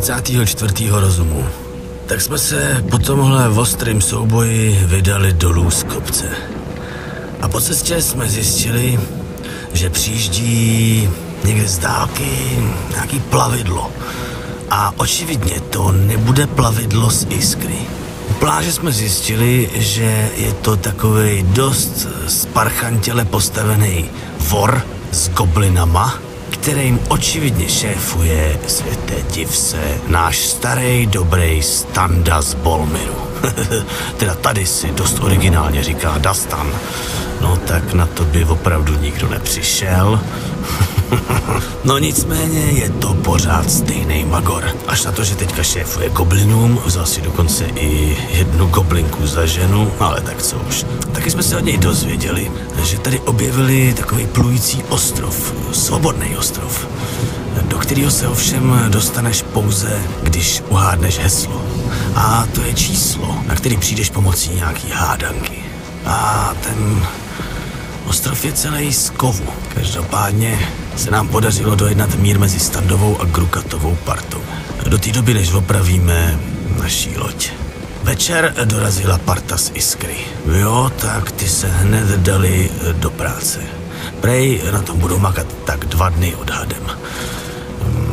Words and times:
34. 0.00 0.90
rozumu. 0.90 1.44
Tak 2.06 2.20
jsme 2.20 2.38
se 2.38 2.84
po 2.90 2.98
tomhle 2.98 3.48
ostrým 3.48 4.00
souboji 4.00 4.80
vydali 4.86 5.32
dolů 5.32 5.70
z 5.70 5.82
kopce. 5.82 6.24
A 7.40 7.48
po 7.48 7.60
cestě 7.60 8.02
jsme 8.02 8.28
zjistili, 8.28 9.00
že 9.72 9.90
přijíždí 9.90 11.08
někde 11.44 11.68
z 11.68 11.78
dálky 11.78 12.58
nějaký 12.90 13.20
plavidlo. 13.20 13.90
A 14.70 14.92
očividně 14.96 15.60
to 15.60 15.92
nebude 15.92 16.46
plavidlo 16.46 17.10
z 17.10 17.26
Iskry. 17.30 17.78
U 18.30 18.32
pláže 18.32 18.72
jsme 18.72 18.92
zjistili, 18.92 19.70
že 19.74 20.30
je 20.36 20.52
to 20.52 20.76
takový 20.76 21.42
dost 21.42 22.08
sparchantěle 22.26 23.24
postavený 23.24 24.04
vor 24.38 24.82
s 25.12 25.28
goblinama, 25.28 26.25
kterým 26.60 27.00
očividně 27.08 27.68
šéfuje 27.68 28.58
světe 28.66 29.14
div 29.34 29.56
se 29.56 29.98
náš 30.06 30.38
starý 30.38 31.06
dobrý 31.06 31.62
Standa 31.62 32.42
z 32.42 32.54
Bolmiru. 32.54 33.16
teda 34.16 34.34
tady 34.34 34.66
si 34.66 34.90
dost 34.90 35.18
originálně 35.20 35.84
říká 35.84 36.18
Dastan. 36.18 36.72
No 37.40 37.56
tak 37.56 37.92
na 37.92 38.06
to 38.06 38.24
by 38.24 38.44
opravdu 38.44 38.98
nikdo 39.00 39.28
nepřišel. 39.28 40.20
no 41.84 41.98
nicméně 41.98 42.60
je 42.60 42.90
to 42.90 43.14
pořád 43.14 43.70
stejný 43.70 44.24
Magor. 44.24 44.64
Až 44.86 45.04
na 45.04 45.12
to, 45.12 45.24
že 45.24 45.36
teďka 45.36 45.62
šéfuje 45.62 46.10
goblinům, 46.10 46.80
vzal 46.84 47.06
si 47.06 47.20
dokonce 47.20 47.64
i 47.64 48.16
jednu 48.30 48.66
goblinku 48.66 49.26
za 49.26 49.46
ženu, 49.46 49.92
ale 50.00 50.20
tak 50.20 50.42
co 50.42 50.56
už. 50.68 50.86
Taky 51.12 51.30
jsme 51.30 51.42
se 51.42 51.56
od 51.56 51.64
něj 51.64 51.78
dozvěděli, 51.78 52.50
že 52.82 52.98
tady 52.98 53.20
objevili 53.20 53.94
takový 53.94 54.26
plující 54.26 54.82
ostrov, 54.88 55.54
svobodný 55.72 56.36
ostrov, 56.36 56.86
do 57.62 57.78
kterého 57.78 58.10
se 58.10 58.28
ovšem 58.28 58.86
dostaneš 58.88 59.42
pouze, 59.42 59.98
když 60.22 60.62
uhádneš 60.68 61.18
heslo. 61.18 61.62
A 62.14 62.46
to 62.54 62.62
je 62.62 62.74
číslo, 62.74 63.38
na 63.46 63.54
který 63.54 63.76
přijdeš 63.76 64.10
pomocí 64.10 64.50
nějaký 64.54 64.90
hádanky. 64.90 65.58
A 66.06 66.52
ten 66.62 67.06
ostrov 68.06 68.44
je 68.44 68.52
celý 68.52 68.92
z 68.92 69.10
kovu. 69.10 69.44
Každopádně 69.74 70.58
se 70.96 71.10
nám 71.10 71.28
podařilo 71.28 71.74
dojednat 71.74 72.14
mír 72.14 72.38
mezi 72.38 72.60
Standovou 72.60 73.20
a 73.20 73.24
Grukatovou 73.24 73.96
partou. 74.04 74.40
Do 74.86 74.98
té 74.98 75.12
doby, 75.12 75.34
než 75.34 75.52
opravíme 75.52 76.38
naší 76.78 77.18
loď. 77.18 77.50
Večer 78.02 78.54
dorazila 78.64 79.18
parta 79.18 79.56
z 79.56 79.70
Iskry. 79.74 80.16
Jo, 80.58 80.92
tak 80.96 81.30
ty 81.30 81.48
se 81.48 81.68
hned 81.68 82.08
dali 82.08 82.70
do 82.92 83.10
práce. 83.10 83.60
Prej 84.20 84.62
na 84.72 84.82
tom 84.82 84.98
budou 84.98 85.18
makat 85.18 85.46
tak 85.64 85.84
dva 85.84 86.08
dny 86.08 86.34
odhadem. 86.34 86.82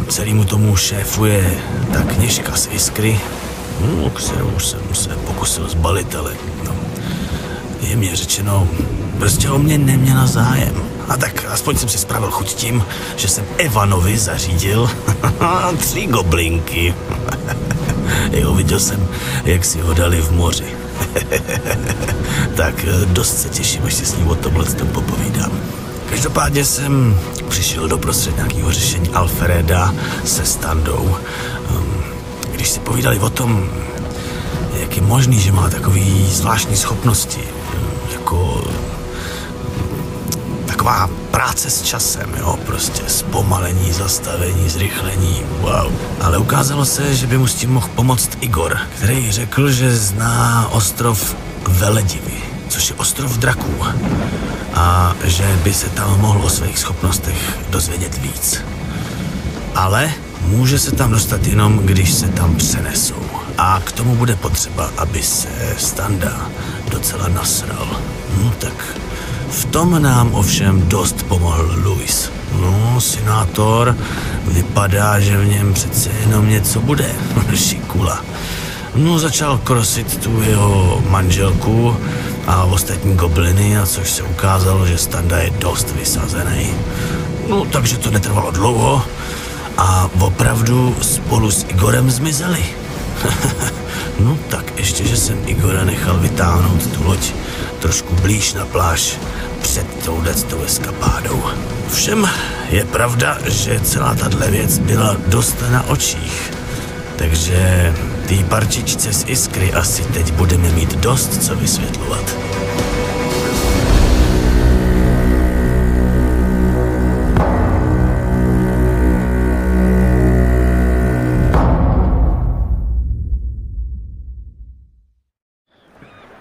Celému 0.09 0.43
tomu 0.43 0.75
šéfuje 0.75 1.57
ta 1.93 1.99
kněžka 1.99 2.55
z 2.55 2.69
Iskry, 2.71 3.19
no, 3.81 4.09
kterou 4.09 4.59
jsem 4.59 4.79
se 4.93 5.09
pokusil 5.09 5.69
zbalit, 5.69 6.15
ale 6.15 6.33
no, 6.65 6.75
je 7.81 7.95
mě 7.95 8.15
řečeno, 8.15 8.67
prostě 9.19 9.49
o 9.49 9.59
mě 9.59 9.77
neměla 9.77 10.27
zájem. 10.27 10.75
A 11.09 11.17
tak 11.17 11.45
aspoň 11.49 11.77
jsem 11.77 11.89
si 11.89 11.97
spravil 11.97 12.31
chuť 12.31 12.53
tím, 12.53 12.83
že 13.15 13.27
jsem 13.27 13.45
Evanovi 13.57 14.17
zařídil 14.17 14.89
tři 15.77 16.05
goblinky. 16.05 16.95
jo, 18.31 18.53
viděl 18.53 18.79
jsem, 18.79 19.07
jak 19.45 19.65
si 19.65 19.81
ho 19.81 19.93
dali 19.93 20.21
v 20.21 20.31
moři. 20.31 20.65
tak 22.55 22.85
dost 23.05 23.41
se 23.41 23.49
těším, 23.49 23.81
až 23.85 23.93
si 23.93 24.05
s 24.05 24.17
ním 24.17 24.27
o 24.27 24.35
tomhle 24.35 24.65
popovídám. 24.65 25.51
Každopádně 26.09 26.65
jsem 26.65 27.19
přišel 27.49 27.87
do 27.87 27.97
prostřed 27.97 28.35
nějakého 28.35 28.71
řešení 28.71 29.09
Alfreda 29.09 29.93
se 30.23 30.45
Standou. 30.45 31.15
Když 32.51 32.69
si 32.69 32.79
povídali 32.79 33.19
o 33.19 33.29
tom, 33.29 33.69
jak 34.79 34.95
je 34.95 35.01
možný, 35.01 35.39
že 35.39 35.51
má 35.51 35.69
takový 35.69 36.25
zvláštní 36.29 36.75
schopnosti, 36.75 37.41
jako 38.13 38.63
taková 40.83 41.09
práce 41.31 41.69
s 41.69 41.81
časem, 41.81 42.29
jo, 42.39 42.59
prostě 42.65 43.01
zpomalení, 43.07 43.91
zastavení, 43.91 44.69
zrychlení, 44.69 45.41
wow. 45.61 45.91
Ale 46.21 46.37
ukázalo 46.37 46.85
se, 46.85 47.15
že 47.15 47.27
by 47.27 47.37
mu 47.37 47.47
s 47.47 47.53
tím 47.55 47.73
mohl 47.73 47.87
pomoct 47.95 48.29
Igor, 48.41 48.77
který 48.95 49.31
řekl, 49.31 49.71
že 49.71 49.95
zná 49.95 50.67
ostrov 50.71 51.35
Veledivy, 51.67 52.33
což 52.67 52.89
je 52.89 52.95
ostrov 52.95 53.37
draků 53.37 53.75
a 54.73 55.15
že 55.23 55.59
by 55.63 55.73
se 55.73 55.89
tam 55.89 56.19
mohl 56.19 56.45
o 56.45 56.49
svých 56.49 56.79
schopnostech 56.79 57.59
dozvědět 57.69 58.17
víc. 58.17 58.59
Ale 59.75 60.11
může 60.41 60.79
se 60.79 60.91
tam 60.91 61.11
dostat 61.11 61.47
jenom, 61.47 61.77
když 61.77 62.13
se 62.13 62.27
tam 62.27 62.55
přenesou. 62.55 63.23
A 63.57 63.81
k 63.85 63.91
tomu 63.91 64.15
bude 64.15 64.35
potřeba, 64.35 64.89
aby 64.97 65.23
se 65.23 65.49
Standa 65.77 66.49
docela 66.91 67.27
nasral. 67.27 67.87
No 68.43 68.53
tak 68.59 68.73
v 69.53 69.65
tom 69.65 70.01
nám 70.01 70.33
ovšem 70.33 70.81
dost 70.89 71.23
pomohl 71.23 71.69
Luis. 71.83 72.31
No, 72.61 73.01
senátor, 73.01 73.97
vypadá, 74.47 75.19
že 75.19 75.37
v 75.37 75.47
něm 75.47 75.73
přece 75.73 76.09
jenom 76.19 76.49
něco 76.49 76.81
bude. 76.81 77.09
Šikula. 77.55 78.21
No, 78.95 79.19
začal 79.19 79.57
krosit 79.57 80.17
tu 80.23 80.41
jeho 80.41 81.03
manželku 81.09 81.97
a 82.47 82.63
ostatní 82.63 83.15
gobliny, 83.15 83.77
a 83.77 83.85
což 83.85 84.09
se 84.09 84.23
ukázalo, 84.23 84.87
že 84.87 84.97
Standa 84.97 85.37
je 85.37 85.49
dost 85.49 85.95
vysazený. 85.95 86.69
No, 87.49 87.65
takže 87.65 87.97
to 87.97 88.11
netrvalo 88.11 88.51
dlouho 88.51 89.01
a 89.77 90.09
opravdu 90.19 90.95
spolu 91.01 91.51
s 91.51 91.65
Igorem 91.69 92.11
zmizeli. 92.11 92.65
no 94.19 94.37
tak 94.49 94.73
ještě, 94.77 95.03
že 95.07 95.17
jsem 95.17 95.37
Igora 95.45 95.83
nechal 95.83 96.17
vytáhnout 96.17 96.87
tu 96.87 97.03
loď 97.03 97.31
trošku 97.79 98.15
blíž 98.15 98.53
na 98.53 98.65
pláž 98.65 99.17
před 99.61 100.05
touhle 100.05 100.33
tou 100.33 100.61
eskapádou. 100.61 101.43
Všem 101.93 102.29
je 102.69 102.85
pravda, 102.85 103.37
že 103.45 103.79
celá 103.79 104.15
tahle 104.15 104.51
věc 104.51 104.77
byla 104.77 105.17
dost 105.27 105.55
na 105.71 105.87
očích. 105.87 106.51
Takže 107.15 107.93
té 108.27 108.35
parčičce 108.49 109.13
z 109.13 109.23
Iskry 109.27 109.73
asi 109.73 110.03
teď 110.03 110.31
budeme 110.33 110.71
mít 110.71 110.95
dost 110.95 111.43
co 111.43 111.55
vysvětlovat. 111.55 112.35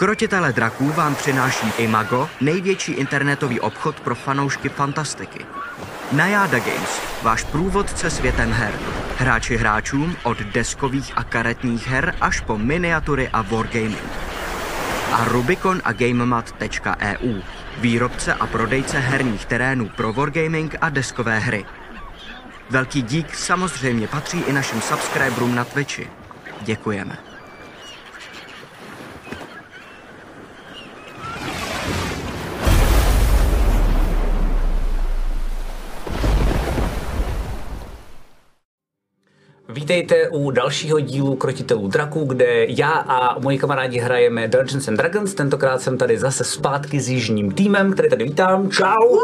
Krotitele 0.02 0.52
draků 0.52 0.92
vám 0.92 1.14
přináší 1.14 1.72
Imago, 1.78 2.28
největší 2.40 2.92
internetový 2.92 3.60
obchod 3.60 4.00
pro 4.00 4.14
fanoušky 4.14 4.68
fantastiky. 4.68 5.46
Najada 6.12 6.58
Games, 6.58 7.00
váš 7.22 7.44
průvodce 7.44 8.10
světem 8.10 8.52
her. 8.52 8.74
Hráči 9.18 9.56
hráčům 9.56 10.16
od 10.22 10.38
deskových 10.38 11.12
a 11.16 11.24
karetních 11.24 11.86
her 11.86 12.14
až 12.20 12.40
po 12.40 12.58
miniatury 12.58 13.28
a 13.32 13.42
wargaming. 13.42 14.10
A 15.12 15.24
Rubicon 15.24 15.80
a 15.84 15.92
GameMat.eu, 15.92 17.40
výrobce 17.78 18.34
a 18.34 18.46
prodejce 18.46 18.98
herních 18.98 19.44
terénů 19.44 19.88
pro 19.88 20.12
wargaming 20.12 20.74
a 20.80 20.88
deskové 20.88 21.38
hry. 21.38 21.64
Velký 22.70 23.02
dík 23.02 23.34
samozřejmě 23.34 24.08
patří 24.08 24.40
i 24.40 24.52
našim 24.52 24.80
subscriberům 24.80 25.54
na 25.54 25.64
Twitchi. 25.64 26.10
Děkujeme. 26.60 27.31
Vítejte 39.72 40.28
u 40.28 40.50
dalšího 40.50 41.00
dílu 41.00 41.36
Krotitelů 41.36 41.88
draků, 41.88 42.24
kde 42.24 42.66
já 42.68 42.90
a 42.90 43.38
moji 43.38 43.58
kamarádi 43.58 43.98
hrajeme 43.98 44.48
Dungeons 44.48 44.88
and 44.88 44.96
Dragons. 44.96 45.34
Tentokrát 45.34 45.80
jsem 45.80 45.98
tady 45.98 46.18
zase 46.18 46.44
zpátky 46.44 47.00
s 47.00 47.08
jižním 47.08 47.52
týmem, 47.52 47.92
který 47.92 48.08
tady 48.08 48.24
vítám. 48.24 48.70
Čau! 48.70 49.18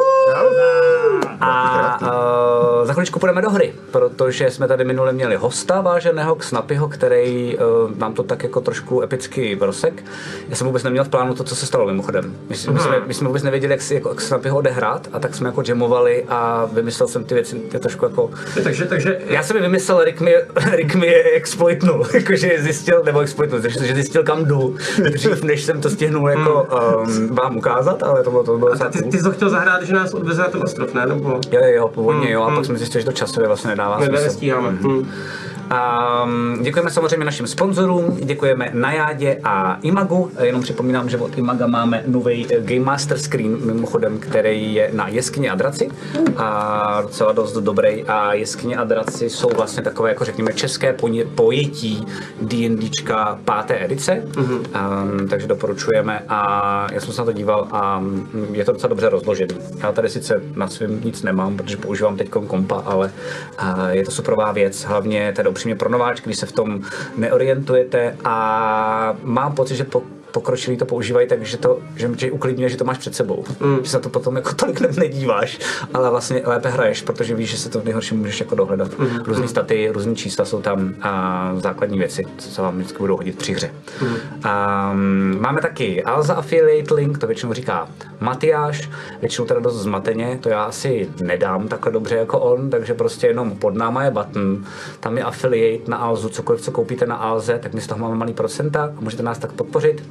A 1.41 1.99
uh, 2.03 2.87
za 2.87 2.93
chviličku 2.93 3.19
půjdeme 3.19 3.43
do 3.43 3.51
hry, 3.51 3.75
protože 3.91 4.51
jsme 4.51 4.69
tady 4.69 4.85
minule 4.85 5.13
měli 5.13 5.37
hosta 5.37 5.81
váženého 5.81 6.37
Snapyho, 6.41 6.89
který 6.89 7.57
uh, 7.59 7.99
nám 7.99 8.15
to 8.15 8.23
tak 8.23 8.43
jako 8.43 8.61
trošku 8.61 9.03
epicky 9.03 9.57
prosek. 9.57 10.05
Já 10.49 10.57
jsem 10.57 10.67
vůbec 10.67 10.83
neměl 10.83 11.05
v 11.05 11.09
plánu 11.09 11.35
to, 11.35 11.45
co 11.45 11.57
se 11.57 11.67
stalo 11.67 11.87
mimochodem. 11.87 12.25
My, 12.49 12.57
my, 12.67 12.73
my, 12.73 12.81
jsme, 12.81 13.01
my 13.07 13.15
jsme 13.15 13.27
vůbec 13.27 13.43
nevěděli, 13.43 13.73
jak, 13.73 13.83
si, 13.83 13.95
jako, 13.95 14.09
jak 14.09 14.21
Snapyho 14.21 14.57
odehrát 14.57 15.09
a 15.13 15.19
tak 15.19 15.35
jsme 15.35 15.49
jako 15.49 15.63
jamovali 15.69 16.25
a 16.29 16.69
vymyslel 16.73 17.09
jsem 17.09 17.25
ty 17.25 17.35
věci 17.35 17.57
ty 17.57 17.79
trošku 17.79 18.05
jako... 18.05 18.31
Takže, 18.63 18.85
takže... 18.85 19.21
Já 19.27 19.43
jsem 19.43 19.57
je 19.57 19.63
vymyslel, 19.63 20.05
Rick 20.05 20.21
mi, 20.21 20.35
Rick 20.71 20.95
mi 20.95 21.07
je 21.07 21.23
exploitnul, 21.23 22.07
jakože 22.15 22.57
zjistil, 22.59 23.03
nebo 23.05 23.21
exploitnul, 23.21 23.61
že 23.61 23.95
zjistil 23.95 24.23
kam 24.23 24.45
jdu, 24.45 24.77
dřív 25.11 25.43
než 25.43 25.65
jsem 25.65 25.81
to 25.81 25.91
stihnul 25.91 26.29
jako 26.29 26.69
um, 27.07 27.35
vám 27.35 27.57
ukázat, 27.57 28.03
ale 28.03 28.25
to 28.25 28.31
bylo 28.31 28.45
to 28.45 28.59
bylo 28.59 28.73
A 28.73 28.89
ty, 28.89 29.03
ty 29.03 29.19
jsi 29.19 29.25
to 29.25 29.31
chtěl 29.31 29.51
zahrát, 29.51 29.83
že 29.83 29.95
nás 29.95 30.15
odveze 30.15 30.43
na 30.43 30.49
ten 30.49 30.63
ostrov, 30.63 30.95
ne? 30.95 31.07
Nebo... 31.07 31.41
Jo, 31.51 31.61
jo, 31.61 31.73
jo, 31.75 31.89
původně 31.89 32.31
jo, 32.31 32.43
a 32.43 32.55
pak 32.55 32.65
jsme 32.65 32.79
zjistili, 32.79 33.03
že 33.03 33.07
to 33.07 33.13
časově 33.13 33.47
vlastně 33.47 33.71
nedává 33.79 33.99
Ne, 33.99 34.07
smysl. 34.07 34.25
nestíháme. 34.25 34.69
Hmm. 34.69 35.09
Um, 35.69 36.63
děkujeme 36.63 36.91
samozřejmě 36.91 37.25
našim 37.25 37.47
sponzorům, 37.47 38.17
děkujeme 38.23 38.71
Najádě 38.73 39.41
a 39.45 39.79
Imagu. 39.83 40.31
Jenom 40.43 40.63
připomínám, 40.63 41.09
že 41.09 41.17
od 41.17 41.39
Imaga 41.39 41.67
máme 41.67 42.03
nový 42.07 42.47
Game 42.61 42.81
Master 42.81 43.19
Screen, 43.19 43.57
mimochodem, 43.65 44.19
který 44.19 44.75
je 44.75 44.91
na 44.93 45.09
jeskyni 45.09 45.51
a 45.51 45.55
draci. 45.55 45.91
A 46.37 47.01
docela 47.03 47.33
dost 47.33 47.53
dobrý. 47.53 48.05
A 48.05 48.35
jeskyně 48.35 48.77
a 48.77 48.85
draci 48.85 49.31
jsou 49.31 49.49
vlastně 49.57 49.83
takové, 49.83 50.09
jako 50.09 50.25
řekněme, 50.25 50.53
české 50.53 50.97
pojetí 51.35 52.07
D&Dčka 52.43 53.39
páté 53.45 53.85
edice. 53.85 54.23
Mm-hmm. 54.33 54.61
Um, 55.21 55.29
takže 55.29 55.47
doporučujeme. 55.47 56.23
A 56.29 56.87
já 56.93 57.01
jsem 57.01 57.13
se 57.13 57.21
na 57.21 57.25
to 57.25 57.33
díval 57.33 57.69
a 57.71 57.99
mm, 57.99 58.49
je 58.53 58.65
to 58.65 58.73
docela 58.73 58.89
dobře 58.89 59.09
rozložený. 59.09 59.55
Já 59.83 59.93
tady 59.93 60.09
sice 60.09 60.43
na 60.57 60.69
svém 60.69 61.01
nic 61.05 61.23
nemám, 61.23 61.57
protože 61.57 61.77
používám 61.77 62.17
teď 62.17 62.29
kompa, 62.29 62.83
ale 62.85 63.13
a 63.59 63.89
je 63.91 64.05
to 64.05 64.11
superová 64.11 64.53
věc. 64.53 64.85
Hlavně 64.85 65.33
teda 65.37 65.51
upřímně 65.59 65.75
pro 65.75 65.91
nováčky, 65.91 66.25
když 66.25 66.39
se 66.39 66.47
v 66.47 66.53
tom 66.53 66.81
neorientujete. 67.17 68.17
A 68.25 69.17
mám 69.23 69.55
pocit, 69.55 69.77
že 69.77 69.85
po 69.85 70.03
pokročilí 70.33 70.77
to 70.77 70.85
používají 70.85 71.29
tak, 71.29 71.43
že 71.43 71.57
to 71.57 71.79
že 71.97 72.09
tě 72.17 72.31
uklidňuje, 72.31 72.69
že 72.69 72.77
to 72.77 72.85
máš 72.85 72.99
před 72.99 73.15
sebou. 73.15 73.45
Mm. 73.61 73.79
Že 73.83 73.91
se 73.91 73.97
na 73.97 74.01
to 74.01 74.09
potom 74.09 74.37
jako 74.37 74.53
tolik 74.53 74.81
ne- 74.81 74.89
nedíváš, 74.97 75.59
ale 75.95 76.11
vlastně 76.11 76.43
lépe 76.45 76.69
hraješ, 76.69 77.03
protože 77.03 77.35
víš, 77.35 77.51
že 77.51 77.57
se 77.57 77.69
to 77.69 77.81
v 77.81 77.85
nejhorším 77.85 78.19
můžeš 78.19 78.41
jako 78.41 78.55
dohledat. 78.55 78.99
Mm. 78.99 79.09
Různý 79.27 79.49
staty, 79.49 79.91
různý 79.93 80.17
čísla 80.17 80.45
jsou 80.45 80.63
tam 80.63 80.95
a 81.03 81.53
základní 81.57 81.99
věci, 81.99 82.25
co 82.39 82.51
se 82.51 82.63
vám 82.63 82.77
vždycky 82.77 82.99
budou 82.99 83.17
hodit 83.17 83.39
při 83.39 83.53
hře. 83.53 83.71
Mm. 84.03 84.17
A, 84.45 84.93
máme 85.39 85.61
taky 85.61 86.05
Alza 86.05 86.35
Affiliate 86.35 86.95
Link, 86.95 87.19
to 87.19 87.27
většinou 87.27 87.53
říká 87.53 87.89
Matyáš, 88.21 88.91
většinou 89.21 89.47
teda 89.47 89.61
dost 89.61 89.77
zmateně, 89.77 90.39
to 90.43 90.49
já 90.49 90.63
asi 90.63 91.09
nedám 91.23 91.69
takhle 91.69 91.93
dobře 91.93 92.17
jako 92.17 92.41
on, 92.41 92.71
takže 92.71 92.95
prostě 92.95 93.27
jenom 93.27 93.51
pod 93.51 93.75
náma 93.75 94.05
je 94.05 94.11
button, 94.11 94.65
tam 95.01 95.17
je 95.17 95.25
affiliate 95.25 95.91
na 95.91 95.97
Alzu, 95.97 96.29
cokoliv, 96.29 96.61
co 96.61 96.71
koupíte 96.71 97.07
na 97.07 97.17
Alze, 97.17 97.59
tak 97.63 97.75
my 97.75 97.81
z 97.81 97.87
toho 97.87 98.01
máme 98.01 98.15
malý 98.15 98.33
procenta 98.33 98.93
a 98.97 99.01
můžete 99.01 99.23
nás 99.23 99.39
tak 99.39 99.53
podpořit 99.53 100.03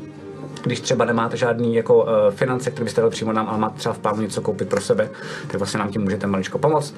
když 0.67 0.79
třeba 0.79 1.05
nemáte 1.05 1.37
žádný 1.37 1.75
jako 1.75 2.03
uh, 2.03 2.09
finance, 2.31 2.71
které 2.71 2.83
byste 2.83 3.01
dali 3.01 3.11
přímo 3.11 3.33
nám, 3.33 3.47
ale 3.49 3.57
máte 3.57 3.77
třeba 3.77 3.93
v 3.93 3.99
plánu 3.99 4.21
něco 4.21 4.41
koupit 4.41 4.69
pro 4.69 4.81
sebe, 4.81 5.09
tak 5.47 5.55
vlastně 5.57 5.79
nám 5.79 5.89
tím 5.89 6.01
můžete 6.01 6.27
maličko 6.27 6.57
pomoct. 6.57 6.95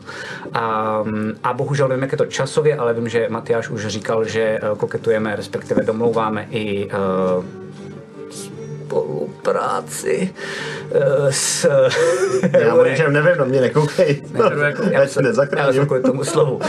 A, 0.54 1.04
a 1.44 1.54
bohužel 1.54 1.88
nevím, 1.88 2.02
jak 2.04 2.12
je 2.12 2.18
to 2.18 2.26
časově, 2.26 2.78
ale 2.78 2.94
vím, 2.94 3.10
že 3.10 3.28
Matyáš 3.30 3.70
už 3.70 3.88
říkal, 3.88 4.26
že 4.26 4.60
uh, 4.72 4.78
koketujeme, 4.78 5.36
respektive 5.36 5.84
domlouváme 5.84 6.48
i 6.50 6.86
uh, 6.86 7.44
spolupráci 8.90 10.34
uh, 10.92 11.30
s 11.30 11.68
Já 12.60 12.74
o 12.74 12.86
ničem 12.86 13.14
nevím, 13.14 13.32
no 13.38 13.46
mě 13.46 13.62
nekoukej. 13.62 14.22
Já 14.92 15.08
se 15.08 15.22
já 15.22 15.28
nezachráním. 15.28 15.86
kvůli 15.86 16.02
tomu 16.02 16.24
slovu. 16.24 16.56
Uh, 16.56 16.62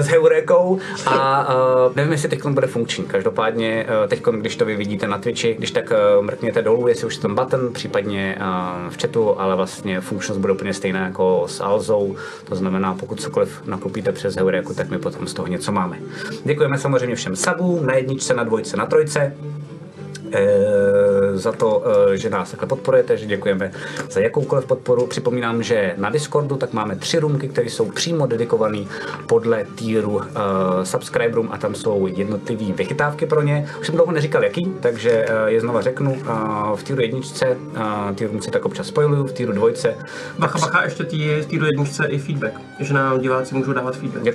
s 0.00 0.06
Heurekou 0.06 0.78
a 1.06 1.48
uh, 1.54 1.96
nevím, 1.96 2.12
jestli 2.12 2.28
teď 2.28 2.46
bude 2.46 2.66
funkční. 2.66 3.04
Každopádně 3.04 3.86
teď, 4.08 4.22
když 4.40 4.56
to 4.56 4.64
vy 4.64 4.76
vidíte 4.76 5.06
na 5.06 5.18
Twitchi, 5.18 5.54
když 5.54 5.70
tak 5.70 5.92
mrkněte 6.20 6.62
dolů, 6.62 6.88
jestli 6.88 7.06
už 7.06 7.14
je 7.14 7.20
ten 7.22 7.34
button, 7.34 7.72
případně 7.72 8.38
v 8.90 9.02
chatu, 9.02 9.40
ale 9.40 9.56
vlastně 9.56 10.00
funkčnost 10.00 10.40
bude 10.40 10.52
úplně 10.52 10.74
stejná 10.74 11.04
jako 11.04 11.44
s 11.48 11.60
Alzou. 11.60 12.16
To 12.44 12.56
znamená, 12.56 12.94
pokud 12.94 13.20
cokoliv 13.20 13.62
nakoupíte 13.66 14.12
přes 14.12 14.36
Heureku, 14.36 14.74
tak 14.74 14.88
my 14.88 14.98
potom 14.98 15.26
z 15.26 15.34
toho 15.34 15.48
něco 15.48 15.72
máme. 15.72 15.98
Děkujeme 16.44 16.78
samozřejmě 16.78 17.16
všem 17.16 17.36
sabům, 17.36 17.86
na 17.86 17.94
jedničce, 17.94 18.34
na 18.34 18.44
dvojce, 18.44 18.76
na 18.76 18.86
trojce. 18.86 19.36
Eh, 20.32 21.38
za 21.38 21.52
to, 21.52 21.82
eh, 21.86 22.16
že 22.16 22.30
nás 22.30 22.50
takhle 22.50 22.68
podporujete, 22.68 23.16
že 23.16 23.26
děkujeme 23.26 23.70
za 24.10 24.20
jakoukoliv 24.20 24.66
podporu. 24.66 25.06
Připomínám, 25.06 25.62
že 25.62 25.94
na 25.96 26.10
Discordu 26.10 26.56
tak 26.56 26.72
máme 26.72 26.96
tři 26.96 27.18
roomky, 27.18 27.48
které 27.48 27.70
jsou 27.70 27.90
přímo 27.90 28.26
dedikované 28.26 28.78
podle 29.26 29.64
týru 29.74 30.10
uh, 30.10 30.22
subscriberům 30.82 31.48
a 31.52 31.58
tam 31.58 31.74
jsou 31.74 32.06
jednotlivé 32.06 32.72
vychytávky 32.72 33.26
pro 33.26 33.42
ně. 33.42 33.68
Už 33.80 33.86
jsem 33.86 33.94
dlouho 33.94 34.12
neříkal 34.12 34.44
jaký, 34.44 34.72
takže 34.80 35.26
uh, 35.28 35.46
je 35.46 35.60
znova 35.60 35.82
řeknu. 35.82 36.12
Uh, 36.12 36.76
v 36.76 36.82
týru 36.82 37.00
jedničce 37.00 37.56
uh, 37.56 38.14
ty 38.14 38.26
roomci 38.26 38.50
tak 38.50 38.64
občas 38.64 38.86
spojuju, 38.86 39.24
v 39.24 39.32
týru 39.32 39.52
dvojce 39.52 39.94
Bacha, 40.38 40.58
bacha, 40.58 40.84
ještě 40.84 41.04
tý, 41.04 41.28
v 41.28 41.46
té 41.46 41.66
jedničce 41.66 42.06
i 42.06 42.18
feedback, 42.18 42.54
že 42.80 42.94
nám 42.94 43.20
diváci 43.20 43.54
můžou 43.54 43.72
dávat 43.72 43.96
feedback. 43.96 44.24
je, 44.24 44.34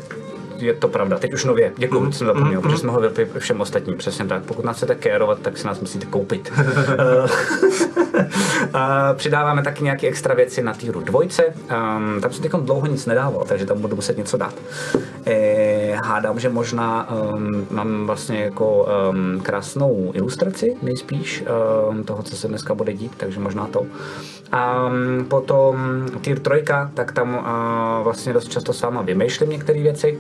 je 0.62 0.74
to 0.74 0.88
pravda, 0.88 1.20
teď 1.20 1.34
už 1.34 1.46
nově. 1.46 1.74
Děkuji, 1.78 2.00
mm, 2.00 2.12
jsem 2.12 2.28
zapomněl, 2.28 2.56
mm, 2.56 2.62
protože 2.62 2.78
jsme 2.78 2.92
ho 2.92 3.00
vypli 3.00 3.28
všem 3.38 3.62
ostatním, 3.62 3.98
přesně 3.98 4.26
tak. 4.26 4.44
Pokud 4.44 4.66
nás 4.66 4.78
chcete 4.78 4.96
kérovat, 4.96 5.40
tak 5.40 5.58
si 5.58 5.68
nás 5.68 5.80
musíte 5.80 6.06
koupit. 6.06 6.54
a 8.74 9.14
přidáváme 9.14 9.64
taky 9.64 9.84
nějaké 9.84 10.08
extra 10.08 10.34
věci 10.34 10.64
na 10.64 10.74
týru 10.74 11.02
dvojce. 11.02 11.46
Um, 11.46 12.22
tam 12.22 12.32
jsem 12.32 12.44
teď 12.44 12.52
dlouho 12.52 12.88
nic 12.88 13.06
nedával, 13.06 13.46
takže 13.48 13.66
tam 13.66 13.82
budu 13.82 13.96
muset 13.96 14.18
něco 14.18 14.38
dát. 14.38 14.56
E, 15.26 15.98
hádám, 16.06 16.40
že 16.40 16.50
možná 16.50 17.10
um, 17.12 17.68
mám 17.70 18.06
vlastně 18.08 18.44
jako 18.44 18.88
um, 19.10 19.40
krásnou 19.40 20.12
ilustraci 20.16 20.76
nejspíš 20.82 21.44
um, 21.90 22.04
toho, 22.04 22.24
co 22.24 22.36
se 22.36 22.48
dneska 22.48 22.74
bude 22.74 22.94
dít, 22.94 23.12
takže 23.18 23.40
možná 23.40 23.68
to. 23.68 23.86
A 24.52 24.86
um, 24.86 25.26
potom 25.26 26.06
tier 26.22 26.40
trojka, 26.40 26.92
tak 26.94 27.12
tam 27.12 27.36
uh, 27.36 28.04
vlastně 28.04 28.34
dost 28.34 28.48
často 28.48 28.74
s 28.74 28.82
váma 28.82 29.02
vymýšlím 29.02 29.50
některé 29.50 29.82
věci. 29.82 30.20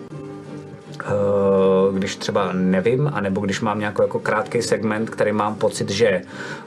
Eh, 0.99 1.93
když 1.93 2.15
třeba 2.15 2.49
nevím, 2.53 3.11
anebo 3.13 3.41
když 3.41 3.61
mám 3.61 3.79
nějaký 3.79 4.01
jako 4.01 4.19
krátký 4.19 4.61
segment, 4.61 5.09
který 5.09 5.31
mám 5.31 5.55
pocit, 5.55 5.89
že 5.89 6.21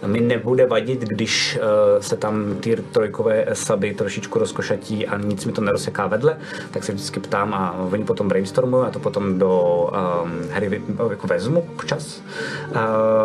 mi 0.06 0.20
nebude 0.20 0.66
vadit, 0.66 1.00
když 1.00 1.58
eh, 1.62 2.02
se 2.02 2.16
tam 2.16 2.56
tier 2.60 2.82
trojkové 2.82 3.46
suby 3.52 3.94
trošičku 3.94 4.38
rozkošatí 4.38 5.06
a 5.06 5.18
nic 5.18 5.44
mi 5.44 5.52
to 5.52 5.60
nerozseká 5.60 6.06
vedle, 6.06 6.36
tak 6.70 6.84
se 6.84 6.92
vždycky 6.92 7.20
ptám 7.20 7.54
a 7.54 7.76
oni 7.92 8.04
potom 8.04 8.28
brainstormují 8.28 8.86
a 8.86 8.90
to 8.90 8.98
potom 8.98 9.38
do 9.38 9.90
um, 10.24 10.30
hry 10.50 10.82
jako 11.10 11.26
vezmu 11.26 11.64
včas. 11.78 12.22
Uh, 12.70 12.76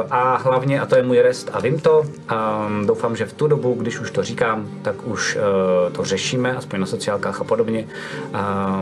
a 0.09 0.37
hlavně, 0.37 0.81
a 0.81 0.85
to 0.85 0.95
je 0.95 1.03
můj 1.03 1.19
rest 1.19 1.49
a 1.53 1.59
vím 1.59 1.79
to, 1.79 1.99
um, 2.01 2.87
doufám, 2.87 3.15
že 3.15 3.25
v 3.25 3.33
tu 3.33 3.47
dobu, 3.47 3.73
když 3.73 3.99
už 3.99 4.11
to 4.11 4.23
říkám, 4.23 4.67
tak 4.81 5.07
už 5.07 5.35
uh, 5.35 5.93
to 5.93 6.03
řešíme, 6.03 6.55
aspoň 6.55 6.79
na 6.79 6.85
sociálkách 6.85 7.41
a 7.41 7.43
podobně, 7.43 7.87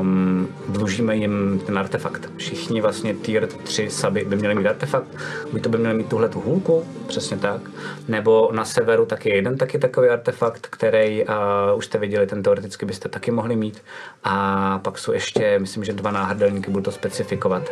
um, 0.01 0.47
dlužíme 0.67 1.15
jim 1.15 1.61
ten 1.65 1.79
artefakt. 1.79 2.06
Všichni 2.37 2.81
vlastně 2.81 3.13
tier 3.13 3.47
3 3.47 3.89
saby 3.89 4.25
by 4.25 4.35
měli 4.35 4.55
mít 4.55 4.67
artefakt, 4.67 5.07
buď 5.51 5.63
to 5.63 5.69
by 5.69 5.77
měli 5.77 5.93
mít 5.93 6.09
tuhle 6.09 6.29
tu 6.29 6.39
hůlku, 6.39 6.85
přesně 7.07 7.37
tak, 7.37 7.61
nebo 8.07 8.49
na 8.51 8.65
severu 8.65 9.05
taky 9.05 9.29
jeden 9.29 9.57
taky 9.57 9.79
takový 9.79 10.09
artefakt, 10.09 10.67
který 10.67 11.25
uh, 11.25 11.77
už 11.77 11.85
jste 11.85 11.97
viděli, 11.97 12.27
ten 12.27 12.43
teoreticky 12.43 12.85
byste 12.85 13.09
taky 13.09 13.31
mohli 13.31 13.55
mít. 13.55 13.83
A 14.23 14.79
pak 14.83 14.97
jsou 14.97 15.11
ještě, 15.11 15.59
myslím, 15.59 15.83
že 15.83 15.93
dva 15.93 16.11
náhrdelníky, 16.11 16.71
budu 16.71 16.83
to 16.83 16.91
specifikovat, 16.91 17.63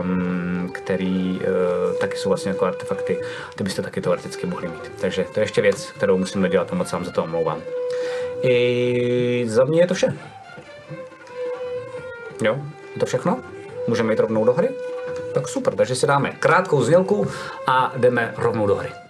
um, 0.00 0.70
který 0.72 1.40
uh, 1.40 1.98
taky 2.00 2.16
jsou 2.16 2.28
vlastně 2.28 2.50
jako 2.50 2.64
artefakty, 2.64 3.20
ty 3.56 3.64
byste 3.64 3.82
taky 3.82 4.00
teoreticky 4.00 4.46
mohli 4.46 4.68
mít. 4.68 4.92
Takže 5.00 5.24
to 5.34 5.40
je 5.40 5.44
ještě 5.44 5.62
věc, 5.62 5.90
kterou 5.90 6.18
musím 6.18 6.42
dodělat 6.42 6.72
a 6.72 6.74
moc 6.74 6.92
vám 6.92 7.04
za 7.04 7.10
to 7.10 7.24
omlouvám. 7.24 7.60
I 8.42 9.44
za 9.48 9.64
mě 9.64 9.80
je 9.80 9.86
to 9.86 9.94
vše. 9.94 10.18
Jo, 12.42 12.58
to 13.00 13.06
všechno? 13.06 13.42
Můžeme 13.86 14.12
jít 14.12 14.20
rovnou 14.20 14.44
do 14.44 14.52
hry? 14.52 14.68
Tak 15.34 15.48
super, 15.48 15.74
takže 15.74 15.94
si 15.94 16.06
dáme 16.06 16.30
krátkou 16.30 16.82
znělku 16.82 17.26
a 17.66 17.92
jdeme 17.96 18.34
rovnou 18.36 18.66
do 18.66 18.74
hry. 18.74 19.03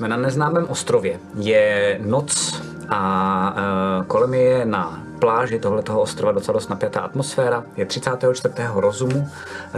Jsme 0.00 0.08
na 0.08 0.16
neznámém 0.16 0.66
ostrově. 0.68 1.20
Je 1.34 1.98
noc 2.02 2.62
a 2.88 3.54
uh, 4.00 4.06
kolem 4.06 4.34
je 4.34 4.64
na 4.64 5.02
pláži 5.18 5.58
tohletoho 5.58 6.00
ostrova 6.00 6.32
docela 6.32 6.52
dost 6.52 6.68
napjatá 6.68 7.00
atmosféra. 7.00 7.64
Je 7.76 7.86
34. 7.86 8.54
rozumu, 8.74 9.28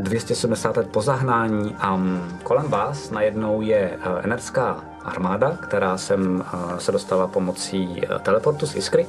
270 0.00 0.76
let 0.76 0.88
po 0.90 1.02
zahnání 1.02 1.76
a 1.78 1.94
um, 1.94 2.38
kolem 2.42 2.68
vás 2.68 3.10
najednou 3.10 3.62
je 3.62 3.90
uh, 3.90 4.24
enerská 4.24 4.84
armáda, 5.04 5.56
která 5.60 5.98
sem 5.98 6.44
uh, 6.54 6.78
se 6.78 6.92
dostala 6.92 7.26
pomocí 7.26 7.86
uh, 7.86 8.18
teleportu 8.18 8.66
z 8.66 8.76
Iskry. 8.76 9.06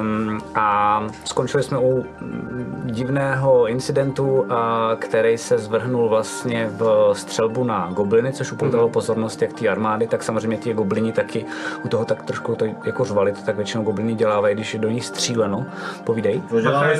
Um, 0.00 0.42
a 0.54 1.02
skončili 1.24 1.62
jsme 1.62 1.78
u 1.78 2.06
divného 2.84 3.66
incidentu, 3.68 4.24
uh, 4.40 4.46
který 4.98 5.38
se 5.38 5.58
zvrhnul 5.58 6.08
vlastně 6.08 6.70
v 6.78 7.10
střelbu 7.12 7.64
na 7.64 7.88
gobliny, 7.92 8.32
což 8.32 8.52
upoutalo 8.52 8.88
pozornost 8.88 9.42
jak 9.42 9.52
té 9.52 9.68
armády, 9.68 10.06
tak 10.06 10.22
samozřejmě 10.22 10.56
ti 10.56 10.74
goblini 10.74 11.12
taky 11.12 11.44
u 11.84 11.88
toho 11.88 12.04
tak 12.04 12.22
trošku 12.22 12.54
to 12.54 12.64
jako 12.84 13.04
řvali, 13.04 13.32
to 13.32 13.40
tak 13.46 13.56
většinou 13.56 13.82
gobliny 13.84 14.14
dělávají, 14.14 14.54
když 14.54 14.74
je 14.74 14.80
do 14.80 14.90
nich 14.90 15.04
stříleno. 15.04 15.66
Povídej. 16.04 16.42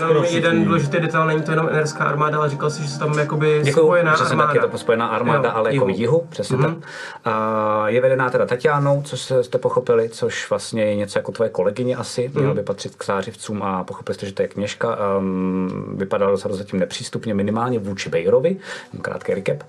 Jenom 0.01 0.25
jeden 0.25 0.65
důležitý 0.65 0.97
detail, 1.01 1.27
není 1.27 1.43
to 1.43 1.51
jenom 1.51 1.69
enerská 1.69 2.05
armáda, 2.05 2.39
ale 2.39 2.49
říkal 2.51 2.71
jsi, 2.71 2.83
že 2.83 2.89
se 2.89 2.99
tam 2.99 3.19
jakoby 3.19 3.61
Děkuju, 3.65 3.87
spojená 3.87 4.13
přesně 4.15 4.33
armáda. 4.33 4.53
tak, 4.53 4.63
je 4.63 4.69
to 4.69 4.79
spojená 4.79 5.07
armáda, 5.07 5.49
Jo, 5.49 5.55
ale 5.55 5.75
jako 5.75 5.89
jihu. 5.89 5.99
jihu, 6.01 6.27
přesně 6.29 6.57
Mhm. 6.57 6.75
tak. 6.75 6.89
A 7.25 7.89
je 7.89 8.01
vedená 8.01 8.31
teda 8.31 8.47
Tatianou, 8.47 9.03
což 9.03 9.33
jste 9.43 9.59
pochopili, 9.59 10.09
což 10.09 10.51
vlastně 10.51 10.85
je 10.85 10.95
něco 10.97 11.19
jako 11.19 11.33
tvoje 11.33 11.51
kolegyně 11.51 11.97
asi, 11.97 12.31
Mhm. 12.35 12.44
Měla 12.45 12.55
by 12.55 12.63
patřit 12.63 12.95
k 12.95 13.05
zářivcům 13.05 13.63
a 13.63 13.85
pochopili 13.85 14.15
jste, 14.15 14.27
že 14.27 14.33
to 14.33 14.43
je 14.43 14.49
kněžka. 14.49 14.99
Um, 15.19 15.95
vypadala 15.97 16.31
docela 16.31 16.57
zatím 16.57 16.81
nepřístupně, 16.81 17.35
minimálně 17.35 17.79
vůči 17.79 18.11
Bejrovi, 18.11 18.57
krátký 19.03 19.35
recap. 19.35 19.63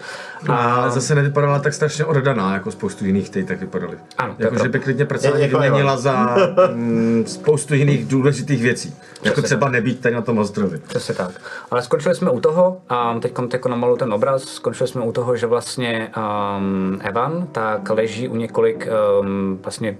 A 0.49 0.89
zase 0.89 1.15
nevypadala 1.15 1.59
tak 1.59 1.73
strašně 1.73 2.05
oddaná, 2.05 2.53
jako 2.53 2.71
spoustu 2.71 3.05
jiných, 3.05 3.29
který 3.29 3.45
tak 3.45 3.59
vypadaly. 3.59 3.97
Ano, 4.17 4.35
jako, 4.39 4.63
že 4.63 4.69
by 4.69 4.79
klidně 4.79 5.07
Jako 5.35 5.59
vyměnila 5.59 5.97
za 5.97 6.37
mm, 6.73 7.23
spoustu 7.27 7.73
jiných 7.75 8.05
důležitých 8.05 8.61
věcí. 8.61 8.95
Jako 9.23 9.41
třeba 9.41 9.69
nebýt 9.69 9.99
tady 9.99 10.15
na 10.15 10.21
tom 10.21 10.37
ostrově. 10.37 10.79
Přesně 10.87 11.15
tak. 11.15 11.31
Ale 11.71 11.81
skončili 11.81 12.15
jsme 12.15 12.31
u 12.31 12.39
toho, 12.39 12.81
a 12.89 13.19
teď 13.19 13.33
jako 13.53 13.69
namalu 13.69 13.97
ten 13.97 14.13
obraz, 14.13 14.43
skončili 14.43 14.87
jsme 14.87 15.01
u 15.01 15.11
toho, 15.11 15.35
že 15.35 15.47
vlastně 15.47 16.11
um, 16.17 16.99
Evan 17.01 17.47
tak 17.51 17.89
leží 17.89 18.27
u 18.27 18.35
několik 18.35 18.87
um, 19.19 19.59
vlastně 19.63 19.97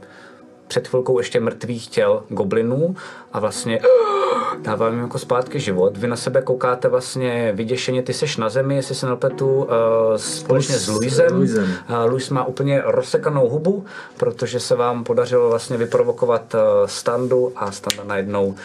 před 0.68 0.88
chvilkou 0.88 1.18
ještě 1.18 1.40
mrtvých 1.40 1.88
těl 1.88 2.24
goblinů 2.30 2.96
a 3.36 3.40
vlastně 3.40 3.80
dává 4.62 4.90
jim 4.90 5.00
jako 5.00 5.20
zpátky 5.20 5.60
život. 5.60 5.98
Vy 5.98 6.08
na 6.08 6.16
sebe 6.16 6.42
koukáte 6.42 6.88
vlastně 6.88 7.52
vyděšeně, 7.56 8.04
ty 8.04 8.14
seš 8.14 8.38
na 8.38 8.50
zemi, 8.50 8.76
jestli 8.76 8.96
se 8.96 9.08
nepletu, 9.08 9.48
uh, 9.48 9.68
společně 10.16 10.76
s 10.76 10.88
Luisem. 10.88 11.36
Luisem. 11.38 11.64
Uh, 11.90 12.12
Luis 12.12 12.30
má 12.30 12.46
úplně 12.46 12.82
rozsekanou 12.86 13.50
hubu, 13.50 13.86
protože 14.18 14.60
se 14.60 14.76
vám 14.76 15.04
podařilo 15.04 15.50
vlastně 15.50 15.78
vyprovokovat 15.78 16.54
uh, 16.54 16.60
Standu 16.86 17.52
a 17.56 17.72
Standa 17.72 18.04
najednou 18.04 18.46
uh, 18.46 18.56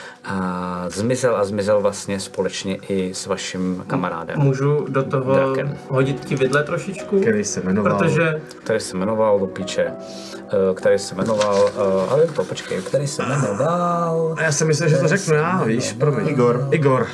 zmizel 0.88 1.36
a 1.36 1.44
zmizel 1.44 1.80
vlastně 1.80 2.20
společně 2.20 2.76
i 2.88 3.14
s 3.14 3.26
vaším 3.26 3.84
kamarádem, 3.86 4.38
Můžu 4.38 4.86
do 4.88 5.02
toho 5.02 5.34
Draken. 5.34 5.76
hodit 5.88 6.24
ti 6.24 6.36
vidle 6.36 6.62
trošičku? 6.64 7.20
Který 7.20 7.44
se 7.44 7.60
jmenoval... 7.60 7.98
Protože 7.98 8.40
který 8.64 8.80
se 8.80 8.96
jmenoval 8.96 9.38
do 9.38 9.46
píče, 9.46 9.92
uh, 9.92 10.74
který 10.74 10.98
se 10.98 11.14
jmenoval, 11.14 11.62
uh, 11.62 12.12
ale 12.12 12.26
to 12.26 12.44
počkej, 12.44 12.82
který 12.82 13.06
se 13.06 13.22
jmenoval... 13.22 14.34
A 14.38 14.42
já 14.42 14.52
jsem 14.60 14.68
myslel, 14.68 14.88
že 14.88 14.96
to 14.96 15.08
řeknu 15.08 15.34
já, 15.34 15.64
víš, 15.64 15.92
promiň. 15.92 16.28
Igor. 16.28 16.68
Igor. 16.70 17.06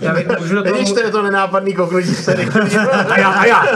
Já 0.00 0.14
bych 0.14 0.28
můžu 0.38 0.54
do 0.54 0.62
toho... 0.62 0.74
Vidíš, 0.74 0.92
to 0.92 1.00
je 1.00 1.10
to 1.10 1.22
nenápadný 1.22 1.74
koklidí 1.74 2.14
se 2.14 2.34
A 3.08 3.18
já, 3.18 3.28
a 3.30 3.46
já! 3.46 3.66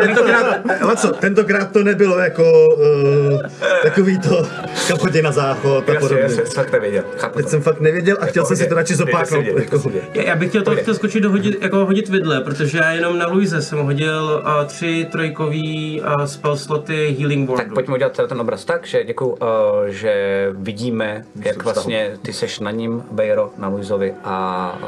Tentokrát, 0.00 0.56
ale 0.80 0.96
co, 0.96 1.08
tentokrát 1.12 1.72
to 1.72 1.82
nebylo 1.82 2.18
jako 2.18 2.42
uh, 2.74 3.40
takový 3.82 4.18
to 4.18 4.46
kaponě 4.88 5.22
na 5.22 5.32
záchod 5.32 5.88
a 5.88 5.92
Já 5.92 6.00
podobně. 6.00 6.28
jsem 6.28 6.44
fakt 6.46 6.72
nevěděl, 6.72 7.04
chápu 7.16 7.36
Teď 7.36 7.44
to. 7.46 7.50
jsem 7.50 7.62
fakt 7.62 7.80
nevěděl 7.80 8.16
a 8.20 8.26
chtěl 8.26 8.44
jsem 8.44 8.56
si 8.56 8.66
to 8.66 8.74
radši 8.74 8.94
zopáknout. 8.94 9.44
Jako, 9.44 9.78
vidět, 9.78 10.02
Já, 10.14 10.22
já 10.22 10.36
bych 10.36 10.48
chtěl 10.48 10.62
to 10.62 10.76
chtěl 10.76 10.94
skočit 10.94 11.22
do 11.22 11.30
hodit, 11.30 11.62
jako 11.62 11.86
hodit 11.86 12.08
vidle, 12.08 12.40
protože 12.40 12.78
já 12.78 12.92
jenom 12.92 13.18
na 13.18 13.26
Luise 13.26 13.62
jsem 13.62 13.78
hodil 13.78 14.42
uh, 14.44 14.64
tři 14.66 15.06
trojkový 15.12 16.00
uh, 16.00 16.24
spell 16.24 16.56
sloty 16.56 17.16
Healing 17.18 17.48
Wordu. 17.48 17.64
Tak 17.64 17.74
pojďme 17.74 17.94
udělat 17.94 18.20
ten 18.28 18.40
obraz 18.40 18.64
tak, 18.64 18.86
že 18.86 19.04
děkuju, 19.04 19.30
uh, 19.30 19.38
že 19.86 20.48
vidíme, 20.52 21.24
jak 21.44 21.62
vlastně 21.64 22.10
ty 22.22 22.32
seš 22.32 22.60
na 22.60 22.70
ním, 22.70 23.02
Bejro, 23.10 23.50
na 23.62 23.68
Luizovi 23.68 24.14
a 24.24 24.34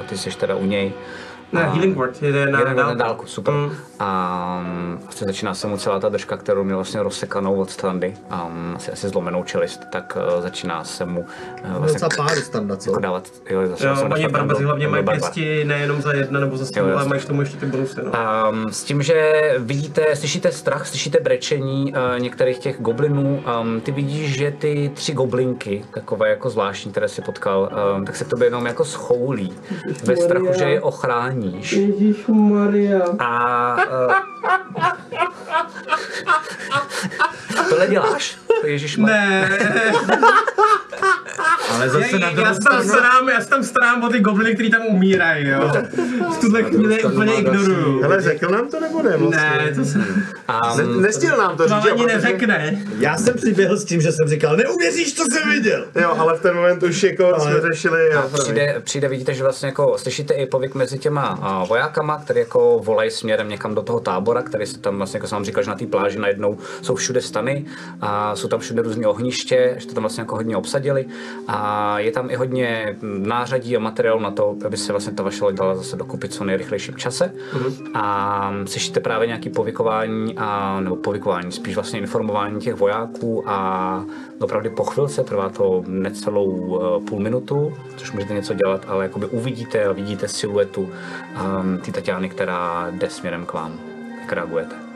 ty 0.09 0.19
seš 0.19 0.37
teda 0.37 0.55
u 0.59 0.67
něj. 0.67 0.93
Ne, 1.53 1.65
A- 1.65 1.71
Healing 1.71 1.97
Word 1.97 2.23
jde 2.23 2.47
na, 2.47 2.65
na 2.65 2.75
dálku. 2.75 2.99
dálku, 2.99 3.27
super. 3.27 3.55
Mm. 3.55 3.71
A 3.99 4.63
um, 4.67 4.99
vlastně 5.03 5.27
začíná 5.27 5.55
se 5.55 5.67
mu 5.67 5.77
celá 5.77 6.01
ta 6.01 6.09
držka, 6.09 6.37
kterou 6.37 6.65
měl 6.65 6.77
vlastně 6.77 7.03
rozsekanou 7.03 7.55
od 7.55 7.71
strandy, 7.71 8.15
um, 8.47 8.73
asi, 8.77 8.93
asi 8.93 9.09
zlomenou 9.09 9.45
čelist, 9.45 9.81
tak 9.93 10.19
uh, 10.37 10.43
začíná 10.43 10.85
se 10.85 11.05
mu 11.05 11.21
uh, 11.21 11.27
vlastně 11.77 12.01
docela 12.01 12.27
pár 12.27 12.37
standa, 12.41 12.77
co? 12.77 12.91
jako 12.91 13.01
dávat, 13.01 13.29
jo, 13.51 13.61
Jo, 13.63 13.95
mu 14.05 14.15
oni 14.15 14.29
barbaři 14.29 14.65
hlavně 14.65 14.89
mají 14.89 15.05
pěsti 15.05 15.65
nejenom 15.65 16.03
za 16.03 16.13
jedna 16.13 16.41
nebo 16.41 16.57
za 16.57 16.67
stůl, 16.67 16.93
ale 16.99 17.05
mají 17.09 17.21
k 17.21 17.25
tomu 17.25 17.41
ještě 17.41 17.57
ty 17.57 17.67
bonusy. 17.67 18.01
No. 18.05 18.13
Um, 18.51 18.73
s 18.73 18.85
tím, 18.85 19.03
že 19.03 19.33
vidíte, 19.59 20.17
slyšíte 20.17 20.53
strach, 20.53 20.87
slyšíte 20.87 21.21
brečení 21.21 21.93
uh, 21.93 22.21
některých 22.21 22.59
těch 22.59 22.81
goblinů, 22.81 23.43
um, 23.63 23.81
ty 23.81 23.93
vidíš, 23.93 24.35
že 24.35 24.51
ty 24.51 24.91
tři 24.95 25.13
goblinky, 25.13 25.85
takové 25.95 26.29
jako 26.29 26.51
zvláštní, 26.51 26.91
které 26.91 27.09
si 27.09 27.23
potkal, 27.23 27.71
um, 27.97 28.05
tak 28.05 28.17
se 28.17 28.25
k 28.25 28.29
tobě 28.29 28.47
jenom 28.47 28.67
jako 28.67 28.85
schoulí 28.85 29.53
ve 30.05 30.17
strachu, 30.17 30.49
že 30.59 30.65
je 30.65 30.81
ochráníš. 31.35 31.79
Maria. 32.29 33.03
A 33.19 33.77
uh, 33.87 34.13
tohle 37.69 37.87
děláš? 37.87 38.39
Ježíš 38.65 38.97
Ne, 38.97 39.49
Ale 41.71 41.87
já, 41.87 41.93
zase 41.93 42.19
na 42.19 42.29
já, 42.29 42.35
druhou 42.35 42.49
já, 42.49 42.55
se 42.55 42.61
tam 42.61 42.83
stranu... 42.83 42.89
starám, 42.89 43.29
já 43.29 43.41
se 43.41 43.49
tam 43.49 43.63
starám 43.65 44.03
o 44.05 44.09
ty 44.09 44.21
gobliny, 44.21 44.55
který 44.55 44.71
tam 44.71 44.83
umírají, 44.87 45.49
jo. 45.49 45.73
V 46.35 46.39
tuhle 46.41 46.63
chvíli 46.63 47.05
úplně 47.05 47.35
ignoruju. 47.35 48.03
Hele, 48.03 48.23
řekl 48.23 48.51
nám 48.51 48.69
to 48.69 48.81
nebo 48.81 49.03
ne? 49.03 49.17
Vlastně? 49.17 49.51
Ne, 49.65 49.73
to 49.75 49.85
se 49.85 49.99
Ne, 50.77 50.85
nestil 51.01 51.37
nám 51.37 51.57
to 51.57 51.69
to 51.69 51.69
říct, 51.69 51.93
ani 51.93 52.07
neřekne. 52.07 52.85
Já 52.99 53.17
jsem 53.17 53.35
přiběhl 53.35 53.77
s 53.77 53.85
tím, 53.85 54.01
že 54.01 54.13
jsem 54.13 54.29
říkal, 54.29 54.57
neuvěříš, 54.57 55.15
co 55.15 55.25
jsem 55.33 55.51
viděl. 55.51 55.85
Jo, 56.03 56.15
ale 56.19 56.39
v 56.39 56.43
ten 56.43 56.57
moment 56.57 56.83
už 56.83 57.03
jako 57.03 57.35
jsme 57.41 57.61
řešili, 57.61 58.11
promiň. 58.13 58.31
Přijde, 58.39 58.81
přijde, 58.85 59.09
vidíte, 59.09 59.35
že 59.35 59.43
vlastně 59.43 59.67
jako 59.67 59.99
slyšíte 59.99 60.35
i 60.35 60.47
povyk 60.47 60.75
mezi 60.75 60.99
těma 60.99 61.39
a, 61.43 61.65
vojákama, 61.65 62.19
který 62.25 62.41
jako 62.41 62.79
volají 62.85 63.11
směrem 63.11 63.49
někam 63.49 63.75
do 63.75 63.83
toho 63.83 64.01
tábora, 64.01 64.43
který 64.43 64.67
se 64.67 64.79
tam 64.79 64.97
vlastně, 64.97 65.17
jako 65.17 65.27
jsem 65.27 65.37
vám 65.37 65.45
říkal, 65.45 65.63
že 65.63 65.71
na 65.71 65.77
té 65.77 65.87
pláži 65.87 66.19
najednou 66.19 66.59
jsou 66.83 66.95
všude 66.95 67.21
stany 67.21 67.65
a 68.01 68.37
jsou 68.37 68.49
tam 68.49 68.61
všude 68.61 68.83
různé 68.83 69.07
ohniště, 69.07 69.75
že 69.79 69.87
to 69.87 69.95
tam 69.95 70.03
vlastně 70.03 70.21
jako 70.21 70.37
hodně 70.37 70.57
obsadili 70.57 71.07
a 71.49 71.99
je 71.99 72.13
tam 72.13 72.31
i 72.31 72.35
hodně 72.35 72.97
nářadí 73.03 73.77
a 73.77 73.81
materiálu 73.81 74.21
na 74.21 74.31
to, 74.31 74.57
aby 74.67 74.77
se 74.77 74.93
vlastně 74.93 75.13
ta 75.13 75.23
vaše 75.23 75.45
loď 75.45 75.55
dala 75.55 75.75
zase 75.75 75.97
dokupit 75.97 76.33
co 76.33 76.45
nejrychlejším 76.45 76.97
čase. 76.97 77.35
A 77.95 78.53
slyšíte 78.67 79.01
právě 79.01 79.27
nějaký 79.27 79.51
povykování, 79.51 80.35
a, 80.37 80.81
nebo 80.81 80.97
povykování, 80.97 81.53
spíš 81.53 81.75
vlastně 81.75 82.01
informování 82.01 82.61
těch 82.61 82.75
vojáků 82.75 83.45
a 83.47 84.05
opravdu 84.41 84.71
po 84.71 84.85
chvilce, 84.85 85.25
trvá 85.25 85.49
to 85.49 85.85
necelou 85.87 86.47
uh, 86.51 87.05
půl 87.05 87.21
minutu, 87.21 87.73
což 87.97 88.13
můžete 88.13 88.35
něco 88.35 88.55
dělat, 88.55 88.85
ale 88.89 89.05
jakoby 89.05 89.27
uvidíte 89.27 89.85
a 89.85 89.93
vidíte 89.93 90.29
siluetu 90.29 90.83
um, 90.83 91.79
té 91.79 91.93
Tatiany, 91.93 92.29
která 92.29 92.91
jde 92.91 93.11
směrem 93.11 93.47
k 93.47 93.53
vám. 93.53 93.81
Jak 94.21 94.33
reagujete? 94.33 94.94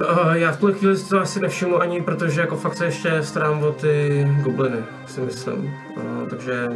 Uh, 0.00 0.32
já 0.32 0.52
v 0.52 0.56
tuhle 0.56 0.74
chvíli 0.74 0.96
si 0.96 1.08
to 1.08 1.20
asi 1.20 1.40
nevšimnu 1.40 1.80
ani, 1.80 2.02
protože 2.02 2.40
jako 2.40 2.56
fakt 2.56 2.76
se 2.76 2.84
ještě 2.84 3.22
starám 3.22 3.62
o 3.62 3.72
ty 3.72 4.26
gobliny, 4.42 4.84
si 5.06 5.20
myslím. 5.20 5.74
Uh, 5.96 6.28
takže 6.30 6.68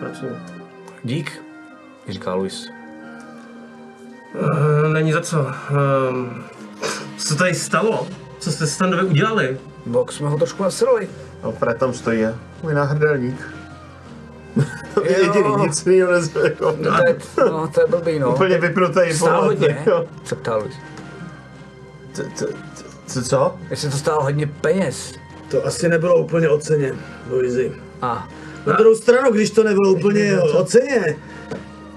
pracuji. 0.00 0.36
Dík, 1.04 1.42
říká 2.08 2.34
Luis. 2.34 2.68
Uh, 4.34 4.92
není 4.92 5.12
za 5.12 5.20
co. 5.20 5.40
Um, 6.10 6.44
co 7.16 7.28
se 7.28 7.36
tady 7.36 7.54
stalo? 7.54 8.06
Co 8.38 8.52
jste 8.52 8.66
Standovi 8.66 9.04
udělali? 9.04 9.58
Bok 9.86 10.12
jsme 10.12 10.28
ho 10.28 10.36
trošku 10.36 10.62
nasrali. 10.62 11.08
No, 11.44 11.52
Fred 11.52 11.78
tam 11.78 11.92
stojí, 11.92 12.20
je. 12.20 12.34
můj 12.62 12.74
náhrdelník. 12.74 13.54
to 14.94 15.04
je 15.04 15.18
jediný, 15.18 15.56
nic 15.56 15.86
jiného 15.86 16.12
nezve, 16.12 16.42
jako. 16.44 16.76
No, 16.80 16.90
to 16.90 17.08
je, 17.08 17.16
no, 17.50 17.68
to 17.68 17.80
je 17.80 17.86
blbý, 17.86 18.18
no. 18.18 18.34
Úplně 18.34 18.58
vypnutý 18.58 19.12
Stál 19.12 19.44
hodně, 19.44 19.82
jo. 19.86 20.04
se 20.24 20.34
ptá 20.36 20.56
Luis. 20.56 20.74
Co- 23.06 23.22
co-? 23.22 23.54
Jestli 23.70 23.90
to 23.90 23.96
stálo 23.96 24.22
hodně 24.22 24.46
peněz. 24.46 25.14
To 25.50 25.66
asi 25.66 25.88
nebylo 25.88 26.24
úplně 26.24 26.48
o 26.48 26.58
ceně, 26.58 26.94
Luizi. 27.30 27.72
A 28.02 28.28
Na 28.66 28.76
druhou 28.76 28.94
stranu, 28.96 29.32
když 29.32 29.50
to 29.50 29.64
nebylo 29.64 29.92
úplně 29.92 30.40
o 30.40 30.64
ceně, 30.64 31.16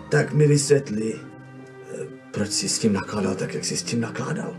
tak 0.09 0.33
mi 0.33 0.47
vysvětlí, 0.47 1.13
eh, 1.13 2.05
proč 2.31 2.49
jsi 2.49 2.69
s 2.69 2.79
tím 2.79 2.93
nakládal 2.93 3.35
tak, 3.35 3.53
jak 3.53 3.65
jsi 3.65 3.77
s 3.77 3.83
tím 3.83 4.01
nakládal. 4.01 4.53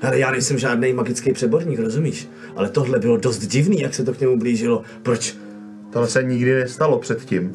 Hele, 0.00 0.18
já 0.18 0.30
nejsem 0.30 0.58
žádný 0.58 0.92
magický 0.92 1.32
přeborník, 1.32 1.78
rozumíš? 1.78 2.28
Ale 2.56 2.68
tohle 2.70 2.98
bylo 2.98 3.16
dost 3.16 3.38
divný, 3.38 3.80
jak 3.80 3.94
se 3.94 4.04
to 4.04 4.12
k 4.14 4.20
němu 4.20 4.38
blížilo. 4.38 4.82
Proč? 5.02 5.36
Tohle 5.92 6.08
se 6.08 6.22
nikdy 6.22 6.54
nestalo 6.54 6.98
předtím. 6.98 7.52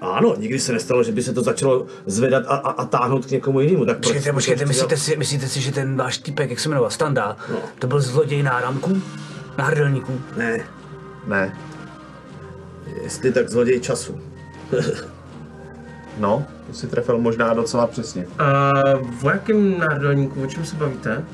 Ano, 0.00 0.34
nikdy 0.38 0.58
se 0.58 0.72
nestalo, 0.72 1.02
že 1.02 1.12
by 1.12 1.22
se 1.22 1.32
to 1.32 1.42
začalo 1.42 1.86
zvedat 2.06 2.44
a, 2.46 2.54
a, 2.56 2.70
a 2.70 2.84
táhnout 2.84 3.26
k 3.26 3.30
někomu 3.30 3.60
jinému. 3.60 3.84
Tak 3.84 3.96
proč 3.96 4.06
Počkejte, 4.06 4.28
to 4.30 4.34
počkejte, 4.34 4.64
myslíte 4.66 4.96
si, 4.96 5.16
myslíte 5.16 5.48
si, 5.48 5.60
že 5.60 5.72
ten 5.72 5.96
váš 5.96 6.18
typek, 6.18 6.50
jak 6.50 6.60
se 6.60 6.68
jmenoval, 6.68 6.90
Standa, 6.90 7.36
to 7.78 7.86
byl 7.86 8.00
zloděj 8.00 8.42
náramků? 8.42 9.02
Náhrdelníků? 9.58 10.20
Ne, 10.36 10.60
Ne. 11.26 11.56
jestli 13.02 13.32
tak 13.32 13.48
zloděj 13.48 13.80
času. 13.80 14.20
No, 16.18 16.46
to 16.66 16.72
si 16.72 16.86
trefil 16.86 17.18
možná 17.18 17.54
docela 17.54 17.86
přesně. 17.86 18.26
Uh, 18.26 19.26
o 19.26 19.30
jakém 19.30 19.78
národníku, 19.78 20.42
o 20.42 20.46
čem 20.46 20.64
se 20.64 20.76
bavíte? 20.76 21.24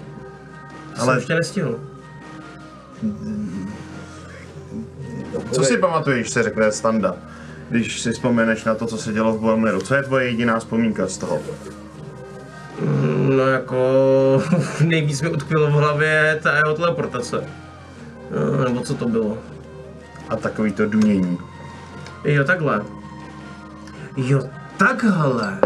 To 0.94 1.02
Ale- 1.02 1.06
jsem 1.06 1.16
ještě 1.16 1.34
nestihl. 1.34 1.80
Co 5.52 5.64
si 5.64 5.76
pamatuješ, 5.78 6.30
se 6.30 6.42
řekne 6.42 6.72
Standa, 6.72 7.16
když 7.68 8.00
si 8.00 8.12
vzpomeneš 8.12 8.64
na 8.64 8.74
to, 8.74 8.86
co 8.86 8.98
se 8.98 9.12
dělo 9.12 9.32
v 9.32 9.40
Bormeru? 9.40 9.80
Co 9.80 9.94
je 9.94 10.02
tvoje 10.02 10.26
jediná 10.26 10.58
vzpomínka 10.58 11.06
z 11.06 11.18
toho? 11.18 11.38
No 13.28 13.46
jako 13.46 13.76
nejvíc 14.84 15.22
mi 15.22 15.30
utkvělo 15.30 15.70
v 15.70 15.72
hlavě 15.72 16.40
ta 16.42 16.56
jeho 16.56 16.74
teleportace. 16.74 17.44
No, 18.58 18.64
nebo 18.64 18.80
co 18.80 18.94
to 18.94 19.08
bylo? 19.08 19.38
A 20.28 20.36
takový 20.36 20.72
to 20.72 20.86
dunění. 20.86 21.38
Jo, 22.24 22.44
takhle. 22.44 22.82
Jo, 24.16 24.42
takhle. 24.76 25.58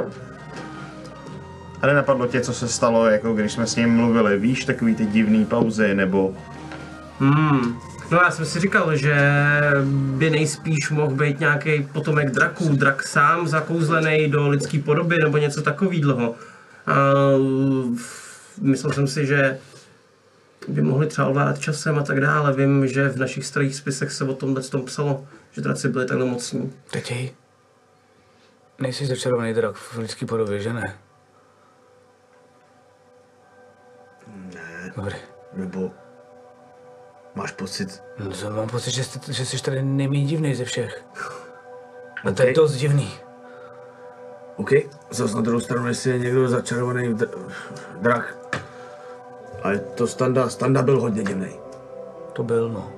A 1.82 1.86
nenapadlo 1.86 2.26
tě, 2.26 2.40
co 2.40 2.52
se 2.52 2.68
stalo, 2.68 3.06
jako 3.06 3.34
když 3.34 3.52
jsme 3.52 3.66
s 3.66 3.76
ním 3.76 3.96
mluvili, 3.96 4.38
víš, 4.38 4.64
takový 4.64 4.94
ty 4.94 5.06
divný 5.06 5.44
pauzy, 5.44 5.94
nebo 5.94 6.34
Hmm. 7.20 7.78
No 8.10 8.18
já 8.18 8.30
jsem 8.30 8.44
si 8.44 8.60
říkal, 8.60 8.96
že 8.96 9.14
by 10.16 10.30
nejspíš 10.30 10.90
mohl 10.90 11.14
být 11.14 11.40
nějaký 11.40 11.82
potomek 11.82 12.30
draků, 12.30 12.68
drak 12.68 13.02
sám 13.02 13.48
zakouzlený 13.48 14.28
do 14.28 14.48
lidské 14.48 14.78
podoby 14.78 15.16
nebo 15.22 15.38
něco 15.38 15.62
takového. 15.62 16.34
A 16.86 16.94
myslel 18.60 18.92
jsem 18.92 19.06
si, 19.06 19.26
že 19.26 19.58
by 20.68 20.82
mohli 20.82 21.06
třeba 21.06 21.28
ovládat 21.28 21.58
časem 21.58 21.98
a 21.98 22.02
tak 22.02 22.20
dále. 22.20 22.52
Vím, 22.52 22.86
že 22.86 23.08
v 23.08 23.16
našich 23.16 23.46
starých 23.46 23.76
spisech 23.76 24.12
se 24.12 24.24
o 24.24 24.34
tomhle 24.34 24.62
tom 24.62 24.84
psalo, 24.84 25.26
že 25.52 25.60
draci 25.60 25.88
byli 25.88 26.06
takhle 26.06 26.26
mocní. 26.26 26.72
Teď 26.90 27.34
nejsi 28.78 29.06
začarovaný 29.06 29.54
drak 29.54 29.76
v 29.76 29.98
lidský 29.98 30.26
podobě, 30.26 30.60
že 30.60 30.72
ne? 30.72 30.98
Ne, 34.54 34.92
Dobrý. 34.96 35.16
nebo 35.52 35.92
máš 37.34 37.52
pocit, 37.52 38.02
No, 38.18 38.30
to 38.30 38.50
mám 38.50 38.68
pocit, 38.68 38.90
že, 38.90 39.04
jste, 39.04 39.32
že 39.32 39.46
jsi 39.46 39.62
tady 39.62 39.82
nejméně 39.82 40.24
divný 40.26 40.54
ze 40.54 40.64
všech. 40.64 41.04
A 42.24 42.30
to 42.34 42.42
Ok. 42.42 42.48
je 42.48 42.54
dost 42.54 42.72
divný. 42.76 43.12
OK, 44.56 44.70
zase 45.10 45.34
na 45.34 45.40
druhou 45.40 45.60
stranu, 45.60 45.88
jestli 45.88 46.10
je 46.10 46.18
někdo 46.18 46.48
začarovaný 46.48 47.14
dr- 47.14 47.52
drak, 48.00 48.36
ale 49.62 49.78
to 49.78 50.06
Standa, 50.06 50.48
Standa 50.48 50.82
byl 50.82 51.00
hodně 51.00 51.22
divný. 51.22 51.52
To 52.32 52.42
byl, 52.42 52.68
no. 52.68 52.92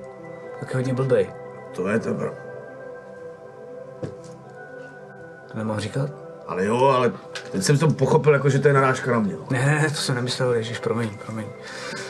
Taky 0.59 0.73
hodně 0.77 0.93
blbej. 0.93 1.33
To 1.75 1.87
je 1.87 1.99
to, 1.99 2.13
bro. 2.13 2.33
To 5.51 5.57
nemám 5.57 5.79
říkat? 5.79 6.09
Ale 6.47 6.65
jo, 6.65 6.83
ale 6.83 7.11
teď 7.51 7.63
jsem 7.63 7.77
to 7.77 7.87
pochopil, 7.87 8.33
jako 8.33 8.49
že 8.49 8.59
to 8.59 8.67
je 8.67 8.73
narážka 8.73 9.11
na 9.11 9.19
mě. 9.19 9.33
no. 9.33 9.45
Ne, 9.49 9.65
ne, 9.65 9.89
to 9.89 9.95
jsem 9.95 10.15
nemyslel, 10.15 10.53
ježiš, 10.53 10.79
promiň, 10.79 11.09
promiň. 11.25 11.45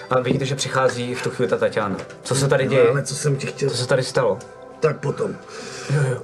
Ale 0.10 0.24
vidíte, 0.24 0.46
že 0.46 0.56
přichází 0.56 1.16
v 1.16 1.24
tu 1.24 1.30
chvíli 1.30 1.50
ta 1.50 1.58
Tatiana. 1.58 1.98
Co 2.24 2.36
se 2.36 2.48
tady 2.48 2.68
děje? 2.68 2.90
Ale 2.90 3.04
co 3.04 3.16
jsem 3.16 3.36
ti 3.36 3.48
chtěl, 3.48 3.70
Co 3.70 3.78
se 3.78 3.88
tady 3.88 4.04
stalo? 4.04 4.40
tak 4.80 5.00
potom. 5.00 5.36
Jo, 5.96 6.02
jo. 6.12 6.22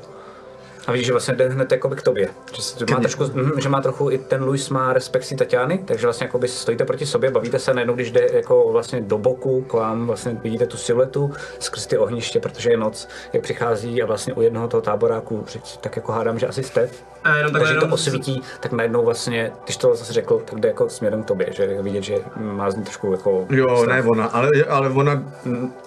A 0.88 0.92
vidíš, 0.92 1.08
že 1.08 1.14
vlastně 1.14 1.36
jde 1.36 1.50
hned 1.50 1.72
jakoby 1.72 1.96
k 1.96 2.02
tobě. 2.02 2.30
Že, 2.56 2.62
se, 2.62 2.86
má 2.92 3.00
trošku, 3.00 3.24
mhm, 3.24 3.62
že 3.62 3.70
má 3.70 3.82
trochu 3.82 4.12
i 4.12 4.18
ten 4.18 4.44
Luis 4.44 4.70
má 4.70 4.94
respekt 4.94 5.24
si 5.24 5.36
Tatiany, 5.36 5.78
takže 5.78 6.08
vlastně 6.08 6.26
jakoby 6.26 6.48
stojíte 6.48 6.86
proti 6.86 7.06
sobě, 7.06 7.32
bavíte 7.32 7.60
se 7.60 7.74
najednou, 7.74 7.94
když 7.94 8.12
jde 8.12 8.28
jako 8.34 8.72
vlastně 8.72 9.02
do 9.02 9.18
boku 9.18 9.62
k 9.62 9.74
vám, 9.74 10.08
vlastně 10.08 10.38
vidíte 10.44 10.66
tu 10.66 10.78
siluetu 10.78 11.32
skrz 11.60 11.88
ty 11.88 11.98
ohniště, 11.98 12.40
protože 12.40 12.72
je 12.72 12.78
noc, 12.78 13.08
jak 13.34 13.44
přichází 13.44 14.02
a 14.04 14.06
vlastně 14.06 14.34
u 14.34 14.42
jednoho 14.42 14.68
toho 14.68 14.82
táboráku, 14.82 15.46
tak 15.82 15.96
jako 15.96 16.12
hádám, 16.12 16.40
že 16.40 16.48
asi 16.48 16.64
jste. 16.64 16.90
A 17.24 17.36
jenom 17.36 17.52
takhle 17.52 17.60
Takže 17.60 17.74
to 17.74 17.86
jenom- 17.86 17.94
osvítí, 17.94 18.42
tak 18.60 18.72
najednou 18.72 19.06
vlastně, 19.06 19.52
když 19.64 19.78
to 19.78 19.96
zase 19.96 20.14
řekl, 20.14 20.42
tak 20.46 20.60
jde 20.60 20.68
jako 20.70 20.90
směrem 20.90 21.24
k 21.24 21.28
tobě, 21.28 21.48
že 21.54 21.64
je 21.64 21.82
vidět, 21.82 22.04
že 22.04 22.16
má 22.36 22.72
z 22.72 22.76
ní 22.76 22.84
trošku 22.84 23.12
jako... 23.12 23.46
Jo, 23.50 23.78
strach. 23.78 23.96
ne 23.96 24.10
ona, 24.10 24.26
ale, 24.26 24.50
ale 24.70 24.90
ona 24.90 25.24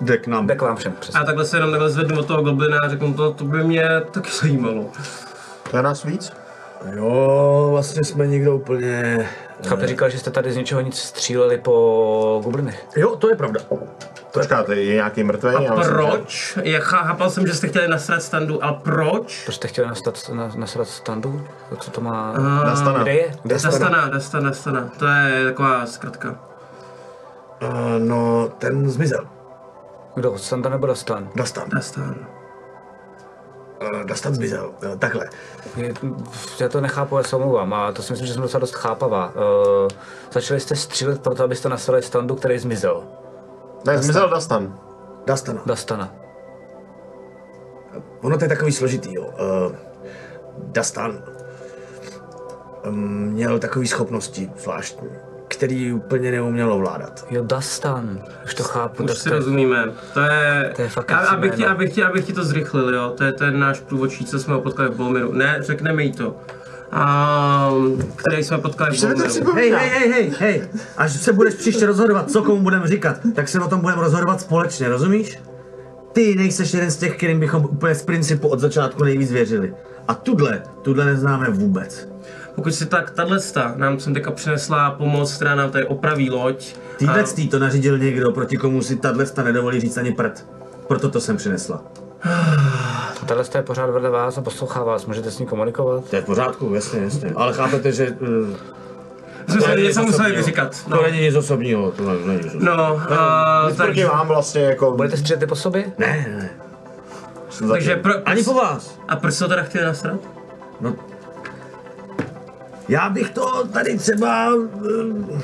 jde 0.01 0.17
k 0.17 0.27
nám. 0.27 0.47
Jde 0.47 0.55
k 0.55 0.63
vám 0.63 0.77
všem, 0.77 0.93
přesně. 1.01 1.21
A 1.21 1.25
takhle 1.25 1.45
se 1.45 1.57
jenom 1.57 1.71
takhle 1.71 1.91
zvednu 1.91 2.19
od 2.19 2.27
toho 2.27 2.43
goblina 2.43 2.79
a 2.85 2.89
řeknu 2.89 3.15
to, 3.15 3.33
to 3.33 3.45
by 3.45 3.65
mě 3.65 3.85
taky 4.11 4.31
zajímalo. 4.43 4.87
to 5.71 5.77
je 5.77 5.83
nás 5.83 6.05
víc? 6.05 6.33
Jo, 6.91 7.69
vlastně 7.71 8.05
jsme 8.05 8.27
někdo 8.27 8.57
úplně... 8.57 9.29
Chápe, 9.67 9.87
říkal, 9.87 10.11
že 10.11 10.19
jste 10.19 10.31
tady 10.31 10.53
z 10.53 10.57
ničeho 10.57 10.81
nic 10.81 10.99
stříleli 10.99 11.59
po 11.59 12.41
goblinech. 12.45 12.87
Jo, 12.97 13.17
to 13.17 13.29
je 13.29 13.37
pravda. 13.37 13.61
Počkáte, 14.33 14.75
je 14.75 14.95
nějaký 14.95 15.25
mrtvý? 15.25 15.49
A 15.49 15.75
proč? 15.75 16.59
Já 16.63 16.81
chápal 16.81 17.31
jsem, 17.31 17.47
že 17.47 17.55
jste 17.55 17.69
chtěli 17.69 17.89
nasrat 17.89 18.23
standu, 18.23 18.65
ale 18.65 18.77
proč? 18.83 19.45
Proč 19.45 19.57
jste 19.57 19.69
chtěli 19.69 19.89
nastat, 19.89 20.31
na, 20.33 20.51
nasrat 20.57 20.89
standu? 20.89 21.47
Co 21.81 21.91
to 21.91 22.01
má? 22.01 22.33
Nastana. 22.65 23.03
Kde 23.03 23.15
je? 23.15 23.35
Kde 23.43 23.55
je 23.55 23.61
Dastana, 23.63 24.09
Dastana, 24.09 24.49
Dastana. 24.49 24.91
To 24.99 25.07
je 25.07 25.45
taková 25.45 25.87
zkratka. 25.87 26.35
Uh, 27.63 27.69
no, 27.99 28.49
ten 28.59 28.91
zmizel. 28.91 29.27
Kdo? 30.15 30.39
Standa 30.39 30.71
nebo 30.71 30.87
Dastan? 30.87 31.29
Dastan. 31.37 31.69
Dastan. 31.69 32.15
Uh, 33.83 34.05
Dastan 34.05 34.35
zmizel. 34.35 34.71
Takhle. 34.99 35.29
Já 36.61 36.69
to 36.69 36.81
nechápu, 36.81 37.17
já 37.17 37.23
se 37.23 37.37
omlouvám. 37.37 37.75
A 37.75 37.93
to 37.93 38.03
si 38.03 38.13
myslím, 38.13 38.27
že 38.27 38.33
jsem 38.33 38.43
docela 38.43 38.61
dost 38.61 38.75
chápavá. 38.75 39.33
Uh, 39.35 39.89
začali 40.33 40.61
jste 40.61 40.77
střílet 40.77 41.23
proto, 41.23 41.45
abyste 41.45 41.69
nasrali 41.69 42.03
standu, 42.03 42.35
který 42.35 42.59
zmizel. 42.59 43.05
Ne, 43.87 43.99
zmizel 43.99 44.31
Dastan. 44.31 44.79
Dastana. 45.27 45.63
Dastana. 45.67 46.15
Ono 48.21 48.39
to 48.39 48.45
je 48.45 48.49
takový 48.49 48.73
složitý, 48.73 49.15
jo. 49.15 49.23
Uh, 49.23 49.77
Dastan 50.59 51.23
um, 52.87 53.21
měl 53.21 53.59
takový 53.59 53.89
schopnosti 53.89 54.51
zvláštní, 54.57 55.09
který 55.63 55.93
úplně 55.93 56.31
neuměl 56.31 56.73
ovládat. 56.73 57.27
Jo, 57.31 57.45
Dastan. 57.45 58.19
Už 58.45 58.55
to 58.55 58.63
chápu. 58.63 59.05
Už 59.05 59.11
tak 59.11 59.19
si 59.19 59.25
to 59.25 59.35
je- 59.35 59.39
rozumíme. 59.39 59.93
To 60.15 60.21
je... 60.21 60.73
To 60.77 60.83
je 60.83 60.89
fakt 60.89 61.11
hezký 61.11 61.35
abych, 61.35 61.55
ti, 61.55 61.67
abych, 61.67 61.93
ti, 61.93 62.05
abych 62.05 62.27
ti 62.27 62.33
to 62.33 62.45
zrychlil, 62.45 62.95
jo. 62.95 63.15
To 63.17 63.25
je 63.25 63.33
ten 63.33 63.61
náš 63.61 63.81
průvodčí, 63.81 64.25
co 64.25 64.39
jsme 64.39 64.55
ho 64.55 64.61
potkali 64.61 64.89
v 64.89 64.97
Bolmiru. 64.97 65.33
Ne, 65.33 65.57
řekneme 65.61 66.03
jí 66.05 66.13
to. 66.13 66.37
Um, 67.77 68.03
který 68.17 68.45
jsme 68.45 68.59
potkali 68.59 68.97
v 68.97 69.01
Bolmiru. 69.01 69.55
Hej, 69.55 69.71
hej, 69.71 69.89
hej, 69.89 70.11
hej, 70.11 70.33
hej. 70.39 70.69
Až 70.97 71.13
se 71.13 71.33
budeš 71.33 71.55
příště 71.55 71.87
rozhodovat, 71.87 72.31
co 72.31 72.43
komu 72.43 72.63
budeme 72.63 72.87
říkat, 72.87 73.17
tak 73.35 73.49
se 73.49 73.61
o 73.61 73.69
tom 73.69 73.81
budeme 73.81 74.03
rozhodovat 74.03 74.41
společně, 74.41 74.89
rozumíš? 74.89 75.39
Ty 76.13 76.35
nejseš 76.35 76.75
jeden 76.75 76.91
z 76.91 76.97
těch, 76.97 77.17
kterým 77.17 77.41
bychom 77.41 77.65
úplně 77.65 77.95
z 77.95 78.03
principu 78.03 78.49
od 78.49 78.61
začátku 78.61 79.05
nejvíc 79.05 79.33
věřili. 79.33 79.75
A 80.09 80.15
tudle, 80.15 80.63
tudle 80.83 81.05
neznáme 81.05 81.51
vůbec. 81.51 82.12
Pokud 82.55 82.75
si 82.75 82.87
tak, 82.87 83.11
tahle 83.11 83.39
nám 83.77 84.01
jsem 84.01 84.15
teďka 84.15 84.31
přinesla 84.31 84.91
pomoc, 84.91 85.35
která 85.35 85.55
nám 85.55 85.71
tady 85.71 85.85
opraví 85.85 86.31
loď. 86.31 86.75
Týhle 86.97 87.21
A- 87.23 87.27
tý 87.27 87.49
to 87.49 87.59
nařídil 87.59 87.99
někdo, 87.99 88.33
proti 88.33 88.57
komu 88.57 88.83
si 88.83 88.97
tahle 88.97 89.25
nedovolí 89.45 89.81
říct 89.81 89.97
ani 89.97 90.13
prd. 90.13 90.47
Proto 90.89 91.09
to 91.11 91.21
jsem 91.21 91.37
přinesla. 91.37 91.83
Tahle 93.27 93.45
je 93.55 93.63
pořád 93.63 93.91
vedle 93.91 94.11
vás 94.11 94.39
a 94.39 94.43
poslouchá 94.43 94.85
vás. 94.85 95.07
Můžete 95.07 95.31
s 95.31 95.39
ní 95.39 95.47
komunikovat? 95.47 96.05
To 96.11 96.17
je 96.17 96.23
v 96.23 96.25
pořádku, 96.25 96.75
jasně, 96.75 97.01
jasně. 97.03 97.33
Ale 97.37 97.53
chápete, 97.53 97.93
že 97.93 98.11
uh, 98.11 98.57
Jsme 99.49 99.61
se 99.61 99.77
něco 99.81 100.03
museli 100.03 100.37
vyříkat. 100.37 100.85
to 100.85 100.91
No, 100.91 101.03
není 101.03 101.21
nic 101.21 101.35
osobního, 101.35 101.91
to 101.93 102.03
ne- 102.05 102.15
není 102.27 102.37
nic 102.39 102.47
osobního. 102.47 102.77
no 102.77 102.95
uh, 102.95 103.01
Nic 103.01 103.77
proti 103.77 103.77
takže, 103.77 104.07
vám 104.07 104.29
vlastně 104.29 104.63
jako... 104.63 104.93
Budete 104.93 105.17
střílet 105.17 105.47
po 105.49 105.57
sobě? 105.57 105.85
Ne, 105.99 106.27
ne, 106.29 106.37
ne. 106.37 107.69
takže 107.69 107.97
pro, 107.97 108.13
Ani 108.25 108.43
po 108.45 108.55
vás. 108.55 108.99
A 109.09 109.17
proč 109.17 109.35
se 109.35 109.49
teda 109.49 109.63
chtěli 109.63 109.85
nasrat? 109.85 110.21
No, 110.81 110.95
já 112.89 113.09
bych 113.11 113.31
to 113.31 113.67
tady 113.67 113.99
třeba 113.99 114.55
uh, 114.55 115.41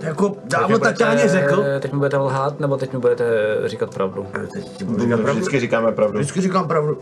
jako 0.00 0.36
dávno 0.44 0.78
Teď 0.78 0.82
Tatianě 0.82 1.22
budete- 1.22 1.38
řekl. 1.40 1.64
Teď 1.80 1.92
mi 1.92 1.98
budete 1.98 2.16
lhát, 2.16 2.60
nebo 2.60 2.76
teď 2.76 2.92
mi 2.92 2.98
budete 2.98 3.24
říkat 3.64 3.94
pravdu? 3.94 4.26
Teď 4.52 4.68
ti 4.76 4.84
budu 4.84 5.02
říkat 5.02 5.16
pravdu. 5.16 5.32
Vždycky 5.40 5.60
říkáme 5.60 5.92
pravdu. 5.92 6.18
Vždycky 6.18 6.40
říkám 6.40 6.68
pravdu. 6.68 6.98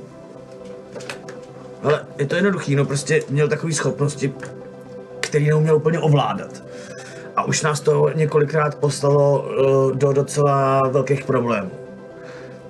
Ale 1.82 2.06
je 2.18 2.26
to 2.26 2.34
jednoduchý, 2.36 2.76
no 2.76 2.84
prostě 2.84 3.22
měl 3.30 3.48
takové 3.48 3.72
schopnosti, 3.72 4.32
který 5.20 5.48
neuměl 5.48 5.76
úplně 5.76 5.98
ovládat. 5.98 6.62
A 7.36 7.44
už 7.44 7.62
nás 7.62 7.80
to 7.80 8.10
několikrát 8.14 8.74
poslalo 8.74 9.42
uh, 9.42 9.96
do 9.96 10.12
docela 10.12 10.80
velkých 10.88 11.24
problémů. 11.24 11.70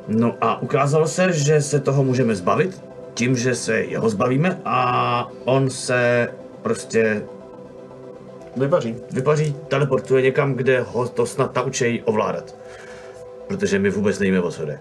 No 0.08 0.34
a 0.40 0.62
ukázalo 0.62 1.06
se, 1.06 1.32
že 1.32 1.62
se 1.62 1.80
toho 1.80 2.04
můžeme 2.04 2.34
zbavit 2.34 2.82
tím, 3.14 3.36
že 3.36 3.54
se 3.54 3.80
jeho 3.80 4.10
zbavíme 4.10 4.60
a 4.64 5.28
on 5.44 5.70
se 5.70 6.28
prostě 6.62 7.22
Vypaří. 8.56 8.96
vypaří, 9.12 9.56
teleportuje 9.68 10.22
někam, 10.22 10.54
kde 10.54 10.80
ho 10.80 11.08
to 11.08 11.26
snad 11.26 11.54
naučí 11.54 12.02
ovládat. 12.04 12.54
Protože 13.48 13.78
my 13.78 13.90
vůbec 13.90 14.18
nevíme, 14.18 14.40
o 14.40 14.50
co 14.50 14.64
jde. 14.64 14.80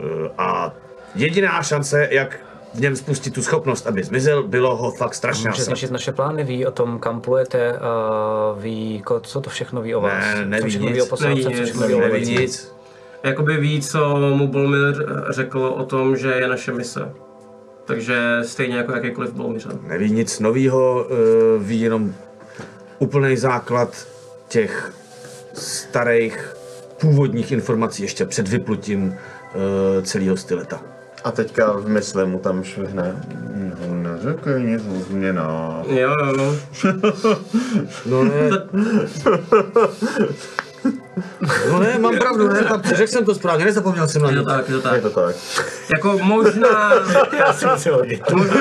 Eh, 0.00 0.30
A 0.38 0.74
jediná 1.14 1.62
šance, 1.62 2.08
jak 2.10 2.38
v 2.74 2.80
něm 2.80 2.96
spustit 2.96 3.34
tu 3.34 3.42
schopnost, 3.42 3.86
aby 3.86 4.02
zmizel, 4.04 4.42
bylo 4.42 4.76
ho 4.76 4.90
fakt 4.90 5.14
strašně 5.14 5.48
Může 5.50 5.62
zničit 5.62 5.90
naše 5.90 6.12
plány, 6.12 6.44
ví 6.44 6.66
o 6.66 6.70
tom, 6.70 6.98
kam 6.98 7.20
plujete, 7.20 7.72
a 7.78 7.90
ví, 8.58 9.02
ko- 9.06 9.20
co 9.20 9.40
to 9.40 9.50
všechno 9.50 9.82
ví 9.82 9.94
o 9.94 10.00
vás. 10.00 10.24
Ne, 10.24 10.34
co 10.42 10.44
neví 10.48 10.68
všechno 10.70 10.86
nic. 10.88 10.96
ví 10.96 11.02
o 11.02 11.06
posádce, 11.06 11.28
Neví 11.28 11.42
co 11.42 11.48
nic, 11.50 11.62
všechno 11.62 11.86
ví 11.88 11.94
o 11.94 12.00
Neví 12.00 12.26
nic. 12.38 12.74
Jakoby 13.22 13.56
ví, 13.56 13.80
co 13.82 14.16
mu 14.16 14.48
Bolmir 14.48 14.94
řekl 15.30 15.58
o 15.76 15.84
tom, 15.84 16.16
že 16.16 16.28
je 16.30 16.48
naše 16.48 16.72
mise. 16.72 17.12
Takže 17.86 18.38
stejně 18.42 18.76
jako 18.76 18.92
jakýkoliv 18.92 19.32
Bolmiřan. 19.32 19.78
Neví 19.86 20.12
nic 20.12 20.40
novýho, 20.40 21.06
eh, 21.10 21.14
ví 21.58 21.80
jenom 21.80 22.14
úplný 22.98 23.36
základ 23.36 24.06
těch 24.48 24.92
starých 25.54 26.56
původních 27.00 27.52
informací 27.52 28.02
ještě 28.02 28.24
před 28.24 28.48
vyplutím 28.48 29.06
uh, 29.06 29.14
celého 30.04 30.36
styleta. 30.36 30.80
A 31.24 31.30
teďka 31.30 31.72
v 31.72 31.88
mysli 31.88 32.26
mu 32.26 32.38
tam 32.38 32.64
švihne. 32.64 33.22
No, 33.80 33.94
neřekej 33.94 34.62
nic 34.62 34.82
o 34.86 35.00
změnách. 35.00 35.88
Jo, 35.88 36.14
jo, 36.24 36.34
jo. 36.38 36.56
No 38.06 38.24
ne, 38.24 38.50
no 41.70 41.80
ne, 41.80 41.98
mám 41.98 42.18
pravdu, 42.18 42.48
ne, 42.48 42.64
tak 42.64 42.86
řekl 42.86 43.12
jsem 43.12 43.24
to 43.24 43.34
správně, 43.34 43.64
nezapomněl 43.64 44.08
jsem 44.08 44.22
na 44.22 44.30
Je 44.30 44.36
to 44.36 44.44
tak, 44.44 44.68
je 44.68 44.74
to 44.74 44.80
tak. 44.80 44.94
Je 44.94 45.00
to 45.00 45.10
tak. 45.10 45.36
Jako 45.94 46.18
možná... 46.22 46.92
Já 47.38 47.52
si 47.52 47.66
musím 47.66 47.92
hodit. 47.92 48.22
možná, 48.32 48.56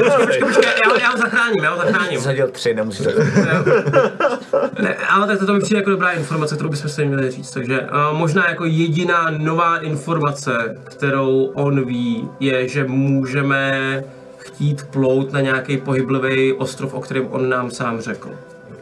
možná 0.00 0.16
počkej, 0.16 0.40
počkej, 0.40 0.72
já, 0.84 1.00
já 1.00 1.10
ho 1.10 1.18
zachráním, 1.18 1.64
já 1.64 1.70
ho 1.70 1.76
zachráním. 1.76 2.20
Zhodil 2.20 2.48
tři, 2.48 2.74
nemusíš 2.74 3.06
to 3.06 3.12
Ne, 4.82 4.96
ale 5.10 5.26
tak 5.26 5.38
to, 5.38 5.46
to 5.46 5.54
mi 5.54 5.60
přijde 5.60 5.80
jako 5.80 5.90
dobrá 5.90 6.10
informace, 6.10 6.54
kterou 6.54 6.70
bychom 6.70 6.90
si 6.90 7.04
měli 7.04 7.30
říct. 7.30 7.50
Takže 7.50 7.80
uh, 7.80 8.18
možná 8.18 8.48
jako 8.48 8.64
jediná 8.64 9.30
nová 9.30 9.78
informace, 9.78 10.76
kterou 10.84 11.50
on 11.54 11.84
ví, 11.84 12.28
je, 12.40 12.68
že 12.68 12.84
můžeme 12.84 14.04
chtít 14.38 14.84
plout 14.84 15.32
na 15.32 15.40
nějaký 15.40 15.76
pohyblivý 15.76 16.52
ostrov, 16.52 16.94
o 16.94 17.00
kterém 17.00 17.26
on 17.30 17.48
nám 17.48 17.70
sám 17.70 18.00
řekl. 18.00 18.30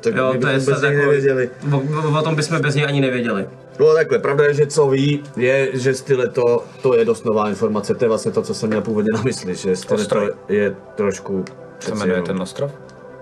Tak 0.05 0.15
Jo, 0.17 0.27
to 0.29 0.33
je 0.33 0.39
bychom 0.39 0.73
bez 0.73 0.79
snad 0.79 0.83
něj 0.89 0.93
jako, 0.99 1.07
nevěděli. 1.11 1.51
o, 1.73 1.77
o, 1.79 2.19
o 2.19 2.23
tom 2.23 2.35
bychom 2.35 2.61
bez 2.61 2.75
něj 2.75 2.85
ani 2.87 3.01
nevěděli. 3.01 3.49
No 3.81 3.95
takhle, 3.95 4.19
pravda 4.19 4.45
je, 4.45 4.55
že 4.55 4.67
co 4.67 4.89
ví, 4.89 5.23
je, 5.37 5.69
že 5.73 5.95
styleto, 5.95 6.65
to 6.83 6.95
je 6.95 7.05
dost 7.05 7.25
nová 7.25 7.49
informace, 7.49 7.95
to 7.95 8.05
je 8.05 8.09
vlastně 8.09 8.33
to, 8.33 8.43
co 8.43 8.55
jsem 8.55 8.69
měl 8.69 8.81
původně 8.81 9.11
na 9.15 9.23
mysli, 9.23 9.55
že 9.55 9.77
styleto 9.77 10.03
Ostrov. 10.03 10.29
je 10.49 10.77
trošku... 10.95 11.45
se 11.81 11.95
jmenuje 11.95 12.23
ten 12.23 12.43
ostrov? 12.43 12.71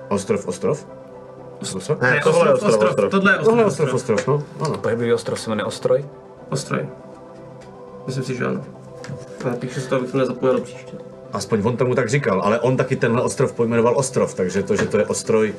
Ostrov, 0.08 0.48
ostrov? 0.48 0.86
Ostrov? 1.60 2.00
Ne, 2.00 2.10
Ne, 2.10 2.20
tohle 2.24 2.48
je 2.48 2.52
ostrov, 2.54 2.70
ostrov, 2.70 2.72
ostrov, 2.74 2.88
ostrov. 2.90 3.10
tohle 3.10 3.32
je 3.32 3.38
Tohle 3.38 3.64
ostrov, 3.64 3.88
je 3.88 3.94
ostrov, 3.94 4.18
ostrov, 4.18 4.42
no. 4.60 4.66
Ano. 4.66 4.78
Pohyblivý 4.78 5.12
ostrov 5.12 5.40
se 5.40 5.50
jmenuje 5.50 5.64
Ostroj? 5.64 6.04
Ostroj. 6.50 6.88
Myslím 8.06 8.24
si, 8.24 8.34
že 8.36 8.44
ano. 8.46 8.64
Napíšu 9.44 9.80
si 9.80 9.88
to, 9.88 9.96
abych 9.96 10.10
to 10.10 10.18
nezapomněl 10.18 10.56
do 10.58 10.64
příště. 10.64 10.96
Aspoň 11.32 11.62
on 11.64 11.76
tomu 11.76 11.94
tak 11.94 12.08
říkal, 12.08 12.40
ale 12.44 12.60
on 12.60 12.76
taky 12.76 12.96
tenhle 12.96 13.22
ostrov 13.22 13.52
pojmenoval 13.52 13.96
ostrov, 13.96 14.34
takže 14.34 14.62
to, 14.62 14.76
že 14.76 14.86
to 14.86 14.98
je 14.98 15.06
ostroj, 15.06 15.54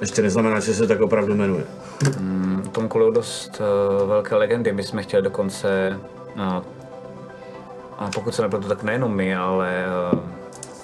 ještě 0.00 0.22
neznamená, 0.22 0.60
že 0.60 0.74
se 0.74 0.86
tak 0.86 1.00
opravdu 1.00 1.34
jmenuje. 1.34 1.64
Tomu 2.72 2.88
kolou 2.88 3.10
dost 3.10 3.60
uh, 3.60 4.08
velké 4.08 4.34
legendy. 4.34 4.72
My 4.72 4.82
jsme 4.82 5.02
chtěli 5.02 5.22
dokonce, 5.22 6.00
uh, 6.36 6.42
a 7.98 8.10
pokud 8.14 8.34
se 8.34 8.42
nepletu, 8.42 8.68
tak 8.68 8.82
nejenom 8.82 9.14
my, 9.14 9.36
ale 9.36 9.84
uh, 10.12 10.20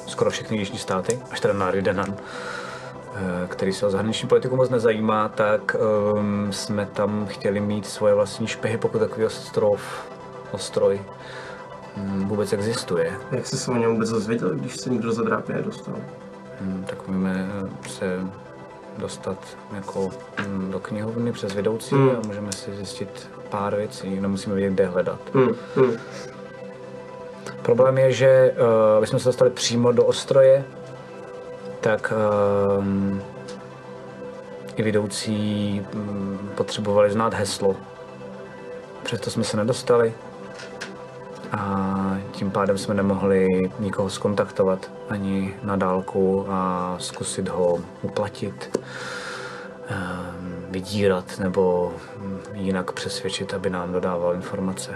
skoro 0.06 0.30
všechny 0.30 0.56
jižní 0.56 0.78
státy, 0.78 1.18
až 1.30 1.40
teda 1.40 1.54
na 1.54 1.70
Ridenan, 1.70 2.08
uh, 2.08 2.16
který 3.48 3.72
se 3.72 3.86
o 3.86 3.90
zahraniční 3.90 4.28
politiku 4.28 4.56
moc 4.56 4.70
nezajímá, 4.70 5.28
tak 5.28 5.76
um, 6.14 6.52
jsme 6.52 6.86
tam 6.86 7.26
chtěli 7.26 7.60
mít 7.60 7.86
svoje 7.86 8.14
vlastní 8.14 8.46
špehy, 8.46 8.76
pokud 8.76 8.98
takový 8.98 9.26
ostrov, 9.26 9.80
ostroj 10.52 11.00
vůbec 12.16 12.52
existuje. 12.52 13.12
Jak 13.30 13.46
jsi 13.46 13.58
se 13.58 13.70
o 13.70 13.76
něm 13.76 13.92
vůbec 13.92 14.10
dozvěděl, 14.10 14.50
když 14.50 14.76
se 14.76 14.90
nikdo 14.90 15.12
za 15.12 15.22
drápy 15.22 15.52
nedostal? 15.52 15.94
Mm, 16.60 16.84
tak 16.88 17.08
můžeme 17.08 17.48
se 17.88 18.20
dostat 18.98 19.38
jako 19.74 20.10
mm, 20.48 20.70
do 20.70 20.80
knihovny 20.80 21.32
přes 21.32 21.54
vedoucí 21.54 21.94
Hmm. 21.94 22.10
a 22.10 22.26
můžeme 22.26 22.52
si 22.52 22.76
zjistit 22.76 23.30
pár 23.48 23.76
věcí, 23.76 24.20
nemusíme 24.20 24.54
vědět, 24.54 24.74
kde 24.74 24.86
hledat. 24.86 25.20
Hmm, 25.34 25.50
hmm. 25.76 25.92
Problém 27.62 27.98
je, 27.98 28.12
že 28.12 28.54
uh, 28.94 28.98
když 28.98 29.10
jsme 29.10 29.18
se 29.18 29.28
dostali 29.28 29.50
přímo 29.50 29.92
do 29.92 30.04
Ostroje, 30.04 30.64
tak 31.80 32.12
um, 32.78 33.22
i 34.76 34.82
vedoucí 34.82 35.86
um, 35.94 36.50
potřebovali 36.54 37.10
znát 37.10 37.34
heslo. 37.34 37.76
Přesto 39.02 39.30
jsme 39.30 39.44
se 39.44 39.56
nedostali 39.56 40.14
a 41.52 42.16
tím 42.32 42.50
pádem 42.50 42.78
jsme 42.78 42.94
nemohli 42.94 43.46
nikoho 43.78 44.10
skontaktovat 44.10 44.90
ani 45.08 45.54
na 45.62 45.76
dálku 45.76 46.46
a 46.48 46.94
zkusit 46.98 47.48
ho 47.48 47.78
uplatit, 48.02 48.78
um, 49.90 50.54
vydírat 50.70 51.38
nebo 51.38 51.92
um, 52.16 52.38
jinak 52.54 52.92
přesvědčit, 52.92 53.54
aby 53.54 53.70
nám 53.70 53.92
dodával 53.92 54.34
informace. 54.34 54.94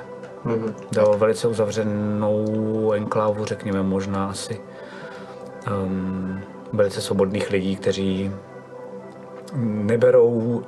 Jde 0.93 1.03
o 1.03 1.19
velice 1.19 1.49
uzavřenou 1.49 2.93
enklávu, 2.93 3.45
řekněme 3.45 3.83
možná 3.83 4.31
asi. 4.31 4.61
Um, 5.85 6.41
velice 6.73 7.01
svobodných 7.01 7.51
lidí, 7.51 7.77
kteří 7.77 8.31
neberou 9.55 10.63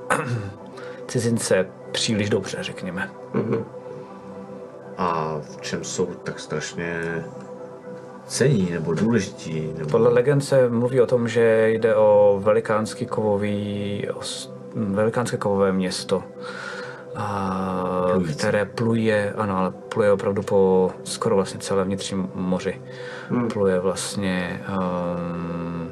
cizince 1.06 1.66
příliš 1.92 2.30
dobře, 2.30 2.58
řekněme. 2.60 3.10
A 4.98 5.40
v 5.40 5.60
čem 5.60 5.84
jsou 5.84 6.06
tak 6.06 6.40
strašně 6.40 7.24
cení 8.26 8.70
nebo 8.70 8.94
důležití? 8.94 9.72
Nebo... 9.78 9.90
Podle 9.90 10.08
legend 10.08 10.40
se 10.40 10.68
mluví 10.68 11.00
o 11.00 11.06
tom, 11.06 11.28
že 11.28 11.68
jde 11.68 11.94
o 11.96 12.40
velikánský 12.42 13.06
kovový, 13.06 14.08
velikánské 14.74 15.36
kovové 15.36 15.72
město, 15.72 16.22
a, 17.16 18.12
které 18.38 18.64
pluje, 18.64 19.32
ano, 19.36 19.58
ale 19.58 19.70
pluje 19.70 20.12
opravdu 20.12 20.42
po 20.42 20.90
skoro 21.04 21.36
vlastně 21.36 21.60
celé 21.60 21.84
vnitřním 21.84 22.30
moři. 22.34 22.82
Pluje 23.52 23.80
vlastně 23.80 24.62
um, 24.68 25.90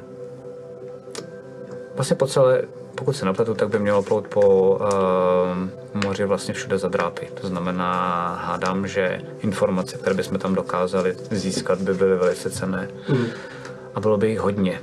vlastně 1.94 2.16
po 2.16 2.26
celé, 2.26 2.62
pokud 2.94 3.12
se 3.16 3.26
napletu, 3.26 3.54
tak 3.54 3.68
by 3.68 3.78
mělo 3.78 4.02
plout 4.02 4.28
po 4.28 4.70
um, 5.52 5.70
moři 6.04 6.24
vlastně 6.24 6.54
všude 6.54 6.78
za 6.78 6.88
drápy. 6.88 7.28
To 7.40 7.46
znamená, 7.46 7.92
hádám, 8.44 8.86
že 8.86 9.20
informace, 9.40 9.96
které 9.96 10.14
bychom 10.14 10.38
tam 10.38 10.54
dokázali 10.54 11.16
získat, 11.30 11.80
by 11.80 11.94
byly 11.94 12.16
velice 12.16 12.50
cenné. 12.50 12.88
A 13.94 14.00
bylo 14.00 14.16
by 14.18 14.28
jich 14.30 14.40
hodně 14.40 14.80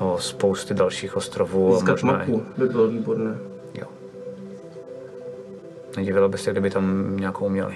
o 0.00 0.16
spousty 0.20 0.74
dalších 0.74 1.16
ostrovů. 1.16 1.72
a 1.74 1.78
Získat 1.78 1.90
možná 1.92 2.12
i- 2.24 2.30
mapu 2.30 2.42
by 2.56 2.66
bylo 2.68 2.86
výborné. 2.88 3.38
Jo. 3.74 3.86
Nedivilo 5.96 6.28
by 6.28 6.38
se, 6.38 6.50
kdyby 6.50 6.70
tam 6.70 7.16
nějakou 7.16 7.48
měli. 7.48 7.74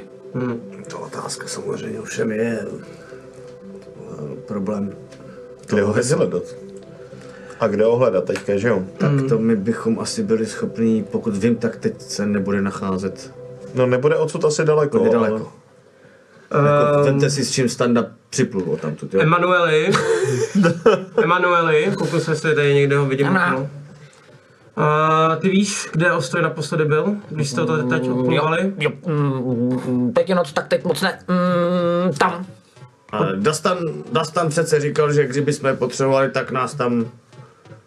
To 0.90 0.98
otázka 0.98 1.46
samozřejmě 1.48 2.01
ovšem 2.01 2.33
je 2.33 2.66
eh, 2.66 4.37
problém. 4.46 4.92
Kde 5.68 5.83
ho 5.83 5.94
hledat? 6.16 6.42
A 7.62 7.66
kde 7.68 7.85
ho 7.85 7.96
hledat 7.96 8.25
teďka, 8.25 8.57
že 8.57 8.68
jo? 8.68 8.83
Tak 8.98 9.11
to 9.29 9.38
my 9.38 9.57
bychom 9.57 9.98
asi 10.01 10.22
byli 10.22 10.46
schopni, 10.46 11.05
pokud 11.11 11.37
vím, 11.37 11.57
tak 11.57 11.77
teď 11.77 11.94
se 12.03 12.27
nebude 12.27 12.62
nacházet 12.62 13.33
No 13.75 13.87
nebude 13.87 14.16
odsud 14.16 14.44
asi 14.44 14.64
daleko. 14.64 15.01
ale- 15.01 15.11
daleko. 15.11 15.53
Jako, 16.51 17.05
vemte 17.05 17.31
si, 17.31 17.44
s 17.44 17.51
čím 17.53 17.68
standa 17.68 18.07
připlul 18.31 18.77
tamtud, 18.77 19.14
jo? 19.14 19.20
Emanueli. 19.20 19.90
Emanueli, 21.22 21.92
kouknu 21.98 22.20
se, 22.20 22.31
jestli 22.31 22.55
tady 22.55 22.75
někde 22.75 22.96
ho 22.96 23.07
vidím. 23.07 23.27
Ano. 23.27 23.59
No. 23.59 23.68
A 24.85 25.37
ty 25.37 25.48
víš, 25.48 25.88
kde 25.92 26.12
ostroj 26.12 26.42
naposledy 26.42 26.85
byl, 26.85 27.14
když 27.31 27.51
jste 27.51 27.66
to 27.66 27.83
teď 27.83 28.09
odplovali? 28.09 28.72
jo 28.79 28.90
mm, 29.07 30.12
teď 30.12 30.29
je 30.29 30.35
noc, 30.35 30.53
tak 30.53 30.68
teď 30.68 30.85
moc 30.85 31.01
ne. 31.03 31.18
Mm, 31.29 32.12
tam. 32.14 32.46
Dastan, 33.37 33.79
Dastan 34.12 34.48
přece 34.48 34.81
říkal, 34.81 35.12
že 35.12 35.27
kdyby 35.27 35.53
jsme 35.53 35.75
potřebovali, 35.77 36.31
tak 36.31 36.51
nás 36.51 36.75
tam 36.75 37.07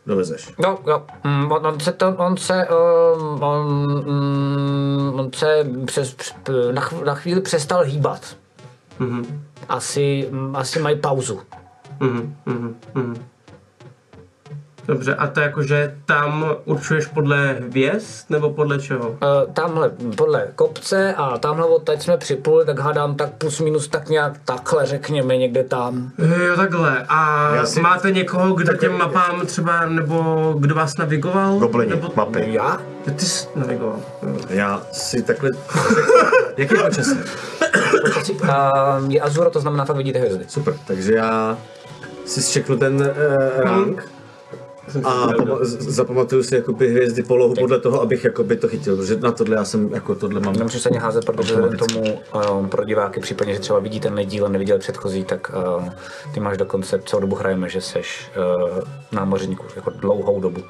dovezeš. 0.07 0.53
Jo, 0.63 0.79
jo. 0.87 1.03
Mm, 1.23 1.51
on, 1.51 1.67
on 1.67 1.79
se 1.79 1.91
to, 1.91 2.07
on 2.17 2.37
se, 2.37 2.67
um, 2.67 3.43
on, 3.43 3.67
mm, 4.05 5.19
on 5.19 5.29
se 5.33 5.67
přes, 5.85 6.13
přes, 6.13 6.33
na, 6.71 6.81
chv- 6.81 7.03
na 7.05 7.15
chvíli 7.15 7.41
přestal 7.41 7.83
hýbat. 7.83 8.37
Asi, 9.69 10.27
mm, 10.31 10.55
asi 10.55 10.79
mají 10.79 10.99
pauzu. 10.99 11.41
Mhm, 11.99 12.35
mhm, 12.45 12.75
mhm. 12.93 13.15
Dobře, 14.87 15.15
a 15.15 15.27
to 15.27 15.39
jakože 15.39 15.95
tam 16.05 16.45
určuješ 16.65 17.05
podle 17.07 17.53
hvězd, 17.53 18.25
nebo 18.29 18.49
podle 18.49 18.79
čeho? 18.79 19.09
Uh, 19.09 19.17
tamhle 19.53 19.89
podle 20.17 20.47
kopce 20.55 21.13
a 21.17 21.37
tamhle 21.37 21.65
odtaď 21.65 22.01
jsme 22.01 22.17
připluli, 22.17 22.65
tak 22.65 22.79
hádám 22.79 23.15
tak 23.15 23.29
plus 23.33 23.59
minus 23.59 23.87
tak 23.87 24.09
nějak 24.09 24.33
takhle 24.45 24.85
řekněme 24.85 25.37
někde 25.37 25.63
tam. 25.63 26.11
Jo, 26.17 26.55
takhle. 26.55 27.05
A 27.09 27.49
Já 27.55 27.65
si- 27.65 27.81
máte 27.81 28.11
někoho, 28.11 28.53
kdo 28.53 28.73
těm 28.77 28.97
mapám 28.97 29.45
třeba, 29.45 29.85
nebo 29.85 30.55
kdo 30.59 30.75
vás 30.75 30.97
navigoval? 30.97 31.59
Goblini, 31.59 31.89
Nebo... 31.91 32.11
mapy. 32.15 32.43
Já? 32.53 32.81
Ty 33.15 33.25
jsi 33.25 33.47
navigoval. 33.55 33.99
Já 34.49 34.81
si 34.91 35.21
takhle... 35.21 35.51
Jaký 36.57 36.73
je 36.75 36.83
počasí? 36.83 37.19
Počasí. 38.05 38.31
Uh, 38.33 38.49
je 39.07 39.21
Azuro, 39.21 39.49
to 39.49 39.59
znamená 39.59 39.85
fakt 39.85 39.97
vidíte 39.97 40.19
hvězdy. 40.19 40.45
Super, 40.47 40.73
takže 40.87 41.13
já 41.15 41.57
si 42.25 42.41
zčeknu 42.41 42.77
ten 42.77 42.95
uh, 42.95 43.63
rank 43.63 44.01
si 44.01 44.14
A 45.03 45.27
pama- 45.27 45.57
zapamatuju 45.65 46.43
si 46.43 46.55
jakoby 46.55 46.89
hvězdy 46.89 47.23
polohu 47.23 47.53
podle 47.59 47.79
toho, 47.79 48.01
abych 48.01 48.23
jakoby 48.23 48.55
to 48.55 48.67
chytil, 48.67 48.97
protože 48.97 49.17
na 49.17 49.31
tohle 49.31 49.55
já 49.55 49.65
jsem 49.65 49.93
jako 49.93 50.15
tohle 50.15 50.39
mám. 50.39 50.55
Nemusíš 50.55 50.81
se 50.81 50.89
ani 50.89 50.97
házet, 50.97 51.25
protože 51.25 51.53
vzhledem 51.53 51.77
tomu 51.77 52.19
um, 52.59 52.69
pro 52.69 52.85
diváky, 52.85 53.19
případně, 53.19 53.53
že 53.53 53.59
třeba 53.59 53.79
vidí 53.79 53.99
ten 53.99 54.21
díl 54.25 54.45
a 54.45 54.49
neviděli 54.49 54.79
předchozí, 54.79 55.23
tak 55.23 55.51
uh, 55.77 55.89
ty 56.33 56.39
máš 56.39 56.57
dokonce 56.57 56.99
celou 57.05 57.21
dobu 57.21 57.35
hrajeme, 57.35 57.69
že 57.69 57.81
seš 57.81 58.31
uh, 58.71 58.79
námořníků, 59.11 59.65
jako 59.75 59.89
dlouhou 59.89 60.41
dobu. 60.41 60.61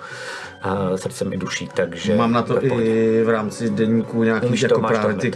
Uh, 0.66 0.96
srdcem 0.96 1.34
i 1.34 1.38
duší, 1.38 1.70
takže... 1.76 2.16
Mám 2.16 2.32
na 2.32 2.42
to 2.42 2.66
i 2.66 3.24
v 3.24 3.30
rámci 3.30 3.70
deníku 3.70 4.24
nějaký 4.24 4.48
Umíš 4.48 4.62
jako 4.62 4.76
to 4.76 4.88
právě 4.88 5.16
ty 5.16 5.32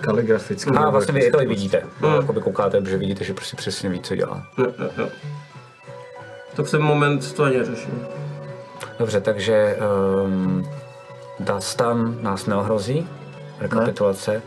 kaligrafické. 0.00 0.70
A 0.78 0.90
vlastně 0.90 1.14
vy 1.14 1.30
to 1.30 1.42
i 1.42 1.46
vidíte. 1.46 1.82
No. 2.00 2.16
Jakoby 2.16 2.40
koukáte, 2.40 2.82
že 2.88 2.96
vidíte, 2.96 3.24
že 3.24 3.34
prostě 3.34 3.56
přesně 3.56 3.88
ví, 3.88 4.00
co 4.00 4.16
dělá. 4.16 4.46
Jo, 4.58 4.66
jo, 4.78 4.90
jo. 4.98 5.08
Tak 6.58 6.66
v 6.66 6.70
ten 6.70 6.82
moment 6.82 7.32
to 7.32 7.44
ani 7.44 7.64
řeším. 7.64 8.06
Dobře, 8.98 9.20
takže 9.20 9.76
um, 10.24 10.68
Dastan 11.40 12.18
nás 12.22 12.46
neohrozí. 12.46 13.08
Rekapitulace. 13.60 14.42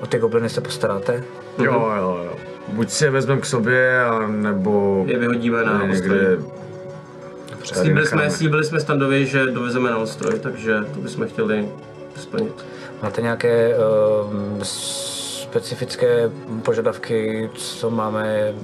O 0.00 0.06
ty 0.06 0.18
gobliny 0.18 0.48
se 0.48 0.60
postaráte. 0.60 1.24
Jo, 1.58 1.92
jo, 1.96 2.20
jo. 2.24 2.32
Buď 2.68 2.90
si 2.90 3.04
je 3.04 3.10
vezmeme 3.10 3.40
k 3.40 3.46
sobě, 3.46 4.04
a 4.04 4.26
nebo 4.26 5.04
Je 5.06 5.18
vyhodíme 5.18 5.64
na 5.64 5.86
někde 5.86 6.36
ostroj. 6.36 7.82
Slíbili 7.82 8.06
jsme, 8.06 8.30
slíbili 8.30 8.64
jsme 8.64 8.80
standovi, 8.80 9.26
že 9.26 9.46
dovezeme 9.46 9.90
na 9.90 9.98
ostroj, 9.98 10.38
takže 10.38 10.80
to 10.94 11.00
bychom 11.00 11.28
chtěli 11.28 11.68
splnit. 12.16 12.64
Máte 13.02 13.22
nějaké 13.22 13.74
um, 13.76 14.58
specifické 14.62 16.30
požadavky, 16.62 17.50
co 17.54 17.90
máme 17.90 18.54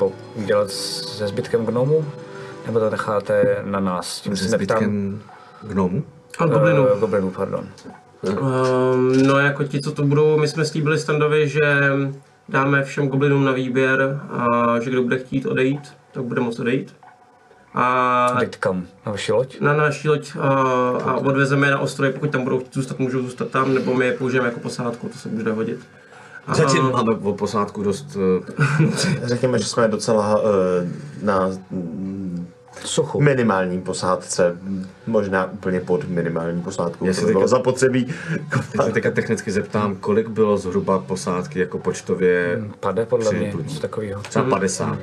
nebo 0.00 0.12
dělat 0.46 0.70
se 0.70 1.28
zbytkem 1.28 1.66
gnomů? 1.66 2.04
Nebo 2.66 2.80
to 2.80 2.90
necháte 2.90 3.62
na 3.64 3.80
nás? 3.80 4.20
Tím 4.20 4.36
se 4.36 4.48
zbytkem 4.48 5.22
gnomu. 5.62 6.04
A 6.38 6.46
goblinů. 6.46 6.82
Uh, 6.82 7.00
goblinů, 7.00 7.30
pardon. 7.30 7.68
Um, 8.40 9.26
no 9.26 9.38
jako 9.38 9.64
ti, 9.64 9.80
co 9.80 9.92
to 9.92 10.02
budou, 10.02 10.38
my 10.38 10.48
jsme 10.48 10.64
slíbili 10.64 10.98
standovi, 10.98 11.48
že 11.48 11.90
dáme 12.48 12.82
všem 12.82 13.08
goblinům 13.08 13.44
na 13.44 13.52
výběr 13.52 14.20
a 14.30 14.46
že 14.80 14.90
kdo 14.90 15.02
bude 15.02 15.18
chtít 15.18 15.46
odejít, 15.46 15.94
tak 16.12 16.22
bude 16.22 16.40
moct 16.40 16.58
odejít. 16.58 16.94
A 17.74 18.36
Teď 18.38 18.56
kam? 18.56 18.86
Na 19.06 19.12
vaši 19.12 19.32
loď? 19.32 19.60
na 19.60 19.76
naší 19.76 20.08
loď 20.08 20.32
a, 20.40 20.48
a 21.04 21.14
odvezeme 21.14 21.66
je 21.66 21.70
na 21.70 21.78
ostroj, 21.78 22.12
pokud 22.12 22.30
tam 22.30 22.44
budou 22.44 22.58
chtít 22.58 22.74
zůstat, 22.74 22.98
můžou 22.98 23.22
zůstat 23.22 23.48
tam, 23.48 23.74
nebo 23.74 23.94
my 23.94 24.06
je 24.06 24.12
použijeme 24.12 24.48
jako 24.48 24.60
posádku, 24.60 25.08
to 25.08 25.18
se 25.18 25.28
může 25.28 25.52
hodit. 25.52 25.80
Zatím 26.54 26.90
máme 26.92 27.14
o 27.14 27.32
posádku 27.32 27.82
dost... 27.82 28.16
eh, 28.16 29.26
Řekněme, 29.26 29.58
že 29.58 29.64
jsme 29.64 29.88
docela 29.88 30.36
uh, 30.36 30.48
na 31.22 31.50
Suchu. 32.84 33.20
minimální 33.20 33.80
posádce, 33.80 34.56
možná 35.06 35.52
úplně 35.52 35.80
pod 35.80 36.08
minimální 36.08 36.62
posádkou, 36.62 37.06
Já 37.06 37.14
to 37.14 37.20
by 37.20 37.26
bylo 37.26 37.40
teďka- 37.40 37.48
zapotřebí. 37.56 38.06
Teď 38.72 38.82
se 38.84 38.92
teďka 38.92 39.10
technicky 39.10 39.52
zeptám, 39.52 39.96
kolik 39.96 40.28
bylo 40.28 40.56
zhruba 40.58 40.98
posádky 40.98 41.58
jako 41.60 41.78
počtově? 41.78 42.62
Pade 42.80 43.06
podle 43.06 43.32
mě, 43.32 43.52
něco 43.62 43.80
takového. 43.80 44.22
Třeba 44.22 44.44
50. 44.44 44.98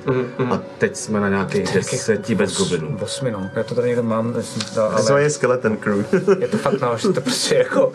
A 0.52 0.60
teď 0.78 0.96
jsme 0.96 1.20
na 1.20 1.30
nějakých 1.30 1.74
deseti 1.74 2.36
bez 2.36 2.58
goblinů. 2.58 2.98
Osmi, 3.02 3.32
no. 3.32 3.50
Já 3.56 3.64
to 3.64 3.76
tady 3.76 3.88
někde 3.88 4.02
mám, 4.02 4.34
to, 4.34 4.42
To 4.76 5.12
ale 5.12 5.22
je 5.22 5.30
skeleton 5.30 5.78
crew. 5.78 6.06
je 6.40 6.48
to 6.48 6.58
fakt 6.58 6.82
no, 6.82 6.98
že 6.98 7.08
to 7.10 7.22
prostě 7.22 7.56
jako... 7.56 7.92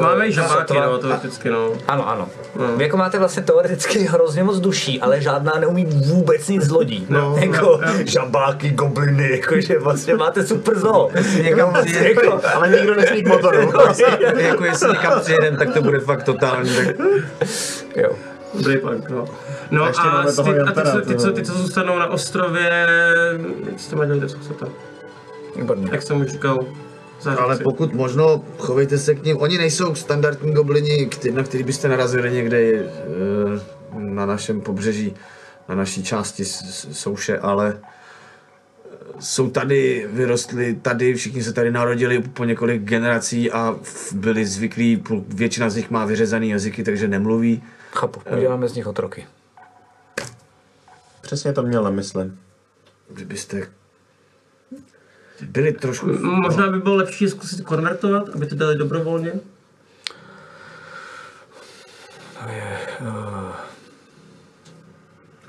Máme 0.00 0.28
i 0.28 0.32
žabáky, 0.32 0.72
sotva- 0.74 0.86
no, 0.90 0.98
teoreticky, 0.98 1.50
no. 1.50 1.72
Ano, 1.88 2.08
ano. 2.08 2.28
Vy 2.76 2.84
jako 2.84 2.96
máte 2.96 3.18
vlastně 3.18 3.42
teoreticky 3.42 3.98
hrozně 3.98 4.44
moc 4.44 4.60
duší, 4.60 5.00
ale 5.00 5.20
žádná 5.20 5.52
neumí 5.60 5.84
vůbec 5.84 6.48
nic 6.48 6.62
z 6.62 6.70
lodí. 6.70 7.06
No, 7.08 7.36
jako 7.40 7.80
žabáky, 8.04 8.70
gobliny, 8.70 9.15
jakože 9.20 9.78
vlastně 9.78 10.14
máte 10.14 10.46
super 10.46 10.78
zoo. 10.78 11.10
někam 11.42 11.74
Jako, 11.74 11.84
přijede. 11.84 12.08
jako, 12.24 12.40
Ale 12.54 12.68
nikdo 12.68 12.94
nesmí 12.94 13.22
k 13.22 13.28
motoru. 13.28 13.58
jako 14.36 14.64
jestli 14.64 14.88
někam 14.88 15.20
přijedem, 15.20 15.56
tak 15.56 15.74
to 15.74 15.82
bude 15.82 16.00
fakt 16.00 16.22
totální. 16.22 16.76
Tak... 16.76 16.96
jo. 17.96 18.10
Dobrý 18.54 18.78
plán, 18.78 19.02
no. 19.10 19.24
No 19.70 19.84
A 19.84 19.88
a, 19.88 20.24
ty, 20.24 20.60
a 20.60 20.72
ty, 20.72 20.90
co, 20.90 21.00
ty, 21.00 21.16
co, 21.16 21.32
ty, 21.32 21.42
co 21.42 21.52
zůstanou 21.52 21.98
na 21.98 22.06
ostrově, 22.06 22.86
jste 23.76 23.96
měli 23.96 24.18
dělat, 24.18 24.30
co 24.30 24.38
chcete? 24.38 24.66
Výborně. 25.56 25.88
Jak 25.92 26.02
jsem 26.02 26.20
už 26.20 26.26
říkal, 26.26 26.66
zářivci. 27.20 27.44
Ale 27.44 27.56
pokud 27.56 27.94
možno, 27.94 28.44
chovejte 28.58 28.98
se 28.98 29.14
k 29.14 29.24
ním. 29.24 29.36
Oni 29.40 29.58
nejsou 29.58 29.94
standardní 29.94 30.52
goblini, 30.52 31.10
na 31.32 31.42
který 31.42 31.64
byste 31.64 31.88
narazili 31.88 32.32
někde 32.32 32.58
eh, 32.58 32.84
na 33.98 34.26
našem 34.26 34.60
pobřeží, 34.60 35.14
na 35.68 35.74
naší 35.74 36.02
části 36.02 36.44
souše, 36.92 37.38
ale 37.38 37.78
jsou 39.20 39.50
tady, 39.50 40.08
vyrostli 40.10 40.74
tady, 40.74 41.14
všichni 41.14 41.42
se 41.42 41.52
tady 41.52 41.70
narodili 41.70 42.20
po 42.20 42.44
několik 42.44 42.82
generací 42.82 43.52
a 43.52 43.76
byli 44.12 44.46
zvyklí, 44.46 45.04
většina 45.28 45.70
z 45.70 45.76
nich 45.76 45.90
má 45.90 46.04
vyřezaný 46.04 46.48
jazyky, 46.48 46.84
takže 46.84 47.08
nemluví. 47.08 47.62
Chápu, 47.92 48.20
uděláme 48.36 48.68
z 48.68 48.74
nich 48.74 48.86
otroky. 48.86 49.26
Přesně 51.20 51.52
to 51.52 51.62
měl 51.62 51.82
na 51.82 51.90
mysli. 51.90 52.30
Kdybyste 53.10 53.68
byli 55.42 55.72
trošku... 55.72 56.06
Možná 56.22 56.68
by 56.70 56.78
bylo 56.78 56.96
lepší 56.96 57.24
je 57.24 57.30
zkusit 57.30 57.60
konvertovat, 57.60 58.28
aby 58.28 58.46
to 58.46 58.54
dali 58.54 58.76
dobrovolně. 58.76 59.32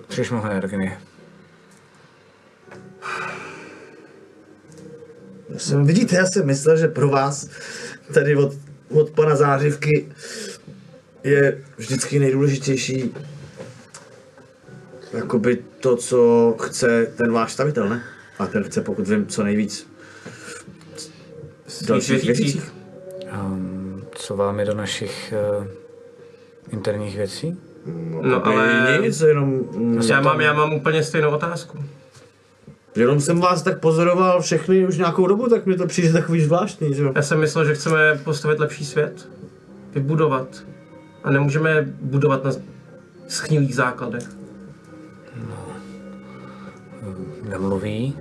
Příliš 0.08 0.32
mnoho 0.32 0.49
energie. 0.49 1.01
Jsem, 5.57 5.86
vidíte, 5.86 6.15
já 6.15 6.25
jsem 6.25 6.45
myslel, 6.45 6.77
že 6.77 6.88
pro 6.88 7.10
vás 7.10 7.49
tady 8.13 8.36
od, 8.36 8.53
od 8.91 9.10
pana 9.10 9.36
Zářivky 9.36 10.07
je 11.23 11.63
vždycky 11.77 12.19
nejdůležitější 12.19 13.13
jakoby 15.13 15.57
to, 15.79 15.95
co 15.95 16.55
chce 16.62 17.07
ten 17.17 17.31
váš 17.31 17.53
stavitel, 17.53 17.89
ne? 17.89 18.03
A 18.39 18.47
ten 18.47 18.63
chce, 18.63 18.81
pokud 18.81 19.07
vím, 19.07 19.27
co 19.27 19.43
nejvíc 19.43 19.88
dalších 21.88 22.23
věřících. 22.23 22.55
věcí. 22.55 22.71
Um, 23.41 24.05
co 24.15 24.36
vám 24.36 24.60
je 24.60 24.65
do 24.65 24.73
našich 24.73 25.33
uh, 25.60 25.67
interních 26.71 27.17
věcí? 27.17 27.57
No 28.21 28.45
ale 28.45 28.99
Nic, 29.01 29.21
jenom, 29.21 29.49
mm, 29.49 30.01
já 30.10 30.21
mám, 30.21 30.41
já 30.41 30.53
mám 30.53 30.73
úplně 30.73 31.03
stejnou 31.03 31.29
otázku. 31.31 31.77
Jenom 33.01 33.19
jsem 33.19 33.39
vás 33.39 33.62
tak 33.62 33.79
pozoroval 33.79 34.41
všechny 34.41 34.88
už 34.88 34.97
nějakou 34.97 35.27
dobu, 35.27 35.49
tak 35.49 35.65
mi 35.65 35.75
to 35.77 35.88
přijde 35.88 36.13
takový 36.13 36.41
zvláštní, 36.41 36.93
že 36.93 37.03
jo? 37.03 37.12
Já 37.15 37.21
jsem 37.21 37.39
myslel, 37.39 37.65
že 37.65 37.75
chceme 37.75 38.19
postavit 38.23 38.60
lepší 38.60 38.86
svět. 38.86 39.29
Vybudovat. 39.93 40.47
A 41.23 41.31
nemůžeme 41.31 41.81
budovat 42.01 42.43
na 42.43 42.51
schnilých 43.27 43.75
základech. 43.75 44.23
Nemluví. 47.49 48.13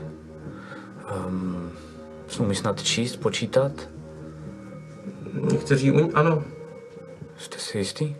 Um, 1.26 1.70
umí 2.38 2.54
snad 2.54 2.82
číst, 2.82 3.16
počítat. 3.16 3.72
Někteří, 5.50 5.92
u- 5.92 6.10
ano, 6.14 6.44
Jste 7.38 7.58
si 7.58 7.78
jistý? 7.78 8.16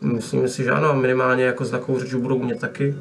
myslím 0.00 0.48
si, 0.48 0.64
že 0.64 0.70
ano, 0.70 0.94
minimálně 0.94 1.44
jako 1.44 1.64
znakovou 1.64 1.98
řeč 1.98 2.14
budou 2.14 2.36
umět 2.36 2.60
taky. 2.60 2.94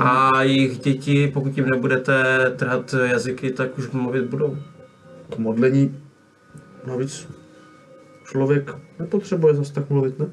A 0.00 0.42
jejich 0.42 0.78
děti, 0.78 1.30
pokud 1.34 1.56
jim 1.56 1.70
nebudete 1.70 2.50
trhat 2.56 2.94
jazyky, 3.04 3.50
tak 3.50 3.78
už 3.78 3.90
mluvit 3.90 4.24
budou. 4.24 4.58
K 5.34 5.38
modlení 5.38 5.98
navíc 6.86 7.28
člověk 8.24 8.74
nepotřebuje 8.98 9.54
zase 9.54 9.72
tak 9.72 9.90
mluvit, 9.90 10.18
ne? 10.18 10.26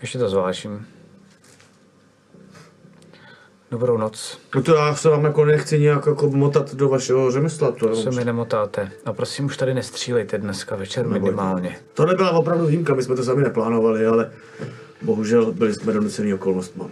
Ještě 0.00 0.18
to 0.18 0.28
zvážím. 0.28 0.86
Dobrou 3.70 3.98
noc. 3.98 4.38
No 4.54 4.62
to 4.62 4.74
já 4.74 4.94
se 4.94 5.08
vám 5.08 5.24
jako 5.24 5.44
nechci 5.44 5.80
nějak 5.80 6.06
jako 6.06 6.30
motat 6.30 6.74
do 6.74 6.88
vašeho 6.88 7.30
řemesla, 7.30 7.72
to 7.72 7.96
Se 7.96 8.08
je 8.08 8.16
mi 8.16 8.24
nemotáte. 8.24 8.90
A 9.04 9.12
prosím, 9.12 9.44
už 9.44 9.56
tady 9.56 9.74
nestřílejte 9.74 10.38
dneska 10.38 10.76
večer 10.76 11.08
minimálně. 11.08 11.76
To 11.94 12.06
nebyla 12.06 12.30
opravdu 12.30 12.66
výjimka, 12.66 12.94
my 12.94 13.02
jsme 13.02 13.16
to 13.16 13.24
sami 13.24 13.42
neplánovali, 13.42 14.06
ale 14.06 14.30
bohužel 15.02 15.52
byli 15.52 15.74
jsme 15.74 15.92
donucený 15.92 16.34
okolnostma. 16.34 16.90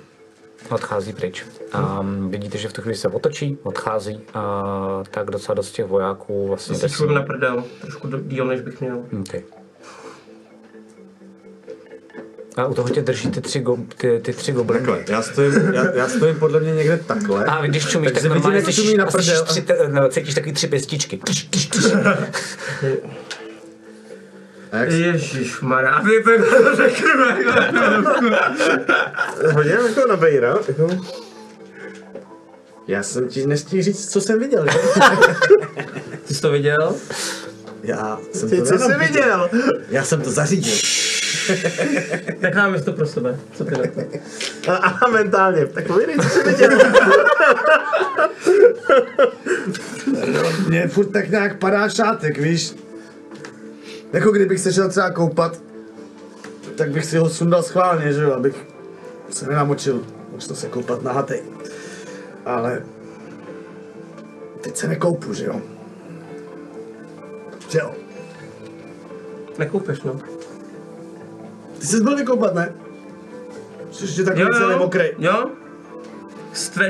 Odchází 0.70 1.12
pryč. 1.12 1.44
A 1.72 2.04
vidíte, 2.28 2.58
že 2.58 2.68
v 2.68 2.72
tu 2.72 2.82
chvíli 2.82 2.96
se 2.96 3.08
otočí, 3.08 3.58
odchází. 3.62 4.20
A 4.34 5.02
tak 5.10 5.30
docela 5.30 5.54
dost 5.54 5.72
těch 5.72 5.86
vojáků 5.86 6.48
vlastně 6.48 6.76
chvilku 6.78 7.04
ním. 7.04 7.14
na 7.14 7.22
prdel, 7.22 7.64
trošku 7.80 8.08
díl, 8.18 8.46
než 8.46 8.60
bych 8.60 8.80
měl. 8.80 9.04
Okay. 9.20 9.42
A 12.56 12.66
u 12.66 12.74
toho 12.74 12.88
tě 12.88 13.02
drží 13.02 13.30
ty 13.30 13.40
tři, 13.40 13.60
go, 13.60 13.76
ty, 13.96 14.20
ty 14.20 14.32
tři 14.32 14.52
gobliny. 14.52 14.86
Takhle, 14.86 15.04
já 15.08 15.22
stojím, 15.22 15.54
já, 15.72 15.94
já 15.94 16.08
stojím 16.08 16.38
podle 16.38 16.60
mě 16.60 16.74
někde 16.74 16.96
takhle. 17.06 17.44
A 17.44 17.66
když 17.66 17.86
čumíš, 17.88 18.12
tak 18.12 18.22
vidím, 18.22 18.30
normálně 18.34 18.72
čumí 18.72 18.96
na 18.96 19.06
prdel. 19.06 19.44
tři, 19.44 19.62
te- 19.62 19.88
no, 19.88 20.08
cítíš 20.08 20.34
takový 20.34 20.52
tři 20.52 20.66
pěstičky. 20.66 21.20
A 24.72 24.76
jak, 24.76 24.90
Ježišmarja, 24.90 25.90
a 25.90 26.02
vy 26.02 26.22
to 26.22 26.76
řekneme. 26.76 27.36
Hodně 29.52 29.72
jako 29.72 30.08
na 30.08 30.16
Bejra. 30.16 30.54
Jako. 30.68 30.88
Já 32.88 33.02
jsem 33.02 33.28
ti 33.28 33.46
nestihl 33.46 33.82
říct, 33.82 34.12
co 34.12 34.20
jsem 34.20 34.38
viděl, 34.38 34.66
že? 34.72 34.78
Ty 36.26 36.34
jsi 36.34 36.40
to 36.40 36.50
viděl? 36.50 36.96
Já 37.82 38.18
jsem 38.32 38.50
Ty, 38.50 38.58
to 38.58 38.64
co 38.64 38.78
jsi 38.78 38.94
viděl? 38.98 39.50
Já 39.88 40.04
jsem 40.04 40.20
to 40.20 40.30
zařídil. 40.30 40.74
Necháme 42.40 42.80
to 42.80 42.92
pro 42.92 43.06
sebe. 43.06 43.40
Co 43.54 43.64
ty 43.64 43.70
na 43.70 43.78
to? 43.78 44.00
A, 44.70 44.76
a 44.76 45.08
mentálně, 45.08 45.66
tak 45.66 45.86
povídej, 45.86 46.16
co 46.16 46.28
jsi 46.28 46.42
viděl. 46.42 46.70
Mně 50.68 50.88
furt 50.88 51.06
tak 51.06 51.30
nějak 51.30 51.58
padá 51.58 51.88
šátek, 51.88 52.38
víš? 52.38 52.74
Jako 54.12 54.30
kdybych 54.32 54.60
se 54.60 54.72
šel 54.72 54.88
třeba 54.88 55.10
koupat, 55.10 55.58
tak 56.76 56.90
bych 56.90 57.04
si 57.04 57.18
ho 57.18 57.30
sundal 57.30 57.62
schválně, 57.62 58.12
že 58.12 58.22
jo, 58.22 58.32
abych 58.32 58.66
se 59.30 59.46
nenamočil. 59.46 60.02
Musel 60.32 60.56
se 60.56 60.68
koupat 60.68 61.02
na 61.02 61.12
hatej. 61.12 61.42
Ale 62.44 62.82
teď 64.60 64.76
se 64.76 64.88
nekoupu, 64.88 65.34
že 65.34 65.44
jo? 65.44 65.60
Že 67.68 67.78
jo? 67.78 67.92
Nekoupeš, 69.58 70.02
no. 70.02 70.20
Ty 71.78 71.86
jsi 71.86 72.00
byl 72.00 72.16
vykoupat, 72.16 72.54
ne? 72.54 72.72
Jsi 73.90 74.04
ještě 74.04 74.24
takový 74.24 74.46
celý 74.58 74.78
mokrý. 74.78 75.04
jo. 75.18 75.50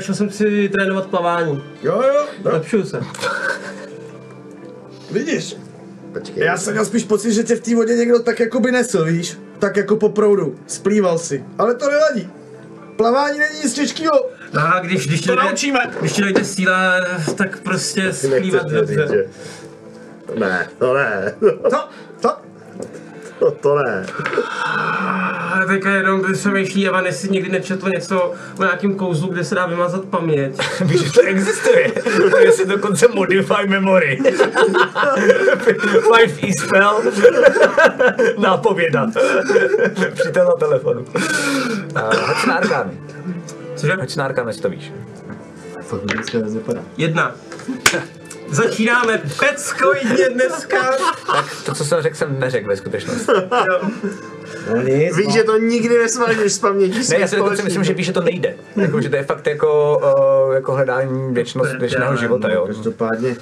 Šel 0.01 0.15
jsem 0.15 0.31
si 0.31 0.69
trénovat 0.69 1.07
plavání. 1.07 1.65
Jo, 1.83 2.03
jo, 2.03 2.27
no, 2.45 2.51
Lepšuju 2.51 2.85
se. 2.85 3.01
vidíš. 5.11 5.57
Počkej. 6.13 6.45
Já 6.45 6.57
jsem 6.57 6.73
měl 6.73 6.85
spíš 6.85 7.05
pocit, 7.05 7.33
že 7.33 7.43
tě 7.45 7.57
v 7.57 7.61
té 7.61 7.75
vodě 7.75 7.95
někdo 7.97 8.19
tak 8.23 8.41
jako 8.41 8.61
by 8.61 8.73
nesl, 8.73 9.05
víš? 9.05 9.39
Tak 9.59 9.77
jako 9.77 9.97
po 9.97 10.09
proudu. 10.09 10.57
Splýval 10.67 11.19
si. 11.19 11.45
Ale 11.59 11.75
to 11.75 11.91
nevadí. 11.91 12.31
Plavání 12.97 13.39
není 13.39 13.59
nic 13.65 13.73
těžkého. 13.73 14.31
No 14.53 14.61
a 14.77 14.81
když, 14.81 15.07
když, 15.07 15.21
ti 15.21 15.27
To 15.29 15.35
naučíme. 15.37 15.91
když 16.01 16.13
ti 16.13 16.23
dojde 16.23 16.45
síla, 16.45 17.01
tak 17.37 17.61
prostě 17.61 18.13
splývat 18.13 18.67
dobře. 18.71 19.29
Ne, 20.39 20.69
to 20.79 20.95
ne. 20.95 21.35
To, 21.71 21.89
to. 22.21 22.29
To, 23.43 23.51
to 23.61 23.79
ne. 23.79 24.07
A 25.53 25.65
teďka 25.67 25.91
jenom 25.91 26.33
přemýšlí, 26.33 26.89
Evan, 26.89 27.07
jestli 27.07 27.29
někdy 27.29 27.51
nečetl 27.51 27.89
něco 27.89 28.33
o 28.59 28.63
nějakém 28.63 28.95
kouzlu, 28.95 29.29
kde 29.33 29.45
se 29.45 29.55
dá 29.55 29.67
vymazat 29.67 30.05
paměť. 30.05 30.59
Víš, 30.81 31.01
že 31.01 31.13
to 31.13 31.21
existuje. 31.21 31.93
To 32.31 32.39
je 32.39 32.53
si 32.53 32.67
dokonce 32.67 33.09
modify 33.09 33.67
memory. 33.67 34.19
Five 35.83 36.49
e 36.49 36.53
spell. 36.53 37.03
Nápověda. 38.39 39.07
Přítel 40.15 40.47
na 40.47 40.53
telefonu. 40.53 41.01
Uh, 41.01 41.07
hoď 42.15 42.47
na 42.47 42.55
arkány. 42.55 43.01
Cože? 43.77 43.95
Hoď 43.95 44.17
na 44.17 44.25
arkány, 44.25 44.55
to 44.55 44.69
víš. 44.69 44.93
Fakt. 45.83 46.03
Jedna. 46.97 47.35
Začínáme 48.53 49.23
peckoidně 49.39 50.29
dneska. 50.29 50.97
Tak 51.27 51.47
to, 51.67 51.75
co 51.75 51.85
jsem 51.85 52.03
řekl, 52.03 52.17
jsem 52.17 52.41
neřekl 52.41 52.69
ve 52.69 52.77
skutečnosti. 52.77 53.33
No 54.71 54.83
nic, 54.83 55.17
Víš, 55.17 55.33
že 55.33 55.43
to 55.43 55.59
nikdy 55.59 55.99
nesmažeš 55.99 56.53
z 56.53 56.59
paměti 56.59 56.99
Ne, 57.11 57.19
já 57.19 57.29
si 57.29 57.37
dokonce 57.37 57.63
myslím, 57.63 57.85
že 57.85 57.95
víš, 57.95 58.07
že 58.07 58.13
to 58.13 58.21
nejde. 58.21 58.55
Jako, 58.77 59.01
že 59.01 59.09
to 59.09 59.17
je 59.17 59.23
fakt 59.23 59.47
jako, 59.47 60.01
uh, 60.49 60.55
jako 60.55 60.73
hledání 60.73 61.35
věčnost, 61.35 61.73
věčného 61.73 62.17
života, 62.17 62.53
jo. 62.53 62.67
Každopádně, 62.67 63.37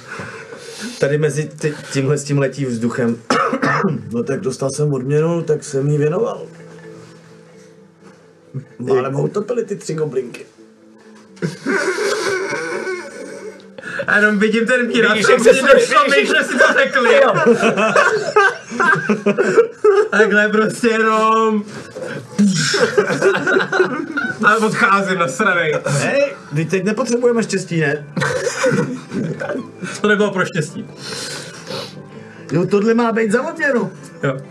tady 0.99 1.17
mezi 1.17 1.49
ty, 1.59 1.73
tímhle 1.93 2.17
s 2.17 2.23
tím 2.23 2.39
letí 2.39 2.65
vzduchem, 2.65 3.17
no 4.11 4.23
tak 4.23 4.39
dostal 4.39 4.69
jsem 4.69 4.93
odměnu, 4.93 5.41
tak 5.41 5.63
jsem 5.63 5.89
jí 5.89 5.97
věnoval. 5.97 6.41
No, 8.79 8.95
ale 8.95 9.09
mou 9.09 9.27
to 9.27 9.41
byly 9.41 9.65
ty 9.65 9.75
tři 9.75 9.93
goblinky. 9.93 10.45
A 14.07 14.17
jenom 14.17 14.39
vidím 14.39 14.65
ten 14.65 14.87
výraz, 14.87 15.11
Vidíš, 15.13 15.25
co 15.25 15.31
jak 15.31 15.41
se 15.41 15.51
došlo, 15.51 16.03
mi, 16.09 16.25
že 16.25 16.43
si 16.43 16.57
to 16.57 16.65
řekli. 16.73 17.09
Takhle 20.11 20.49
prostě 20.49 20.87
jenom... 20.87 21.63
A 24.43 24.55
odcházím 24.55 25.19
na 25.19 25.27
straně. 25.27 25.71
Hej, 25.85 26.33
teď 26.55 26.69
teď 26.69 26.83
nepotřebujeme 26.83 27.43
štěstí, 27.43 27.79
ne? 27.79 28.05
To 30.01 30.07
nebylo 30.07 30.31
pro 30.31 30.45
štěstí. 30.45 30.87
Jo, 32.51 32.65
tohle 32.65 32.93
má 32.93 33.11
být 33.11 33.31
za 33.31 33.41
odměnu. 33.41 33.91
Jo. 34.23 34.33
Ty 34.33 34.43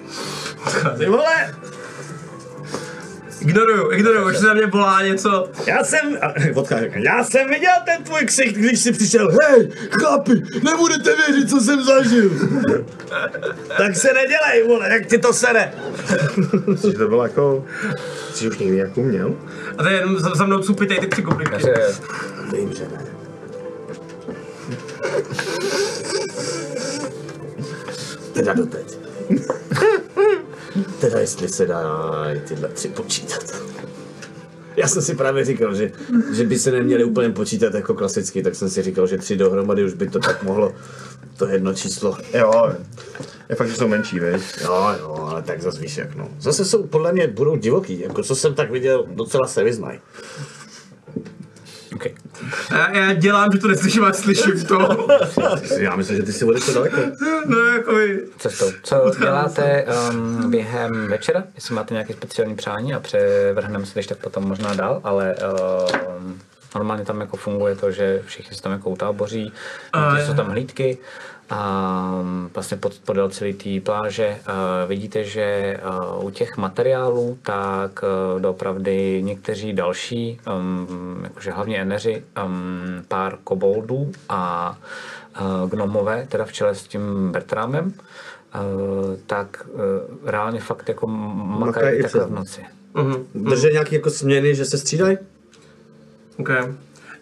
Odcházím. 0.66 1.10
vole, 1.10 1.54
Ignoruju, 3.40 3.92
ignoruju, 3.92 4.26
už 4.26 4.38
se 4.38 4.46
na 4.46 4.54
mě 4.54 4.66
volá 4.66 5.02
něco. 5.02 5.50
já 5.66 5.84
jsem, 5.84 6.18
já 6.94 7.24
jsem 7.24 7.48
viděl 7.48 7.72
ten 7.84 8.04
tvůj 8.04 8.20
ksicht, 8.24 8.56
když 8.56 8.80
jsi 8.80 8.92
přišel, 8.92 9.30
hej, 9.42 9.70
chlapi, 9.90 10.42
nebudete 10.64 11.16
věřit, 11.16 11.50
co 11.50 11.60
jsem 11.60 11.84
zažil. 11.84 12.30
tak 13.78 13.96
se 13.96 14.12
nedělej, 14.12 14.68
vole, 14.68 14.88
jak 14.92 15.06
ti 15.06 15.18
to 15.18 15.32
sere. 15.32 15.72
Že 16.90 16.98
to 16.98 17.08
bylo 17.08 17.22
jako... 17.22 17.64
Jsi 18.34 18.48
už 18.48 18.58
někdy 18.58 18.76
jako 18.76 19.02
měl? 19.02 19.34
A 19.78 19.82
to 19.82 19.88
je 19.88 19.96
jenom 19.96 20.18
za, 20.18 20.30
za 20.34 20.46
mnou 20.46 20.58
cupitej 20.58 20.98
ty 20.98 21.06
tři. 21.06 21.24
Takže, 21.50 21.74
Vím, 22.52 22.72
že 22.74 22.88
ne. 22.88 23.06
Teda 28.32 28.52
doteď. 28.52 28.98
Teda 31.00 31.20
jestli 31.20 31.48
se 31.48 31.66
dá 31.66 32.24
i 32.34 32.40
tyhle 32.40 32.68
tři 32.68 32.88
počítat. 32.88 33.42
Já 34.76 34.88
jsem 34.88 35.02
si 35.02 35.14
právě 35.14 35.44
říkal, 35.44 35.74
že, 35.74 35.92
že 36.32 36.44
by 36.44 36.58
se 36.58 36.70
neměli 36.70 37.04
úplně 37.04 37.30
počítat 37.30 37.74
jako 37.74 37.94
klasicky, 37.94 38.42
tak 38.42 38.54
jsem 38.54 38.70
si 38.70 38.82
říkal, 38.82 39.06
že 39.06 39.18
tři 39.18 39.36
dohromady 39.36 39.84
už 39.84 39.94
by 39.94 40.10
to 40.10 40.18
tak 40.18 40.42
mohlo, 40.42 40.74
to 41.36 41.46
jedno 41.46 41.74
číslo. 41.74 42.16
Jo, 42.34 42.72
je 43.48 43.56
fakt, 43.56 43.68
že 43.68 43.76
jsou 43.76 43.88
menší, 43.88 44.20
veď? 44.20 44.42
Jo, 44.62 44.88
jo, 45.00 45.26
ale 45.30 45.42
tak 45.42 45.62
zase 45.62 45.80
víš 45.80 45.96
jak 45.96 46.14
no. 46.14 46.28
Zase 46.40 46.64
jsou, 46.64 46.86
podle 46.86 47.12
mě 47.12 47.26
budou 47.26 47.56
divoký, 47.56 48.00
jako 48.00 48.22
co 48.22 48.36
jsem 48.36 48.54
tak 48.54 48.70
viděl, 48.70 49.06
docela 49.10 49.46
se 49.46 49.64
vyznají. 49.64 50.00
Okay. 51.94 52.14
Já, 52.70 52.96
já 52.96 53.12
dělám, 53.12 53.52
že 53.52 53.58
to 53.58 53.68
neslyším, 53.68 54.04
ale 54.04 54.14
slyším 54.14 54.64
to. 54.64 55.06
Já 55.78 55.96
myslím, 55.96 56.16
že 56.16 56.22
ty 56.22 56.32
si 56.32 56.44
odešel 56.44 56.74
daleko. 56.74 56.96
No 57.46 57.58
jako 57.58 57.94
vy. 57.94 58.20
cestou. 58.38 58.66
Co 58.82 59.12
děláte 59.20 59.84
um, 60.10 60.50
během 60.50 61.08
večera? 61.08 61.44
Jestli 61.54 61.74
máte 61.74 61.94
nějaké 61.94 62.12
speciální 62.12 62.56
přání 62.56 62.94
a 62.94 63.00
převrhneme 63.00 63.86
se 63.86 63.92
když 63.92 64.06
tak 64.06 64.18
potom 64.18 64.44
možná 64.44 64.74
dál, 64.74 65.00
ale 65.04 65.34
um, 66.18 66.40
normálně 66.74 67.04
tam 67.04 67.20
jako 67.20 67.36
funguje 67.36 67.76
to, 67.76 67.90
že 67.90 68.22
všichni 68.26 68.56
se 68.56 68.62
tam 68.62 68.72
jako 68.72 68.90
utáboří, 68.90 69.52
A 69.92 70.18
jsou 70.20 70.34
tam 70.34 70.46
hlídky 70.46 70.98
a 71.50 72.20
um, 72.20 72.50
vlastně 72.54 72.76
pod, 72.76 72.98
podél 72.98 73.28
celé 73.30 73.52
té 73.52 73.80
pláže 73.80 74.38
uh, 74.48 74.88
vidíte, 74.88 75.24
že 75.24 75.78
uh, 76.18 76.24
u 76.24 76.30
těch 76.30 76.56
materiálů 76.56 77.38
tak 77.42 78.04
uh, 78.34 78.40
doopravdy 78.40 79.22
někteří 79.22 79.72
další, 79.72 80.40
um, 80.58 81.20
jakože 81.24 81.50
hlavně 81.50 81.78
eneři, 81.78 82.24
um, 82.44 83.04
pár 83.08 83.38
koboldů 83.44 84.12
a 84.28 84.78
uh, 85.40 85.70
gnomové, 85.70 86.26
teda 86.30 86.44
v 86.44 86.52
čele 86.52 86.74
s 86.74 86.82
tím 86.82 87.32
Bertramem, 87.32 87.86
uh, 87.86 87.92
tak 89.26 89.66
uh, 89.72 89.80
reálně 90.30 90.60
fakt 90.60 90.88
jako 90.88 91.06
Makají 91.06 92.02
takhle 92.02 92.26
v 92.26 92.30
noci. 92.30 92.64
Mhm. 92.94 93.26
Drží 93.34 93.68
nějaký 93.72 93.94
jako 93.94 94.10
směny, 94.10 94.54
že 94.54 94.64
se 94.64 94.78
střídají? 94.78 95.18
Okay. 96.38 96.72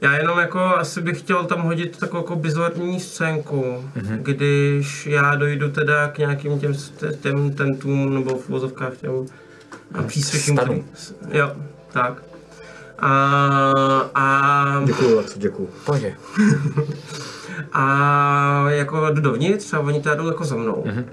Já 0.01 0.17
jenom 0.17 0.39
jako 0.39 0.59
asi 0.61 1.01
bych 1.01 1.19
chtěl 1.19 1.45
tam 1.45 1.63
hodit 1.63 1.99
takovou 1.99 2.23
jako 2.23 2.37
bizarní 2.37 3.01
scénku, 3.01 3.85
mm-hmm. 3.97 4.19
když 4.23 5.07
já 5.07 5.35
dojdu 5.35 5.71
teda 5.71 6.09
k 6.09 6.19
nějakým 6.19 6.61
těm, 6.61 6.75
těm 7.21 7.51
tentům 7.55 8.15
nebo 8.15 8.39
v 8.39 8.49
vozovkách 8.49 8.97
těm 8.97 9.27
a 9.95 10.03
přístřeším. 10.03 10.57
Který- 10.57 10.85
Jo, 11.31 11.53
tak. 11.93 12.23
A, 12.99 14.11
a, 14.15 14.83
Děkuju, 14.85 15.17
Laco, 15.17 15.39
děkuju. 15.39 15.69
Pohodě. 15.85 16.17
a 17.73 18.65
jako 18.71 19.11
jdu 19.11 19.21
dovnitř 19.21 19.75
a 19.75 19.81
oni 19.81 20.03
teda 20.03 20.15
jdou 20.15 20.27
jako 20.27 20.45
za 20.45 20.57
mnou. 20.57 20.85
Mm-hmm. 20.87 21.05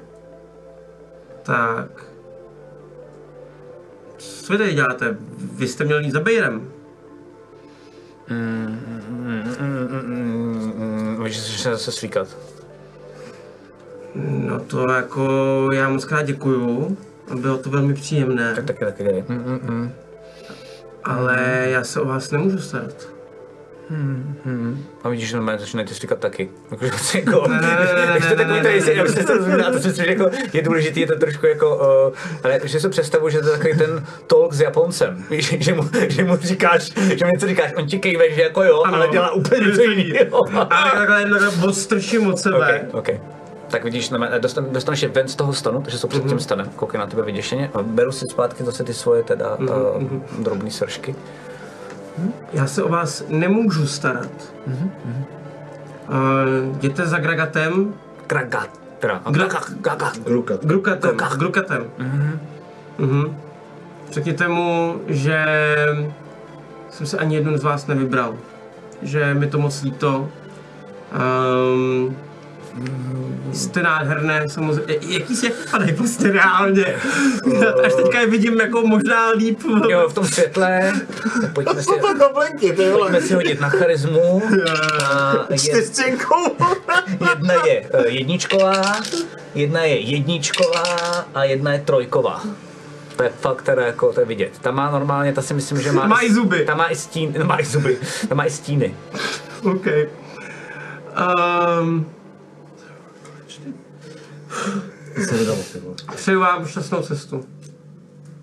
Tak. 1.43 2.05
Co 4.17 4.53
vy 4.53 4.57
tady 4.59 4.73
děláte? 4.73 5.17
Vy 5.57 5.67
jste 5.67 5.83
měli 5.83 6.03
jít 6.03 6.11
za 6.11 6.19
Bejrem. 6.19 6.67
Že 11.25 11.41
se 11.41 11.71
zase. 11.71 11.91
No 14.15 14.59
to 14.59 14.91
jako 14.91 15.69
já 15.73 15.89
moc 15.89 16.05
krát 16.05 16.21
děkuju. 16.21 16.97
Bylo 17.41 17.57
to 17.57 17.69
velmi 17.69 17.93
příjemné, 17.93 18.55
Tak 18.55 18.65
taky 18.65 18.85
taky 18.85 19.03
dělej. 19.03 19.23
Mm, 19.27 19.35
mm, 19.35 19.59
mm. 19.63 19.91
ale 21.03 21.65
já 21.69 21.83
se 21.83 22.01
o 22.01 22.05
vás 22.05 22.31
nemůžu 22.31 22.59
starat. 22.59 23.14
A 25.03 25.09
vidíš, 25.09 25.29
že 25.29 25.35
normálně 25.35 25.59
začínají 25.59 25.87
ty 25.87 25.93
říkat 25.93 26.19
taky. 26.19 26.49
Vlastně 26.89 27.19
jako, 27.25 27.47
ne, 27.47 27.61
ne, 27.61 27.67
ne, 27.95 28.07
takže 28.13 28.29
to 28.35 28.35
takový 28.35 28.59
to, 28.61 28.67
ne, 28.67 28.93
jak 28.93 29.09
jste 29.09 29.23
to 29.23 29.33
rozuměli, 29.33 29.63
a 29.63 29.71
to 29.71 29.79
že 29.79 30.05
jako 30.07 30.29
je 30.53 30.61
důležitý, 30.61 30.99
je 30.99 31.07
to 31.07 31.15
trošku 31.19 31.45
jako, 31.45 31.75
uh, 31.75 32.13
ale 32.43 32.59
že 32.63 32.79
si 32.79 32.89
představu, 32.89 33.29
že 33.29 33.39
to 33.41 33.47
je 33.49 33.57
takový 33.57 33.77
ten 33.77 34.05
talk 34.27 34.53
s 34.53 34.61
Japoncem, 34.61 35.23
víš, 35.29 35.55
že 35.59 35.73
mu, 35.73 35.83
že 36.07 36.23
mu 36.23 36.37
říkáš, 36.37 36.91
že 37.15 37.25
mu 37.25 37.31
něco 37.31 37.47
říkáš, 37.47 37.71
on 37.77 37.85
ti 37.87 37.99
kejve, 37.99 38.31
že 38.31 38.41
jako 38.41 38.63
jo, 38.63 38.81
Ano. 38.83 38.95
ale 38.97 39.07
dělá 39.07 39.31
úplně 39.31 39.67
něco 39.67 39.81
jiného. 39.81 40.41
A 40.59 40.65
takhle, 40.65 41.21
takhle 41.29 41.67
odstrčím 41.67 42.27
od 42.27 42.39
sebe. 42.39 42.57
Okay, 42.57 42.81
okay. 42.91 43.19
Tak 43.69 43.83
vidíš, 43.83 44.09
normálně 44.09 44.39
dostan, 44.39 44.65
dostaneš 44.71 45.01
je 45.01 45.09
ven 45.09 45.27
z 45.27 45.35
toho 45.35 45.53
stanu, 45.53 45.81
takže 45.81 45.97
jsou 45.97 46.07
před 46.07 46.19
Mhm. 46.19 46.29
tím 46.29 46.39
stanem, 46.39 46.69
koukají 46.75 46.99
na 46.99 47.07
tebe 47.07 47.21
vyděšeně 47.21 47.69
beru 47.81 48.11
si 48.11 48.25
zpátky 48.31 48.63
zase 48.63 48.83
ty 48.83 48.93
svoje 48.93 49.23
teda 49.23 49.57
Mhm, 49.59 49.69
uh, 50.37 50.43
drobné 50.43 50.71
sršky. 50.71 51.15
Já 52.53 52.67
se 52.67 52.83
o 52.83 52.89
vás 52.89 53.23
nemůžu 53.29 53.87
starat. 53.87 54.31
Mhm, 54.67 54.91
Uh, 56.09 56.75
jděte 56.77 57.05
za 57.05 57.17
Gragatem, 57.19 57.93
Kragat. 58.27 58.69
Teda, 58.99 59.21
Gra- 59.25 59.81
Kragat. 59.81 60.17
Grukat. 60.17 60.65
Grukatem, 60.65 61.17
Grukatem. 61.37 61.83
Mhm. 62.97 63.37
Řekněte 64.11 64.47
mu, 64.47 65.01
že 65.07 65.45
jsem 66.89 67.05
se 67.07 67.17
ani 67.17 67.35
jednu 67.35 67.57
z 67.57 67.63
vás 67.63 67.87
nevybral. 67.87 68.33
Že 69.01 69.33
mi 69.33 69.47
to 69.47 69.57
moc 69.59 69.81
líto. 69.83 70.29
Um, 71.15 72.15
jste 73.53 73.81
nádherné, 73.81 74.49
samozřejmě. 74.49 74.95
Jaký 75.01 75.35
si 75.35 75.45
jak 75.45 75.55
vypadají 75.59 75.93
prostě 75.93 76.31
reálně. 76.31 76.85
Až 77.83 77.93
teďka 77.93 78.19
je 78.19 78.27
vidím 78.27 78.59
jako 78.59 78.81
možná 78.81 79.29
líp. 79.29 79.59
Jo, 79.89 80.09
v 80.09 80.13
tom 80.13 80.25
světle, 80.25 80.93
tak 81.41 81.53
pojďme 81.53 81.83
si, 81.83 81.85
To 81.85 82.13
goblinky, 82.13 82.73
ty 82.73 82.89
vole. 82.89 82.97
pojďme 82.97 83.21
si 83.21 83.33
hodit 83.33 83.61
na 83.61 83.69
charizmu. 83.69 84.41
A 85.05 85.47
je, 85.51 85.57
jedna 87.29 87.53
je 87.65 87.89
eh, 87.93 88.07
jedničková, 88.07 89.01
jedna 89.55 89.81
je 89.83 89.99
jedničková 89.99 90.83
a 91.33 91.43
jedna 91.43 91.73
je 91.73 91.79
trojková. 91.79 92.41
To 93.15 93.23
je 93.23 93.29
fakt 93.39 93.61
teda 93.61 93.85
jako, 93.85 94.13
to 94.13 94.19
je 94.19 94.25
vidět. 94.25 94.51
Ta 94.61 94.71
má 94.71 94.91
normálně, 94.91 95.33
ta 95.33 95.41
si 95.41 95.53
myslím, 95.53 95.81
že 95.81 95.91
má... 95.91 96.07
Má 96.07 96.21
i 96.23 96.33
zuby. 96.33 96.65
Ta 96.65 96.75
má 96.75 96.87
i 96.87 96.95
stíny, 96.95 97.39
má 97.43 97.59
i 97.59 97.65
zuby, 97.65 97.97
ta 98.29 98.35
má 98.35 98.45
i 98.45 98.49
stíny. 98.49 98.95
OK. 99.63 99.85
Um, 101.15 102.05
Se 105.25 105.37
vydalo, 105.37 105.57
ty 105.73 105.79
vole. 105.79 105.95
přeju 106.15 106.39
vám 106.39 106.65
šťastnou 106.65 107.01
cestu. 107.01 107.45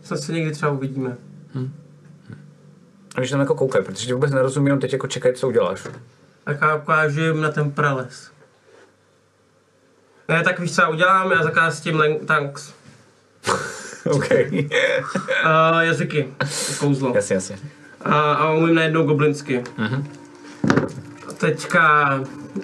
Snad 0.03 0.21
se 0.21 0.33
někdy 0.33 0.51
třeba 0.53 0.73
uvidíme. 0.73 1.17
A 3.15 3.19
když 3.21 3.31
tam 3.31 3.41
jako 3.41 3.55
koukají, 3.55 3.85
protože 3.85 4.07
ti 4.07 4.13
vůbec 4.13 4.33
nerozumí, 4.33 4.67
jenom 4.67 4.81
teď 4.81 4.93
jako 4.93 5.07
čekají, 5.07 5.35
co 5.35 5.49
uděláš. 5.49 5.87
Tak 6.45 6.59
já 6.61 6.75
ukážu 6.77 7.21
jim 7.21 7.41
na 7.41 7.51
ten 7.51 7.71
prales. 7.71 8.31
Ne, 10.29 10.43
tak 10.43 10.59
víš 10.61 10.75
co 10.75 10.83
já 10.83 10.89
udělám, 10.89 11.33
já 11.33 11.43
zakážu 11.43 11.77
s 11.77 11.81
tím 11.81 11.97
len- 11.97 12.19
tanks. 12.27 12.73
OK. 14.05 14.29
Uh, 15.45 15.79
jazyky, 15.81 16.35
kouzlo. 16.79 17.13
jasně, 17.15 17.35
jasně. 17.35 17.57
A, 18.01 18.33
a 18.33 18.51
umím 18.53 18.75
najednou 18.75 19.05
goblinsky. 19.07 19.65
A 21.29 21.33
teďka 21.33 22.11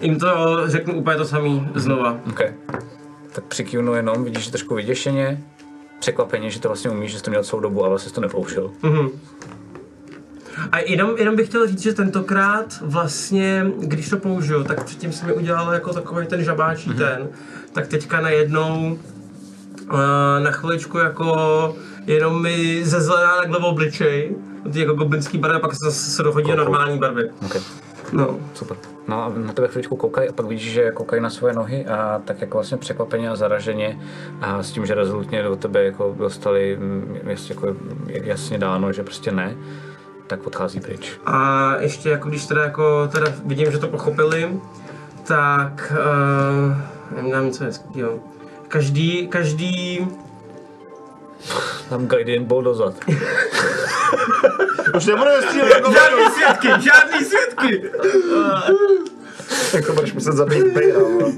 jim 0.01 0.18
to 0.18 0.62
řeknu 0.66 0.94
úplně 0.99 1.16
to 1.16 1.24
samý 1.24 1.68
znova. 1.74 2.20
OK. 2.30 2.40
Tak 3.39 3.45
přikývnu 3.45 3.95
jenom, 3.95 4.24
vidíš 4.24 4.45
že 4.45 4.51
trošku 4.51 4.74
vyděšeně, 4.74 5.43
překvapeně, 5.99 6.51
že 6.51 6.61
to 6.61 6.68
vlastně 6.68 6.91
umíš, 6.91 7.12
že 7.12 7.18
jsi 7.18 7.24
to 7.24 7.30
měl 7.30 7.45
celou 7.45 7.62
dobu, 7.62 7.80
ale 7.80 7.89
vlastně 7.89 8.09
jsi 8.09 8.14
to 8.14 8.20
nepoušel. 8.20 8.70
Mhm. 8.82 9.09
A 10.72 10.78
jenom, 10.78 11.11
jenom 11.18 11.36
bych 11.36 11.49
chtěl 11.49 11.66
říct, 11.66 11.82
že 11.82 11.95
tentokrát 11.95 12.78
vlastně, 12.80 13.66
když 13.78 14.09
to 14.09 14.16
použiju, 14.16 14.64
tak 14.64 14.84
předtím 14.84 15.12
se 15.12 15.26
mi 15.26 15.32
udělal 15.32 15.72
jako 15.72 15.93
takový 15.93 16.26
ten 16.26 16.45
žabáčí 16.45 16.91
ten, 16.91 17.28
tak 17.72 17.86
teďka 17.86 18.20
najednou 18.20 18.99
uh, 19.91 19.99
na 20.43 20.51
chviličku 20.51 20.99
jako 20.99 21.76
jenom 22.07 22.43
mi 22.43 22.84
zezelená 22.84 23.36
takhle 23.36 23.61
v 23.61 23.64
obličej, 23.64 24.36
ty 24.72 24.80
jako 24.80 24.95
goblinský 24.95 25.39
barvy, 25.39 25.57
a 25.57 25.61
pak 25.61 25.72
se 25.72 25.78
zase 25.84 26.11
se 26.11 26.22
dochodí 26.22 26.51
do 26.51 26.57
Koukou. 26.57 26.64
normální 26.64 26.99
barvy. 26.99 27.30
OK. 27.47 27.57
No. 28.12 28.38
Super. 28.54 28.76
No 29.09 29.24
a 29.24 29.32
na 29.36 29.52
tebe 29.52 29.68
chvíličku 29.68 29.96
koukají 29.96 30.28
a 30.28 30.32
pak 30.32 30.46
vidíš, 30.46 30.72
že 30.72 30.90
koukají 30.90 31.22
na 31.22 31.30
svoje 31.30 31.54
nohy 31.54 31.86
a 31.86 32.20
tak 32.24 32.40
jako 32.40 32.56
vlastně 32.56 32.76
překvapeně 32.76 33.30
a 33.30 33.36
zaraženě 33.36 34.00
a 34.40 34.62
s 34.62 34.72
tím, 34.72 34.86
že 34.86 34.94
rezolutně 34.94 35.42
do 35.42 35.56
tebe 35.56 35.84
jako 35.84 36.14
dostali 36.18 36.76
mm, 36.80 37.18
jasně, 37.24 37.54
jako 37.54 37.76
jasně 38.06 38.59
dáno, 38.59 38.92
že 38.92 39.02
prostě 39.02 39.32
ne, 39.32 39.56
tak 40.26 40.46
odchází 40.46 40.80
pryč. 40.80 41.12
A 41.26 41.76
ještě 41.80 42.09
jako 42.11 42.28
když 42.28 42.46
teda 42.46 42.64
jako 42.64 43.09
teda 43.12 43.26
vidím, 43.44 43.72
že 43.72 43.78
to 43.78 43.88
pochopili, 43.88 44.61
tak 45.26 45.92
uh, 47.12 47.22
nevím, 47.22 47.46
něco 47.46 47.64
hezkýho. 47.64 48.18
Každý, 48.68 49.28
každý, 49.28 50.09
Tam 51.88 52.06
Guardian 52.06 52.44
bol 52.44 52.62
dozad. 52.62 52.94
Už 54.96 55.06
nebudeme 55.06 55.42
střílet 55.42 55.70
jako 55.74 55.92
žádný 55.92 56.24
svědky, 56.34 56.68
žádný 56.68 57.24
svědky! 57.24 57.90
Tak 59.72 59.86
to 59.86 59.92
budeš 59.92 60.12
muset 60.12 60.32
zabít 60.32 60.66
Bejra. 60.66 60.98
vole. 60.98 61.32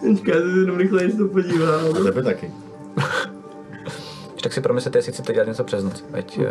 Počkej, 0.00 0.34
já 0.34 0.40
se 0.40 0.58
jenom 0.60 0.78
rychle 0.78 1.08
to 1.08 1.28
podívám. 1.28 1.80
A 2.00 2.04
tebe 2.04 2.22
taky. 2.22 2.50
Tak 4.42 4.52
si 4.52 4.60
promyslete, 4.60 4.98
jestli 4.98 5.12
chcete 5.12 5.32
dělat 5.32 5.48
něco 5.48 5.64
přes 5.64 5.84
noc. 5.84 6.04
Ať, 6.12 6.38
eh, 6.38 6.50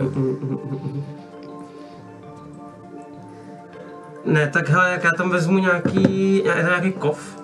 Ne, 4.25 4.47
tak 4.53 4.69
hele, 4.69 4.91
jak 4.91 5.03
já 5.03 5.09
tam 5.17 5.29
vezmu 5.29 5.57
nějaký, 5.57 6.43
nějaký 6.43 6.91
kov, 6.91 7.40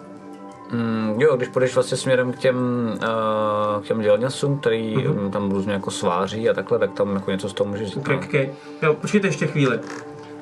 Mm, 0.72 1.16
jo, 1.22 1.36
když 1.38 1.50
půjdeš 1.50 1.76
vlastně 1.76 1.98
směrem 1.98 2.34
k 2.34 2.38
těm, 2.38 2.58
uh, 2.94 3.84
k 3.84 3.88
těm 3.88 4.02
dělňasům, 4.02 4.60
který 4.60 4.98
Mhm. 4.98 5.24
mm 5.24 5.32
tam 5.32 5.52
různě 5.52 5.74
jako 5.74 5.92
sváří 5.92 6.50
a 6.50 6.54
takhle, 6.54 6.80
tak 6.80 6.92
tam 6.94 7.16
jako 7.16 7.32
něco 7.32 7.50
z 7.50 7.54
toho 7.54 7.70
můžeš 7.70 7.88
říct. 7.88 7.98
okay, 7.98 8.16
okay. 8.16 8.50
Jo, 8.82 8.94
počkejte 8.94 9.28
ještě 9.28 9.48
chvíli. 9.48 9.80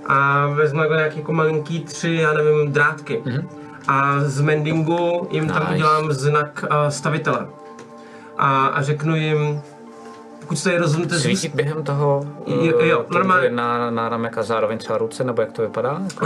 A 0.06 0.48
vezmu 0.48 0.82
jako 0.82 0.94
nějaký 0.94 1.20
jako 1.20 1.34
malinký 1.34 1.80
tři, 1.84 2.14
já 2.22 2.34
nevím, 2.34 2.72
drátky. 2.72 3.24
A 3.88 4.20
z 4.20 4.42
mendingu 4.42 5.28
jim 5.32 5.48
tam 5.48 5.60
Nice. 5.64 5.74
udělám 5.74 6.12
znak 6.12 6.66
uh, 6.72 6.88
stavitele. 6.90 7.48
A, 8.38 8.66
a 8.68 8.82
řeknu 8.82 9.16
jim, 9.16 9.62
pokud 10.46 10.60
se 10.60 10.72
je 10.74 10.80
rozhodnete 10.80 11.20
Svítit 11.20 11.56
během 11.56 11.84
toho, 11.84 12.26
Jo, 12.48 12.74
eh, 12.80 12.88
jo, 12.88 13.06
to 13.08 13.14
normálně. 13.14 13.46
je 13.48 13.52
na, 13.52 13.90
na 13.92 14.10
ramek 14.10 14.38
a 14.38 14.44
zároveň 14.44 14.78
třeba 14.78 14.98
ruce, 14.98 15.24
nebo 15.24 15.42
jak 15.42 15.52
to 15.52 15.62
vypadá? 15.62 16.02
Jako, 16.10 16.26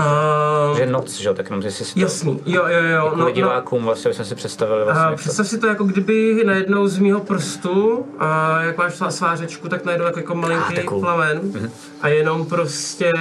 Uh, 0.70 0.78
že 0.78 0.82
je 0.84 0.88
noc, 0.91 1.11
že 1.20 1.28
jo, 1.28 1.34
tak 1.34 1.49
jenom 1.49 1.61
si 1.61 1.72
si 1.72 1.93
to 1.93 1.99
jasný, 1.99 2.41
jo, 2.45 2.63
jo, 2.67 2.78
jo. 2.84 3.05
jako 3.05 3.15
No, 3.15 3.26
no, 3.26 3.32
divákům 3.32 3.84
vlastně, 3.84 4.13
jsme 4.13 4.26
si 4.26 4.36
představili 4.36 4.84
vlastně, 4.84 5.03
a 5.05 5.09
jak 5.09 5.20
to- 5.20 5.22
představ 5.22 5.47
si 5.47 5.57
to 5.59 5.67
jako 5.67 5.84
kdyby 5.84 6.43
najednou 6.45 6.88
z 6.88 6.99
mýho 6.99 7.20
prstu, 7.20 8.05
a 8.20 8.61
jak 8.61 8.78
máš 8.78 8.95
svá 8.95 9.11
svářečku, 9.11 9.70
tak 9.70 9.86
najednou 9.86 10.05
jako, 10.05 10.20
jako 10.20 10.34
Ah, 10.34 10.36
malinký 10.36 10.74
je 10.76 10.84
cool. 10.84 10.99
plamen 11.01 11.41
a 12.01 12.07
jenom 12.07 12.45
prostě 12.45 13.11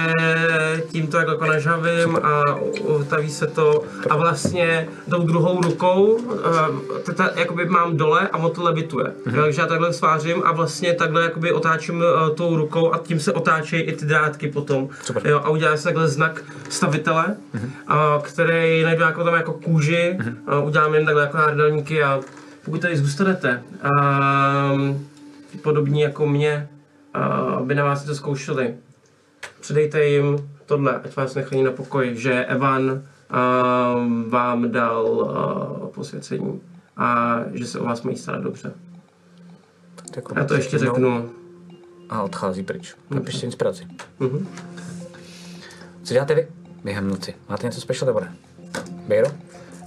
tím 0.91 1.07
to 1.07 1.17
jako 1.17 1.45
nažavím 1.45 2.15
a 2.23 2.43
utaví 2.81 3.29
se 3.29 3.47
to 3.47 3.81
a 4.09 4.17
vlastně 4.17 4.87
tou 5.09 5.23
druhou 5.23 5.61
rukou 5.61 6.17
a, 6.43 6.67
teta, 7.05 7.29
jakoby 7.35 7.65
mám 7.65 7.97
dole 7.97 8.29
a 8.31 8.37
moto 8.37 8.63
levituje. 8.63 9.05
Jo, 9.33 9.41
takže 9.41 9.61
já 9.61 9.67
takhle 9.67 9.93
svářím 9.93 10.41
a 10.45 10.51
vlastně 10.51 10.88
takhle 10.93 11.23
jakoby 11.23 11.51
otáčím 11.51 11.95
uh, 11.95 12.35
tou 12.35 12.55
rukou 12.55 12.93
a 12.93 12.97
tím 12.97 13.19
se 13.19 13.33
otáčejí 13.33 13.81
i 13.81 13.95
ty 13.95 14.05
drátky 14.05 14.47
potom. 14.47 14.89
Super. 15.03 15.27
Jo, 15.27 15.41
a 15.43 15.49
udělá 15.49 15.77
se 15.77 15.83
takhle 15.83 16.07
znak 16.07 16.43
stavitele, 16.69 17.35
a, 17.87 18.19
který 18.23 18.83
najdu 18.83 19.01
jako 19.01 19.23
tam 19.23 19.33
jako 19.33 19.53
kůži, 19.53 20.17
a 20.47 20.59
udělám 20.59 20.93
jen 20.93 21.05
takhle 21.05 21.23
jako 21.23 21.37
náhrdelníky 21.37 22.03
a 22.03 22.19
pokud 22.65 22.81
tady 22.81 22.97
zůstanete, 22.97 23.63
um, 24.73 25.07
podobní 25.61 26.01
jako 26.01 26.27
mě, 26.27 26.69
a, 27.13 27.19
aby 27.29 27.75
na 27.75 27.83
vás 27.83 28.03
to 28.03 28.15
zkoušeli, 28.15 28.75
předejte 29.59 30.05
jim 30.05 30.49
tohle, 30.65 30.99
ať 31.03 31.15
vás 31.15 31.35
nechají 31.35 31.63
na 31.63 31.71
pokoji, 31.71 32.17
že 32.17 32.45
Evan 32.45 32.91
um, 32.91 34.29
vám 34.29 34.71
dal 34.71 35.05
uh, 35.05 35.87
posvěcení 35.87 36.61
a 36.97 37.39
že 37.53 37.65
se 37.65 37.79
o 37.79 37.85
vás 37.85 38.01
mají 38.01 38.17
starat 38.17 38.41
dobře. 38.41 38.71
Tak 40.21 40.31
jako 40.31 40.39
Já 40.39 40.45
to 40.45 40.53
ještě 40.53 40.75
jednou 40.75 40.93
řeknu. 40.93 41.29
A 42.09 42.21
odchází 42.23 42.63
pryč. 42.63 42.95
Napište 43.09 43.45
inspiraci. 43.45 43.87
Mhm. 44.19 44.47
Co 46.03 46.13
děláte 46.13 46.35
vy 46.35 46.47
během 46.83 47.07
noci? 47.07 47.33
Máte 47.49 47.67
něco 47.67 47.81
special 47.81 48.07
nebo 48.07 48.19
ne? 48.19 48.35
Bejro? 49.07 49.27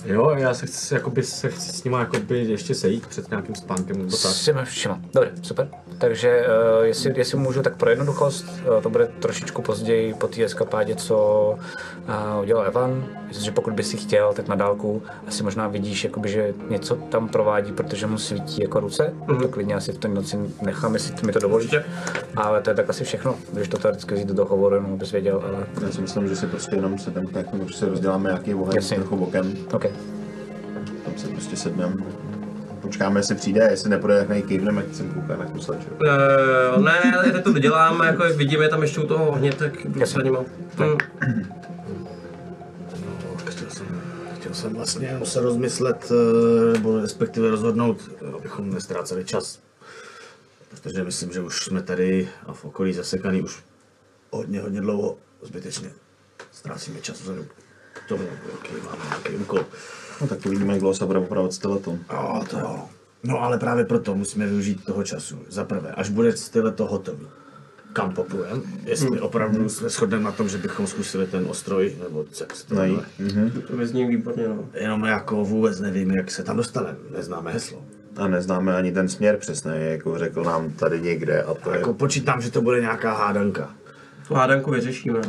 Jo, 0.05 0.31
já 0.31 0.55
se 0.55 0.67
chci, 0.67 0.95
jakoby, 0.95 1.23
se 1.23 1.51
chci 1.51 1.73
s 1.73 1.85
nima 1.85 2.01
jakoby 2.01 2.39
ještě 2.39 2.75
sejít 2.75 3.07
před 3.07 3.31
nějakým 3.31 3.55
spánkem 3.55 3.99
nebo 3.99 4.11
tak. 4.11 4.21
S 4.21 4.45
těma 4.45 4.65
všema. 4.65 5.01
Dobře, 5.15 5.33
super. 5.43 5.69
Takže 6.03 6.47
uh, 6.79 6.85
jestli, 6.85 7.13
jestli 7.17 7.39
můžu, 7.39 7.63
tak 7.63 7.77
pro 7.77 7.91
jednoduchost, 7.91 8.47
uh, 8.49 8.83
to 8.83 8.91
bude 8.91 9.07
trošičku 9.07 9.63
později 9.63 10.15
po 10.15 10.29
té 10.29 10.45
eskapádě, 10.45 10.95
co 10.97 11.17
uh, 12.09 12.43
udělal 12.43 12.67
Evan. 12.67 13.05
Myslím, 13.29 13.45
že 13.45 13.51
pokud 13.51 13.73
by 13.73 13.83
si 13.83 13.97
chtěl, 13.97 14.33
tak 14.33 14.49
na 14.49 14.55
dálku 14.55 15.03
asi 15.27 15.43
možná 15.43 15.69
vidíš, 15.69 16.05
jakoby, 16.05 16.29
že 16.29 16.55
něco 16.71 16.95
tam 16.97 17.29
provádí, 17.29 17.73
protože 17.73 18.07
mu 18.07 18.19
svítí 18.19 18.63
jako 18.63 18.81
ruce. 18.81 19.15
Mm-hmm. 19.27 19.43
To 19.43 19.49
klidně 19.49 19.75
asi 19.75 19.93
v 19.93 19.99
té 19.99 20.09
noci 20.09 20.39
nechám, 20.63 20.95
jestli 20.95 21.15
ty 21.15 21.27
mi 21.27 21.33
to 21.33 21.39
dovolíš. 21.39 21.75
Ale 22.37 22.61
to 22.61 22.71
je 22.71 22.77
tak 22.77 22.91
asi 22.91 23.05
všechno. 23.05 23.35
Když 23.53 23.69
to 23.69 23.79
teoreticky 23.79 24.15
vzít 24.15 24.29
do 24.29 24.35
toho 24.35 24.49
hovoru, 24.49 24.75
jenom 24.75 24.99
bys 24.99 25.13
věděl, 25.13 25.43
ale 25.47 25.67
Já 25.87 25.93
si 25.93 26.01
myslím, 26.01 26.29
že 26.29 26.37
si 26.37 26.47
prostě 26.47 26.77
jenom 26.77 26.99
se 26.99 27.11
tam 27.11 27.27
tak 27.27 27.47
prostě 27.51 27.87
rozděláme 27.87 28.31
nějaký 28.31 28.55
oheň 28.55 28.83
trochu 28.95 29.17
bokem. 29.17 29.55
OK. 29.73 29.87
Tam 31.05 31.15
se 31.17 31.29
prostě 31.29 31.57
sedneme. 31.57 32.22
Počkáme, 32.83 33.21
jestli 33.21 33.35
přijde, 33.35 33.69
jestli 33.71 33.91
nepůjde, 33.91 34.19
tak 34.19 34.29
nej 34.29 34.43
kývneme, 34.43 34.83
jak 34.83 34.95
jsem 34.95 35.15
koukal 35.15 35.37
na 35.37 35.47
kusle. 35.47 35.77
Uh, 35.77 36.85
ne, 36.85 37.33
teď 37.33 37.45
to 37.45 37.53
doděláme, 37.53 38.07
jako 38.07 38.25
jak 38.25 38.37
vidíme 38.37 38.69
tam 38.69 38.83
ještě 38.83 39.01
u 39.01 39.07
toho 39.07 39.29
ohně, 39.29 39.53
tak 39.53 39.85
jdu 39.85 40.01
Jasně. 40.01 40.17
za 40.17 40.23
nima. 40.23 40.45
Hm. 40.79 40.99
Chtěl 43.47 43.71
jsem, 43.71 44.03
chtěl 44.37 44.55
jsem 44.55 44.75
vlastně 44.75 45.07
jenom 45.07 45.27
se 45.27 45.41
rozmyslet, 45.41 46.13
eh, 46.13 46.73
nebo 46.73 47.01
respektive 47.01 47.51
rozhodnout, 47.51 48.11
eh, 48.23 48.33
abychom 48.39 48.75
nestráceli 48.75 49.25
čas. 49.25 49.59
Protože 50.71 51.05
myslím, 51.05 51.33
že 51.33 51.41
už 51.41 51.65
jsme 51.65 51.83
tady 51.83 52.29
a 52.47 52.53
v 52.53 52.65
okolí 52.65 52.93
zasekaný 52.93 53.43
už 53.43 53.63
hodně, 54.31 54.61
hodně 54.61 54.81
dlouho 54.81 55.19
zbytečně. 55.43 55.91
Ztrácíme 56.53 57.01
čas 57.01 57.21
vzhledem 57.21 57.47
k 57.93 58.09
tomu, 58.09 58.25
jaký 58.53 58.75
máme 58.87 59.05
nějaký 59.09 59.37
úkol. 59.37 59.65
No 60.21 60.27
tak 60.27 60.47
uvidíme, 60.47 60.73
jak 60.73 60.81
dlouho 60.81 60.95
se 60.95 61.07
bude 61.07 61.19
opravovat 61.19 61.53
steleton. 61.53 61.99
Jo, 62.13 62.43
to 62.51 62.59
jo. 62.59 62.81
No 63.25 63.43
ale 63.43 63.59
právě 63.59 63.85
proto 63.85 64.15
musíme 64.15 64.47
využít 64.47 64.85
toho 64.85 65.03
času. 65.03 65.39
Za 65.49 65.65
prvé, 65.65 65.91
až 65.93 66.09
bude 66.11 66.33
tyhle 66.53 66.73
to 66.73 66.87
hotový. 66.87 67.27
Kam 67.93 68.15
poplujeme? 68.15 68.63
Jestli 68.85 69.21
opravdu 69.21 69.69
se 69.69 69.89
shodneme 69.89 70.25
na 70.25 70.33
tom, 70.33 70.49
že 70.49 70.59
bychom 70.59 70.87
zkusili 70.87 71.27
ten 71.27 71.47
ostroj, 71.49 71.97
nebo 72.03 72.25
jak 72.41 72.57
se 72.57 72.67
to 72.67 72.75
Najít. 72.75 73.01
jmenuje. 73.19 73.51
To 73.51 73.77
vyzní 73.77 74.07
výborně, 74.07 74.49
no. 74.49 74.69
Jenom 74.75 75.05
jako 75.05 75.45
vůbec 75.45 75.81
nevím, 75.81 76.11
jak 76.11 76.31
se 76.31 76.43
tam 76.43 76.57
dostaneme. 76.57 76.99
Neznáme 77.17 77.53
heslo. 77.53 77.85
A 78.17 78.29
neznáme 78.29 78.77
ani 78.77 78.93
ten 78.93 79.09
směr 79.09 79.37
přesně, 79.37 79.73
jako 79.73 80.19
řekl 80.19 80.43
nám 80.45 80.71
tady 80.71 81.01
někde 81.01 81.43
a 81.43 81.55
to 81.55 81.71
je... 81.73 81.79
Jako 81.79 81.95
počítám, 81.95 82.41
že 82.41 82.51
to 82.51 82.63
bude 82.63 82.81
nějaká 82.81 83.13
hádanka. 83.15 83.71
Tu 84.29 84.35
hádanku 84.35 84.71
vyřešíme. 84.71 85.21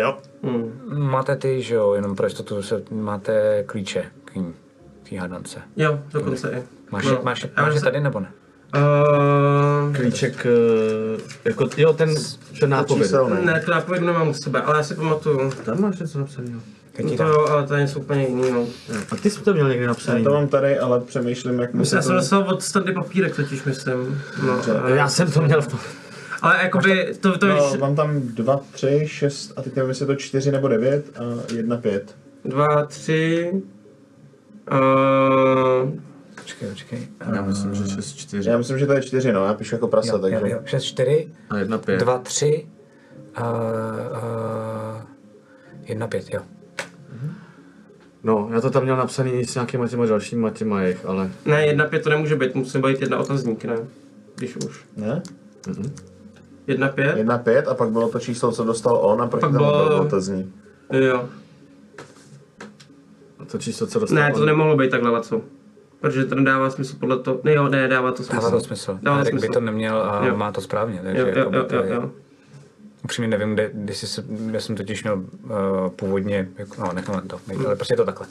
Jo? 0.00 0.18
Hm. 0.42 0.80
Máte 0.98 1.36
ty, 1.36 1.62
že 1.62 1.74
jo, 1.74 1.94
jenom 1.94 2.16
pro 2.16 2.26
jistotu 2.26 2.62
se, 2.62 2.82
máte 2.90 3.64
klíče 3.66 4.04
té 5.10 5.16
hádance. 5.18 5.58
Jo, 5.76 5.98
dokonce 6.12 6.50
i. 6.50 6.62
Máš, 6.90 7.04
No, 7.04 7.20
máš, 7.22 7.46
já 7.56 7.62
máš 7.62 7.74
je 7.74 7.80
se- 7.80 7.84
tady 7.84 8.00
nebo 8.00 8.20
ne? 8.20 8.28
Uh, 8.76 9.96
Klíček, 9.96 10.46
eh, 10.46 11.20
jako, 11.44 11.68
jo, 11.76 11.92
ten, 11.92 12.14
ten 12.60 12.70
nápověd. 12.70 13.12
ne, 13.44 13.60
tu 13.64 13.70
nápovědu 13.70 14.06
nemám 14.06 14.28
u 14.28 14.34
sebe, 14.34 14.62
ale 14.62 14.76
já 14.76 14.82
si 14.82 14.94
pamatuju. 14.94 15.50
Tam 15.64 15.80
máš 15.80 15.98
něco 15.98 16.18
napsaného. 16.18 16.60
No 17.04 17.16
to 17.16 17.22
jo, 17.22 17.46
ale 17.50 17.66
to 17.66 17.74
je 17.74 17.80
něco 17.80 17.98
úplně 18.00 18.26
jiného. 18.28 18.66
A 19.12 19.16
ty 19.16 19.30
jsi 19.30 19.40
to 19.42 19.52
měl 19.54 19.68
někdy 19.68 19.82
Já 19.84 19.88
napsaný. 19.88 20.24
to 20.24 20.30
mám 20.32 20.48
tady, 20.48 20.78
ale 20.78 21.00
přemýšlím, 21.00 21.58
jak 21.58 21.74
Myslím, 21.74 21.96
já 21.96 22.02
jsem 22.02 22.10
to... 22.12 22.16
dostal 22.16 22.42
od 22.48 22.62
standy 22.62 22.92
papírek 22.92 23.36
totiž, 23.36 23.64
myslím. 23.64 24.22
No, 24.46 24.60
ale, 24.82 24.96
Já 24.96 25.08
jsem 25.08 25.30
to 25.32 25.40
měl 25.42 25.62
v 25.62 25.66
tom. 25.68 25.78
ale 26.42 26.58
jakoby, 26.62 27.14
to, 27.20 27.38
to 27.38 27.46
No, 27.46 27.54
víš, 27.70 27.78
mám 27.80 27.96
tam 27.96 28.20
dva, 28.20 28.60
tři, 28.72 29.02
šest 29.06 29.52
a 29.56 29.62
teď 29.62 29.76
nevím, 29.76 29.88
jestli 29.88 30.02
je 30.02 30.06
to 30.06 30.14
čtyři 30.14 30.52
nebo 30.52 30.68
devět 30.68 31.04
a 31.18 31.22
jedna 31.54 31.76
pět. 31.76 32.14
dva, 32.44 32.84
tři, 32.86 33.52
uh, 34.70 35.90
Počkej, 36.34 36.68
počkej. 36.68 37.08
Já 37.34 37.42
myslím, 37.42 37.74
že 37.74 37.88
6, 37.94 38.14
4 38.16 38.50
Já 38.50 38.58
myslím, 38.58 38.78
že 38.78 38.86
to 38.86 38.92
je 38.92 39.02
čtyři, 39.02 39.32
no, 39.32 39.44
já 39.46 39.54
píšu 39.54 39.74
jako 39.74 39.88
prasa, 39.88 40.12
Jo, 40.12 40.18
takže... 40.18 40.36
jo, 40.36 40.46
jo, 40.46 40.58
6, 40.64 40.84
4, 40.84 41.28
a 41.50 41.58
1, 41.58 41.78
5. 41.78 42.00
2, 42.00 42.18
3, 42.18 42.66
uh, 43.40 43.44
uh, 43.46 45.02
1, 45.84 46.06
5, 46.06 46.30
jo. 46.34 46.40
No, 48.24 48.48
já 48.52 48.60
to 48.60 48.70
tam 48.70 48.82
měl 48.82 48.96
napsaný 48.96 49.44
s 49.44 49.54
nějakýma 49.54 49.88
těma 49.88 50.06
dalšíma 50.06 50.50
těma 50.50 50.80
jejich, 50.82 51.06
ale... 51.06 51.30
ne, 51.46 51.66
jedna 51.66 51.84
pět 51.84 52.02
to 52.02 52.10
nemůže 52.10 52.36
být, 52.36 52.54
musí 52.54 52.78
být 52.78 53.00
jedna 53.00 53.18
otazník, 53.18 53.64
ne? 53.64 53.76
Když 54.36 54.56
už. 54.56 54.84
Ne? 54.96 55.22
Jedna 56.66 56.88
pět? 56.88 57.16
Jedna 57.16 57.38
pět 57.38 57.68
a 57.68 57.74
pak 57.74 57.90
bylo 57.90 58.08
to 58.08 58.18
číslo, 58.18 58.52
co 58.52 58.64
dostal 58.64 58.96
on 59.02 59.22
a 59.22 59.26
proti 59.26 59.40
Pak 59.40 59.52
tomu 59.52 59.64
bylo- 59.64 59.88
byl 59.88 59.96
otazník. 60.00 60.46
Jo. 60.92 61.28
To 63.52 63.58
číslo, 63.58 63.86
co 63.86 63.98
dostal 64.00 64.18
Ne, 64.18 64.32
to 64.32 64.44
nemohlo 64.46 64.76
být 64.76 64.90
takhle, 64.90 65.20
co? 65.20 65.40
Protože 66.00 66.24
to 66.24 66.34
nedává 66.34 66.70
smysl 66.70 66.96
podle 67.00 67.18
toho. 67.18 67.40
Ne, 67.44 67.52
jo, 67.52 67.68
ne, 67.68 67.88
dává 67.88 68.12
to 68.12 68.16
smysl. 68.22 68.32
Dává 68.32 68.50
to 68.50 68.60
smysl. 68.60 68.98
Dává 69.02 69.16
to 69.16 69.20
Erik 69.20 69.34
by 69.34 69.40
smysl. 69.40 69.52
to 69.52 69.60
neměl 69.60 70.02
a 70.02 70.26
Jo. 70.26 70.36
má 70.36 70.52
to 70.52 70.60
správně, 70.60 71.00
takže 71.02 71.20
Jo, 71.20 71.26
jo, 71.26 71.50
jo, 71.52 71.66
jo, 71.72 71.82
jo. 71.94 72.10
Upřímně 73.04 73.28
nevím, 73.28 73.54
kde, 73.54 73.70
když 73.74 73.96
jsi 73.96 74.06
se, 74.06 74.24
já 74.52 74.60
jsem 74.60 74.76
totiž 74.76 75.02
měl 75.02 75.16
uh, 75.16 75.50
původně, 75.96 76.48
jako, 76.58 76.82
no 76.82 76.92
necháme 76.92 77.22
to, 77.22 77.40
nejde, 77.48 77.66
ale 77.66 77.76
prostě 77.76 77.92
je 77.94 77.96
to 77.96 78.04
takhle. 78.04 78.26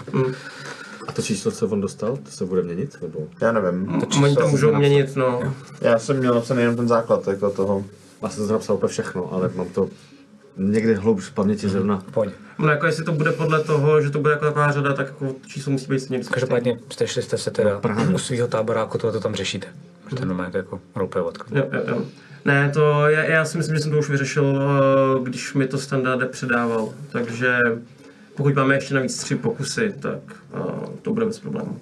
A 1.07 1.11
to 1.11 1.21
číslo, 1.21 1.51
co 1.51 1.67
on 1.67 1.81
dostal, 1.81 2.17
to 2.17 2.31
se 2.31 2.45
bude 2.45 2.61
měnit? 2.63 2.97
Nebo... 3.01 3.19
Já 3.41 3.51
nevím. 3.51 3.85
To 4.01 4.23
Oni 4.23 4.35
to 4.35 4.47
můžou 4.47 4.75
měnit, 4.75 5.15
no. 5.15 5.53
Já 5.81 5.99
jsem 5.99 6.17
měl 6.17 6.35
napsaný 6.35 6.61
jenom 6.61 6.75
ten 6.75 6.87
základ 6.87 7.27
jako 7.27 7.49
toho. 7.49 7.85
Já 8.23 8.29
jsem 8.29 8.47
to 8.47 8.53
napsal 8.53 8.75
úplně 8.75 8.89
všechno, 8.89 9.33
ale 9.33 9.49
mám 9.55 9.67
to 9.69 9.89
někde 10.57 10.95
hloubš 10.95 11.25
v 11.25 11.33
paměti 11.33 11.69
zrovna. 11.69 12.03
Pojď. 12.11 12.31
No 12.59 12.67
jako 12.67 12.85
jestli 12.85 13.03
to 13.05 13.11
bude 13.11 13.31
podle 13.31 13.63
toho, 13.63 14.01
že 14.01 14.09
to 14.09 14.19
bude 14.19 14.33
jako 14.33 14.45
taková 14.45 14.71
řada, 14.71 14.93
tak 14.93 15.07
jako 15.07 15.35
číslo 15.47 15.71
musí 15.71 15.87
být 15.87 15.99
stejně 15.99 16.23
Každopádně 16.23 16.79
stešli 16.89 17.21
jste 17.21 17.37
se 17.37 17.51
teda 17.51 17.79
právě. 17.79 18.07
u 18.07 18.17
svého 18.17 18.47
táboráku, 18.47 18.97
tohle 18.97 19.13
to 19.13 19.19
tam 19.19 19.35
řešíte. 19.35 19.67
Že 20.09 20.15
to 20.15 20.25
normálně 20.25 20.57
jako 20.57 20.79
roleplay 20.95 21.23
odkryt. 21.23 21.57
Jo, 21.57 21.65
jo, 21.73 21.81
jo. 21.87 22.01
Ne, 22.45 22.69
to 22.73 23.07
já, 23.07 23.23
já 23.23 23.45
si 23.45 23.57
myslím, 23.57 23.75
že 23.75 23.81
jsem 23.81 23.91
to 23.91 23.97
už 23.97 24.09
vyřešil, 24.09 24.59
eh, 24.61 25.23
když 25.23 25.53
mi 25.53 25.67
to 25.67 25.77
standarde 25.77 26.25
předával. 26.25 26.89
Takže 27.11 27.59
pokud 28.35 28.55
máme 28.55 28.75
ještě 28.75 28.93
navíc 28.93 29.17
tři 29.17 29.35
pokusy, 29.35 29.93
tak 29.99 30.19
eh, 30.53 30.59
to 31.01 31.13
bude 31.13 31.25
bez 31.25 31.39
problémů. 31.39 31.79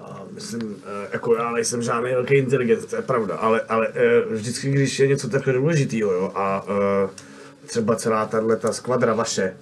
A 0.00 0.22
myslím, 0.34 0.76
eh, 0.86 1.08
jako 1.12 1.34
já 1.34 1.52
nejsem 1.52 1.82
žádný 1.82 2.10
velký 2.10 2.34
inteligent, 2.34 2.86
to 2.90 2.96
je 2.96 3.02
pravda, 3.02 3.36
ale, 3.36 3.60
ale 3.60 3.88
vždycky, 4.30 4.70
když 4.70 4.98
je 4.98 5.06
něco 5.06 5.28
takhle 5.28 5.52
důležitého, 5.52 6.12
jo, 6.12 6.32
a 6.34 6.64
třeba 7.66 7.96
celá 7.96 8.26
tahle 8.26 8.56
ta 8.56 8.72
skvadra 8.72 9.14
vaše, 9.14 9.56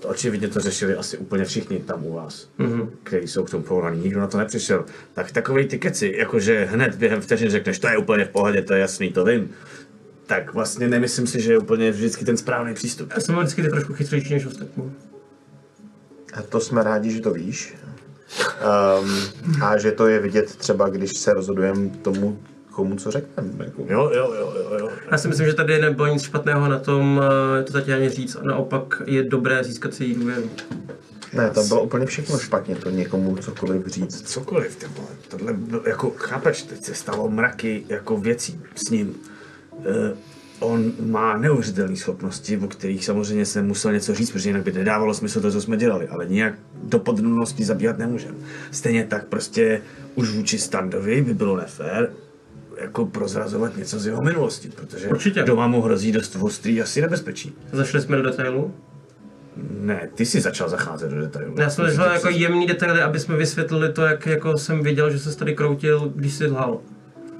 to 0.00 0.08
očividně 0.08 0.48
to 0.48 0.60
řešili 0.60 0.94
asi 0.94 1.18
úplně 1.18 1.44
všichni 1.44 1.78
tam 1.78 2.06
u 2.06 2.12
vás, 2.12 2.48
mm-hmm. 2.58 2.88
kteří 3.02 3.28
jsou 3.28 3.44
k 3.44 3.50
tomu 3.50 3.62
povolaní, 3.62 4.02
nikdo 4.02 4.20
na 4.20 4.26
to 4.26 4.38
nepřišel. 4.38 4.84
Tak 5.14 5.32
takový 5.32 5.68
ty 5.68 5.78
keci, 5.78 6.14
jakože 6.16 6.64
hned 6.64 6.94
během 6.94 7.20
vteřin 7.20 7.50
řekneš, 7.50 7.78
to 7.78 7.88
je 7.88 7.98
úplně 7.98 8.24
v 8.24 8.28
pohodě, 8.28 8.62
to 8.62 8.74
je 8.74 8.80
jasný, 8.80 9.12
to 9.12 9.24
vím. 9.24 9.50
Tak 10.26 10.54
vlastně 10.54 10.88
nemyslím 10.88 11.26
si, 11.26 11.40
že 11.40 11.52
je 11.52 11.58
úplně 11.58 11.90
vždycky 11.90 12.24
ten 12.24 12.36
správný 12.36 12.74
přístup. 12.74 13.12
Já 13.14 13.20
jsem 13.20 13.36
vždycky 13.36 13.62
trošku 13.62 13.94
chytřejší 13.94 14.34
než 14.34 14.46
ostatní. 14.46 14.92
A 16.34 16.42
to 16.42 16.60
jsme 16.60 16.82
rádi, 16.82 17.10
že 17.10 17.20
to 17.20 17.30
víš. 17.30 17.74
Um, 19.00 19.62
a 19.62 19.78
že 19.78 19.92
to 19.92 20.06
je 20.06 20.18
vidět 20.18 20.56
třeba, 20.56 20.88
když 20.88 21.18
se 21.18 21.34
rozhodujeme 21.34 21.88
tomu, 21.88 22.38
komu 22.78 22.96
co 22.96 23.10
řekneme. 23.10 23.64
Jako. 23.64 23.82
Jo, 23.88 24.10
jo, 24.14 24.34
jo, 24.38 24.54
jo, 24.56 24.78
jo. 24.78 24.88
Já 25.10 25.18
si 25.18 25.28
myslím, 25.28 25.46
že 25.46 25.54
tady 25.54 25.80
nebylo 25.80 26.06
nic 26.06 26.22
špatného 26.22 26.68
na 26.68 26.78
tom 26.78 27.20
eh, 27.60 27.62
to 27.62 27.72
zatím 27.72 27.94
ani 27.94 28.08
říct. 28.08 28.36
A 28.36 28.42
naopak 28.42 29.02
je 29.06 29.22
dobré 29.22 29.64
získat 29.64 29.94
si 29.94 30.04
její 30.04 30.14
důvěru. 30.14 30.50
Ne, 31.32 31.50
tam 31.50 31.68
bylo 31.68 31.82
úplně 31.82 32.06
všechno 32.06 32.38
špatně, 32.38 32.76
to 32.76 32.90
někomu 32.90 33.36
cokoliv 33.36 33.86
říct. 33.86 34.30
cokoliv, 34.30 34.76
ty 34.76 34.86
vole. 34.86 35.08
Tohle, 35.28 35.52
byl- 35.52 35.82
jako, 35.86 36.10
chápeš, 36.16 36.62
teď 36.62 36.84
se 36.84 36.94
stalo 36.94 37.28
mraky 37.28 37.84
jako 37.88 38.16
věcí 38.16 38.60
s 38.74 38.90
ním. 38.90 39.14
Uh, 39.72 39.84
on 40.60 40.92
má 41.00 41.36
neuvěřitelné 41.38 41.96
schopnosti, 41.96 42.58
o 42.58 42.68
kterých 42.68 43.04
samozřejmě 43.04 43.46
jsem 43.46 43.66
musel 43.66 43.92
něco 43.92 44.14
říct, 44.14 44.30
protože 44.30 44.48
jinak 44.48 44.62
by 44.62 44.72
nedávalo 44.72 45.14
smysl 45.14 45.40
to, 45.40 45.52
co 45.52 45.60
jsme 45.60 45.76
dělali, 45.76 46.08
ale 46.08 46.26
nijak 46.26 46.54
do 46.82 46.98
podrobností 46.98 47.64
zabíhat 47.64 47.98
nemůžeme. 47.98 48.36
Stejně 48.70 49.04
tak 49.04 49.26
prostě 49.26 49.80
už 50.14 50.30
vůči 50.30 50.58
Standovi 50.58 51.22
by 51.22 51.34
bylo 51.34 51.56
nefér 51.56 52.10
jako 52.80 53.06
prozrazovat 53.06 53.76
něco 53.76 53.98
z 53.98 54.06
jeho 54.06 54.22
minulosti, 54.22 54.68
protože 54.68 55.08
Určitě. 55.08 55.42
doma 55.42 55.66
mu 55.66 55.82
hrozí 55.82 56.12
dost 56.12 56.36
ostrý 56.40 56.82
asi 56.82 57.00
nebezpečí. 57.00 57.54
Zašli 57.72 58.00
jsme 58.00 58.16
do 58.16 58.22
detailu. 58.22 58.74
Ne, 59.80 60.08
ty 60.14 60.26
jsi 60.26 60.40
začal 60.40 60.68
zacházet 60.68 61.10
do 61.10 61.20
detailů. 61.20 61.54
Já 61.58 61.70
jsem 61.70 61.86
začal 61.90 62.12
jako 62.12 62.28
jemný 62.28 62.66
detaily, 62.66 63.02
aby 63.02 63.20
jsme 63.20 63.36
vysvětlili 63.36 63.92
to, 63.92 64.02
jak 64.02 64.26
jako 64.26 64.58
jsem 64.58 64.82
viděl, 64.82 65.10
že 65.10 65.18
se 65.18 65.36
tady 65.38 65.54
kroutil, 65.54 66.12
když 66.14 66.34
jsi 66.34 66.46
lhal. 66.46 66.80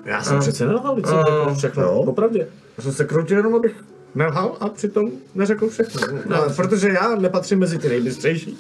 Já 0.05 0.23
jsem 0.23 0.37
A- 0.37 0.41
přece 0.41 0.67
nelhal, 0.67 0.95
když 0.95 1.07
jsem 1.07 1.19
A- 1.19 1.25
řekl 1.25 1.55
všechno, 1.55 1.83
Jo. 1.83 2.03
popravdě. 2.05 2.47
Já 2.79 2.83
jsem 2.83 2.93
se 2.93 3.05
kroutil 3.05 3.37
jenom, 3.37 3.55
abych 3.55 3.75
nelhal 4.15 4.57
a 4.61 4.69
přitom 4.69 5.11
neřekl 5.35 5.69
všechno. 5.69 6.01
No, 6.29 6.37
ale 6.37 6.55
protože 6.55 6.89
já 6.89 7.15
nepatřím 7.17 7.59
mezi 7.59 7.79
ty 7.79 7.89
nejbystřejší, 7.89 8.59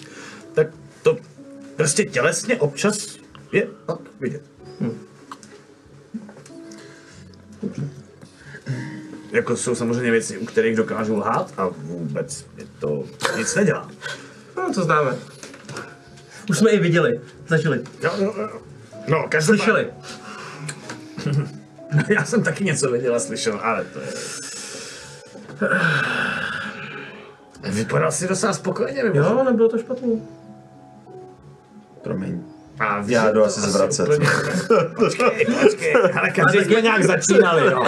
tak 0.54 0.66
to 1.02 1.16
prostě 1.76 2.04
tělesně 2.04 2.56
občas 2.56 3.16
je 3.52 3.66
tak 3.86 3.98
vidět. 4.20 4.42
Jako 9.32 9.56
jsou 9.56 9.74
samozřejmě 9.74 10.10
věci, 10.10 10.38
u 10.38 10.46
kterých 10.46 10.76
dokážu 10.76 11.16
lhát 11.16 11.52
a 11.56 11.68
vůbec 11.68 12.46
mi 12.56 12.66
to 12.78 13.04
nic 13.38 13.54
nedělá. 13.54 13.90
No, 14.56 14.74
to 14.74 14.82
známe. 14.82 15.16
Už 16.50 16.58
jsme 16.58 16.70
i 16.70 16.78
viděli, 16.78 17.20
zažili, 17.48 17.84
Jo, 18.02 18.10
jo, 18.18 18.34
jo. 18.38 18.60
No, 19.08 19.26
každopádně. 19.28 19.42
slyšeli. 19.64 19.90
Já 22.08 22.24
jsem 22.24 22.42
taky 22.42 22.64
něco 22.64 22.90
viděl 22.90 23.14
a 23.14 23.18
slyšel, 23.18 23.60
ale 23.62 23.84
to 23.84 24.00
je... 24.00 24.06
Vypadal 27.70 28.12
si 28.12 28.28
docela 28.28 28.52
spokojeně, 28.52 29.02
nebo? 29.04 29.18
Jo, 29.18 29.44
nebylo 29.44 29.68
to 29.68 29.78
špatný. 29.78 30.22
Promiň. 32.02 32.42
A 32.80 33.02
Já 33.06 33.30
jdu 33.30 33.44
asi 33.44 33.60
zvracet. 33.60 34.08
úplně- 34.08 34.28
Počkej, 34.96 35.46
počkej, 35.62 35.94
ale 36.20 36.30
každý 36.30 36.64
jsme 36.64 36.80
nějak 36.82 37.04
začínali, 37.04 37.62
no. 37.74 37.84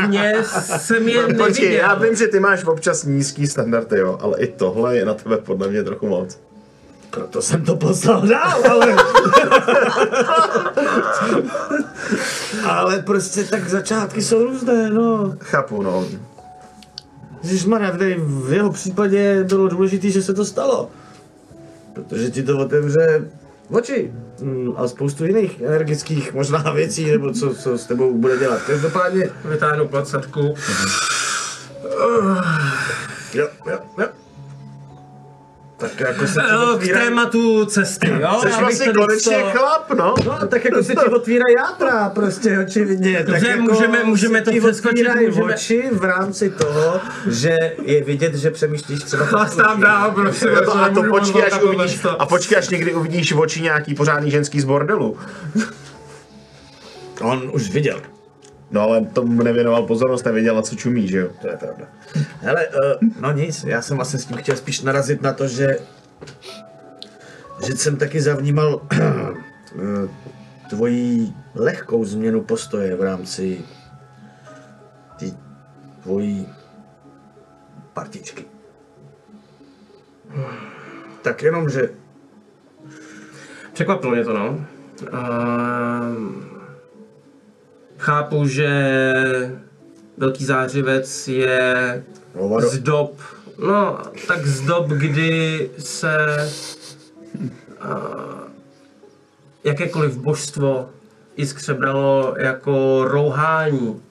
Mně 0.06 0.34
jsem 0.76 1.08
je 1.08 1.22
Počkej, 1.22 1.36
neviděl. 1.38 1.72
já 1.72 1.94
vím, 1.94 2.14
že 2.16 2.28
ty 2.28 2.40
máš 2.40 2.64
občas 2.64 3.04
nízký 3.04 3.46
standardy, 3.46 3.98
jo, 3.98 4.18
ale 4.20 4.38
i 4.38 4.46
tohle 4.46 4.96
je 4.96 5.04
na 5.04 5.14
tebe 5.14 5.36
podle 5.38 5.68
mě 5.68 5.82
trochu 5.84 6.06
moc. 6.08 6.38
Proto 7.10 7.42
jsem 7.42 7.64
to 7.64 7.76
poslal 7.76 8.26
dál, 8.26 8.60
ale... 8.70 8.96
ale 12.64 13.02
prostě 13.02 13.44
tak 13.44 13.68
začátky 13.68 14.22
jsou 14.22 14.44
různé, 14.44 14.90
no. 14.90 15.34
Chápu, 15.40 15.82
no. 15.82 16.04
Ježišmarja, 17.42 17.90
v, 17.90 17.98
v 18.48 18.52
jeho 18.52 18.72
případě 18.72 19.44
bylo 19.44 19.68
důležité, 19.68 20.10
že 20.10 20.22
se 20.22 20.34
to 20.34 20.44
stalo. 20.44 20.90
Protože 21.92 22.30
ti 22.30 22.42
to 22.42 22.58
otevře 22.58 23.24
oči. 23.70 24.12
Mm, 24.40 24.72
A 24.76 24.88
spoustu 24.88 25.24
jiných 25.24 25.60
energických 25.60 26.32
možná 26.34 26.58
věcí, 26.72 27.10
nebo 27.10 27.32
co, 27.32 27.54
co 27.54 27.78
s 27.78 27.86
tebou 27.86 28.14
bude 28.18 28.38
dělat. 28.38 28.62
Každopádně, 28.66 29.30
Vytáhnu 29.44 29.88
placatku. 29.88 30.54
jo, 33.34 33.48
jo, 33.66 33.78
jo. 33.98 34.06
Tak 35.90 36.00
jako 36.00 36.26
se 36.26 36.42
No, 36.52 36.66
k 36.66 36.70
otvírají, 36.74 37.04
tématu 37.04 37.64
cesty, 37.64 38.08
jo? 38.20 38.38
Jsi 38.42 38.48
vlastně 38.60 38.92
konečně 38.92 39.36
to- 39.38 39.50
chlap, 39.58 39.90
no. 39.90 40.14
No, 40.26 40.46
tak 40.48 40.64
jako 40.64 40.82
se 40.82 40.92
ti 40.94 41.06
otvírají 41.06 41.54
játra, 41.58 42.08
prostě 42.08 42.58
očividně. 42.58 43.16
tak 43.16 43.26
Dobře, 43.26 43.48
jako 43.48 43.62
můžeme- 43.62 44.04
můžeme 44.04 44.40
to 44.42 44.50
přeskočit, 44.50 45.08
můžeme- 45.26 45.54
oči 45.54 45.88
v 45.92 46.04
rámci 46.04 46.50
toho, 46.50 47.00
že 47.30 47.56
je 47.82 48.04
vidět, 48.04 48.34
že 48.34 48.50
přemýšlíš 48.50 49.02
třeba... 49.02 49.24
Chlastám 49.26 49.80
dál, 49.80 50.10
prosím. 50.10 50.48
No 50.54 50.60
to, 50.64 50.76
a 50.76 50.88
to 50.88 51.02
počkej, 51.02 51.42
až 51.52 51.62
uvidíš, 51.62 52.00
tohle. 52.00 52.16
a 52.18 52.26
počkej, 52.26 52.58
až 52.58 52.68
někdy 52.68 52.94
uvidíš 52.94 53.32
v 53.32 53.38
oči 53.40 53.60
nějaký 53.62 53.94
pořádný 53.94 54.30
ženský 54.30 54.60
z 54.60 54.64
bordelu. 54.64 55.16
On 57.20 57.50
už 57.52 57.70
viděl. 57.70 58.00
No 58.70 58.80
ale 58.80 59.00
tomu 59.04 59.42
nevěnoval 59.42 59.82
pozornost, 59.82 60.24
nevěděl, 60.24 60.54
na 60.54 60.62
co 60.62 60.76
čumí, 60.76 61.08
že 61.08 61.18
jo? 61.18 61.28
To 61.40 61.48
je 61.48 61.56
pravda. 61.56 61.86
Hele, 62.40 62.68
uh, 62.68 63.08
no 63.20 63.32
nic, 63.32 63.64
já 63.64 63.82
jsem 63.82 63.96
vlastně 63.96 64.18
s 64.18 64.26
tím 64.26 64.36
chtěl 64.36 64.56
spíš 64.56 64.82
narazit 64.82 65.22
na 65.22 65.32
to, 65.32 65.48
že 65.48 65.78
že 67.66 67.76
jsem 67.76 67.96
taky 67.96 68.20
zavnímal 68.20 68.80
eh, 68.92 70.08
tvoji 70.70 71.32
lehkou 71.54 72.04
změnu 72.04 72.42
postoje 72.42 72.96
v 72.96 73.02
rámci 73.02 73.60
té 75.18 75.26
tvojí 76.02 76.48
partičky. 77.92 78.44
Tak 81.22 81.42
jenom, 81.42 81.70
že 81.70 81.88
Překvapilo 83.74 84.12
mě 84.12 84.24
to, 84.24 84.32
no. 84.32 84.64
Ehm, 85.12 86.53
chápu, 87.98 88.46
že 88.46 88.70
Velký 90.16 90.44
zářivec 90.44 91.28
je 91.28 92.04
Hovado. 92.34 92.68
z 92.68 92.78
dob, 92.78 93.20
no, 93.58 93.98
tak 94.28 94.46
z 94.46 94.60
dob, 94.60 94.86
kdy 94.88 95.70
se 95.78 96.16
uh, 97.84 97.90
jakékoliv 99.64 100.16
božstvo 100.16 100.90
jiskře 101.36 101.74
bralo 101.74 102.34
jako 102.38 103.04
rouhání 103.04 104.02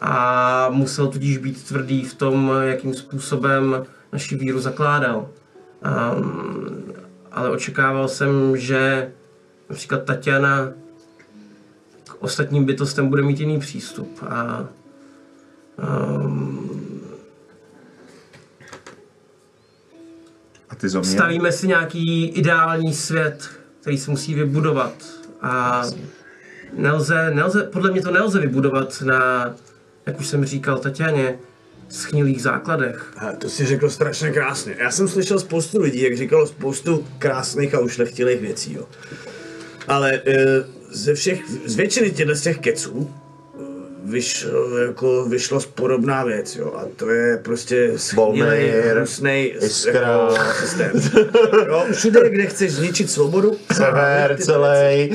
a 0.00 0.68
musel 0.70 1.06
tudíž 1.06 1.38
být 1.38 1.64
tvrdý 1.64 2.04
v 2.04 2.14
tom, 2.14 2.52
jakým 2.62 2.94
způsobem 2.94 3.86
naši 4.12 4.36
víru 4.36 4.60
zakládal. 4.60 5.28
Um, 6.16 6.94
ale 7.32 7.50
očekával 7.50 8.08
jsem, 8.08 8.56
že 8.56 9.12
například 9.68 10.04
Tatiana 10.04 10.72
ostatním 12.20 12.64
bytostem 12.64 13.08
bude 13.08 13.22
mít 13.22 13.40
jiný 13.40 13.60
přístup. 13.60 14.22
A 14.28 14.66
um, 16.24 17.00
A 20.70 20.74
ty 20.74 20.88
zo 20.88 21.00
mě? 21.00 21.10
stavíme 21.10 21.52
si 21.52 21.68
nějaký 21.68 22.26
ideální 22.28 22.94
svět, 22.94 23.48
který 23.80 23.98
se 23.98 24.10
musí 24.10 24.34
vybudovat. 24.34 24.92
A 25.42 25.82
nelze, 26.76 27.30
nelze, 27.34 27.62
podle 27.62 27.90
mě 27.90 28.02
to 28.02 28.10
nelze 28.10 28.40
vybudovat 28.40 29.02
na, 29.02 29.54
jak 30.06 30.20
už 30.20 30.26
jsem 30.26 30.44
říkal 30.44 30.78
Tatianě, 30.78 31.38
schnilých 31.88 32.42
základech. 32.42 33.12
A 33.16 33.32
to 33.32 33.48
si 33.48 33.66
řekl 33.66 33.90
strašně 33.90 34.30
krásně. 34.30 34.76
Já 34.78 34.90
jsem 34.90 35.08
slyšel 35.08 35.40
spoustu 35.40 35.80
lidí, 35.80 36.02
jak 36.02 36.16
říkalo 36.16 36.46
spoustu 36.46 37.06
krásných 37.18 37.74
a 37.74 37.78
ušlechtilých 37.78 38.40
věcí, 38.40 38.74
jo. 38.74 38.88
Ale 39.88 40.20
e, 40.26 40.64
ze 40.90 41.14
všech, 41.14 41.40
z 41.66 41.76
většiny 41.76 42.10
těchto 42.10 42.34
z 42.34 42.40
těch 42.40 42.58
keců 42.58 43.10
e, 43.10 44.10
vyšlo, 44.10 44.78
jako, 44.78 45.24
vyšlo 45.24 45.60
podobná 45.74 46.24
věc, 46.24 46.56
jo. 46.56 46.72
A 46.76 46.84
to 46.96 47.10
je 47.10 47.36
prostě 47.36 47.92
schnilý, 47.96 48.72
hnusnej 48.92 49.56
Iskra. 49.62 50.00
jako, 50.00 50.34
systém. 50.60 50.90
Jo, 51.66 51.86
všude, 51.92 52.30
kde 52.30 52.46
chceš 52.46 52.72
zničit 52.72 53.10
svobodu, 53.10 53.56
Sever 53.72 54.36
celý. 54.40 55.12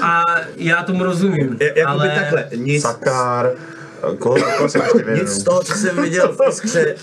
A 0.00 0.24
já 0.56 0.82
tomu 0.82 1.04
rozumím. 1.04 1.56
Jakoby 1.60 1.82
ale 1.82 2.08
takhle, 2.08 2.48
nic, 2.56 2.82
Sakár. 2.82 3.52
Koho, 4.18 4.36
koho 4.56 4.68
jsem 4.68 4.82
ještě 4.82 5.10
Nic 5.22 5.28
z 5.28 5.42
toho, 5.44 5.62
co 5.62 5.74
jsem 5.74 6.02
viděl 6.02 6.32
v 6.36 6.48
Iskře, 6.48 6.94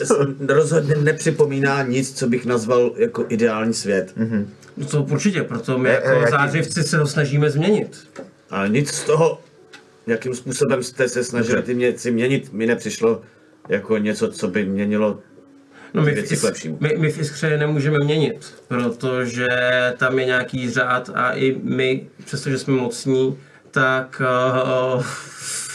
rozhodně 0.48 0.96
nepřipomíná 0.96 1.84
nic, 1.84 2.20
co 2.20 2.28
bych 2.28 2.46
nazval 2.46 2.92
jako 2.98 3.26
ideální 3.30 3.74
svět. 3.74 4.14
Mm-hmm. 4.18 4.46
no 4.78 4.86
to 4.86 5.04
určitě, 5.04 5.44
proto 5.44 5.78
my 5.78 5.90
jako 5.90 6.08
e, 6.08 6.16
jaký- 6.16 6.32
zářivci 6.32 6.84
se 6.84 6.98
ho 6.98 7.08
snažíme 7.08 7.50
změnit. 7.50 8.08
Ale 8.50 8.70
nic 8.70 8.92
z 8.92 9.04
toho, 9.04 9.42
jakým 10.08 10.36
způsobem 10.36 10.84
jste 10.84 11.10
se 11.10 11.24
snažili 11.24 11.62
ty 11.62 11.74
věci 11.74 12.12
měnit, 12.12 12.54
mi 12.54 12.66
nepřišlo 12.66 13.22
jako 13.70 13.98
něco, 13.98 14.28
co 14.28 14.48
by 14.48 14.66
měnilo 14.66 15.20
No 15.94 16.02
my 16.02 16.12
v, 16.12 16.14
věci 16.14 16.30
k 16.30 16.38
Is- 16.38 16.44
lepšímu. 16.44 16.78
my, 16.80 16.96
my 16.98 17.12
v 17.12 17.20
Iskře 17.20 17.58
nemůžeme 17.58 17.98
měnit, 18.00 18.54
protože 18.68 19.48
tam 19.98 20.20
je 20.20 20.26
nějaký 20.26 20.70
řád 20.70 21.10
a 21.14 21.32
i 21.32 21.58
my, 21.64 22.08
přestože 22.26 22.58
jsme 22.60 22.74
mocní, 22.74 23.38
tak 23.72 24.22
uh, 24.96 25.04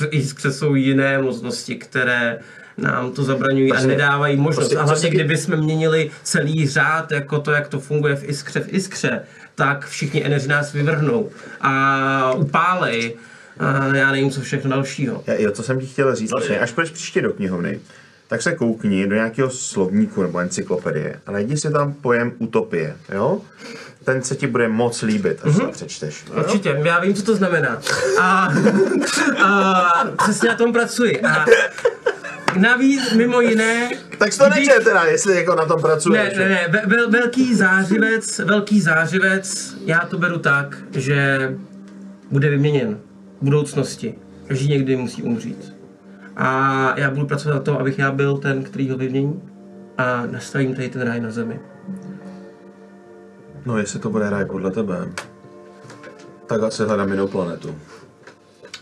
v 0.00 0.08
Iskře 0.10 0.52
jsou 0.52 0.74
jiné 0.74 1.18
mocnosti, 1.22 1.74
které 1.76 2.38
nám 2.78 3.12
to 3.12 3.22
zabraňují 3.24 3.70
a 3.70 3.74
Prostě- 3.74 3.88
nedávají 3.88 4.36
možnost. 4.36 4.56
prostě, 4.68 4.76
a 4.76 4.82
hlavně, 4.82 5.10
kdyby 5.10 5.36
jsme 5.36 5.56
měnili 5.56 6.10
celý 6.22 6.68
řád, 6.68 7.12
jako 7.12 7.38
to, 7.38 7.50
jak 7.50 7.68
to 7.68 7.80
funguje 7.80 8.16
v 8.16 8.28
Iskře, 8.28 8.60
v 8.60 8.74
Iskře, 8.74 9.20
tak 9.54 9.86
všichni 9.88 10.24
eneři 10.24 10.48
nás 10.48 10.72
vyvrhnou 10.72 11.30
a 11.60 12.32
upálej. 12.36 13.14
A 13.58 13.96
já 13.96 14.12
nevím, 14.12 14.30
co 14.30 14.40
všechno 14.40 14.70
dalšího. 14.70 15.24
Já, 15.26 15.34
jo, 15.34 15.50
co 15.50 15.62
jsem 15.62 15.80
ti 15.80 15.86
chtěl 15.86 16.14
říct, 16.14 16.30
vlastně, 16.30 16.58
až 16.58 16.72
půjdeš 16.72 16.90
příště 16.90 17.22
do 17.22 17.32
knihovny, 17.32 17.80
tak 18.30 18.42
se 18.42 18.52
koukni 18.52 19.06
do 19.06 19.14
nějakého 19.14 19.50
slovníku 19.50 20.22
nebo 20.22 20.38
encyklopedie 20.38 21.20
a 21.26 21.32
najdi 21.32 21.56
si 21.56 21.70
tam 21.70 21.92
pojem 21.92 22.32
utopie, 22.38 22.96
jo? 23.14 23.40
Ten 24.04 24.22
se 24.22 24.36
ti 24.36 24.46
bude 24.46 24.68
moc 24.68 25.02
líbit, 25.02 25.38
až 25.42 25.54
mm-hmm. 25.54 25.66
to 25.66 25.72
přečteš. 25.72 26.24
jo? 26.26 26.42
Určitě, 26.44 26.80
já 26.84 27.00
vím, 27.00 27.14
co 27.14 27.22
to 27.22 27.36
znamená. 27.36 27.80
A, 28.20 28.52
a 29.44 30.04
přesně 30.22 30.48
na 30.48 30.54
tom 30.54 30.72
pracuji. 30.72 31.20
A 31.20 31.46
navíc, 32.58 33.12
mimo 33.12 33.40
jiné... 33.40 33.90
Tak 34.18 34.36
to 34.38 34.44
když- 34.50 34.68
teda, 34.84 35.04
jestli 35.04 35.36
jako 35.36 35.54
na 35.54 35.64
tom 35.66 35.80
pracuješ. 35.80 36.36
Ne, 36.36 36.44
ne, 36.44 36.48
ne, 36.48 36.66
ve- 36.68 36.96
vel, 36.96 37.10
velký 37.10 37.54
zářivec, 37.54 38.38
velký 38.38 38.80
zářivec, 38.80 39.76
já 39.86 39.98
to 39.98 40.18
beru 40.18 40.38
tak, 40.38 40.78
že 40.92 41.50
bude 42.30 42.50
vyměněn 42.50 42.98
v 43.40 43.44
budoucnosti. 43.44 44.14
Každý 44.46 44.68
někdy 44.68 44.96
musí 44.96 45.22
umřít. 45.22 45.79
A 46.40 47.00
já 47.00 47.10
budu 47.10 47.26
pracovat 47.26 47.54
na 47.54 47.60
tom, 47.60 47.76
abych 47.76 47.98
já 47.98 48.12
byl 48.12 48.38
ten, 48.38 48.62
který 48.62 48.90
ho 48.90 48.96
vymění 48.96 49.42
a 49.98 50.26
nastavím 50.26 50.74
tady 50.74 50.88
ten 50.88 51.02
ráj 51.02 51.20
na 51.20 51.30
zemi. 51.30 51.60
No, 53.66 53.78
jestli 53.78 53.98
to 53.98 54.10
bude 54.10 54.30
ráj 54.30 54.44
podle 54.44 54.70
tebe, 54.70 55.08
tak 56.46 56.62
asi 56.62 56.82
hledám 56.82 57.10
jinou 57.10 57.26
planetu. 57.26 57.74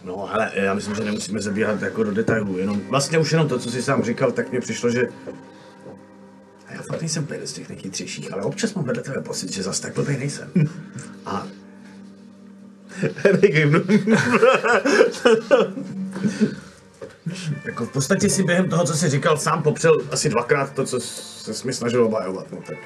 No 0.04 0.34
ale 0.34 0.50
já 0.54 0.74
myslím, 0.74 0.94
že 0.94 1.04
nemusíme 1.04 1.40
zabíhat 1.40 1.82
jako 1.82 2.04
do 2.04 2.12
detailů, 2.12 2.58
jenom 2.58 2.80
vlastně 2.88 3.18
už 3.18 3.32
jenom 3.32 3.48
to, 3.48 3.58
co 3.58 3.70
jsi 3.70 3.82
sám 3.82 4.02
říkal, 4.02 4.32
tak 4.32 4.50
mně 4.50 4.60
přišlo, 4.60 4.90
že 4.90 5.08
a 6.66 6.72
já 6.72 6.82
fakt 6.82 7.00
nejsem 7.00 7.24
úplně 7.24 7.46
z 7.46 7.52
těch 7.52 7.68
nejchytřejších, 7.68 8.32
ale 8.32 8.42
občas 8.42 8.74
mám 8.74 8.84
vedle 8.84 9.02
tebe 9.02 9.20
pocit, 9.20 9.52
že 9.52 9.62
zas 9.62 9.80
tak 9.80 9.94
blbý 9.94 10.16
nejsem. 10.16 10.52
A 11.26 11.46
jako 17.64 17.86
v 17.86 17.88
podstatě 17.88 18.28
si 18.28 18.42
během 18.42 18.68
toho, 18.68 18.84
co 18.84 18.94
jsi 18.94 19.08
říkal, 19.08 19.36
sám 19.38 19.62
popřel 19.62 19.96
asi 20.10 20.28
dvakrát 20.28 20.72
to, 20.72 20.84
co 20.84 21.00
se 21.00 21.66
mi 21.66 21.72
snažil 21.72 22.04
obhajovat. 22.04 22.46
No, 22.52 22.58
tak. 22.66 22.76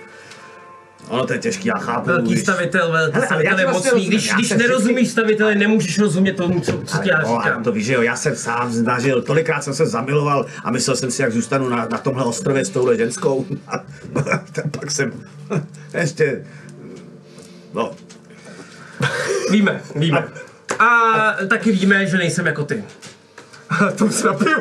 Ono 1.08 1.26
to 1.26 1.32
je 1.32 1.38
těžký, 1.38 1.68
já 1.68 1.78
chápu. 1.78 2.06
Velký 2.06 2.28
když- 2.32 2.42
stavitel, 2.42 2.92
velký 2.92 3.14
Hele, 3.14 3.26
stavitel 3.26 3.58
je 3.58 3.66
mocný. 3.66 3.90
rozumím, 3.90 4.08
Když, 4.08 4.22
když 4.32 4.34
vždycky- 4.46 4.68
nerozumíš 4.68 5.10
staviteli, 5.10 5.54
nemůžeš 5.54 5.98
rozumět 5.98 6.32
tomu, 6.32 6.60
co, 6.60 6.72
co 6.86 6.98
ti 6.98 7.08
já 7.08 7.16
Ale, 7.16 7.24
vole, 7.28 7.42
říkám. 7.44 7.62
to 7.64 7.72
víš, 7.72 7.86
že 7.86 7.92
jo, 7.94 8.02
já 8.02 8.16
jsem 8.16 8.36
sám 8.36 8.72
znažil, 8.72 9.22
tolikrát 9.22 9.64
jsem 9.64 9.74
se 9.74 9.86
zamiloval 9.86 10.46
a 10.64 10.70
myslel 10.70 10.96
jsem 10.96 11.10
si, 11.10 11.22
jak 11.22 11.32
zůstanu 11.32 11.68
na, 11.68 11.76
na 11.90 11.98
tomhle 11.98 12.24
ostrově 12.24 12.64
s 12.64 12.68
touhle 12.70 12.96
ženskou. 12.96 13.46
A 13.68 13.72
pak 14.70 14.90
jsem 14.90 15.12
ještě, 15.94 16.44
no, 17.74 17.90
Víme, 19.50 19.80
víme. 19.96 20.28
A 20.78 21.12
taky 21.48 21.72
víme, 21.72 22.06
že 22.06 22.16
nejsem 22.18 22.46
jako 22.46 22.64
ty. 22.64 22.84
to 23.98 24.04
už 24.04 24.22
napiju. 24.22 24.58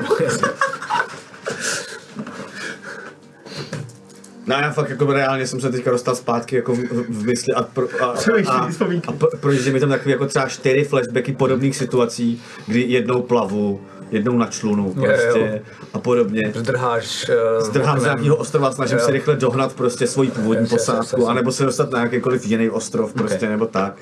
No 4.48 4.56
já 4.56 4.72
fakt 4.72 4.90
jako 4.90 5.14
reálně 5.14 5.48
jsem 5.48 5.62
se 5.62 5.70
teďka 5.70 5.92
dostal 5.92 6.16
zpátky 6.16 6.56
jako 6.56 6.76
v, 6.76 6.80
v 7.10 7.26
mysli 7.26 7.54
a, 7.54 7.64
pro, 7.64 7.88
a, 8.02 8.06
a, 8.06 8.68
vzpomínky. 8.70 9.08
a, 9.08 9.12
pro, 9.12 9.28
projíždí 9.40 9.72
mi 9.72 9.80
tam 9.80 9.90
takový 9.90 10.12
jako 10.12 10.26
třeba 10.26 10.48
čtyři 10.48 10.84
flashbacky 10.84 11.34
podobných 11.34 11.76
situací, 11.76 12.42
kdy 12.68 12.82
jednou 12.82 13.22
plavu, 13.22 13.82
jednou 14.12 14.38
na 14.38 14.48
člunu 14.48 14.94
prostě 14.94 15.40
jo. 15.54 15.60
a 15.94 16.00
podobně. 16.00 16.52
Zdrháš 16.56 17.30
uh, 17.60 17.66
Zdrhám 17.66 18.00
z 18.00 18.04
nějakého 18.04 18.36
ostrova, 18.36 18.72
snažím 18.72 18.98
Jo. 18.98 19.06
se 19.06 19.12
rychle 19.12 19.36
dohnat 19.36 19.74
prostě 19.74 20.08
svoji 20.08 20.32
původní 20.32 20.68
posádku, 20.68 21.16
jasně. 21.20 21.26
anebo 21.32 21.52
se 21.52 21.66
dostat 21.66 21.92
na 21.92 22.02
jakýkoliv 22.02 22.46
jiný 22.46 22.70
ostrov 22.70 23.14
prostě, 23.14 23.46
Ok. 23.46 23.52
nebo 23.52 23.66
tak. 23.66 23.96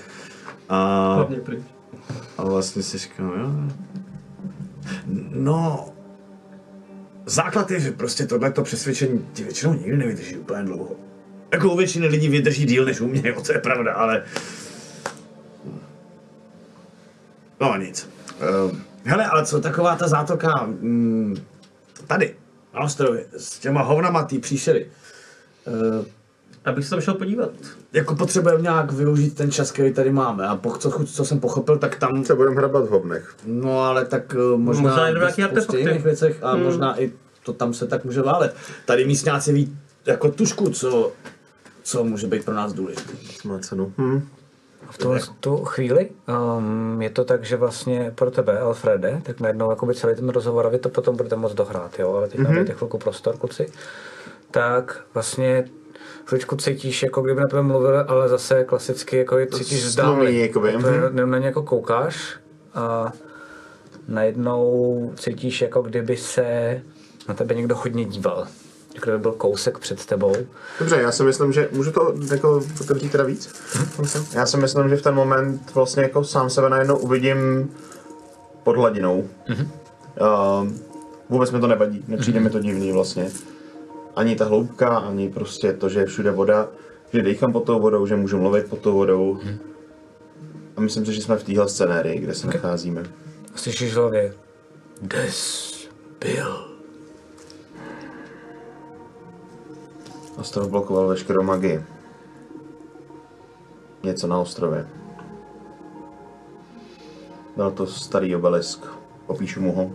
A, 0.70 1.14
Hlavně 1.16 1.38
pryč. 1.38 1.60
a 2.38 2.44
vlastně 2.44 2.84
si 2.84 2.98
říkám, 2.98 3.34
jo. 3.40 3.74
No, 5.30 5.90
základ 7.26 7.72
je, 7.72 7.80
že 7.80 7.92
prostě 7.92 8.26
tohleto 8.26 8.64
přesvědčení 8.64 9.26
ti 9.34 9.44
většinou 9.44 9.74
nikdy 9.74 9.98
nevydrží 9.98 10.38
úplně 10.38 10.64
dlouho. 10.64 10.96
Jako 11.52 11.74
u 11.74 11.78
většiny 11.78 12.08
lidí 12.08 12.30
vydrží 12.30 12.66
díl 12.66 12.86
než 12.86 13.02
u 13.02 13.08
mě, 13.08 13.22
jo, 13.26 13.42
to 13.42 13.52
je 13.52 13.60
pravda, 13.60 13.94
ale... 13.94 14.24
No 17.60 17.78
nic. 17.78 18.10
Uh, 18.66 18.78
hele, 19.04 19.26
ale 19.26 19.46
co 19.46 19.62
taková 19.62 19.96
ta 19.96 20.08
zátoka 20.08 20.66
mm, 20.66 21.36
tady, 22.08 22.36
na 22.74 22.80
ostrově, 22.80 23.26
s 23.38 23.60
těma 23.60 23.82
hovnama 23.82 24.24
té 24.24 24.40
příšery. 24.40 24.88
Uh, 25.68 26.06
Abych 26.70 26.84
se 26.84 26.90
tam 26.90 27.02
šel 27.02 27.14
podívat. 27.14 27.50
jako 27.94 28.16
potřebujeme 28.16 28.62
nějak 28.62 28.92
využít 28.92 29.36
ten 29.36 29.52
čas, 29.52 29.72
který 29.72 29.94
tady 29.94 30.12
máme. 30.12 30.48
A 30.48 30.56
po, 30.56 30.78
co, 30.78 31.06
co 31.06 31.26
jsem 31.26 31.40
pochopil, 31.40 31.78
tak 31.78 31.96
tam 31.96 32.26
Se 32.26 32.36
budeme 32.36 32.56
hrabat 32.56 32.86
v 32.86 32.90
hovnech. 32.90 33.36
No 33.46 33.82
ale 33.82 34.06
tak 34.06 34.36
eh, 34.36 34.58
možná, 34.58 34.82
Možná 34.82 35.10
nějaký 35.10 35.32
spoustě 35.32 35.44
artefakty. 35.44 35.80
jiných 35.80 36.04
věcech 36.04 36.44
a 36.44 36.52
hmm. 36.52 36.64
možná 36.64 37.02
i 37.02 37.12
to 37.44 37.54
tam 37.54 37.74
se 37.74 37.88
tak 37.88 38.06
může 38.06 38.22
válet. 38.22 38.56
Tady 38.86 39.06
místňáci 39.06 39.54
ví 39.54 39.78
jako 40.06 40.32
tušku, 40.32 40.70
co, 40.70 41.12
co 41.84 42.04
může 42.04 42.28
být 42.28 42.46
pro 42.46 42.54
nás 42.54 42.74
důležité. 42.74 43.14
Má 43.46 43.60
cenu. 43.60 43.94
Hm. 43.98 44.28
V 44.90 44.98
tuhle 44.98 45.20
tu 45.40 45.58
chvíli 45.66 46.10
um, 46.58 47.02
je 47.02 47.10
to 47.10 47.26
tak, 47.26 47.46
že 47.46 47.58
vlastně 47.58 48.12
pro 48.16 48.32
tebe, 48.32 48.60
Alfrede, 48.60 49.22
tak 49.24 49.40
najednou 49.40 49.70
jakoby 49.70 49.96
celý 49.96 50.16
ten 50.16 50.30
rozhovor, 50.30 50.66
a 50.66 50.70
vy 50.70 50.80
to 50.80 50.90
potom 50.90 51.16
budete 51.16 51.36
moc 51.36 51.54
dohrát, 51.54 52.00
jo, 52.00 52.14
ale 52.14 52.28
teď 52.28 52.40
mm-hmm. 52.40 52.60
máte 52.60 52.74
chvilku 52.74 52.98
prostor, 52.98 53.38
kluci, 53.38 53.72
tak 54.52 55.02
vlastně 55.14 55.66
chvíličku 56.30 56.56
cítíš, 56.56 57.04
jako 57.04 57.22
kdyby 57.22 57.42
na 57.42 57.48
tebe 57.48 57.62
mluvil, 57.62 58.06
ale 58.08 58.30
zase 58.30 58.64
klasicky 58.64 59.18
jako 59.18 59.38
je 59.38 59.48
cítíš 59.48 59.96
jakoby, 59.96 60.48
Úplně 60.76 60.78
mhm. 60.78 61.30
Na, 61.30 61.38
ně 61.38 61.46
jako 61.46 61.64
koukáš 61.64 62.36
a 62.74 63.12
najednou 64.08 65.14
cítíš, 65.16 65.62
jako 65.62 65.82
kdyby 65.82 66.18
se 66.18 66.82
na 67.28 67.34
tebe 67.34 67.56
někdo 67.56 67.76
hodně 67.76 68.06
díval. 68.06 68.48
Jako 68.96 69.10
kdyby 69.10 69.22
byl 69.22 69.32
kousek 69.32 69.80
před 69.80 70.06
tebou. 70.06 70.36
Dobře, 70.80 71.02
já 71.02 71.12
si 71.12 71.24
myslím, 71.24 71.54
že 71.54 71.70
můžu 71.72 71.92
to 71.92 72.14
jako 72.32 72.64
otevřít 72.82 73.12
teda 73.12 73.24
víc? 73.24 73.54
Já 74.34 74.46
si 74.46 74.58
myslím, 74.58 74.90
že 74.90 74.96
v 74.96 75.02
ten 75.02 75.16
moment 75.16 75.76
vlastně 75.76 76.04
jako 76.04 76.24
sám 76.24 76.50
sebe 76.50 76.70
najednou 76.70 76.98
uvidím 76.98 77.72
pod 78.64 78.76
hladinou. 78.76 79.30
Uh, 80.22 80.70
vůbec 81.30 81.52
mi 81.52 81.60
to 81.60 81.68
nevadí, 81.68 82.04
nepřijde 82.08 82.40
mi 82.40 82.50
to 82.50 82.60
divný 82.60 82.92
vlastně. 82.92 83.32
Ani 84.20 84.36
ta 84.36 84.46
hloubka, 84.46 84.98
ani 84.98 85.30
prostě 85.30 85.74
to, 85.74 85.90
že 85.90 86.00
je 86.00 86.06
všude 86.06 86.32
voda, 86.32 86.68
že 87.14 87.22
dýchám 87.22 87.52
pod 87.52 87.66
tou 87.66 87.80
vodou, 87.80 88.06
že 88.06 88.16
můžu 88.16 88.38
mluvit 88.38 88.70
pod 88.70 88.80
tou 88.80 88.94
vodou. 88.94 89.40
A 90.76 90.82
myslím 90.82 91.06
si, 91.06 91.14
že 91.14 91.22
jsme 91.22 91.38
v 91.38 91.44
téhle 91.44 91.70
scenérii, 91.70 92.20
kde 92.20 92.36
se 92.36 92.48
nacházíme. 92.48 93.04
Slyšíš 93.56 93.96
hlavě, 93.96 94.34
Des 95.02 95.74
byl. 96.20 96.68
Ostrov 100.38 100.70
blokoval 100.70 101.08
veškerou 101.08 101.44
magii. 101.44 101.84
Něco 104.04 104.28
na 104.28 104.40
ostrově. 104.40 104.88
Byl 107.56 107.72
to 107.72 107.88
starý 107.88 108.36
obelisk. 108.36 108.86
Popíšu 109.26 109.62
mu 109.62 109.72
ho. 109.72 109.92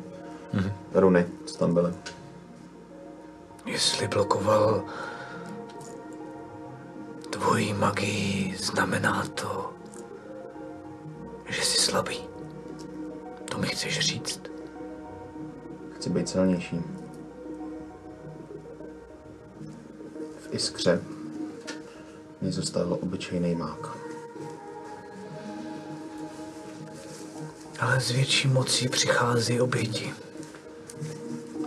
Mm-hmm. 0.55 0.73
Runy, 0.95 1.27
co 1.45 1.59
tam 1.59 1.75
byly. 1.75 1.93
Jestli 3.67 4.09
blokoval 4.09 4.85
tvoji 7.31 7.75
magii, 7.75 8.57
znamená 8.59 9.25
to, 9.35 9.73
že 11.49 11.63
jsi 11.63 11.81
slabý. 11.81 12.21
To 13.51 13.59
mi 13.59 13.67
chceš 13.67 13.99
říct? 14.01 14.41
Chci 15.97 16.11
být 16.11 16.29
silnější. 16.29 16.81
V 20.39 20.55
iskře 20.55 21.01
mě 22.41 22.53
zůstal 22.53 22.99
obyčejný 23.03 23.55
mák. 23.55 23.97
Ale 27.81 28.01
s 28.01 28.11
větší 28.11 28.49
mocí 28.49 28.89
přichází 28.89 29.61
oběti. 29.61 30.15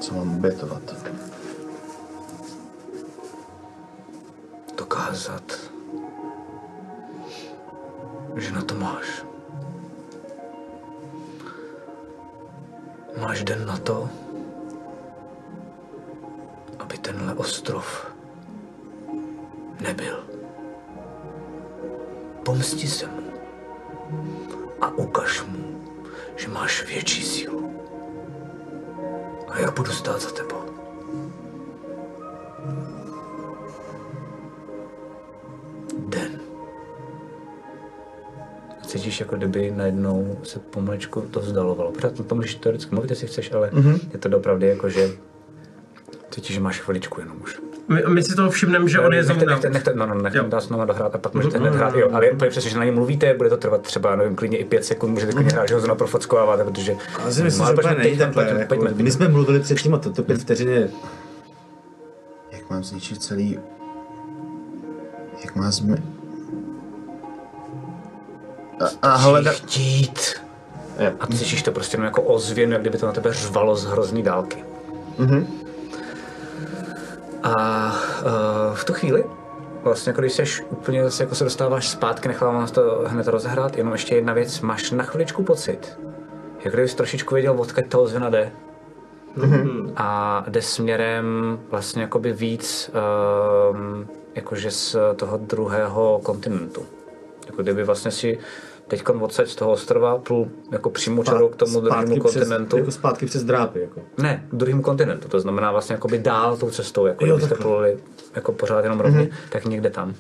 Co 0.02 0.14
mám 0.14 0.36
obětovat? 0.38 1.17
Dokázat, 4.88 5.44
že 8.40 8.52
na 8.56 8.64
to 8.64 8.76
máš. 8.76 9.28
Máš 13.20 13.44
den 13.44 13.68
na 13.68 13.76
to, 13.78 14.08
aby 16.80 16.98
tenhle 16.98 17.36
ostrov 17.36 17.84
nebyl. 19.84 20.24
Pomsti 22.48 22.88
se 22.88 23.08
mu 23.12 23.28
a 24.82 24.88
ukaž 24.88 25.44
mu, 25.44 25.84
že 26.36 26.48
máš 26.48 26.88
větší 26.88 27.24
sílu. 27.24 27.72
A 29.52 29.60
já 29.60 29.72
budu 29.72 29.92
stát 29.92 30.22
za 30.22 30.32
tebou. 30.32 30.67
Cítíš, 38.88 39.20
jako 39.20 39.36
kdyby 39.36 39.74
najednou 39.76 40.38
se 40.44 40.60
pomalečku 40.60 41.22
to 41.22 41.40
vzdalovalo. 41.40 41.92
Pořád 41.92 42.20
na 42.20 42.26
tom 42.26 42.38
můžeš 42.38 42.56
teoreticky 42.56 42.96
mluvit, 42.96 43.10
jestli 43.10 43.28
chceš, 43.28 43.54
ale 43.54 43.70
mm-hmm. 43.70 44.00
je 44.14 44.20
to 44.20 44.30
dopravdy 44.30 44.68
jako, 44.68 44.90
že 44.90 45.10
cítíš, 46.32 46.56
že 46.56 46.60
máš 46.60 46.80
chviličku 46.80 47.22
jenom 47.22 47.38
už. 47.44 47.60
My, 47.88 48.04
my 48.08 48.24
si 48.24 48.36
toho 48.36 48.50
všimneme, 48.50 48.90
že 48.90 49.00
on 49.00 49.14
je 49.14 49.24
nechte, 49.24 49.46
nechte, 49.46 49.70
nechte, 49.70 49.94
no, 49.96 50.06
no, 50.06 50.16
nechte. 50.16 50.42
Mhm. 50.42 50.50
dá 50.50 50.60
znovu 50.60 50.86
dohrát 50.86 51.16
a 51.16 51.18
pak 51.18 51.34
můžete 51.34 51.58
hned 51.58 51.76
hrát, 51.76 51.96
jo, 51.96 52.10
ale 52.14 52.26
je 52.26 52.32
úplně 52.32 52.50
přesně, 52.50 52.70
že 52.70 52.78
na 52.78 52.84
něj 52.84 52.94
mluvíte, 52.94 53.34
bude 53.34 53.50
to 53.50 53.58
trvat 53.58 53.82
třeba, 53.82 54.16
nevím, 54.16 54.36
klidně 54.36 54.58
i 54.58 54.66
pět 54.66 54.86
sekund, 54.86 55.12
můžete 55.12 55.32
klidně 55.34 55.52
hrát, 55.52 55.68
že 55.68 55.76
ho 55.76 55.82
znovu 55.82 55.98
profockováváte, 55.98 56.64
protože... 56.64 56.96
Já 57.26 57.32
si 57.32 57.44
myslím, 57.44 57.60
No, 57.60 57.66
ale 57.66 57.76
že 57.76 57.80
úplně 57.80 57.96
pojďme, 57.96 58.04
nejde 58.04 58.26
takhle, 58.26 58.60
jako, 58.60 59.04
My 59.04 59.12
jsme 59.12 59.28
mluvili 59.28 59.60
předtím 59.60 59.94
a 59.94 59.98
toto 59.98 60.24
pět 60.24 60.42
vteřin 60.42 60.70
je 60.70 60.90
Jak 62.52 62.70
mám 62.70 62.84
zničit 62.84 63.24
celý... 63.24 63.60
Jak 65.44 65.56
má 65.56 65.72
zmi... 65.72 65.98
A, 68.80 69.08
a 69.08 69.16
hledat... 69.16 69.56
Chtít. 69.56 70.34
A 71.20 71.28
cítíš 71.28 71.64
to 71.64 71.72
prostě 71.72 71.96
jenom 71.96 72.06
jako 72.06 72.22
ozvěnu, 72.22 72.72
jak 72.72 72.82
kdyby 72.82 72.98
to 72.98 73.06
na 73.06 73.12
tebe 73.12 73.34
řvalo 73.34 73.76
z 73.76 73.86
hrozný 73.86 74.24
dálky. 74.24 74.64
Mhm. 75.18 75.48
A 77.44 77.54
uh, 78.22 78.76
v 78.76 78.86
tu 78.86 78.94
chvíli, 78.94 79.24
vlastně 79.84 80.10
jako 80.10 80.22
když 80.22 80.34
seš 80.34 80.64
úplně 80.70 81.04
zase 81.04 81.24
jako 81.24 81.36
se 81.36 81.44
dostáváš 81.44 81.90
zpátky, 81.90 82.28
nechávám 82.28 82.60
nás 82.60 82.72
to 82.72 83.04
hned 83.06 83.28
rozehrát, 83.28 83.78
jenom 83.78 83.94
ještě 83.94 84.16
jedna 84.16 84.34
věc, 84.34 84.62
máš 84.62 84.92
na 84.92 85.04
chviličku 85.04 85.44
pocit, 85.44 86.00
jak 86.66 86.74
kdybys 86.74 86.96
trošičku 86.96 87.34
věděl, 87.34 87.56
odkud 87.62 87.86
ta 87.90 87.98
ozvěna 87.98 88.30
jde. 88.30 88.52
A 89.96 90.44
jde 90.48 90.62
směrem 90.62 91.60
vlastně 91.70 92.02
jakoby 92.02 92.34
víc 92.34 92.92
um, 93.72 94.08
jakože 94.36 94.72
z 94.72 94.96
toho 95.16 95.38
druhého 95.38 96.20
kontinentu. 96.24 96.86
Jako 97.48 97.62
kdyby 97.62 97.84
vlastně 97.84 98.12
si 98.12 98.40
teď 98.88 99.10
odsaď 99.10 99.48
z 99.48 99.56
toho 99.56 99.72
ostrova 99.72 100.18
plul 100.18 100.48
jako 100.72 100.90
přímo 100.90 101.24
čarou 101.24 101.50
k 101.50 101.56
tomu 101.56 101.82
druhému 101.82 102.18
kontinentu. 102.18 102.68
Přes, 102.68 102.80
jako 102.80 102.92
zpátky 102.92 103.26
přes 103.26 103.44
drápy, 103.44 103.80
jako. 103.80 104.02
Ne, 104.18 104.48
druhým 104.54 104.82
kontinentu, 104.82 105.28
to 105.28 105.40
znamená 105.40 105.72
vlastně 105.72 105.94
jakoby 105.94 106.20
dál 106.20 106.58
tou 106.58 106.70
cestou, 106.70 107.06
jako 107.06 107.26
Jo, 107.26 107.36
kdybyste 107.36 107.56
pluli 107.56 107.98
jako 108.36 108.52
pořád 108.52 108.84
jenom 108.84 109.00
rovně, 109.00 109.24
mm-hmm. 109.24 109.50
tak 109.50 109.66
někde 109.66 109.90
tam. 109.90 110.14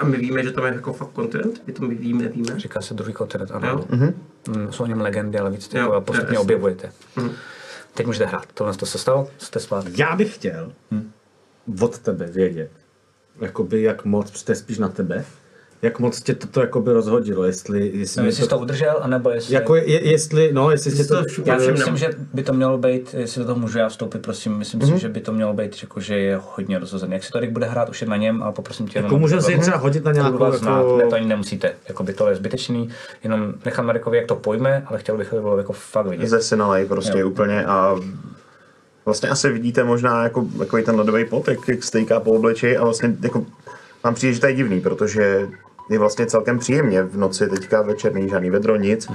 A 0.00 0.04
my 0.04 0.16
víme, 0.16 0.42
že 0.42 0.52
tam 0.52 0.64
je 0.64 0.72
jako 0.72 0.92
fakt 0.92 1.10
kontinent? 1.10 1.62
My 1.66 1.72
to 1.72 1.82
my 1.82 1.94
víme, 1.94 2.22
nevíme. 2.22 2.60
Říká 2.60 2.80
se 2.80 2.94
druhý 2.94 3.12
kontinent, 3.12 3.50
ano. 3.50 3.68
Jo. 3.68 3.84
Mm, 4.46 4.72
jsou 4.72 4.84
o 4.84 4.86
něm 4.86 5.00
legendy, 5.00 5.38
ale 5.38 5.50
víc 5.50 5.74
Jo, 5.74 5.80
jako 5.80 6.00
postupně 6.00 6.38
objevujete. 6.38 6.92
Teď 7.94 8.06
můžete 8.06 8.26
hrát. 8.26 8.46
Tohle 8.54 8.74
to 8.74 8.86
se 8.86 8.98
stalo, 8.98 9.28
jste 9.38 9.60
zpátky. 9.60 9.92
Já 9.96 10.16
bych 10.16 10.34
chtěl 10.34 10.72
od 11.80 11.98
tebe 11.98 12.26
vědět, 12.26 12.70
jakoby 13.40 13.82
jak 13.82 14.04
moc, 14.04 14.42
to 14.42 14.52
je 14.52 14.56
spíš 14.56 14.78
na 14.78 14.88
tebe, 14.88 15.24
jak 15.84 15.98
moc 15.98 16.20
tě 16.22 16.34
toto 16.34 16.60
jakoby 16.60 16.92
rozhodilo, 16.92 17.44
jestli, 17.44 17.90
jestli, 17.94 18.22
No, 18.22 18.26
jestli 18.26 18.42
jsi 18.42 18.48
to 18.48 18.58
udržel, 18.58 18.98
anebo 19.00 19.30
jestli... 19.30 19.54
jako 19.54 19.74
je, 19.74 20.10
jestli, 20.10 20.52
no, 20.52 20.70
jestli 20.70 20.92
tě 20.92 21.04
to, 21.04 21.24
to 21.24 21.42
Já 21.44 21.60
si 21.60 21.72
myslím, 21.72 21.96
že 21.96 22.10
by 22.34 22.42
to 22.42 22.52
mělo 22.52 22.78
být, 22.78 23.14
jestli 23.18 23.38
do 23.38 23.46
toho 23.46 23.58
můžu 23.58 23.78
já 23.78 23.88
vstoupit, 23.88 24.22
prosím, 24.22 24.52
myslím 24.52 24.80
si, 24.80 24.98
že 24.98 25.08
by 25.08 25.20
to 25.20 25.32
mělo 25.32 25.52
být, 25.52 25.82
jako, 25.82 26.00
že 26.00 26.18
je 26.18 26.40
hodně 26.54 26.78
rozhozený. 26.78 27.12
Jak 27.12 27.24
se 27.24 27.30
to 27.32 27.40
Rick 27.40 27.52
bude 27.52 27.66
hrát, 27.66 27.88
už 27.88 28.00
je 28.00 28.08
na 28.08 28.16
něm, 28.16 28.42
ale 28.42 28.52
poprosím 28.52 28.88
tě 28.88 28.98
jako 28.98 29.18
můžeme 29.18 29.42
si 29.42 29.58
třeba 29.58 29.76
hodit 29.76 30.04
na 30.04 30.12
nějakou, 30.12 30.38
vás 30.38 30.54
znát, 30.54 30.76
jako, 30.76 30.96
ne, 30.96 31.06
to 31.06 31.16
ani 31.16 31.26
nemusíte, 31.26 31.72
jako 31.88 32.02
by 32.02 32.12
to 32.12 32.28
je 32.28 32.36
zbytečný, 32.36 32.88
jenom 33.24 33.54
nechám 33.64 33.86
Marikovi, 33.86 34.16
jak 34.16 34.26
to 34.26 34.34
pojme, 34.34 34.82
ale 34.86 34.98
chtěl 34.98 35.16
bych, 35.16 35.32
aby 35.32 35.42
bylo 35.42 35.58
jako 35.58 35.72
fakt 35.72 36.06
vidět. 36.06 36.28
Ze 36.28 36.42
Sinalej 36.42 36.86
prostě 36.86 37.18
Jo. 37.18 37.28
úplně 37.28 37.64
a 37.64 37.96
vlastně 39.04 39.28
asi 39.28 39.52
vidíte 39.52 39.84
možná 39.84 40.22
jako 40.22 40.46
takový 40.58 40.84
ten 40.84 40.96
ledový 40.96 41.24
pot, 41.24 41.48
jak, 41.48 41.68
jak 41.68 41.82
stejká 41.82 42.20
po 42.20 42.30
obličeji 42.30 42.76
a 42.76 42.84
vlastně 42.84 43.16
jako 43.22 43.46
mám 44.04 44.14
přijde, 44.14 44.32
že 44.32 44.40
to 44.40 44.46
je 44.46 44.54
divný, 44.54 44.80
protože 44.80 45.48
je 45.90 45.98
vlastně 45.98 46.26
celkem 46.26 46.58
příjemně 46.58 47.02
v 47.02 47.16
noci, 47.16 47.48
teďka 47.48 47.82
večer 47.82 48.14
není 48.14 48.28
žádný 48.28 48.50
vedro, 48.50 48.76
nic. 48.76 49.08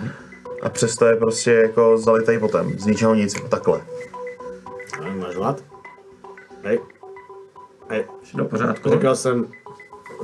A 0.62 0.70
přesto 0.70 1.06
je 1.06 1.16
prostě 1.16 1.52
jako 1.52 1.98
zalitej 1.98 2.40
potem, 2.40 2.80
z 2.80 2.86
ničeho 2.86 3.16
nic, 3.16 3.36
jako 3.36 3.48
takhle. 3.48 3.82
Máš 5.20 5.36
hlad? 5.36 5.64
Hej. 6.64 6.80
Hej. 7.90 8.06
Do 8.34 8.46
pořádku. 8.46 8.90
Říkal 8.90 9.16
jsem, 9.16 9.48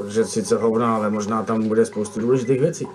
že 0.08 0.26
sice 0.26 0.58
hovna, 0.58 0.96
ale 0.96 1.10
možná 1.10 1.44
tam 1.44 1.68
bude 1.68 1.86
spoustu 1.86 2.20
důležitých 2.20 2.60
věcí. 2.60 2.88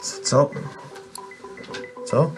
Co? 0.00 0.50
Co? 2.04 2.32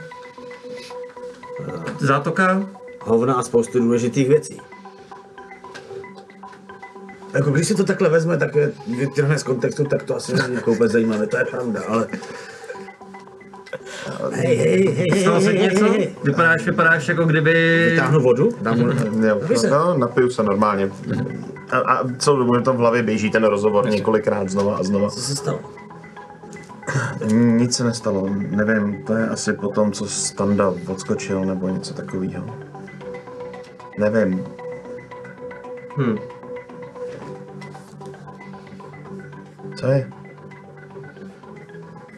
Zátoka? 2.00 2.68
Hovna 3.00 3.34
a 3.34 3.42
spoustu 3.42 3.78
důležitých 3.78 4.28
věcí. 4.28 4.60
Jako 7.34 7.50
když 7.50 7.68
si 7.68 7.74
to 7.74 7.84
takhle 7.84 8.08
vezme, 8.08 8.38
tak 8.38 8.54
je 8.54 8.72
vytrhne 8.98 9.38
z 9.38 9.42
kontextu, 9.42 9.84
tak 9.84 10.02
to 10.02 10.16
asi 10.16 10.34
není 10.34 10.54
jako 10.54 10.70
vůbec 10.70 10.92
zajímavé, 10.92 11.26
to 11.26 11.36
je 11.36 11.44
pravda, 11.44 11.80
ale... 11.88 12.06
Hej, 14.32 14.56
hej, 14.56 14.86
hej, 14.86 15.20
Stalo 15.20 15.40
se 15.40 15.46
hej, 15.46 15.58
hej, 15.58 15.68
něco? 15.68 15.92
hej. 15.92 16.14
Vypadáš, 16.24 16.66
vypadáš 16.66 17.08
jako 17.08 17.24
kdyby... 17.24 17.86
Vytáhnu 17.90 18.20
vodu, 18.20 18.48
dám 18.60 18.78
mu... 18.78 18.86
Jo, 19.26 19.40
se. 19.56 19.70
no, 19.70 19.98
napiju 19.98 20.30
se 20.30 20.42
normálně. 20.42 20.90
A, 21.70 21.78
a 21.78 22.08
celou 22.18 22.36
dobu 22.36 22.52
mi 22.52 22.62
to 22.62 22.72
v 22.72 22.76
hlavě 22.76 23.02
běží 23.02 23.30
ten 23.30 23.44
rozhovor 23.44 23.90
několikrát 23.90 24.48
znova 24.48 24.76
a 24.76 24.82
znova. 24.82 25.10
Co 25.10 25.20
se 25.20 25.36
stalo? 25.36 25.60
Nic 27.32 27.76
se 27.76 27.84
nestalo, 27.84 28.28
nevím, 28.50 29.02
to 29.04 29.14
je 29.14 29.28
asi 29.28 29.52
po 29.52 29.68
tom, 29.68 29.92
co 29.92 30.06
Standa 30.06 30.74
odskočil 30.86 31.44
nebo 31.44 31.68
něco 31.68 31.94
takového. 31.94 32.44
Nevím. 33.98 34.44
Hm. 35.96 36.18
Co 39.76 39.86
je? 39.86 40.10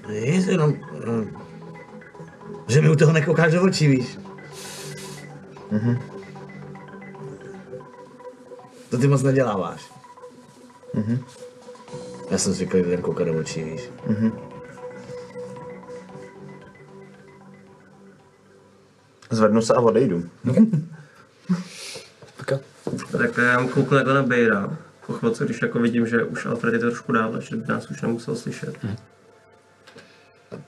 Nic, 0.09 0.47
jenom... 0.47 0.73
hm, 1.07 1.37
Že 2.67 2.81
mi 2.83 2.89
u 2.91 2.97
toho 2.97 3.13
nekoukáš 3.13 3.53
do 3.53 3.63
očí, 3.63 3.89
víš? 3.89 4.19
Mhm. 5.71 5.99
To 8.91 8.99
ty 8.99 9.09
moc 9.09 9.23
neděláváš. 9.23 9.93
Mhm. 10.95 11.19
Já 12.31 12.39
jsem 12.39 12.53
zvyklý 12.53 12.81
lidem 12.83 13.03
koukat 13.03 13.27
do 13.27 13.39
očí, 13.39 13.63
víš? 13.65 13.91
Zvednu 19.31 19.63
se 19.63 19.75
a 19.75 19.81
odejdu. 19.81 20.23
Tak 23.19 23.37
já 23.39 23.59
mám 23.61 23.69
kouknu 23.69 23.97
takhle 23.97 24.15
na 24.15 24.23
Bejra. 24.23 24.79
Po 25.07 25.13
chvilce, 25.13 25.45
když 25.45 25.63
jako 25.63 25.79
vidím, 25.79 26.07
že 26.07 26.25
už 26.25 26.47
Alfred 26.47 26.75
je 26.75 26.81
trošku 26.81 27.13
dále, 27.13 27.43
že 27.43 27.57
by 27.57 27.73
nás 27.73 27.91
už 27.91 28.03
nemusel 28.03 28.37
slyšet. 28.37 28.75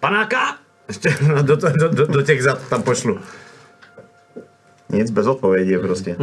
Panáka! 0.01 0.57
Ještě 0.89 1.17
do, 1.43 1.57
to, 1.57 1.69
do, 1.71 1.89
do, 1.89 2.07
do 2.07 2.23
těch 2.23 2.43
zad 2.43 2.69
tam 2.69 2.83
pošlu. 2.83 3.19
Nic 4.89 5.11
bez 5.11 5.27
odpovědi 5.27 5.79
prostě. 5.79 6.17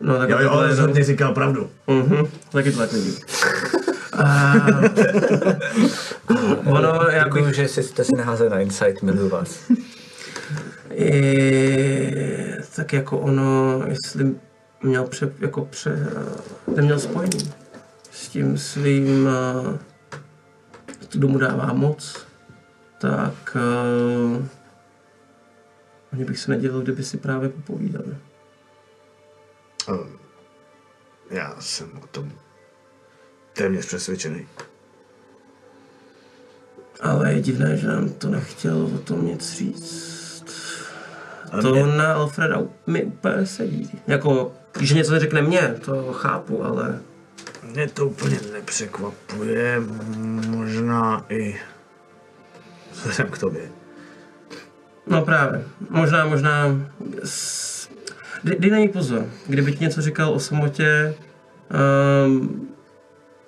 No 0.00 0.18
tak 0.18 0.30
Jo, 0.30 0.38
jo, 0.38 0.48
tohle- 0.48 0.68
rozhodně 0.68 1.04
říkal 1.04 1.34
pravdu. 1.34 1.70
Mhm, 1.86 2.26
taky 2.52 2.72
to 2.72 2.78
tak 2.78 2.92
vidím. 2.92 3.14
A... 4.12 4.54
ono, 6.66 6.88
já 7.10 7.24
bych... 7.24 7.34
Děkuju, 7.34 7.52
že 7.52 7.68
jste 7.68 8.04
si 8.04 8.16
neházeli 8.16 8.50
na 8.50 8.60
insight, 8.60 9.02
miluji 9.02 9.28
vás. 9.28 9.70
I, 10.94 12.14
tak 12.76 12.92
jako 12.92 13.18
ono, 13.18 13.82
jestli 13.86 14.34
měl 14.84 15.04
pře, 15.04 15.32
jako 15.40 15.64
pře, 15.64 16.06
neměl 16.76 17.00
spojení 17.00 17.52
s 18.10 18.28
tím 18.28 18.58
svým, 18.58 19.28
eh, 19.28 19.78
kdo 21.12 21.28
mu 21.28 21.38
dává 21.38 21.72
moc, 21.72 22.26
tak 23.00 23.56
uh, 24.36 24.44
ani 26.12 26.24
bych 26.24 26.38
se 26.38 26.50
nedělal, 26.50 26.80
kdyby 26.80 27.04
si 27.04 27.16
právě 27.16 27.48
popovídali. 27.48 28.16
Já 31.30 31.56
jsem 31.60 31.90
o 32.02 32.06
tom 32.06 32.32
téměř 33.52 33.86
přesvědčený. 33.86 34.46
Ale 37.00 37.32
je 37.32 37.40
divné, 37.40 37.76
že 37.76 37.88
nám 37.88 38.08
to 38.08 38.28
nechtěl 38.28 38.82
o 38.94 38.98
tom 38.98 39.26
nic 39.26 39.52
říct. 39.56 40.44
Ale 41.52 41.62
To 41.62 41.70
mě- 41.72 41.86
na 41.96 42.14
Alfreda 42.14 42.62
mi 42.86 43.04
úplně 43.04 43.46
sedí. 43.46 44.00
Jako, 44.06 44.52
že 44.80 44.94
něco 44.94 45.12
neřekne 45.12 45.42
mně, 45.42 45.74
to 45.84 46.12
chápu, 46.12 46.64
ale 46.64 47.00
Mě 47.62 47.88
to 47.88 48.06
úplně 48.06 48.38
nepřekvapuje, 48.52 49.80
možná 50.48 51.26
i 51.28 51.56
vzhledem 52.92 53.26
k 53.32 53.38
tobě. 53.38 53.62
No 55.06 55.22
právě. 55.24 55.64
Možná, 55.90 56.26
možná... 56.26 56.66
s- 57.24 57.88
Dej, 58.44 58.70
na 58.70 58.78
ní 58.78 58.88
pozor. 58.88 59.26
Kdyby 59.46 59.72
ti 59.72 59.84
něco 59.84 60.02
říkal 60.02 60.30
o 60.32 60.40
samotě, 60.40 61.14
um, 62.26 62.68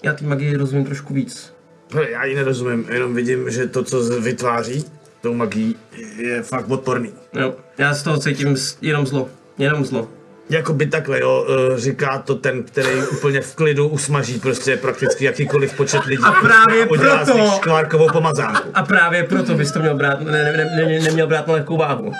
já 0.02 0.12
té 0.12 0.24
magii 0.26 0.56
rozumím 0.56 0.84
trošku 0.84 1.14
víc. 1.14 1.52
Hele, 1.92 2.10
Já 2.10 2.24
ji 2.24 2.34
nerozumím, 2.34 2.86
jenom 2.92 3.14
vidím, 3.14 3.50
že 3.50 3.66
to, 3.66 3.84
co 3.84 4.20
vytváří, 4.20 4.84
tou 5.20 5.34
magií, 5.34 5.76
je 6.16 6.42
fakt 6.42 6.68
odporný. 6.70 7.12
Jo, 7.32 7.54
já 7.78 7.94
z 7.94 8.02
toho 8.02 8.18
cítím 8.18 8.56
jenom 8.80 9.06
zlo. 9.06 9.28
Jenom 9.58 9.84
zlo. 9.84 10.08
Jakoby 10.50 10.86
takhle, 10.86 11.20
jo, 11.20 11.46
eh, 11.48 11.80
říká 11.80 12.18
to 12.18 12.34
ten, 12.34 12.62
který 12.62 13.06
úplně 13.12 13.40
v 13.40 13.54
klidu 13.54 13.88
usmaží 13.88 14.40
prostě 14.40 14.76
prakticky 14.76 15.24
jakýkoliv 15.24 15.74
počet 15.76 16.04
lidí. 16.04 16.22
A 16.24 16.32
právě 16.32 16.86
Udělá 16.86 17.24
proto- 17.24 18.12
pomazánku. 18.12 18.68
A 18.74 18.82
právě 18.82 19.24
proto 19.24 19.54
bys 19.54 19.72
to 19.72 19.78
měl 19.78 19.96
brát, 19.96 20.20
ne, 20.20 20.30
ne, 20.32 20.52
ne, 20.52 20.86
ne, 20.86 21.00
neměl 21.00 21.26
brát 21.26 21.46
na 21.46 21.54
lehkou 21.54 21.76
váhu. 21.76 22.12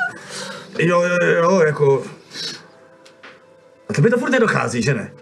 Jo, 0.78 1.02
jo, 1.02 1.16
jo, 1.26 1.60
jako... 1.60 2.02
A 3.88 3.92
tobě 3.92 4.10
to 4.10 4.18
furt 4.18 4.30
nedochází, 4.30 4.82
že 4.82 4.94
ne? 4.94 5.12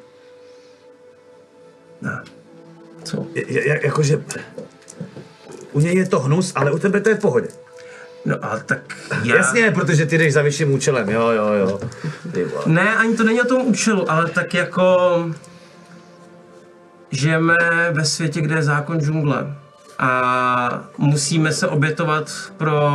Ne. 2.03 2.23
Co? 3.05 3.27
Jakože... 3.83 4.25
U 5.73 5.81
něj 5.81 5.97
je 5.97 6.07
to 6.09 6.21
hnus, 6.21 6.53
ale 6.55 6.73
u 6.73 6.79
tebe 6.79 7.01
to 7.01 7.09
je 7.09 7.15
v 7.15 7.21
pohodě. 7.21 7.49
No 8.25 8.37
a 8.43 8.59
tak 8.59 8.81
já... 9.23 9.37
Jasně, 9.37 9.71
protože 9.71 10.07
ty 10.07 10.19
jdeš 10.19 10.33
za 10.33 10.43
vyšším 10.43 10.73
účelem, 10.73 11.09
jo, 11.09 11.29
jo, 11.29 11.53
jo. 11.53 11.81
Ne, 12.67 12.97
ani 12.97 13.17
to 13.17 13.25
není 13.25 13.41
o 13.41 13.47
tom 13.47 13.67
účelu, 13.67 14.11
ale 14.11 14.31
tak 14.31 14.55
jako... 14.55 15.09
Žijeme 17.11 17.57
ve 17.91 18.05
světě, 18.05 18.41
kde 18.41 18.55
je 18.55 18.63
zákon 18.63 19.01
džungle. 19.01 19.57
A 19.99 20.85
musíme 20.99 21.53
se 21.53 21.69
obětovat 21.69 22.33
pro 22.57 22.91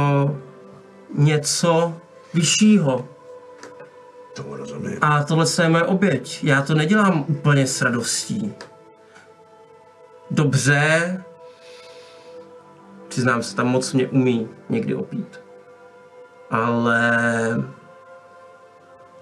něco 1.15 1.97
vyššího. 2.33 3.07
To 4.33 4.43
rozumím. 4.49 4.97
A 5.01 5.23
tohle 5.23 5.45
je 5.61 5.69
moje 5.69 5.83
oběť. 5.83 6.43
Já 6.43 6.61
to 6.61 6.73
nedělám 6.73 7.25
úplně 7.27 7.67
s 7.67 7.81
radostí. 7.81 8.53
Dobře. 10.31 11.23
Přiznám 13.19 13.43
se, 13.43 13.55
tam 13.55 13.67
moc 13.67 13.93
mě 13.93 14.07
umí 14.07 14.49
někdy 14.69 14.95
opít. 14.95 15.39
Ale 16.49 17.11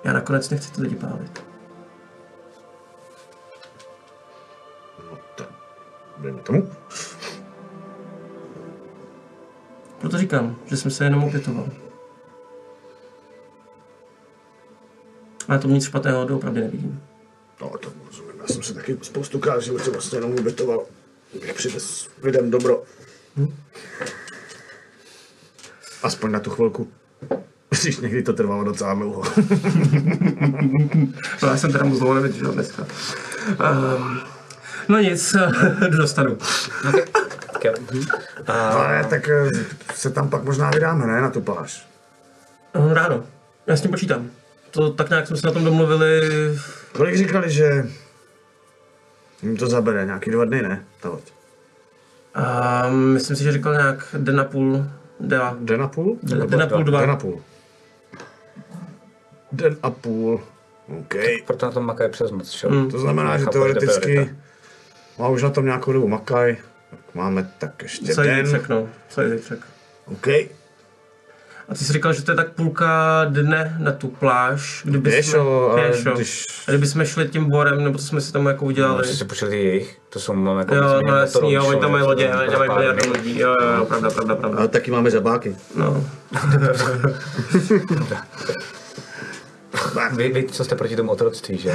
já 0.03 0.13
nakonec 0.13 0.49
nechci 0.49 0.71
ty 0.71 0.81
lidi 0.81 0.95
pálit. 0.95 1.43
Dejme 6.17 6.41
tomu. 6.41 6.69
Proto 9.99 10.17
říkám, 10.17 10.55
že 10.65 10.77
jsem 10.77 10.91
se 10.91 11.03
jenom 11.03 11.23
opětoval. 11.23 11.69
Ale 15.47 15.59
to 15.59 15.67
nic 15.67 15.85
špatného 15.85 16.25
doopravdy 16.25 16.61
nevidím. 16.61 17.03
No, 17.61 17.69
to 17.77 17.89
rozumím. 18.05 18.39
Já 18.41 18.47
jsem 18.47 18.63
se 18.63 18.73
taky 18.73 18.97
spoustukrát 19.01 19.59
v 19.59 19.63
životě 19.63 19.91
vlastně 19.91 20.17
jenom 20.17 20.31
ubytoval. 20.31 20.85
Bych 21.33 21.53
přivez 21.53 22.09
lidem 22.23 22.51
dobro. 22.51 22.83
Aspoň 26.03 26.31
na 26.31 26.39
tu 26.39 26.49
chvilku. 26.49 26.88
Když 27.69 27.97
někdy 27.97 28.23
to 28.23 28.33
trvalo 28.33 28.63
docela 28.63 28.93
dlouho. 28.93 29.23
No, 31.41 31.47
já 31.49 31.57
jsem 31.57 31.71
teda 31.71 31.85
moc 31.85 31.99
dlouho 31.99 32.13
nevydržel 32.13 32.51
dneska. 32.51 32.85
Um, 33.49 34.19
no 34.89 34.99
nic, 34.99 35.35
dostanu. 35.97 36.38
Tak 37.53 37.65
jo. 37.65 37.73
Ale 38.47 39.03
tak 39.09 39.29
eh, 39.29 39.49
se 39.93 40.09
tam 40.09 40.29
pak 40.29 40.43
možná 40.43 40.69
vydáme, 40.69 41.07
ne, 41.07 41.21
na 41.21 41.29
tu 41.29 41.41
pláž. 41.41 41.88
No, 42.75 42.93
ráno, 42.93 43.23
já 43.67 43.77
s 43.77 43.81
tím 43.81 43.91
počítám. 43.91 44.29
To 44.71 44.89
tak 44.89 45.09
nějak 45.09 45.27
jsme 45.27 45.38
se 45.38 45.47
na 45.47 45.53
tom 45.53 45.63
domluvili. 45.63 46.21
Kolik 46.91 47.17
říkali, 47.17 47.51
že 47.51 47.85
jim 49.43 49.57
to 49.57 49.67
zabere? 49.67 50.05
Nějaký 50.05 50.31
dva 50.31 50.45
dny, 50.45 50.61
ne? 50.61 50.83
Ta 51.01 51.09
loď. 51.09 51.36
A 52.34 52.89
myslím 52.89 53.36
si, 53.38 53.43
že 53.43 53.51
říkal 53.51 53.73
nějak 53.73 54.15
den 54.17 54.39
a 54.39 54.43
půl, 54.43 54.86
dva. 55.19 55.57
Den 55.59 55.82
a 55.82 55.88
půl? 55.88 56.17
Den 56.23 56.61
a 56.61 56.67
půl, 56.67 56.84
dva. 56.84 57.01
Den 57.01 57.11
a 57.11 57.15
půl. 57.15 57.41
Den 59.51 59.78
a 59.84 59.89
půl. 59.89 60.41
OK. 60.99 61.13
Proto 61.45 61.65
na 61.65 61.71
tom 61.71 61.86
makají 61.86 62.11
přes 62.11 62.32
noc, 62.32 62.51
čo? 62.51 62.69
To 62.91 62.99
znamená, 62.99 63.38
že 63.38 63.45
teoreticky 63.45 64.36
má 65.19 65.28
už 65.28 65.43
na 65.43 65.49
tom 65.49 65.65
nějakou 65.65 65.91
dobu 65.93 66.07
makaj. 66.07 66.57
Tak 66.89 66.99
máme 67.13 67.51
tak 67.57 67.84
ještě 67.84 68.13
Celý 68.13 68.28
den. 68.28 68.45
zítřek, 68.45 68.69
no. 68.69 68.89
Celý 69.09 69.38
zítřek. 69.38 69.59
OK. 70.05 70.28
A 71.70 71.74
ty 71.74 71.84
jsi 71.84 71.93
říkal, 71.93 72.13
že 72.13 72.24
to 72.24 72.32
je 72.32 72.36
tak 72.36 72.49
půlka 72.51 73.26
dne 73.30 73.76
na 73.80 73.91
tu 73.91 74.07
pláž, 74.07 74.82
kdyby 74.86 75.09
Pěšo, 75.09 75.70
ale 75.72 75.82
pěšo. 75.89 76.11
když- 76.15 76.43
A 76.68 76.72
kdyby 76.72 76.88
jsme 76.88 77.05
šli 77.05 77.28
tím 77.28 77.49
borem, 77.49 77.84
nebo 77.84 77.97
co 77.97 78.05
jsme 78.05 78.22
si 78.22 78.34
tam 78.34 78.45
jako 78.45 78.65
udělali. 78.65 78.97
Musíš 78.97 79.18
si 79.20 79.26
počít 79.26 79.49
ty 79.49 79.63
jejich, 79.63 79.97
to 80.09 80.20
jsou 80.20 80.34
mám 80.34 80.59
jako... 80.59 80.76
Jo, 80.76 81.01
no 81.07 81.15
jasný, 81.15 81.53
jo, 81.53 81.65
oni 81.65 81.80
tam 81.80 81.91
mají 81.91 82.03
lodě, 82.03 82.28
tam 82.28 82.39
oni 82.39 82.49
tam 82.49 82.59
mají 82.59 82.72
miliardy 82.72 83.09
lidí, 83.09 83.39
jo, 83.39 83.55
jo, 83.61 83.68
jo, 83.78 83.86
pravda, 83.86 84.09
pravda, 84.09 84.36
pravda. 84.36 84.63
A 84.63 84.68
taky 84.68 84.91
máme 84.91 85.11
žabáky. 85.11 85.55
No. 85.76 86.03
Vy, 90.15 90.30
vy, 90.30 90.43
co 90.43 90.63
jste 90.63 90.75
proti 90.75 90.95
tomu 90.95 91.11
otroctví, 91.11 91.57
že? 91.57 91.71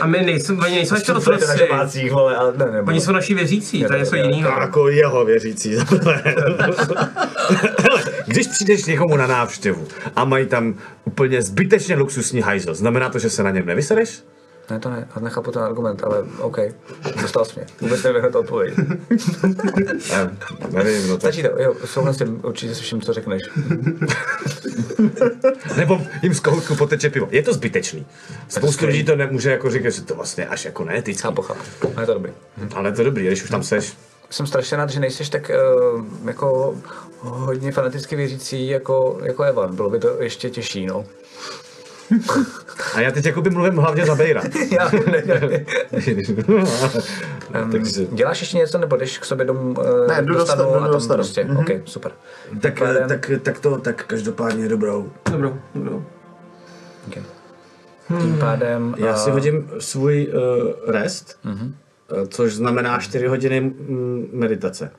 A 0.00 0.06
my 0.06 0.22
nejsme, 0.24 0.56
oni 0.66 0.74
nejsou 0.74 0.94
ještě 0.94 1.12
To 1.12 1.18
je 1.18 1.26
na 1.30 1.34
otroci. 1.36 1.58
žabácích, 1.58 2.12
vole, 2.12 2.36
ale 2.36 2.52
ne, 2.56 2.66
nebo... 2.72 2.88
Oni 2.88 3.00
jsou 3.00 3.12
naši 3.12 3.34
věřící, 3.34 3.84
to 3.84 3.92
je 3.92 3.98
něco 3.98 4.16
jiného. 4.16 4.50
Jako 4.60 4.88
jeho 4.88 5.24
věřící. 5.24 5.76
Když 8.26 8.46
přijdeš 8.46 8.84
někomu 8.84 9.16
na 9.16 9.26
návštěvu 9.26 9.88
a 10.16 10.24
mají 10.24 10.46
tam 10.46 10.74
úplně 11.04 11.42
zbytečně 11.42 11.96
luxusní 11.96 12.40
hajzl, 12.40 12.74
znamená 12.74 13.08
to, 13.08 13.18
že 13.18 13.30
se 13.30 13.42
na 13.42 13.50
něm 13.50 13.66
nevysereš? 13.66 14.22
Ne, 14.70 14.78
to 14.78 14.90
ne, 14.90 15.08
nechápu 15.20 15.50
ten 15.50 15.62
argument, 15.62 16.04
ale 16.04 16.24
OK, 16.38 16.58
dostal 17.22 17.44
jsi 17.44 17.52
mě. 17.56 17.66
Vůbec 17.80 18.02
nevím 18.02 18.20
hned 18.20 18.34
odpověď. 18.34 18.74
Já 20.10 20.30
nevím, 20.70 21.08
no. 21.08 21.18
Stačí 21.18 21.42
to, 21.42 21.48
jo, 21.62 21.74
souhlasím 21.84 22.40
určitě 22.44 22.74
se 22.74 22.82
vším, 22.82 23.00
co 23.00 23.12
řekneš. 23.12 23.42
Nebo 25.76 26.00
jim 26.22 26.34
z 26.34 26.40
kohoutku 26.40 26.76
poteče 26.76 27.10
pivo. 27.10 27.28
Je 27.30 27.42
to 27.42 27.52
zbytečný. 27.52 28.06
Spoustu 28.48 28.86
lidí 28.86 29.04
to 29.04 29.16
nemůže 29.16 29.50
jako 29.50 29.70
říkat, 29.70 29.90
že 29.90 30.02
to 30.02 30.14
vlastně 30.14 30.46
až 30.46 30.64
jako 30.64 30.84
neetický. 30.84 31.22
Chápu, 31.22 31.42
chápu. 31.42 31.60
No, 31.96 32.00
je 32.00 32.06
to 32.06 32.14
dobrý. 32.14 32.32
Ale 32.74 32.92
to 32.92 33.00
je 33.00 33.04
dobrý, 33.04 33.26
když 33.26 33.42
už 33.42 33.50
tam 33.50 33.62
seš. 33.62 33.92
Jsem 34.30 34.46
strašně 34.46 34.76
rád, 34.76 34.90
že 34.90 35.00
nejseš 35.00 35.28
tak 35.28 35.50
uh, 35.94 36.04
jako 36.24 36.74
hodně 37.20 37.72
fanaticky 37.72 38.16
věřící 38.16 38.68
jako, 38.68 39.18
jako 39.22 39.42
Evan. 39.42 39.76
Bylo 39.76 39.90
by 39.90 39.98
to 39.98 40.22
ještě 40.22 40.50
těžší, 40.50 40.86
no. 40.86 41.04
A 42.94 43.00
já 43.00 43.10
teď 43.10 43.26
jakoby 43.26 43.50
mluvím 43.50 43.76
hlavně 43.76 44.06
za 44.06 44.14
Bejra. 44.14 44.42
Já, 44.70 44.90
ne, 45.12 45.22
ne, 45.26 45.40
ne. 45.50 45.64
Takže, 47.72 48.04
Děláš 48.12 48.40
ještě 48.40 48.56
něco, 48.56 48.78
nebo 48.78 48.96
jdeš 48.96 49.18
k 49.18 49.24
sobě 49.24 49.46
domů 49.46 49.74
uh, 49.78 50.06
Ne, 50.08 50.22
jdu 50.22 50.34
do 50.34 50.46
stanu, 50.46 50.74
a 50.74 50.80
tam 50.80 50.90
do 50.92 51.00
stanu. 51.00 51.16
prostě, 51.16 51.44
Mhm. 51.44 51.56
OK, 51.56 51.68
super. 51.84 52.12
tak, 52.60 52.78
pádem- 52.78 53.08
tak, 53.08 53.30
tak 53.42 53.60
to, 53.60 53.78
tak 53.78 54.04
každopádně 54.06 54.68
dobrou. 54.68 55.10
Dobrou, 55.30 55.60
dobrou. 55.74 56.04
Okay. 57.08 57.22
Tím 58.20 58.38
pádem... 58.38 58.94
Já 58.98 59.16
si 59.16 59.30
eh, 59.30 59.32
hodím 59.32 59.70
svůj 59.78 60.28
uh, 60.34 60.92
rest, 60.92 61.38
uh-huh. 61.44 61.72
což 62.28 62.54
znamená 62.54 62.98
4 62.98 63.26
hodiny 63.26 63.72
meditace. 64.32 64.90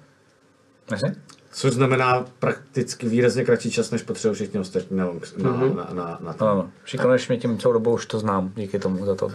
Což 1.54 1.74
znamená 1.74 2.26
prakticky 2.40 3.10
výrazně 3.10 3.46
kratší 3.46 3.72
čas, 3.72 3.92
než 3.92 4.04
potřebují 4.04 4.36
všichni 4.36 4.60
ostatní 4.60 4.98
na, 4.98 5.06
na, 5.38 5.52
na, 5.74 5.90
na, 5.94 6.18
na 6.22 6.34
to. 6.34 6.46
No, 6.46 6.56
no. 6.56 6.70
Šikanuješ 6.86 7.28
mě 7.28 7.38
tím 7.38 7.58
celou 7.58 7.74
dobu, 7.74 7.94
už 7.94 8.06
to 8.06 8.20
znám, 8.20 8.52
díky 8.56 8.80
tomu 8.80 9.06
za 9.06 9.16
to. 9.16 9.30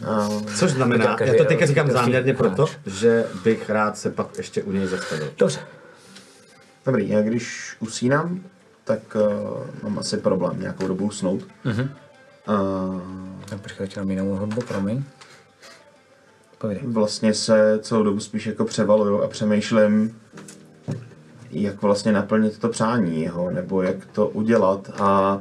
Což 0.57 0.71
znamená, 0.71 1.17
já 1.21 1.35
to 1.35 1.45
teďka 1.45 1.67
říkám 1.67 1.91
záměrně 1.91 2.35
proto, 2.35 2.67
že 2.87 3.27
bych 3.45 3.71
rád 3.71 3.99
se 3.99 4.11
pak 4.11 4.39
ještě 4.39 4.63
u 4.63 4.73
něj 4.73 4.87
zastavil. 4.87 5.31
Dobře. 5.39 5.61
Dobrý, 6.87 7.09
já 7.09 7.23
když 7.23 7.77
usínám, 7.81 8.41
tak 8.85 9.17
uh, 9.17 9.67
mám 9.83 9.99
asi 9.99 10.17
problém 10.17 10.61
nějakou 10.61 10.89
dobu 10.89 11.05
usnout. 11.07 11.41
Mm-hmm. 11.65 11.89
Uh, 12.49 13.01
Tak 13.51 13.61
počkej, 13.61 13.89
dám 13.97 14.11
jinou 14.11 14.37
hudbu, 14.37 14.61
promiň. 14.61 15.03
Povídej. 16.59 16.83
vlastně 16.87 17.35
se 17.35 17.79
celou 17.83 18.03
dobu 18.03 18.21
spíš 18.21 18.47
jako 18.47 18.65
převaluju 18.65 19.23
a 19.23 19.29
přemýšlím, 19.29 20.21
jak 21.51 21.83
vlastně 21.83 22.13
naplnit 22.13 22.59
to 22.59 22.69
přání 22.69 23.23
jeho, 23.23 23.51
nebo 23.51 23.83
jak 23.83 23.97
to 24.13 24.29
udělat 24.29 24.91
a 25.01 25.41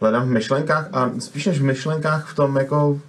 hledám 0.00 0.28
v 0.28 0.30
myšlenkách 0.30 0.88
a 0.92 1.10
spíš 1.18 1.46
než 1.46 1.58
v 1.58 1.64
myšlenkách 1.64 2.32
v 2.32 2.34
tom 2.34 2.56
jako 2.56 3.00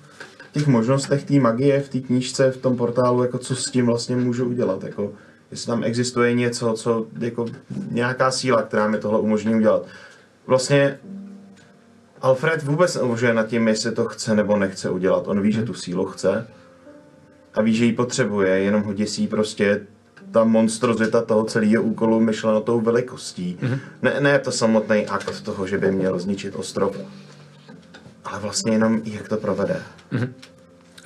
těch 0.53 0.67
možnostech 0.67 1.23
té 1.23 1.39
magie 1.39 1.81
v 1.81 1.89
té 1.89 1.99
knížce, 1.99 2.51
v 2.51 2.57
tom 2.57 2.77
portálu, 2.77 3.23
jako 3.23 3.37
co 3.37 3.55
s 3.55 3.71
tím 3.71 3.85
vlastně 3.85 4.15
můžu 4.15 4.45
udělat, 4.45 4.83
jako 4.83 5.11
jestli 5.51 5.67
tam 5.67 5.83
existuje 5.83 6.33
něco, 6.33 6.73
co 6.73 7.07
jako 7.19 7.45
nějaká 7.91 8.31
síla, 8.31 8.61
která 8.61 8.87
mi 8.87 8.97
tohle 8.97 9.19
umožní 9.19 9.55
udělat. 9.55 9.85
Vlastně 10.47 10.99
Alfred 12.21 12.63
vůbec 12.63 12.95
neuvažuje 12.95 13.33
nad 13.33 13.47
tím, 13.47 13.67
jestli 13.67 13.91
to 13.91 14.05
chce 14.05 14.35
nebo 14.35 14.57
nechce 14.57 14.89
udělat. 14.89 15.27
On 15.27 15.41
ví, 15.41 15.51
že 15.51 15.63
tu 15.63 15.73
sílu 15.73 16.05
chce 16.05 16.47
a 17.53 17.61
ví, 17.61 17.75
že 17.75 17.85
ji 17.85 17.93
potřebuje, 17.93 18.59
jenom 18.59 18.83
ho 18.83 18.93
děsí 18.93 19.27
prostě 19.27 19.81
ta 20.33 20.43
monstrozita 20.43 21.21
toho 21.21 21.43
celého 21.43 21.83
úkolu 21.83 22.19
myšleno 22.19 22.61
tou 22.61 22.81
velikostí. 22.81 23.57
Mm-hmm. 23.61 23.79
Ne, 24.01 24.19
ne 24.19 24.39
to 24.39 24.51
samotný 24.51 25.05
akt 25.05 25.41
toho, 25.41 25.67
že 25.67 25.77
by 25.77 25.91
měl 25.91 26.19
zničit 26.19 26.55
ostrov, 26.55 26.97
ale 28.25 28.39
vlastně 28.39 28.71
jenom 28.71 29.01
jak 29.05 29.29
to 29.29 29.37
provede. 29.37 29.81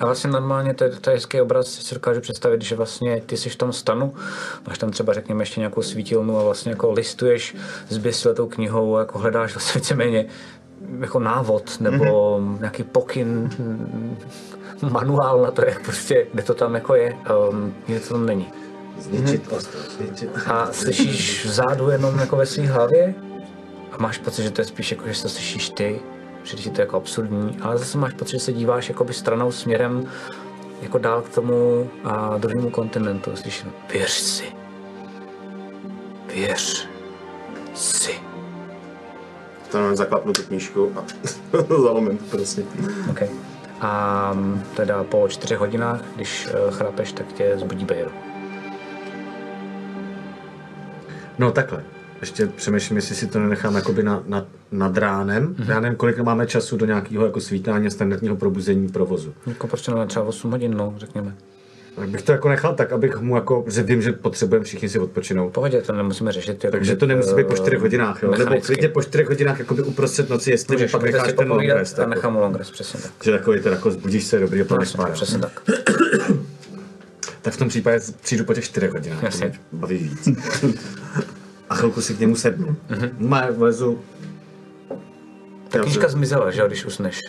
A 0.00 0.04
vlastně 0.04 0.30
normálně 0.30 0.74
to 0.74 0.84
je, 0.84 0.90
to 0.90 1.10
je 1.10 1.16
hezký 1.16 1.40
obraz, 1.40 1.66
si 1.66 1.94
dokážu 1.94 2.20
představit, 2.20 2.62
že 2.62 2.76
vlastně 2.76 3.22
ty 3.26 3.36
jsi 3.36 3.50
v 3.50 3.56
tom 3.56 3.72
stanu, 3.72 4.14
máš 4.66 4.78
tam 4.78 4.90
třeba 4.90 5.12
řekněme 5.12 5.42
ještě 5.42 5.60
nějakou 5.60 5.82
svítilnu 5.82 6.38
a 6.38 6.42
vlastně 6.42 6.72
jako 6.72 6.92
listuješ 6.92 7.56
zběsiletou 7.88 8.46
knihou, 8.46 8.98
jako 8.98 9.18
hledáš 9.18 9.54
vlastně 9.54 9.80
víceméně 9.80 10.26
jako 11.00 11.20
návod 11.20 11.80
nebo 11.80 12.04
mm-hmm. 12.04 12.58
nějaký 12.58 12.82
pokyn, 12.82 13.50
manuál 14.90 15.42
na 15.42 15.50
to, 15.50 15.64
jak 15.64 15.84
prostě, 15.84 16.26
kde 16.32 16.42
to 16.42 16.54
tam 16.54 16.74
jako 16.74 16.94
je, 16.94 17.16
um, 17.50 17.74
kde 17.86 18.00
to 18.00 18.14
tam 18.14 18.26
není. 18.26 18.48
Zničit 19.00 19.52
ostrov, 19.52 19.82
zničit. 19.96 20.30
A 20.46 20.72
slyšíš 20.72 21.44
vzadu 21.44 21.90
jenom 21.90 22.18
jako 22.18 22.36
ve 22.36 22.46
své 22.46 22.66
hlavě 22.66 23.14
a 23.92 24.02
máš 24.02 24.18
pocit, 24.18 24.42
že 24.42 24.50
to 24.50 24.60
je 24.60 24.64
spíš 24.64 24.90
jako, 24.90 25.08
že 25.08 25.22
to 25.22 25.28
slyšíš 25.28 25.70
ty, 25.70 26.00
přijde 26.42 26.62
ti 26.62 26.70
to 26.70 26.80
jako 26.80 26.96
absurdní, 26.96 27.58
ale 27.62 27.78
zase 27.78 27.98
máš 27.98 28.14
pocit, 28.14 28.32
že 28.32 28.38
se 28.38 28.52
díváš 28.52 28.88
jakoby 28.88 29.14
stranou 29.14 29.52
směrem 29.52 30.10
jako 30.82 30.98
dál 30.98 31.22
k 31.22 31.28
tomu 31.28 31.90
a 32.04 32.38
druhému 32.38 32.70
kontinentu. 32.70 33.36
Slyšíš, 33.36 33.66
věř 33.92 34.10
si. 34.10 34.44
Věř 36.34 36.88
si. 37.74 38.12
To 39.70 39.96
zaklapnu 39.96 40.32
tu 40.32 40.42
knížku 40.42 40.92
a 40.96 41.04
zalomím 41.82 42.18
to 42.18 42.24
prostě. 42.36 42.62
Okay. 43.10 43.28
A 43.80 44.32
mm, 44.34 44.62
teda 44.76 45.04
po 45.04 45.28
čtyřech 45.28 45.58
hodinách, 45.58 46.00
když 46.16 46.46
uh, 46.46 46.74
chrápeš, 46.74 47.12
tak 47.12 47.32
tě 47.32 47.52
zbudí 47.56 47.84
Bejro. 47.84 48.10
No 51.38 51.50
takhle. 51.52 51.82
Ještě 52.20 52.46
přemýšlím, 52.46 52.96
jestli 52.96 53.14
si 53.14 53.26
to 53.26 53.38
nenechám 53.38 53.74
jakoby 53.74 54.02
na, 54.02 54.22
na, 54.26 54.46
nad 54.72 54.96
ránem. 54.98 55.54
Mm-hmm. 55.54 55.70
Já 55.70 55.80
nevím, 55.80 55.96
kolik 55.96 56.18
máme 56.18 56.46
času 56.46 56.76
do 56.76 56.86
nějakého 56.86 57.24
jako 57.24 57.40
svítání 57.40 57.86
a 57.86 57.90
standardního 57.90 58.36
probuzení 58.36 58.88
provozu. 58.88 59.34
Jako 59.46 59.66
prostě 59.66 59.90
na 59.90 60.06
třeba 60.06 60.24
8 60.24 60.50
hodin, 60.50 60.74
no, 60.76 60.94
řekněme. 60.96 61.34
Tak 61.96 62.08
bych 62.08 62.22
to 62.22 62.32
jako 62.32 62.48
nechal 62.48 62.74
tak, 62.74 62.92
abych 62.92 63.20
mu 63.20 63.34
jako, 63.34 63.64
že 63.68 63.82
vím, 63.82 64.02
že 64.02 64.12
potřebujeme 64.12 64.64
všichni 64.64 64.88
si 64.88 64.98
odpočinout. 64.98 65.52
Pohodě, 65.52 65.82
to 65.82 65.92
nemusíme 65.92 66.32
řešit. 66.32 66.64
Jako, 66.64 66.76
Takže 66.76 66.96
to 66.96 67.06
nemusí 67.06 67.34
být 67.34 67.46
po 67.46 67.54
čtyřech 67.56 67.80
hodinách, 67.80 68.22
jo? 68.22 68.30
Nebo 68.38 68.60
klidně 68.60 68.88
po 68.88 69.02
čtyřech 69.02 69.28
hodinách 69.28 69.58
jakoby 69.58 69.82
uprostřed 69.82 70.28
noci, 70.30 70.50
jestli 70.50 70.76
Můžeš, 70.76 70.90
pak 70.90 71.02
necháš 71.02 71.32
ten 71.32 71.50
long 71.50 71.68
rest. 71.68 71.98
a 71.98 72.02
Jako. 72.02 72.14
nechám 72.14 72.36
long 72.36 72.56
rest, 72.56 72.70
přesně 72.70 73.00
tak. 73.00 73.12
Že 73.24 73.32
takový 73.32 73.60
to 73.60 73.68
jako 73.68 73.90
zbudíš 73.90 74.24
se 74.24 74.38
dobrý 74.38 74.60
a 74.62 74.64
No, 74.70 74.84
spát. 74.86 75.08
jo. 75.08 75.14
přesně 75.14 75.38
tak. 75.38 75.62
Tak 77.42 77.54
v 77.54 77.56
tom 77.56 77.68
případě 77.68 78.00
přijdu 78.20 78.44
po 78.44 78.54
těch 78.54 78.64
čtyřech 78.64 78.92
hodinách. 78.92 79.22
Jasně. 79.22 79.52
Baví 79.72 79.98
víc. 79.98 80.28
a 81.70 81.74
chvilku 81.74 82.00
si 82.00 82.14
k 82.14 82.20
němu 82.20 82.36
sednu. 82.36 82.66
Mhm. 82.88 83.00
Mm-hmm. 83.00 83.28
Má 83.28 83.46
vlezu 83.50 83.98
Ta 85.68 85.78
knížka 85.78 86.08
zmizela, 86.08 86.50
že 86.50 86.60
jo, 86.60 86.66
když 86.66 86.84
usneš. 86.84 87.20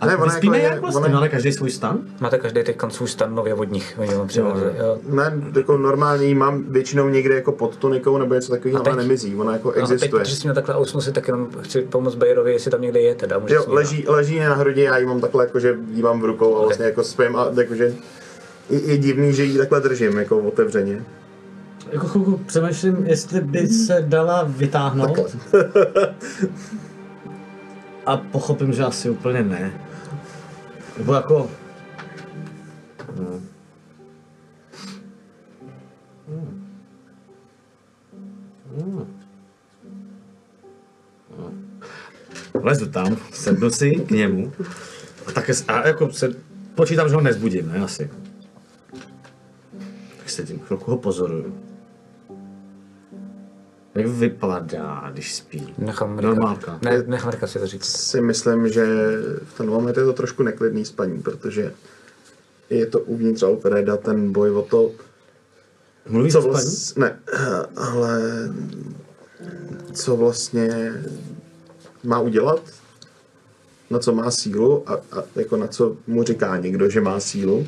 A 0.00 0.06
Ne, 0.06 0.16
ona 0.16 0.24
vyspíme 0.24 0.56
jako 0.58 0.66
je- 0.66 0.72
jak 0.72 0.80
vlastně? 0.80 1.00
ona- 1.04 1.14
Máme 1.14 1.28
každý 1.28 1.52
svůj 1.52 1.70
stan? 1.70 1.98
Máte 2.20 2.38
každý 2.38 2.62
teď 2.64 2.76
svůj 2.88 3.08
stan 3.08 3.34
nově 3.34 3.54
od 3.54 3.70
nich, 3.72 3.94
oni 3.98 4.14
vám 4.14 4.28
přivezli. 4.28 4.70
Ne, 5.08 5.32
jako 5.56 5.76
normálně 5.76 6.26
ji 6.26 6.34
mám 6.34 6.64
většinou 6.68 7.08
někde 7.08 7.34
jako 7.34 7.52
pod 7.52 7.76
tunikou 7.76 8.18
nebo 8.18 8.34
něco 8.34 8.52
takového, 8.52 8.80
ona 8.82 8.94
nemizí, 8.96 9.36
ona 9.36 9.52
jako 9.52 9.68
No, 9.68 9.70
a 9.72 9.74
teď, 9.74 9.82
existuje. 9.82 10.10
protože 10.22 10.36
jsi 10.36 10.42
měl 10.42 10.54
takhle 10.54 10.74
ausnu, 10.74 11.00
si 11.00 11.12
tak 11.12 11.26
jenom 11.28 11.48
chci 11.62 11.80
pomoct 11.82 12.14
Bayerovi, 12.14 12.52
jestli 12.52 12.70
tam 12.70 12.82
někde 12.82 13.00
je 13.00 13.14
teda. 13.14 13.40
Jo, 13.48 13.64
leží, 13.66 14.04
leží 14.08 14.38
na 14.38 14.54
hrudi, 14.54 14.82
já 14.82 14.98
ji 14.98 15.06
mám 15.06 15.20
takhle, 15.20 15.44
jakože 15.44 15.76
ji 15.94 16.02
mám 16.02 16.20
v 16.20 16.24
rukou 16.24 16.56
a 16.56 16.62
vlastně 16.62 16.84
jako 16.84 17.04
spím 17.04 17.36
a 17.36 17.48
jakože 17.60 17.94
je, 18.70 18.80
je 18.90 18.98
divný, 18.98 19.32
že 19.32 19.44
ji 19.44 19.58
takhle 19.58 19.80
držím, 19.80 20.18
jako 20.18 20.38
otevřeně. 20.38 21.04
Jako 21.92 22.06
chvilku 22.06 22.36
přemýšlím, 22.36 23.06
jestli 23.06 23.40
by 23.40 23.68
se 23.68 24.04
dala 24.08 24.42
vytáhnout. 24.42 25.36
A 28.06 28.16
pochopím, 28.16 28.72
že 28.72 28.84
asi 28.84 29.10
úplně 29.10 29.42
ne. 29.42 29.80
Nebo 30.98 31.14
jako... 31.14 31.50
No. 33.18 33.40
Hmm. 36.28 36.68
Hmm. 38.76 39.06
No. 41.38 41.52
Lezu 42.62 42.86
tam, 42.86 43.16
sednu 43.32 43.70
si 43.70 43.90
k 43.90 44.10
němu 44.10 44.52
a, 45.26 45.32
také, 45.32 45.52
a 45.68 45.86
jako 45.86 46.12
se, 46.12 46.28
počítám, 46.74 47.08
že 47.08 47.14
ho 47.14 47.20
nezbudím, 47.20 47.68
ne 47.68 47.78
asi. 47.78 48.10
Tak 50.28 50.32
sedím, 50.34 50.58
chvilku 50.60 50.90
ho 50.90 50.96
pozoruju. 50.96 51.54
Jak 53.94 54.06
vypadá, 54.06 55.10
když 55.12 55.34
spí? 55.34 55.74
Nechám 55.78 56.16
Rika- 56.18 56.22
Normálka. 56.22 56.78
Ne, 56.82 57.02
nechám 57.06 57.30
Rika 57.30 57.46
si 57.46 57.58
to 57.58 57.66
říct. 57.66 57.84
Si 57.84 58.20
myslím, 58.20 58.68
že 58.68 58.86
v 59.44 59.56
ten 59.56 59.66
moment 59.66 59.96
je 59.96 60.04
to 60.04 60.12
trošku 60.12 60.42
neklidný 60.42 60.84
spaní, 60.84 61.22
protože 61.22 61.74
je 62.70 62.86
to 62.86 63.00
uvnitř 63.00 63.42
Alfreda 63.42 63.96
ten 63.96 64.32
boj 64.32 64.50
o 64.50 64.62
to, 64.62 64.90
Mluví 66.08 66.30
co 66.32 66.42
se 66.42 66.48
vlastně, 66.48 66.68
vlastně... 66.68 67.00
ne, 67.02 67.66
ale 67.76 68.20
co 69.92 70.16
vlastně 70.16 70.92
má 72.04 72.20
udělat, 72.20 72.60
na 73.90 73.98
co 73.98 74.14
má 74.14 74.30
sílu 74.30 74.90
a, 74.90 74.92
a 74.94 75.22
jako 75.36 75.56
na 75.56 75.66
co 75.66 75.96
mu 76.06 76.22
říká 76.22 76.56
někdo, 76.56 76.90
že 76.90 77.00
má 77.00 77.20
sílu. 77.20 77.66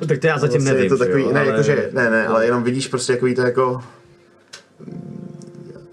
No, 0.00 0.06
tak 0.06 0.18
to 0.18 0.26
já 0.26 0.38
zatím 0.38 0.60
Vlastně 0.60 0.72
nevím, 0.72 0.84
je 0.84 0.90
to 0.90 1.04
takový, 1.04 1.22
jo, 1.22 1.32
ne, 1.32 1.40
ale... 1.40 1.50
jakože, 1.50 1.90
ne, 1.92 2.10
ne, 2.10 2.26
ale 2.26 2.44
jenom 2.44 2.62
vidíš 2.62 2.88
prostě 2.88 3.12
takový 3.12 3.34
to 3.34 3.42
jako, 3.42 3.80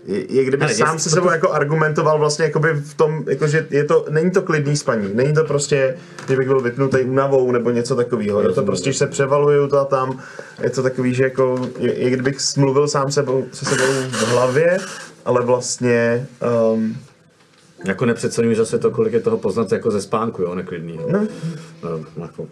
je, 0.06 0.34
je 0.34 0.44
kdyby 0.46 0.66
Hele, 0.66 0.76
sám 0.76 1.00
se 1.00 1.10
sebou 1.10 1.32
jako 1.32 1.52
argumentoval 1.52 2.20
vlastně 2.20 2.46
jakoby 2.46 2.74
v 2.74 2.94
tom, 2.94 3.24
jakože 3.28 3.68
je 3.70 3.84
to, 3.84 4.06
není 4.10 4.32
to 4.32 4.42
klidný 4.42 4.78
spaní, 4.78 5.10
není 5.14 5.34
to 5.34 5.44
prostě, 5.44 5.98
že 6.30 6.38
bych 6.38 6.48
byl 6.48 6.60
vypnutý 6.60 6.98
únavou 6.98 7.52
nebo 7.52 7.72
něco 7.72 7.96
takového, 7.96 8.42
je 8.42 8.50
to 8.50 8.64
prostě, 8.64 8.92
že 8.92 8.98
se 8.98 9.08
převaluju 9.08 9.68
to 9.68 9.80
a 9.80 9.86
tam, 9.86 10.20
je 10.64 10.70
to 10.70 10.84
takový, 10.84 11.14
že 11.14 11.24
jako, 11.24 11.70
je, 11.80 12.00
je 12.00 12.10
kdybych 12.10 12.38
mluvil 12.58 12.88
sám 12.88 13.12
sebou, 13.12 13.46
se 13.52 13.66
sebou 13.66 13.84
v 14.10 14.28
hlavě, 14.28 14.78
ale 15.26 15.42
vlastně, 15.42 16.28
um, 16.74 16.98
Jako 17.86 18.06
nepředstavím 18.06 18.56
zase 18.56 18.80
to, 18.80 18.92
kolik 18.92 19.14
je 19.14 19.20
toho 19.20 19.38
poznat 19.38 19.72
jako 19.72 19.92
ze 19.92 20.02
spánku, 20.02 20.42
jo, 20.42 20.56
neklidný. 20.56 21.00
no, 21.08 21.28
No, 21.84 22.02
jako. 22.22 22.48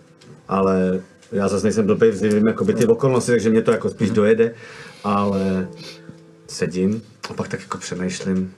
Ale 0.48 1.02
já 1.34 1.48
zase 1.48 1.66
nejsem 1.66 1.86
blbý, 1.88 2.12
vím 2.12 2.48
jakoby 2.48 2.74
ty 2.74 2.86
okolnosti, 2.88 3.32
takže 3.32 3.50
mě 3.50 3.62
to 3.62 3.72
jako 3.72 3.90
spíš 3.90 4.10
dojede, 4.10 4.56
ale 5.04 5.68
sedím 6.48 7.02
a 7.30 7.34
pak 7.34 7.48
tak 7.48 7.60
jako 7.60 7.78
přemýšlím. 7.78 8.54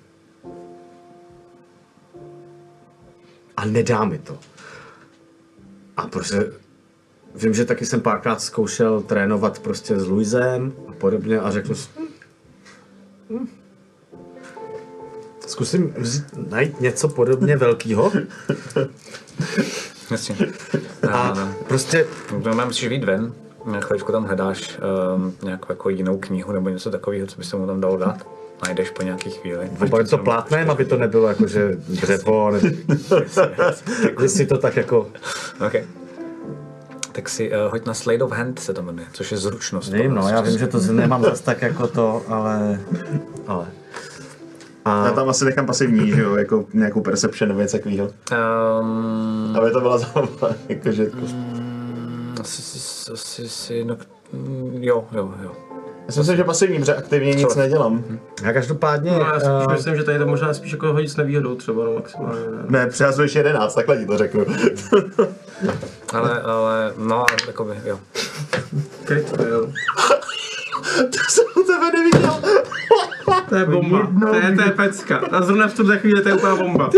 A 3.57 3.65
nedá 3.65 4.05
mi 4.05 4.17
to. 4.17 4.39
A 5.97 6.07
prostě 6.07 6.51
vím, 7.35 7.53
že 7.53 7.65
taky 7.65 7.85
jsem 7.85 8.01
párkrát 8.01 8.41
zkoušel 8.41 9.01
trénovat 9.01 9.59
prostě 9.59 9.99
s 9.99 10.07
Luisem 10.07 10.73
a 10.87 10.91
podobně 10.91 11.39
a 11.39 11.51
řeknu 11.51 11.75
si, 11.75 11.89
"Hm, 11.99 12.07
hm, 13.29 13.47
Zkusím 15.47 15.93
vzít, 15.97 16.23
najít 16.49 16.81
něco 16.81 17.07
podobně 17.07 17.57
velkého 17.57 18.11
Jasně. 20.11 20.35
a 21.11 21.33
prostě 21.67 22.05
No, 22.45 22.55
mám 22.55 22.67
musíš 22.67 22.87
vyjít 22.87 23.03
ven, 23.03 23.33
na 23.65 23.81
chvíličku 23.81 24.11
tam 24.11 24.25
hledáš 24.25 24.79
um, 25.15 25.33
nějakou 25.43 25.65
jako 25.69 25.89
jinou 25.89 26.17
knihu 26.17 26.51
nebo 26.51 26.69
něco 26.69 26.91
takového, 26.91 27.27
co 27.27 27.37
by 27.37 27.43
se 27.43 27.55
mu 27.55 27.67
tam 27.67 27.81
dalo 27.81 27.97
dát. 27.97 28.27
Najdeš 28.65 28.89
po 28.89 29.03
nějaký 29.03 29.29
chvíli. 29.29 29.69
Pak 29.89 30.09
to 30.09 30.17
plátnem, 30.17 30.71
aby 30.71 30.85
to 30.85 30.97
nebylo 30.97 31.27
jako, 31.27 31.47
že 31.47 31.71
dřevo, 31.75 32.51
ne... 32.51 32.59
Takže 34.03 34.29
si 34.29 34.45
to 34.45 34.57
tak 34.57 34.75
jako... 34.75 35.07
Okay. 35.67 35.83
Tak 37.11 37.29
si 37.29 37.51
uh, 37.51 37.71
hoď 37.71 37.85
na 37.85 37.93
Slade 37.93 38.23
of 38.23 38.31
Hand 38.31 38.59
se 38.59 38.73
to 38.73 38.81
jmenuje, 38.81 39.07
což 39.13 39.31
je 39.31 39.37
zručnost. 39.37 39.91
Nevím, 39.91 40.13
no, 40.13 40.29
já 40.29 40.41
vím, 40.41 40.57
že 40.57 40.67
to 40.67 40.79
nemám 40.79 41.23
zas 41.23 41.41
tak 41.41 41.61
jako 41.61 41.87
to, 41.87 42.23
ale... 42.27 42.79
Ale... 43.47 43.67
já 44.85 45.11
tam 45.11 45.29
asi 45.29 45.45
nechám 45.45 45.65
pasivní, 45.65 46.11
že 46.11 46.21
jo, 46.21 46.35
jako 46.35 46.65
nějakou 46.73 47.01
perception 47.01 47.47
nebo 47.47 47.61
něco 47.61 47.77
takového, 47.77 48.09
Um, 48.81 49.55
aby 49.57 49.71
to 49.71 49.81
byla 49.81 49.97
zábava, 49.97 50.49
jakože, 50.69 51.11
asi, 52.41 52.61
asi, 52.61 53.11
asi, 53.11 53.45
asi 53.45 53.83
no, 53.83 53.97
mm, 54.33 54.77
jo, 54.81 55.05
jo, 55.11 55.33
jo. 55.43 55.51
já 56.07 56.11
si 56.13 56.19
myslím, 56.19 56.37
že 56.37 56.43
pasivní, 56.43 56.79
protože 56.79 56.95
aktivně 56.95 57.33
nic 57.33 57.53
Co? 57.53 57.59
nedělám. 57.59 58.03
Já 58.43 58.53
každopádně... 58.53 59.11
No, 59.11 59.19
já 59.19 59.39
spíš 59.39 59.65
eh, 59.69 59.73
myslím, 59.73 59.95
že 59.95 60.03
tady 60.03 60.19
to 60.19 60.25
možná 60.27 60.53
spíš 60.53 60.71
jako 60.71 60.93
hodit 60.93 61.09
s 61.09 61.17
nevýhodou 61.17 61.55
třeba, 61.55 61.85
no 61.85 61.93
maximálně. 61.93 62.39
Ne. 62.69 62.79
Ne, 62.79 62.87
přihazuješ 62.87 63.35
11, 63.35 63.75
takhle 63.75 63.97
ti 63.97 64.05
to 64.05 64.17
řeknu. 64.17 64.45
Ale, 66.13 66.41
ale, 66.41 66.93
no, 66.97 67.25
jakoby, 67.47 67.73
jo. 67.85 67.99
Kryt, 69.05 69.33
jo. 69.49 69.67
To 70.83 71.17
jsem 71.29 71.45
u 71.55 71.63
tebe 71.63 71.91
neviděl. 71.91 72.41
To 73.49 73.55
je 73.55 73.65
bomba. 73.65 74.11
To 74.31 74.35
je, 74.35 74.55
to 74.55 74.61
je 74.61 74.71
pecka. 74.71 75.17
A 75.31 75.41
zrovna 75.41 75.67
v 75.67 75.73
tuhle 75.73 75.97
chvíli 75.97 76.21
to 76.21 76.29
je 76.29 76.35
úplná 76.35 76.55
bomba. 76.55 76.89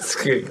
Skvělý. 0.00 0.48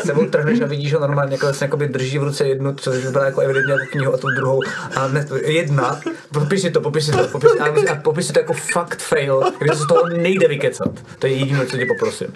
S 0.00 0.06
sebou 0.06 0.26
trhneš 0.26 0.60
a 0.60 0.66
vidíš 0.66 0.94
ho 0.94 1.00
normálně, 1.00 1.32
jako 1.32 1.46
vlastně 1.46 1.64
jakoby 1.64 1.88
drží 1.88 2.18
v 2.18 2.22
ruce 2.22 2.48
jednu, 2.48 2.74
což 2.74 3.04
vypadá 3.04 3.26
jako 3.26 3.40
evidentně 3.40 3.72
jako 3.72 3.84
knihu 3.90 4.14
a 4.14 4.16
tu 4.16 4.30
druhou. 4.30 4.62
A 4.96 5.08
ne, 5.08 5.26
jedna, 5.44 6.00
popis 6.32 6.62
si 6.62 6.70
to, 6.70 6.80
popis 6.80 7.06
si 7.06 7.12
to, 7.12 7.28
popis, 7.28 7.50
a, 7.60 7.92
a 7.92 7.94
popis 7.94 8.26
si 8.26 8.32
to 8.32 8.38
jako 8.38 8.52
fakt 8.52 9.00
fail, 9.00 9.42
kde 9.58 9.76
se 9.76 9.82
z 9.82 9.86
toho 9.86 10.08
nejde 10.08 10.48
vykecat. 10.48 10.90
To 11.18 11.26
je 11.26 11.32
jediné, 11.32 11.66
co 11.66 11.76
tě 11.76 11.86
poprosím. 11.86 12.28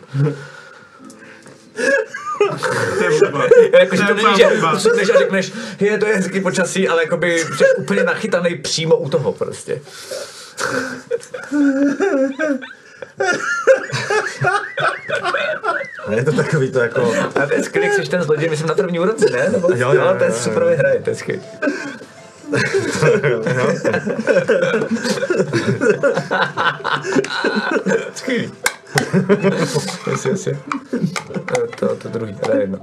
To 2.99 3.05
je 3.05 3.11
bomba. 3.23 3.45
Jako, 3.81 3.97
že 3.97 4.03
To 4.03 4.09
to 4.09 4.15
není, 4.15 4.37
že 4.37 4.49
řekneš 4.77 5.11
a 5.11 5.19
řekneš, 5.19 5.53
je, 5.81 5.99
to 5.99 6.07
je 6.07 6.17
hezký 6.17 6.41
počasí, 6.41 6.89
ale 6.89 7.03
jakoby 7.03 7.39
jsi 7.39 7.65
úplně 7.79 8.05
nachytaný 8.05 8.55
přímo 8.55 8.97
u 8.97 9.09
toho 9.09 9.33
prostě. 9.33 9.81
je 16.11 16.25
to 16.25 16.33
takový 16.33 16.73
to 16.73 16.79
jako... 16.79 17.13
A 17.43 17.47
to 17.47 17.55
je 17.55 17.63
skvělý, 17.63 17.89
jsi 17.93 18.11
ten 18.11 18.23
zloděj, 18.23 18.49
myslím 18.49 18.69
na 18.69 18.75
první 18.75 18.99
úrovni, 18.99 19.27
ne? 19.33 19.49
Nebo, 19.53 19.69
Jo, 19.75 19.93
jo, 19.93 20.03
ale 20.03 20.19
to 20.19 20.25
je 20.25 20.31
jo, 20.31 20.37
jo. 20.37 20.43
super 20.43 20.65
vyhraje, 20.65 21.01
to 21.01 21.11
je 21.11 21.17
skvělý. 21.17 21.43
Skvělý. 28.15 28.53
Jasně, 30.11 30.31
jasně. 30.31 30.59
To, 31.47 31.67
to, 31.79 31.97
to 31.97 32.09
druhý, 32.09 32.35
to 32.35 32.53
je 32.53 32.61
jedno. 32.61 32.79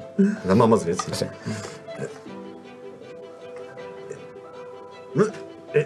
Tam 0.48 0.58
mám 0.58 0.70
moc 0.70 0.86
věcí. 0.86 1.12
No, 5.16 5.26
e, 5.76 5.86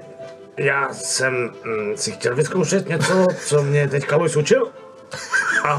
Já 0.57 0.93
jsem 0.93 1.33
mm, 1.33 1.97
si 1.97 2.11
chtěl 2.11 2.35
vyzkoušet 2.35 2.89
něco, 2.89 3.27
co 3.45 3.63
mě 3.63 3.87
teďka 3.87 4.15
Luis 4.15 4.35
učil. 4.35 4.71
A, 5.63 5.73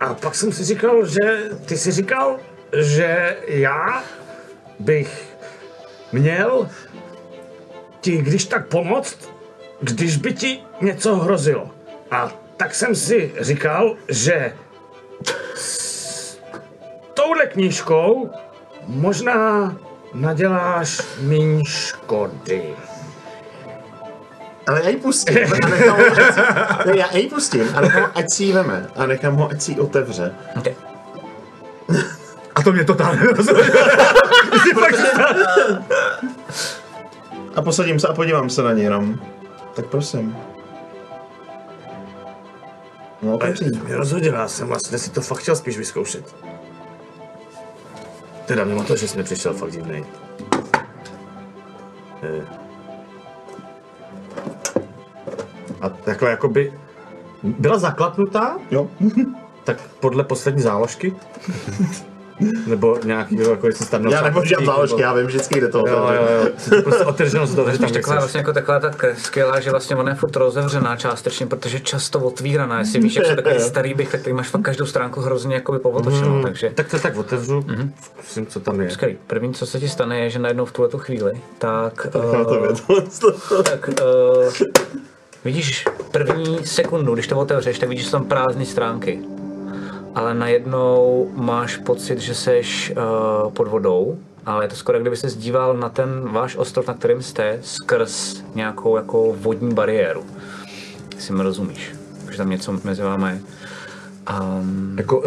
a 0.00 0.14
pak 0.14 0.34
jsem 0.34 0.52
si 0.52 0.64
říkal, 0.64 1.06
že 1.06 1.50
ty 1.66 1.76
si 1.76 1.92
říkal, 1.92 2.38
že 2.76 3.36
já 3.46 4.04
bych 4.78 5.36
měl 6.12 6.68
ti 8.00 8.16
když 8.18 8.44
tak 8.44 8.66
pomoct, 8.66 9.30
když 9.80 10.16
by 10.16 10.32
ti 10.34 10.60
něco 10.80 11.16
hrozilo. 11.16 11.70
A 12.10 12.45
tak 12.56 12.74
jsem 12.74 12.94
si 12.94 13.32
říkal, 13.40 13.96
že 14.08 14.52
s 15.54 16.38
touhle 17.14 17.46
knížkou 17.46 18.30
možná 18.86 19.76
naděláš 20.14 21.02
míň 21.20 21.64
škody. 21.64 22.74
Ale 24.66 24.80
já 24.84 24.88
ji 24.88 24.96
pustím. 24.96 25.38
A 25.62 25.68
nechám 25.68 25.98
ho, 25.98 26.06
ať 26.06 26.86
ne, 26.86 26.96
já 26.96 27.16
ji 27.16 27.28
pustím 27.28 27.68
a 27.74 27.80
nechám 27.80 28.02
ho, 28.02 28.08
ať 28.14 28.30
si 28.30 28.44
ji 28.44 28.52
veme. 28.52 28.86
A 28.96 29.06
nechám 29.06 29.36
ho, 29.36 29.50
ať 29.50 29.62
si 29.62 29.72
ji 29.72 29.80
otevře. 29.80 30.34
Okay. 30.58 30.74
A 32.54 32.62
to 32.62 32.72
mě 32.72 32.84
totálně. 32.84 33.20
A 37.56 37.62
posadím 37.62 38.00
se 38.00 38.08
a 38.08 38.12
podívám 38.14 38.50
se 38.50 38.62
na 38.62 38.72
ní 38.72 38.82
jenom. 38.82 39.20
Tak 39.74 39.86
prosím. 39.86 40.36
No, 43.26 43.34
otevři. 43.34 43.64
Mě 43.64 43.96
rozhodil, 43.96 44.34
já 44.34 44.48
jsem 44.48 44.68
vlastně 44.68 44.98
si 44.98 45.10
to 45.10 45.20
fakt 45.20 45.38
chtěl 45.38 45.56
spíš 45.56 45.78
vyzkoušet. 45.78 46.36
Teda 48.46 48.64
mimo 48.64 48.84
to, 48.84 48.96
že 48.96 49.08
jsi 49.08 49.16
mi 49.16 49.24
přišel 49.24 49.54
fakt 49.54 49.70
divnej. 49.72 50.04
Eh. 52.22 52.46
A 55.80 55.88
takhle 55.88 56.30
jakoby 56.30 56.72
byla 57.42 57.78
zaklapnutá, 57.78 58.58
Jo. 58.70 58.88
tak 59.64 59.80
podle 60.00 60.24
poslední 60.24 60.62
záložky? 60.62 61.14
Nebo 62.66 62.98
nějaký, 63.04 63.36
jako 63.50 63.66
jestli 63.66 63.86
tam 63.86 64.06
Já 64.06 64.22
nepočítám 64.22 64.64
záložky, 64.64 65.00
já 65.02 65.14
vím 65.14 65.26
vždycky, 65.26 65.58
kde 65.58 65.68
to 65.68 65.78
Jo, 65.78 65.86
jo, 65.86 66.02
otevřít. 66.04 66.72
jo. 66.72 66.82
Prostě 66.82 67.04
otevřeno 67.04 67.46
se 67.46 67.56
to, 67.56 67.70
že 67.70 67.78
tam 67.78 67.90
Taková 67.90 68.16
vlastně 68.16 68.38
jako 68.38 68.52
taková 68.52 68.80
tak 68.80 69.04
skvělá, 69.18 69.60
že 69.60 69.70
vlastně 69.70 69.96
ona 69.96 70.10
je 70.10 70.16
furt 70.16 70.36
rozevřená 70.36 70.96
částečně, 70.96 71.46
protože 71.46 71.80
často 71.80 72.20
otvíraná, 72.20 72.78
jestli 72.78 73.00
víš, 73.00 73.16
jak 73.16 73.26
jsou 73.26 73.34
takový 73.34 73.60
starý 73.60 73.94
bych, 73.94 74.12
tak 74.12 74.22
ty 74.22 74.32
máš 74.32 74.48
fakt 74.48 74.62
každou 74.62 74.86
stránku 74.86 75.20
hrozně 75.20 75.54
jakoby 75.54 75.78
povotočenou, 75.78 76.42
takže 76.42 76.70
Tak 76.74 76.88
to 76.88 76.98
tak 76.98 77.16
otevřu, 77.16 77.64
zkusím, 78.02 78.46
co 78.46 78.60
tam 78.60 78.80
je. 78.80 78.90
Skvělý. 78.90 79.16
První, 79.26 79.54
co 79.54 79.66
se 79.66 79.80
ti 79.80 79.88
stane, 79.88 80.20
je, 80.20 80.30
že 80.30 80.38
najednou 80.38 80.64
v 80.64 80.72
tuhle 80.72 80.90
chvíli, 80.96 81.32
tak, 81.58 82.06
uh, 82.14 83.62
tak 83.62 83.90
uh, 84.02 84.52
vidíš 85.44 85.84
první 86.10 86.66
sekundu, 86.66 87.14
když 87.14 87.26
to 87.26 87.38
otevřeš, 87.38 87.78
tak 87.78 87.88
vidíš 87.88 88.04
že 88.04 88.10
jsou 88.10 88.18
tam 88.18 88.26
prázdné 88.26 88.64
stránky. 88.66 89.20
Ale 90.16 90.34
najednou 90.34 91.28
máš 91.34 91.76
pocit, 91.76 92.18
že 92.18 92.34
seš 92.34 92.92
uh, 92.96 93.52
pod 93.52 93.68
vodou, 93.68 94.18
ale 94.46 94.64
je 94.64 94.68
to 94.68 94.76
skoro, 94.76 95.00
kdyby 95.00 95.16
se 95.16 95.28
díval 95.36 95.76
na 95.76 95.88
ten 95.88 96.28
váš 96.32 96.56
ostrov, 96.56 96.86
na 96.88 96.94
kterém 96.94 97.22
jste, 97.22 97.58
skrz 97.62 98.42
nějakou 98.54 98.96
jako 98.96 99.36
vodní 99.36 99.74
bariéru. 99.74 100.24
Jestli 101.14 101.34
mi 101.34 101.42
rozumíš, 101.42 101.94
že 102.30 102.36
tam 102.36 102.50
něco 102.50 102.80
mezi 102.84 103.02
vámi 103.02 103.26
je. 103.30 103.40
Um, 104.40 104.94
Jako, 104.98 105.18
uh, 105.18 105.24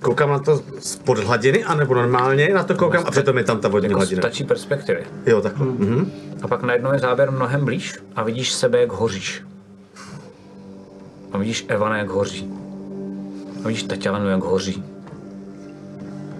koukám 0.00 0.30
na 0.30 0.38
to 0.38 0.62
z 0.78 0.96
pod 0.96 1.18
hladiny, 1.18 1.64
anebo 1.64 1.94
normálně 1.94 2.48
na 2.54 2.64
to 2.64 2.74
koukám 2.74 3.04
a 3.06 3.10
přitom 3.10 3.38
je 3.38 3.44
tam 3.44 3.60
ta 3.60 3.68
vodní 3.68 3.88
jako 3.88 3.98
hladina. 3.98 4.22
stačí 4.22 4.44
perspektivy. 4.44 5.04
Jo, 5.26 5.40
takhle. 5.40 5.66
Mhm. 5.66 6.12
A 6.42 6.48
pak 6.48 6.62
najednou 6.62 6.92
je 6.92 6.98
záběr 6.98 7.30
mnohem 7.30 7.64
blíž 7.64 7.94
a 8.16 8.22
vidíš 8.22 8.52
sebe, 8.52 8.80
jak 8.80 8.92
hoříš. 8.92 9.42
A 11.32 11.38
vidíš 11.38 11.64
Evana, 11.68 11.98
jak 11.98 12.08
hoří. 12.08 12.52
A 13.64 13.68
vidíš 13.68 13.82
Tatianu, 13.82 14.28
jak 14.28 14.42
hoří. 14.42 14.84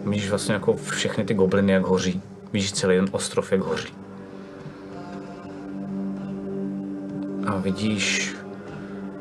Vidíš 0.04 0.30
vlastně 0.30 0.54
jako 0.54 0.76
všechny 0.76 1.24
ty 1.24 1.34
gobliny, 1.34 1.72
jak 1.72 1.84
hoří. 1.84 2.22
Vidíš 2.52 2.72
celý 2.72 2.96
ten 2.96 3.08
ostrov, 3.12 3.52
jak 3.52 3.60
hoří. 3.60 3.88
A 7.46 7.56
vidíš 7.56 8.36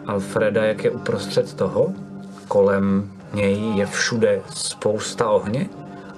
Alfreda, 0.06 0.66
jak 0.66 0.84
je 0.84 0.92
uprostřed 0.92 1.54
toho. 1.54 1.94
Kolem 2.48 3.12
něj 3.34 3.74
je 3.76 3.86
všude 3.86 4.42
spousta 4.50 5.30
ohně. 5.30 5.70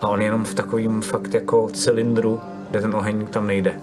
A 0.01 0.07
on 0.07 0.19
je 0.21 0.27
jenom 0.27 0.43
v 0.45 0.53
takovým 0.53 1.01
fakt 1.01 1.33
jako 1.33 1.69
cylindru, 1.69 2.41
kde 2.69 2.81
ten 2.81 2.95
oheň 2.95 3.27
tam 3.27 3.47
nejde. 3.47 3.79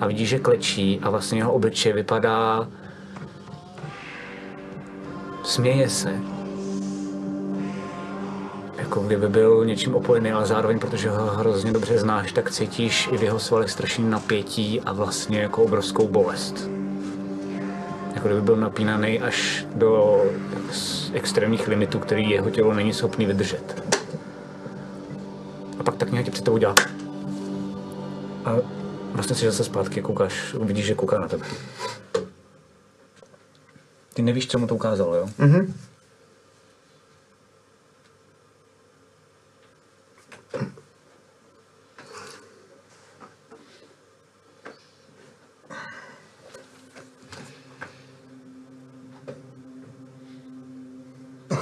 A 0.00 0.06
vidíš, 0.06 0.28
že 0.28 0.38
klečí 0.38 1.00
a 1.02 1.10
vlastně 1.10 1.38
jeho 1.38 1.52
obličej 1.52 1.92
vypadá... 1.92 2.68
Směje 5.44 5.90
se. 5.90 6.39
Jako 8.90 9.02
kdyby 9.02 9.28
byl 9.28 9.64
něčím 9.64 9.94
opojený, 9.94 10.32
ale 10.32 10.46
zároveň, 10.46 10.78
protože 10.78 11.10
ho 11.10 11.26
hrozně 11.26 11.72
dobře 11.72 11.98
znáš, 11.98 12.32
tak 12.32 12.50
cítíš 12.50 13.08
i 13.12 13.16
v 13.16 13.22
jeho 13.22 13.38
svalech 13.38 13.70
strašný 13.70 14.10
napětí 14.10 14.80
a 14.80 14.92
vlastně 14.92 15.40
jako 15.40 15.62
obrovskou 15.62 16.08
bolest. 16.08 16.70
Jako 18.14 18.28
kdyby 18.28 18.42
byl 18.42 18.56
napínaný 18.56 19.20
až 19.20 19.66
do 19.74 20.22
extrémních 21.12 21.68
limitů, 21.68 21.98
který 21.98 22.30
jeho 22.30 22.50
tělo 22.50 22.74
není 22.74 22.92
schopný 22.92 23.26
vydržet. 23.26 23.94
A 25.78 25.82
pak 25.82 25.96
ta 25.96 26.06
kniha 26.06 26.24
ti 26.24 26.30
před 26.30 26.44
tebou 26.44 26.58
dělá. 26.58 26.74
A 28.44 28.56
vlastně 29.12 29.36
si 29.36 29.46
zase 29.46 29.64
zpátky 29.64 30.02
koukáš, 30.02 30.54
vidíš, 30.60 30.86
že 30.86 30.94
kouká 30.94 31.18
na 31.18 31.28
tebe. 31.28 31.46
Ty 34.14 34.22
nevíš, 34.22 34.48
co 34.48 34.58
mu 34.58 34.66
to 34.66 34.74
ukázalo, 34.74 35.14
jo? 35.14 35.28
Mm. 35.38 35.74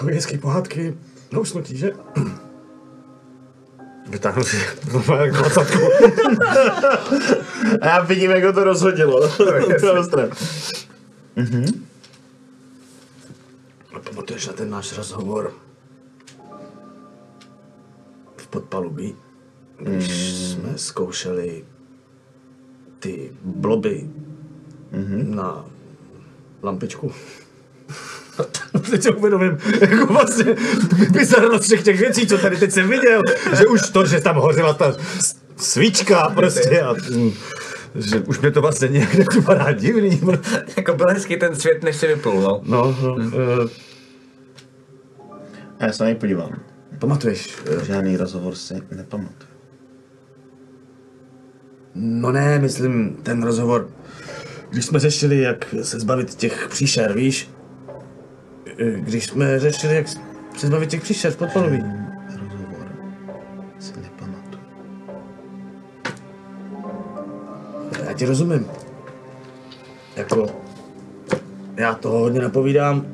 Hezký 0.06 0.38
pohádky 0.38 0.98
na 1.32 1.38
usnutí, 1.38 1.76
že? 1.76 1.92
Vytáhnu 4.08 4.44
si 4.44 4.56
normálně 4.92 5.32
dvacátku. 5.32 5.78
A 7.80 7.86
já 7.86 8.00
vidím, 8.00 8.30
jak 8.30 8.44
ho 8.44 8.52
to 8.52 8.64
rozhodilo. 8.64 9.28
To 9.80 9.86
je 9.86 9.92
ostré. 9.92 10.30
A 13.94 13.98
pamatuješ 14.00 14.46
na 14.46 14.52
ten 14.52 14.70
náš 14.70 14.96
rozhovor 14.96 15.52
v 18.36 18.46
podpalubí, 18.46 19.16
když 19.78 20.08
jsme 20.32 20.78
zkoušeli 20.78 21.64
ty 22.98 23.32
bloby 23.42 24.10
na 25.22 25.64
lampičku? 26.62 27.12
Teď 28.90 29.02
si 29.02 29.10
uvědomím, 29.10 29.58
jako 29.80 30.06
vlastně 30.12 30.54
bizarnost 31.10 31.64
všech 31.64 31.82
těch 31.82 32.00
věcí, 32.00 32.26
co 32.26 32.38
tady 32.38 32.56
teď 32.56 32.72
jsem 32.72 32.88
viděl, 32.88 33.22
že 33.58 33.66
už 33.66 33.90
to, 33.90 34.06
že 34.06 34.20
tam 34.20 34.36
hořela 34.36 34.74
ta 34.74 34.94
svíčka 35.56 36.28
prostě 36.34 36.80
a 36.82 36.92
mm, 37.10 37.32
že 37.94 38.18
už 38.20 38.40
mě 38.40 38.50
to 38.50 38.60
vlastně 38.60 38.88
nějak 38.88 39.14
nepřipadá 39.14 39.72
divný. 39.72 40.20
jako 40.76 40.94
byl 40.94 41.06
hezký 41.08 41.36
ten 41.36 41.54
svět, 41.56 41.82
než 41.82 41.96
si 41.96 42.06
vyplul, 42.06 42.40
no. 42.42 42.60
No, 42.64 42.96
no, 43.02 43.16
A 45.80 45.86
já 45.86 45.92
se 45.92 46.02
na 46.02 46.08
něj 46.08 46.18
podívám. 46.18 46.60
pamatuješ, 46.98 47.56
Žádný 47.86 48.16
rozhovor 48.16 48.54
si 48.54 48.74
nepamatuju. 48.96 49.48
No 51.94 52.32
ne, 52.32 52.58
myslím 52.58 53.16
ten 53.22 53.42
rozhovor, 53.42 53.88
když 54.70 54.84
jsme 54.86 54.98
řešili, 54.98 55.40
jak 55.40 55.74
se 55.82 56.00
zbavit 56.00 56.34
těch 56.34 56.68
příšer, 56.68 57.12
víš? 57.12 57.50
E, 58.78 59.00
Když 59.00 59.26
jsme 59.26 59.60
řešili, 59.60 59.94
jak 59.96 60.08
se 60.56 60.66
zbavit 60.66 60.90
těch 60.90 61.02
příšer 61.02 61.32
v 61.32 61.36
podpalubí. 61.36 61.78
Rozhovor 62.40 62.88
si 63.78 63.92
nepamatuju. 64.00 64.62
Já 68.06 68.12
ti 68.12 68.24
rozumím. 68.24 68.66
Jako, 70.16 70.46
já 71.76 71.94
toho 71.94 72.18
hodně 72.18 72.40
napovídám 72.40 73.06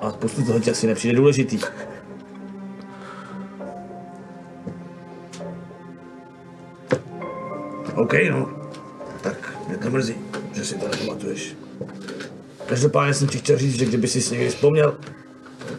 a 0.00 0.10
spoustu 0.10 0.44
toho 0.44 0.60
ti 0.60 0.70
asi 0.70 0.86
nepřijde 0.86 1.16
důležitý. 1.16 1.58
OK, 7.94 8.14
no. 8.30 8.50
Tak 9.22 9.58
mě 9.68 9.76
to 9.76 9.90
mrzí, 9.90 10.14
že 10.52 10.64
si 10.64 10.74
to 10.74 10.88
nepamatuješ. 10.88 11.59
Každopádně 12.70 13.14
jsem 13.14 13.28
ti 13.28 13.38
chtěl 13.38 13.58
říct, 13.58 13.74
že 13.74 13.84
kdyby 13.84 14.08
si 14.08 14.34
někdy 14.34 14.48
vzpomněl, 14.48 14.98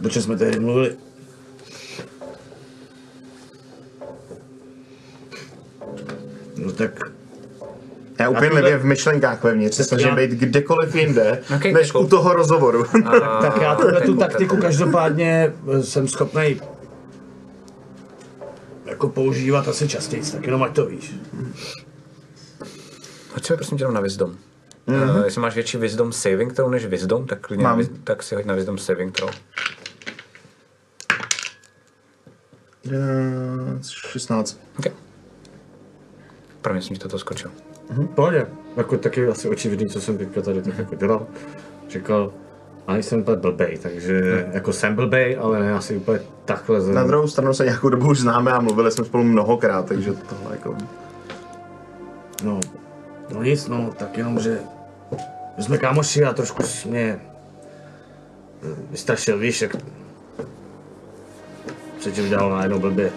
o 0.06 0.10
čem 0.10 0.22
jsme 0.22 0.38
tehdy 0.38 0.60
mluvili, 0.60 0.96
no 6.56 6.72
tak 6.72 7.00
Já 8.20 8.30
úplně 8.30 8.78
v 8.78 8.86
myšlenkách 8.86 9.44
vevnitř 9.44 9.76
se 9.76 9.84
snažím 9.84 10.08
Já- 10.08 10.16
být 10.16 10.32
kdekoliv 10.32 10.96
jinde, 10.96 11.44
Ok, 11.56 11.66
než 11.66 11.96
u 11.96 12.08
toho 12.08 12.34
rozhovoru. 12.34 12.84
Tak 13.42 13.62
já 13.62 13.76
tuhle 13.76 14.02
tu 14.02 14.16
taktiku 14.16 14.58
každopádně 14.58 15.54
eh, 15.74 15.84
jsem 15.84 16.08
schopný 16.08 16.62
jako 18.86 19.10
používat 19.10 19.68
asi 19.68 19.88
častěji, 19.88 20.24
tak 20.32 20.46
jenom 20.46 20.64
ať 20.64 20.76
to 20.76 20.86
víš. 20.86 21.16
Hoď 23.34 23.50
mi 23.50 23.56
prosím 23.56 23.78
tě 23.78 23.88
na 23.88 24.02
Wisdom. 24.02 24.36
Mm-hmm. 24.88 25.18
Uh, 25.18 25.26
jestli 25.26 25.42
máš 25.42 25.56
větší 25.56 25.78
Wisdom 25.78 26.12
saving 26.12 26.54
throw 26.54 26.72
než 26.72 26.86
Wisdom, 26.86 27.28
tak 27.28 27.40
klidně 27.42 27.64
Mám. 27.64 27.80
na, 27.80 27.86
tak 28.04 28.24
si 28.24 28.36
hoď 28.36 28.46
na 28.46 28.56
Wisdom 28.56 28.78
saving 28.78 29.16
throw. 29.16 29.30
16. 33.82 34.60
Okay. 34.80 34.92
Pro 36.62 36.74
mě 36.74 36.82
jsem 36.82 36.96
ti 36.96 37.02
toto 37.02 37.20
skočil. 37.20 37.52
Pohodě, 38.16 38.48
jako 38.78 38.98
taky 38.98 39.28
asi 39.28 39.50
očividný, 39.50 39.90
co 39.90 40.02
jsem 40.02 40.18
teďka 40.18 40.42
tady 40.42 40.62
tak 40.62 40.78
jako 40.78 40.96
dělal. 40.96 41.28
Říkal, 41.90 42.34
a 42.88 42.94
nejsem 42.94 43.20
úplně 43.20 43.38
blbej, 43.38 43.78
takže 43.78 44.48
jako 44.54 44.74
jsem 44.74 44.96
blbej, 44.96 45.38
ale 45.42 45.60
ne 45.60 45.74
asi 45.74 45.96
úplně 45.96 46.20
takhle. 46.46 46.78
Na 46.78 46.84
Zem... 46.84 47.08
druhou 47.08 47.28
stranu 47.28 47.54
se 47.54 47.66
nějakou 47.66 47.90
dobu 47.90 48.10
už 48.10 48.20
známe 48.20 48.52
a 48.52 48.60
mluvili 48.60 48.92
jsme 48.92 49.06
spolu 49.06 49.24
mnohokrát, 49.24 49.86
takže 49.86 50.14
tohle 50.14 50.52
jako... 50.52 50.76
No, 52.44 52.60
no 53.34 53.44
nic, 53.44 53.68
no, 53.68 53.94
tak 54.00 54.18
jenom, 54.18 54.40
že 54.40 54.60
jsme 55.60 55.78
kámoši 55.78 56.24
a 56.24 56.34
trošku 56.34 56.64
jsi 56.64 56.88
mě 56.88 57.20
vystrašil, 58.92 59.40
víš, 59.40 59.62
jak... 59.62 59.76
Co 62.00 62.12
ti 62.12 62.22
udělal 62.22 62.50
najednou 62.50 62.80
blbě. 62.80 63.12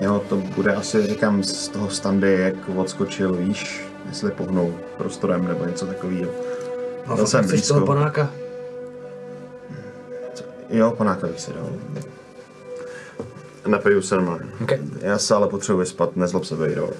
Jo, 0.00 0.22
to 0.28 0.36
bude 0.36 0.74
asi, 0.74 1.06
říkám, 1.06 1.42
z 1.42 1.68
toho 1.68 1.90
standy, 1.90 2.32
jak 2.40 2.54
odskočil, 2.76 3.32
víš, 3.32 3.84
jestli 4.08 4.30
pohnou 4.30 4.74
prostorem 4.96 5.48
nebo 5.48 5.64
něco 5.64 5.86
takového. 5.86 6.30
A 7.06 7.14
Byl 7.16 7.26
jsem 7.26 7.44
chceš 7.44 7.60
blízko. 7.60 7.74
toho 7.74 7.86
panáka? 7.86 8.30
Jo, 10.70 10.90
panáka 10.90 11.26
bych 11.26 11.40
si 11.40 11.52
dal. 11.52 11.68
Napiju 13.66 14.02
se 14.02 14.14
normálně. 14.14 14.44
Okay. 14.62 14.78
Já 15.00 15.18
se 15.18 15.34
ale 15.34 15.48
potřebuji 15.48 15.78
vyspat, 15.78 16.16
nezlob 16.16 16.44
se 16.44 16.54
Vejro. 16.56 16.90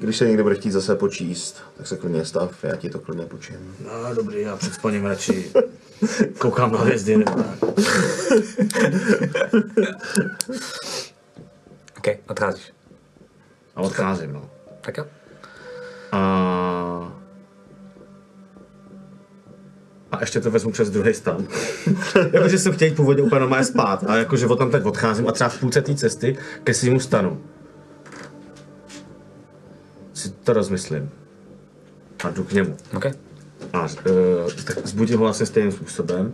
Když 0.00 0.16
se 0.16 0.26
někdo 0.26 0.42
bude 0.42 0.54
chtít 0.54 0.70
zase 0.70 0.94
počíst, 0.94 1.62
tak 1.76 1.86
se 1.86 1.96
klidně 1.96 2.24
stav, 2.24 2.64
já 2.64 2.76
ti 2.76 2.90
to 2.90 2.98
klidně 2.98 3.26
počím. 3.26 3.76
No 3.84 4.14
dobrý, 4.14 4.40
já 4.40 4.56
před 4.56 4.74
spaním 4.74 5.04
radši 5.04 5.52
koukám 6.38 6.72
na 6.72 6.78
hvězdy 6.78 7.16
nebo 7.16 7.32
tak. 7.32 7.62
OK, 11.98 12.06
odcházíš. 12.28 12.72
A 13.76 13.80
odcházím, 13.80 14.32
no. 14.32 14.50
Tak 14.80 14.96
jo. 14.96 15.06
A... 16.12 17.12
A 20.12 20.20
ještě 20.20 20.40
to 20.40 20.50
vezmu 20.50 20.72
přes 20.72 20.90
druhý 20.90 21.14
stan. 21.14 21.46
jakože 22.32 22.58
jsem 22.58 22.72
chtěl 22.72 22.88
jít 22.88 22.96
původně 22.96 23.22
úplně 23.22 23.40
normálně 23.40 23.64
spát, 23.64 24.04
a 24.06 24.16
jakože 24.16 24.46
od 24.46 24.56
tam 24.56 24.70
teď 24.70 24.84
odcházím 24.84 25.28
a 25.28 25.32
třeba 25.32 25.50
v 25.50 25.60
půlce 25.60 25.82
té 25.82 25.94
cesty 25.94 26.38
ke 26.64 26.74
svýmu 26.74 27.00
stanu. 27.00 27.42
Si 30.20 30.30
to 30.30 30.52
rozmyslím. 30.52 31.10
A 32.24 32.30
jdu 32.30 32.44
k 32.44 32.52
němu. 32.52 32.76
OK. 32.96 33.06
A 33.72 33.82
uh, 33.82 33.88
tak 34.64 34.86
zbudím 34.86 35.18
ho 35.18 35.24
vlastně 35.24 35.46
stejným 35.46 35.72
způsobem. 35.72 36.32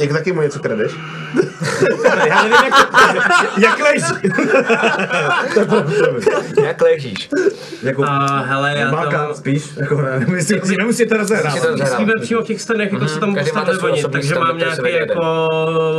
Jak 0.00 0.12
taky 0.12 0.32
mu 0.32 0.40
něco 0.42 0.58
kradeš? 0.60 0.92
Já 2.28 2.42
nevím, 2.42 2.52
jak, 2.64 2.88
jak 3.58 3.80
leží. 3.80 4.32
Jak 6.64 6.82
ležíš? 6.82 7.28
jako, 7.82 8.04
A 8.04 8.38
hele, 8.40 8.74
já 8.78 8.90
Máka, 8.90 9.10
tam... 9.26 9.34
spíš, 9.34 9.64
jako, 9.76 10.02
nemusíte, 10.18 10.60
nemusíte 10.78 11.16
rozehrávat. 11.16 11.52
Musíte 11.54 11.70
rozehrávat. 11.70 11.98
Spíme 12.00 12.12
přímo 12.20 12.40
v 12.40 12.44
těch 12.44 12.60
stanech, 12.60 12.92
jako 12.92 13.08
se 13.08 13.20
tam 13.20 13.34
každý 13.34 13.50
máte 13.54 13.70
postavili 13.70 13.98
osobní 13.98 14.12
takže 14.20 14.34
mám 14.34 14.58
nějaký 14.58 14.92
jako 14.92 15.48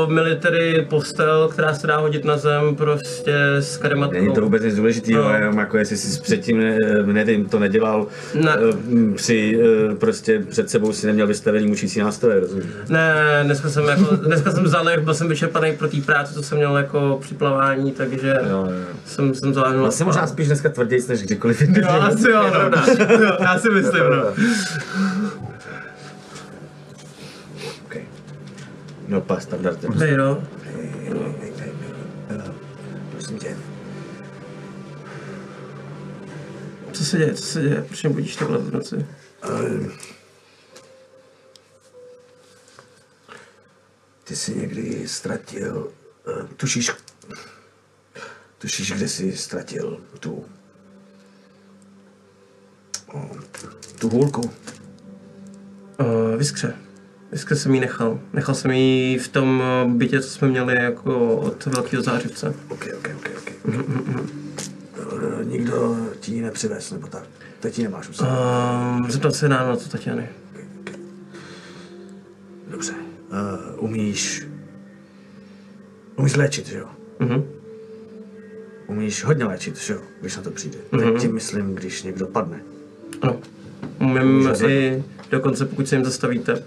military 0.07 0.85
postel, 0.89 1.47
která 1.47 1.73
se 1.73 1.87
dá 1.87 1.97
hodit 1.97 2.25
na 2.25 2.37
zem, 2.37 2.75
prostě 2.75 3.33
s 3.59 3.77
karimatkou. 3.77 4.13
Není 4.17 4.33
to 4.33 4.41
vůbec 4.41 4.63
nic 4.63 4.75
důležitého, 4.75 5.23
No. 5.29 5.33
jenom 5.35 5.57
jako 5.57 5.77
jestli 5.77 5.97
jsi 5.97 6.21
předtím, 6.21 6.59
ne, 6.59 6.77
nevím, 7.05 7.45
to 7.45 7.59
nedělal, 7.59 8.07
Ne. 8.33 8.55
eh, 8.55 9.15
při, 9.15 9.59
eh, 9.91 9.95
prostě 9.95 10.39
před 10.39 10.69
sebou 10.69 10.93
si 10.93 11.07
neměl 11.07 11.27
vystavený 11.27 11.67
mučící 11.67 11.99
nástroje, 11.99 12.39
rozumíš? 12.39 12.65
Ne, 12.89 13.39
dneska 13.43 13.69
jsem 13.69 13.85
jako, 13.91 14.15
dneska 14.15 14.51
jsem 14.51 14.67
zaleh, 14.67 14.99
byl 14.99 15.13
jsem 15.13 15.29
vyčerpaný 15.29 15.73
pro 15.73 15.87
té 15.87 16.01
práci, 16.01 16.33
co 16.33 16.43
jsem 16.43 16.57
měl 16.57 16.77
jako 16.77 17.17
při 17.21 17.35
plavání, 17.35 17.91
takže 17.91 18.39
Jo, 18.49 18.49
jo. 18.49 18.69
jsem, 19.05 19.33
jsem 19.33 19.53
zaláhnul. 19.53 19.81
Vlastně 19.81 20.05
možná 20.05 20.27
spíš 20.27 20.47
dneska 20.47 20.69
tvrdějc 20.69 21.07
než 21.07 21.23
kdykoliv 21.23 21.61
jindy. 21.61 21.81
Jo, 21.81 21.89
asi 21.89 22.29
jo, 22.29 22.43
no. 22.53 22.93
jo, 23.23 23.37
já 23.39 23.59
si 23.59 23.69
myslím, 23.69 24.03
no. 24.09 24.23
Okay. 27.85 28.01
No, 29.07 29.21
pas, 29.21 29.43
standardně. 29.43 29.89
Hej, 29.95 30.17
no. 30.17 30.43
Prosím 33.11 33.37
tě. 33.39 33.55
Co 36.91 37.05
se 37.05 37.17
děje, 37.17 37.33
co 37.33 37.43
se 37.43 37.61
děje, 37.61 37.83
proč 37.87 38.03
mě 38.03 38.13
budíš 38.13 38.35
takhle 38.35 38.57
v 38.57 38.73
noci? 38.73 39.05
Ty 44.23 44.35
jsi 44.35 44.55
někdy 44.55 45.07
ztratil, 45.07 45.91
uh, 46.41 46.47
tušíš, 46.57 46.91
tušíš, 48.57 48.91
kde 48.93 49.07
jsi 49.07 49.37
ztratil 49.37 50.01
tu, 50.19 50.45
oh, 53.13 53.25
tu 53.99 54.09
hůlku? 54.09 54.41
Uh, 54.41 56.35
vyskře. 56.37 56.75
Vyskře 57.31 57.55
jsem 57.55 57.75
ji 57.75 57.81
nechal. 57.81 58.19
Nechal 58.33 58.55
jsem 58.55 58.71
ji 58.71 59.19
v 59.19 59.27
tom 59.27 59.63
eh, 59.63 59.89
bytě, 59.89 60.21
co 60.21 60.29
jsme 60.29 60.47
měli 60.47 60.75
jako 60.75 61.35
od 61.37 61.65
velkého 61.65 62.03
zářivce. 62.03 62.53
Ok, 62.69 62.87
ok, 62.97 63.09
ok, 63.17 63.29
ok. 63.37 63.51
Uh, 63.65 65.45
nikdo 65.45 65.97
ti 66.19 66.31
ji 66.31 66.41
nepřivez, 66.41 66.91
nebo 66.91 67.07
tak? 67.07 67.23
Teď 67.59 67.77
ji 67.77 67.83
nemáš 67.83 68.09
u 68.09 68.13
sebe. 68.13 68.29
Uh, 68.29 69.09
zeptat 69.09 69.35
se 69.35 69.49
nám 69.49 69.69
na 69.69 69.75
to, 69.75 69.89
Tatiany. 69.89 70.29
Dobře. 72.67 72.93
Uh, 73.31 73.83
umíš... 73.83 74.47
Umíš 76.15 76.35
léčit, 76.35 76.67
že 76.67 76.77
jo? 76.77 76.87
Mhm. 77.19 77.43
Umíš 78.87 79.23
hodně 79.23 79.45
léčit, 79.45 79.77
že 79.77 79.93
jo? 79.93 80.01
Když 80.21 80.37
na 80.37 80.43
to 80.43 80.51
přijde. 80.51 80.77
Teď 80.89 81.21
tím 81.21 81.33
myslím, 81.33 81.75
když 81.75 82.03
někdo 82.03 82.27
padne. 82.27 82.61
Ano. 83.21 83.39
Umím 83.99 84.47
Může 84.47 84.67
i, 84.67 85.03
dokonce 85.31 85.65
pokud 85.65 85.87
se 85.87 85.95
jim 85.95 86.05
zastavíte, 86.05 86.63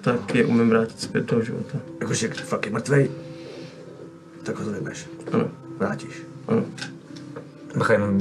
tak 0.00 0.34
je 0.34 0.44
umím 0.44 0.68
vrátit 0.70 1.00
zpět 1.00 1.24
do 1.24 1.42
života. 1.42 1.78
Jakože 2.00 2.28
fakt 2.28 2.66
je 2.66 2.72
mrtvej, 2.72 3.10
tak 4.42 4.58
ho 4.58 4.64
zvedneš. 4.64 5.06
Ano. 5.32 5.50
Vrátíš. 5.78 6.22
Ano. 6.48 6.64
Bacha, 7.78 7.92
jenom 7.92 8.18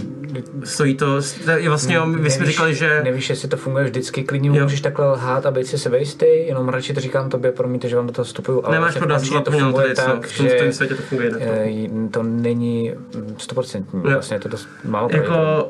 Stojí 0.63 0.95
to, 0.95 1.21
je 1.57 1.69
vlastně, 1.69 1.95
jo, 1.95 2.05
my 2.05 2.29
jsme 2.29 2.45
říkali, 2.45 2.75
že... 2.75 3.01
Nevíš, 3.03 3.29
jestli 3.29 3.47
to 3.47 3.57
funguje 3.57 3.85
vždycky, 3.85 4.23
klidně 4.23 4.49
Jo. 4.49 4.63
můžeš 4.63 4.81
takhle 4.81 5.11
lhát 5.11 5.45
a 5.45 5.51
být 5.51 5.67
si 5.67 5.77
sebejistý, 5.77 6.25
jenom 6.25 6.69
radši 6.69 6.93
to 6.93 6.99
říkám 6.99 7.29
tobě, 7.29 7.51
promiňte, 7.51 7.89
že 7.89 7.95
vám 7.95 8.07
do 8.07 8.13
toho 8.13 8.25
vstupuju, 8.25 8.61
ale 8.65 8.75
Nemáš 8.75 8.95
vlastně 8.95 9.15
angličtině 9.15 9.41
to 9.41 9.51
funguje 9.51 9.95
tady, 9.95 9.95
tak, 9.95 10.27
v 10.27 10.37
tom, 10.37 10.47
v 10.47 10.57
tom 10.57 10.67
že 10.67 10.73
světě 10.73 10.95
to 10.95 11.01
funguje 11.01 11.27
jinak. 11.27 11.41
eh, 11.45 12.09
to 12.11 12.23
není 12.23 12.93
stoprocentní, 13.37 14.01
vlastně 14.01 14.35
je 14.35 14.39
to 14.39 14.49
dost 14.49 14.67
málo. 14.83 15.09
Jako... 15.11 15.69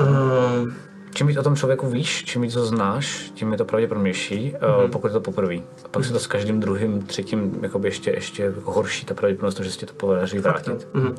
Uh, 0.00 0.72
Čím 1.20 1.26
víc 1.26 1.36
o 1.36 1.42
tom 1.42 1.56
člověku 1.56 1.86
víš, 1.86 2.24
čím 2.24 2.42
víc 2.42 2.54
ho 2.54 2.66
znáš, 2.66 3.30
tím 3.34 3.52
je 3.52 3.58
to 3.58 3.64
pravděpodobnější, 3.64 4.54
mm-hmm. 4.60 4.90
pokud 4.90 5.06
je 5.06 5.12
to 5.12 5.20
poprvé. 5.20 5.54
A 5.54 5.88
pak 5.90 6.04
se 6.04 6.12
to 6.12 6.18
s 6.18 6.26
každým 6.26 6.60
druhým, 6.60 7.02
třetím 7.02 7.58
jakoby 7.62 7.88
ještě, 7.88 8.10
ještě 8.10 8.42
jako 8.42 8.72
horší 8.72 9.06
ta 9.06 9.14
pravděpodobnost, 9.14 9.60
že 9.60 9.70
se 9.70 9.78
ti 9.78 9.86
to 9.86 9.94
podaří 9.94 10.38
vrátit. 10.38 10.88
uh, 10.94 11.12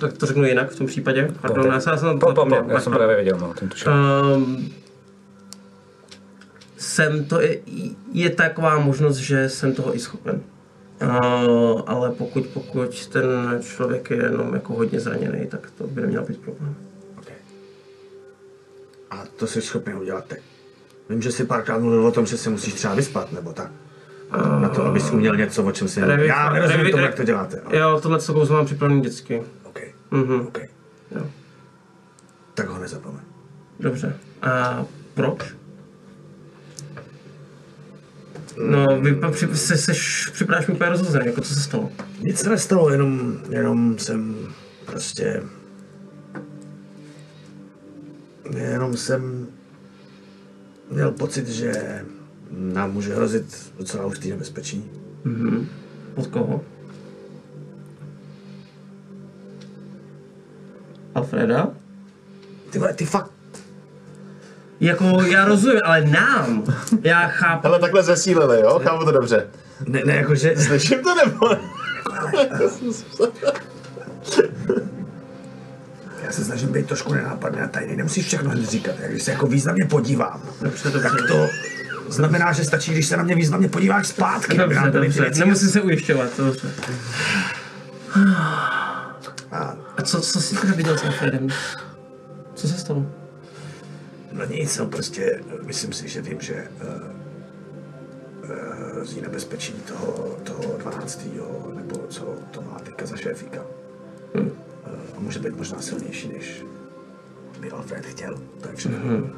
tak 0.00 0.12
to 0.12 0.26
řeknu 0.26 0.44
jinak 0.44 0.70
v 0.70 0.78
tom 0.78 0.86
případě. 0.86 1.34
Pardon, 1.40 1.66
já 1.66 1.80
jsem, 1.80 1.92
já 1.92 1.98
jsem 1.98 2.18
Po, 2.18 2.26
po, 2.26 2.34
po, 2.34 2.40
zapomněl. 2.50 2.64
já 2.68 2.80
jsem 2.80 2.92
právě 2.92 3.16
věděl, 3.16 3.38
no, 3.38 3.54
tím 3.58 3.68
tuším. 3.68 3.92
Um, 4.34 4.72
jsem 6.76 7.24
to, 7.24 7.40
je, 7.40 7.58
je 8.12 8.30
taková 8.30 8.78
možnost, 8.78 9.16
že 9.16 9.48
jsem 9.48 9.74
toho 9.74 9.96
i 9.96 9.98
schopen. 9.98 10.40
Uh, 11.02 11.82
ale 11.86 12.10
pokud, 12.10 12.46
pokud 12.46 13.06
ten 13.06 13.24
člověk 13.60 14.10
je 14.10 14.16
jenom 14.16 14.54
jako 14.54 14.74
hodně 14.74 15.00
zraněný, 15.00 15.46
tak 15.46 15.70
to 15.78 15.86
by 15.86 16.00
neměl 16.00 16.24
být 16.24 16.38
problém. 16.38 16.74
Okay. 19.12 19.20
A 19.20 19.24
to 19.36 19.46
jsi 19.46 19.62
schopný 19.62 19.94
udělat 19.94 20.24
teď. 20.24 20.40
Vím, 21.08 21.22
že 21.22 21.32
jsi 21.32 21.44
párkrát 21.44 21.78
mluvil 21.78 22.06
o 22.06 22.12
tom, 22.12 22.26
že 22.26 22.36
se 22.36 22.50
musíš 22.50 22.74
třeba 22.74 22.94
vyspat, 22.94 23.32
nebo 23.32 23.52
tak. 23.52 23.70
Na 24.60 24.68
to, 24.68 24.84
abys 24.86 25.10
uměl 25.10 25.36
něco, 25.36 25.64
o 25.64 25.72
čem 25.72 25.88
si... 25.88 26.00
Revi- 26.00 26.24
Já 26.26 26.52
nerozumím 26.52 26.86
revi- 26.86 26.90
tomu, 26.90 27.02
jak 27.02 27.14
to 27.14 27.24
děláte. 27.24 27.60
Ale... 27.60 27.76
Jo, 27.76 28.00
tohle 28.02 28.20
co 28.20 28.34
kouzlo 28.34 28.56
mám 28.56 28.66
připravený 28.66 29.00
vždycky. 29.00 29.42
OK, 29.64 29.80
Mhm. 30.10 30.40
OK. 30.40 30.58
Jo. 31.16 31.26
Tak 32.54 32.68
ho 32.68 32.78
nezapomeň. 32.78 33.20
Dobře. 33.80 34.16
A 34.42 34.84
proč? 35.14 35.54
No, 38.66 38.86
vy 39.00 39.18
při, 39.30 39.56
se, 39.56 39.76
seš, 39.76 40.30
připadáš 40.32 40.66
mi 40.66 40.74
úplně 40.74 40.90
rozhozený, 40.90 41.26
jako 41.26 41.40
co 41.40 41.54
se 41.54 41.60
stalo? 41.60 41.90
Nic 42.20 42.38
se 42.38 42.50
nestalo, 42.50 42.90
jenom, 42.90 43.38
jenom 43.50 43.98
jsem 43.98 44.36
prostě... 44.86 45.42
Jenom 48.56 48.96
jsem 48.96 49.46
měl 50.90 51.10
pocit, 51.10 51.48
že 51.48 52.04
nám 52.50 52.92
může 52.92 53.14
hrozit 53.14 53.72
docela 53.78 54.06
už 54.06 54.20
nebezpečí. 54.20 54.90
Od 56.16 56.26
koho? 56.26 56.64
Alfreda? 61.14 61.68
Ty 62.70 62.78
vole, 62.78 62.94
ty 62.94 63.04
fakt... 63.04 63.30
Jako, 64.80 65.04
já 65.22 65.44
rozumím, 65.44 65.80
ale 65.84 66.04
nám. 66.04 66.64
Já 67.02 67.28
chápu. 67.28 67.66
Hele, 67.66 67.78
takhle 67.78 68.02
zesílili, 68.02 68.60
jo? 68.60 68.80
Chápu 68.84 69.04
to 69.04 69.10
dobře. 69.10 69.46
Ne, 69.86 70.02
ne, 70.04 70.14
jakože... 70.16 70.56
Slyším 70.56 71.02
to 71.02 71.14
nebo? 71.14 71.46
snažím 76.50 76.72
být 76.72 76.86
trošku 76.86 77.14
nenápadný 77.14 77.60
a 77.60 77.68
tajný. 77.68 77.96
Nemusíš 77.96 78.26
všechno 78.26 78.50
hned 78.50 78.68
říkat. 78.70 78.94
Jak 79.00 79.10
Když 79.10 79.22
se 79.22 79.30
jako 79.30 79.46
významně 79.46 79.84
podívám, 79.84 80.42
Dobře, 80.60 80.90
dobře. 80.90 81.08
tak 81.08 81.28
to 81.28 81.48
znamená, 82.08 82.52
že 82.52 82.64
stačí, 82.64 82.92
když 82.92 83.06
se 83.06 83.16
na 83.16 83.22
mě 83.22 83.34
významně 83.34 83.68
podíváš 83.68 84.06
zpátky. 84.06 84.58
Dobře, 84.58 84.80
ty 84.84 84.90
dobře. 84.90 85.20
věci 85.22 85.40
Nemusím 85.40 85.68
se 85.68 85.80
ujišťovat, 85.80 86.30
dobře. 86.36 86.68
A 89.52 89.76
A 89.96 90.02
co, 90.02 90.20
co 90.20 90.40
jsi 90.40 90.56
teda 90.56 90.72
viděl 90.74 90.98
s 90.98 91.04
Alfredem? 91.04 91.48
Co 92.54 92.68
se 92.68 92.74
stalo? 92.78 93.06
No 94.32 94.44
nic, 94.44 94.78
no 94.78 94.86
prostě 94.86 95.40
myslím 95.66 95.92
si, 95.92 96.08
že 96.08 96.22
vím, 96.22 96.40
že 96.40 96.54
uh, 96.54 96.90
uh, 98.50 99.04
zní 99.04 99.22
nebezpečí 99.22 99.72
toho, 99.72 100.36
toho 100.44 100.78
12. 100.78 101.26
nebo 101.74 101.96
co 102.08 102.34
to 102.50 102.60
má 102.62 102.78
teďka 102.78 103.06
za 103.06 103.16
šéfíka. 103.16 103.60
Hmm. 104.34 104.50
A 105.20 105.22
může 105.22 105.38
být 105.38 105.56
možná 105.56 105.80
silnější, 105.80 106.28
než 106.28 106.64
by 107.60 107.70
Alfred 107.70 108.06
chtěl. 108.06 108.42
Takže 108.60 108.88
hmm. 108.88 109.32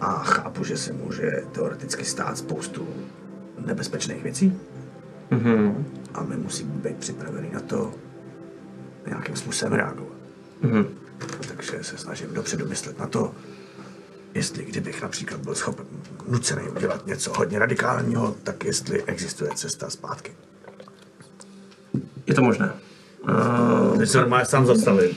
a 0.00 0.12
chápu, 0.12 0.64
že 0.64 0.76
se 0.76 0.92
může 0.92 1.30
teoreticky 1.52 2.04
stát 2.04 2.38
spoustu 2.38 2.88
nebezpečných 3.66 4.22
věcí. 4.22 4.60
Mhm. 5.30 5.86
A 6.14 6.22
my 6.22 6.36
musíme 6.36 6.72
být 6.74 6.96
připraveni 6.96 7.50
na 7.52 7.60
to 7.60 7.94
nějakým 9.06 9.36
způsobem 9.36 9.72
reagovat. 9.72 10.16
Mhm. 10.62 10.86
Takže 11.48 11.84
se 11.84 11.98
snažím 11.98 12.34
dopředu 12.34 12.68
myslet 12.68 12.98
na 12.98 13.06
to, 13.06 13.34
jestli 14.34 14.64
kdybych 14.64 15.02
například 15.02 15.40
byl 15.40 15.54
schopen 15.54 15.86
nucený 16.28 16.68
udělat 16.68 17.06
něco 17.06 17.32
hodně 17.36 17.58
radikálního, 17.58 18.36
tak 18.42 18.64
jestli 18.64 19.02
existuje 19.02 19.50
cesta 19.54 19.90
zpátky. 19.90 20.32
Je 22.26 22.34
to 22.34 22.42
možné. 22.42 22.72
Uh, 23.28 23.98
Teď 23.98 24.08
se 24.08 24.18
normálně 24.18 24.46
sám 24.46 24.66
zastavím. 24.66 25.10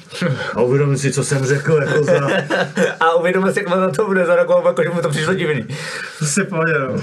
A 0.55 0.61
uvědomím 0.61 0.97
si, 0.97 1.11
co 1.11 1.23
jsem 1.23 1.45
řekl, 1.45 1.73
jako 1.73 2.03
za... 2.03 2.13
A 2.99 3.13
uvědomil 3.13 3.53
si, 3.53 3.59
jak 3.59 3.69
na 3.69 3.89
to 3.89 4.05
bude 4.05 4.25
zareagovat, 4.25 4.65
jako 4.65 4.83
že 4.83 4.89
mu 4.89 5.01
to 5.01 5.09
přišlo 5.09 5.33
divný. 5.33 5.67
to 6.19 6.25
si 6.25 6.43
pohodě, 6.43 6.73
no. 6.79 7.01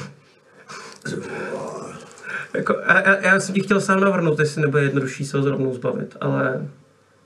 Jako, 2.54 2.76
já, 2.88 3.00
já, 3.00 3.16
já 3.16 3.40
jsem 3.40 3.54
ti 3.54 3.60
chtěl 3.60 3.80
sám 3.80 4.00
navrhnout, 4.00 4.38
jestli 4.38 4.62
nebude 4.62 4.82
jednodušší 4.82 5.26
se 5.26 5.36
ho 5.36 5.42
zrovnou 5.42 5.74
zbavit, 5.74 6.16
ale 6.20 6.68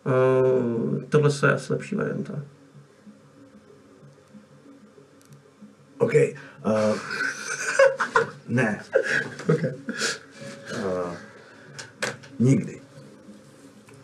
uh, 0.04 1.02
tohle 1.08 1.30
je 1.46 1.52
asi 1.52 1.72
lepší 1.72 1.94
varianta. 1.94 2.32
OK. 5.98 6.12
Uh, 6.66 6.98
ne. 8.48 8.80
Okay. 9.48 9.72
Uh, 10.84 11.14
nikdy. 12.38 12.80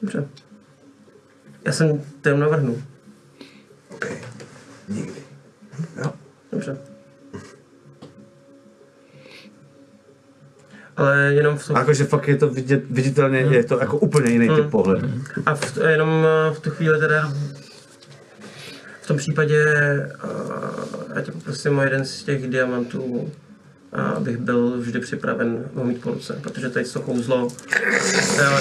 Dobře. 0.04 0.28
Já 1.64 1.72
jsem 1.72 2.02
jen 2.26 2.40
navrhnu. 2.40 2.82
OK. 3.90 4.06
Nikdy. 4.88 5.20
Jo. 5.96 6.12
Dobře. 6.52 6.78
Ale 10.96 11.34
jenom 11.34 11.58
v 11.58 11.66
tom, 11.66 11.76
A 11.76 11.78
jakože 11.78 12.04
fakt 12.04 12.28
je 12.28 12.36
to 12.36 12.48
vidět, 12.48 12.84
viditelně, 12.90 13.38
je 13.38 13.64
to 13.64 13.78
jako 13.78 13.98
úplně 13.98 14.30
jiný 14.30 14.48
typ 14.56 14.70
pohled. 14.70 15.04
a 15.46 15.54
v, 15.54 15.76
jenom 15.76 16.26
eh, 16.26 16.54
v 16.54 16.60
tu 16.60 16.70
chvíli 16.70 16.98
teda 16.98 17.32
v 19.02 19.06
tom 19.06 19.16
případě 19.16 19.64
uh, 20.24 21.14
já 21.14 21.20
tě 21.22 21.32
poprosím 21.32 21.78
o 21.78 21.82
jeden 21.82 22.04
z 22.04 22.22
těch 22.22 22.48
diamantů, 22.50 23.30
a 23.94 24.02
abych 24.02 24.36
byl 24.36 24.74
vždy 24.78 25.00
připraven 25.00 25.64
ho 25.74 25.84
mít 25.84 26.00
po 26.00 26.10
ruce, 26.10 26.38
protože 26.42 26.68
tady 26.70 26.84
to 26.84 27.00
kouzlo, 27.00 27.48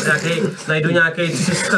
nějaký, 0.05 0.41
najdu 0.67 0.89
nějaký 0.89 1.29
300, 1.29 1.77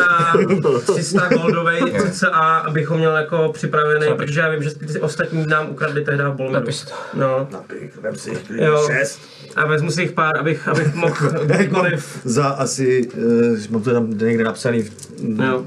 300 0.94 1.28
goldový 1.30 1.78
cca, 2.12 2.28
abych 2.58 2.88
ho 2.88 2.98
měl 2.98 3.16
jako 3.16 3.52
připravený, 3.54 4.08
protože 4.18 4.40
já 4.40 4.50
vím, 4.50 4.64
že 4.64 4.76
ty 4.76 5.00
ostatní 5.00 5.46
nám 5.48 5.70
ukradli 5.70 6.04
tehdy 6.04 6.24
v 6.24 6.34
Bolmeru. 6.34 6.54
Napiš 6.54 6.82
to. 6.82 6.92
No, 7.14 7.48
Napík, 7.52 7.96
vem 8.02 8.16
si 8.16 8.38
Jo. 8.56 8.88
šest. 8.92 9.20
a 9.56 9.68
vezmu 9.68 9.92
si 9.92 10.02
jich 10.02 10.12
pár, 10.12 10.38
abych, 10.40 10.68
abych 10.68 10.94
mohl 10.96 11.16
kdykoliv, 11.46 12.20
Za 12.24 12.46
asi, 12.48 13.08
uh, 13.08 13.58
mám 13.70 13.82
to 13.84 13.94
tam 13.94 14.18
někde 14.18 14.44
napsaný, 14.44 14.82
v, 14.82 14.92
jo. 15.44 15.66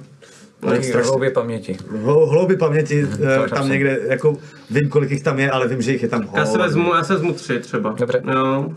Taky 0.61 0.93
hloubě 0.93 1.31
paměti. 1.31 1.77
Hlou- 1.91 2.27
hloubi 2.29 2.57
paměti, 2.57 3.05
uh, 3.05 3.11
tam 3.19 3.41
napsaný. 3.41 3.69
někde, 3.71 3.99
jako 4.09 4.37
vím, 4.71 4.89
kolik 4.89 5.11
jich 5.11 5.23
tam 5.23 5.39
je, 5.39 5.51
ale 5.51 5.69
vím, 5.69 5.83
že 5.83 5.93
jich 5.93 6.03
je 6.03 6.09
tam 6.09 6.23
Já 6.35 6.45
se 6.47 6.51
hodně. 6.51 6.65
vezmu, 6.67 6.95
já 6.95 7.05
se 7.05 7.13
vezmu 7.15 7.33
tři 7.33 7.61
třeba. 7.61 7.93
Dobře. 7.93 8.23
Jo, 8.33 8.73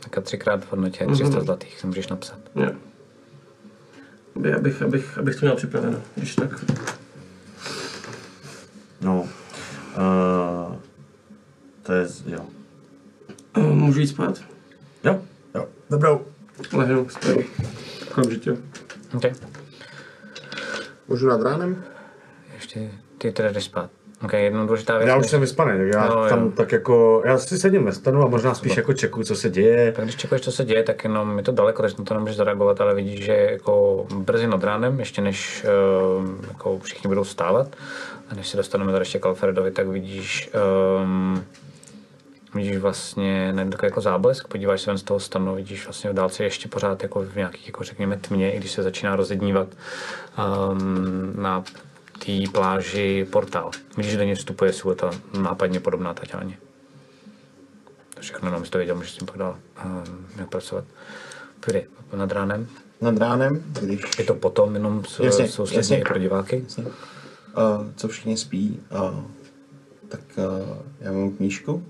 Tak 0.00 0.18
a 0.18 0.20
třikrát 0.20 0.64
v 0.64 0.70
hodnotě 0.70 1.06
300 1.12 1.40
zlatých 1.40 1.80
si 1.80 1.86
můžeš 1.86 2.08
napsat. 2.08 2.38
jo. 2.56 2.70
Aby- 4.36 4.52
Abych, 4.54 4.82
abych, 4.82 5.18
abych 5.18 5.36
to 5.36 5.46
měl 5.46 5.56
připraveno, 5.56 5.98
když 6.14 6.34
tak. 6.34 6.64
No, 9.00 9.20
uh, 9.20 10.74
to 11.82 11.92
je, 11.92 12.06
z- 12.06 12.24
jo. 12.26 12.40
Eh, 13.56 13.60
Můžu 13.60 14.00
jít 14.00 14.06
spát? 14.06 14.40
Jo, 15.04 15.20
jo, 15.54 15.66
dobrou. 15.90 16.20
Lehnu, 16.72 17.08
spím. 17.08 17.36
Okamžitě. 18.10 18.56
Okay. 19.16 19.32
Můžu 21.08 21.28
nad 21.28 21.42
ránem? 21.42 21.84
Ještě 22.54 22.90
ty 23.18 23.32
teda 23.32 23.52
jdeš 23.52 23.64
spát. 23.64 23.90
Ok, 24.24 24.32
jedna 24.32 24.64
důležitá 24.64 24.98
věc. 24.98 25.08
Já 25.08 25.16
už 25.16 25.26
jsem 25.26 25.40
vyspaný, 25.40 25.78
tak 25.78 25.88
já 25.94 26.06
No, 26.08 26.22
jo. 26.22 26.28
tam 26.28 26.52
tak 26.52 26.72
jako, 26.72 27.22
já 27.24 27.38
si 27.38 27.58
sedím 27.58 27.84
ve 27.84 27.92
stanu 27.92 28.22
a 28.22 28.26
možná 28.28 28.54
spíš 28.54 28.76
jako 28.76 28.92
čekuju, 28.92 29.24
co 29.26 29.36
se 29.36 29.50
děje. 29.50 29.92
Tak 29.92 30.04
když 30.04 30.16
čekuješ, 30.16 30.42
co 30.42 30.52
se 30.52 30.64
děje, 30.64 30.82
tak 30.82 31.04
jenom 31.04 31.38
je 31.38 31.44
to 31.44 31.52
daleko, 31.52 31.82
takže 31.82 31.96
na 31.98 32.04
to 32.04 32.14
nemůžeš 32.14 32.36
zareagovat, 32.36 32.80
ale 32.80 32.94
vidíš, 32.94 33.24
že 33.24 33.32
jako 33.32 34.06
brzy 34.16 34.46
nad 34.46 34.64
ránem, 34.64 34.98
ještě 34.98 35.22
než 35.22 35.64
uh, 36.18 36.30
jako 36.48 36.78
všichni 36.78 37.08
budou 37.08 37.24
stávat, 37.24 37.76
a 38.30 38.34
než 38.34 38.48
se 38.48 38.56
dostaneme 38.56 38.92
tady 38.92 39.02
ještě 39.02 39.18
k 39.18 39.26
Alfredovi, 39.26 39.70
tak 39.70 39.88
vidíš, 39.88 40.50
um, 41.02 41.44
vidíš 42.54 42.76
vlastně 42.76 43.52
najednou 43.52 43.70
takový 43.70 43.86
jako 43.86 44.00
záblesk, 44.00 44.48
podíváš 44.48 44.80
se 44.80 44.90
ven 44.90 44.98
z 44.98 45.02
toho 45.02 45.20
stanu, 45.20 45.54
vidíš 45.54 45.84
vlastně 45.84 46.10
v 46.10 46.14
dálce 46.14 46.44
ještě 46.44 46.68
pořád 46.68 47.02
jako 47.02 47.22
v 47.22 47.36
nějakých, 47.36 47.66
jako 47.66 47.84
řekněme, 47.84 48.16
tmě, 48.16 48.52
i 48.52 48.58
když 48.58 48.72
se 48.72 48.82
začíná 48.82 49.16
rozednívat 49.16 49.68
um, 49.68 51.32
na 51.42 51.64
té 52.18 52.32
pláži 52.52 53.26
portál. 53.30 53.70
Vidíš, 53.96 54.12
že 54.12 54.18
do 54.18 54.24
něj 54.24 54.34
vstupuje 54.34 54.72
silueta 54.72 55.10
nápadně 55.40 55.80
podobná 55.80 56.14
Tatianě. 56.14 56.58
To 58.14 58.20
všechno 58.20 58.48
jenom, 58.48 58.62
to 58.62 58.78
věděl, 58.78 58.94
můžeš 58.96 59.10
s 59.10 59.16
tím 59.16 59.26
pak 59.26 59.38
dál 59.38 59.56
um, 59.84 60.46
pracovat. 60.46 60.84
Kdy? 61.66 61.86
Nad 62.14 62.32
ránem? 62.32 62.66
Nad 63.00 63.16
ránem, 63.16 63.62
když 63.80 64.00
Je 64.18 64.24
to 64.24 64.34
potom 64.34 64.74
jenom 64.74 65.04
s, 65.04 65.20
Jasně, 65.20 65.48
soustředění 65.48 66.00
jasně. 66.00 66.04
pro 66.08 66.18
diváky? 66.18 66.66
uh, 66.78 67.86
co 67.96 68.08
všichni 68.08 68.36
spí, 68.36 68.80
uh, 68.90 69.20
tak 70.08 70.20
uh, 70.36 70.76
já 71.00 71.12
mám 71.12 71.30
knížku, 71.30 71.84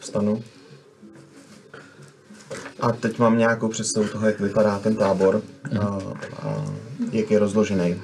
vstanu. 0.00 0.42
A 2.80 2.92
teď 2.92 3.18
mám 3.18 3.38
nějakou 3.38 3.68
představu 3.68 4.08
toho, 4.08 4.26
jak 4.26 4.40
vypadá 4.40 4.78
ten 4.78 4.96
tábor 4.96 5.42
a, 5.80 5.98
a 6.42 6.64
jak 7.12 7.30
je 7.30 7.38
rozložený. 7.38 8.00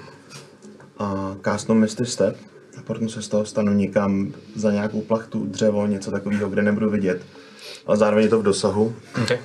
A 0.99 1.37
kásnu 1.41 1.75
Misty 1.75 2.07
Step 2.07 2.37
a 2.79 2.83
potom 2.83 3.09
se 3.09 3.23
z 3.23 3.29
toho 3.29 3.47
stanu 3.47 3.73
někam 3.73 4.33
za 4.55 4.73
nějakou 4.73 5.01
plachtu, 5.01 5.47
dřevo, 5.47 5.87
něco 5.87 6.11
takového, 6.11 6.49
kde 6.49 6.63
nebudu 6.63 6.91
vidět. 6.91 7.23
Ale 7.87 7.97
zároveň 7.97 8.25
je 8.25 8.31
to 8.31 8.39
v 8.39 8.43
dosahu. 8.43 8.95
Okay. 9.23 9.39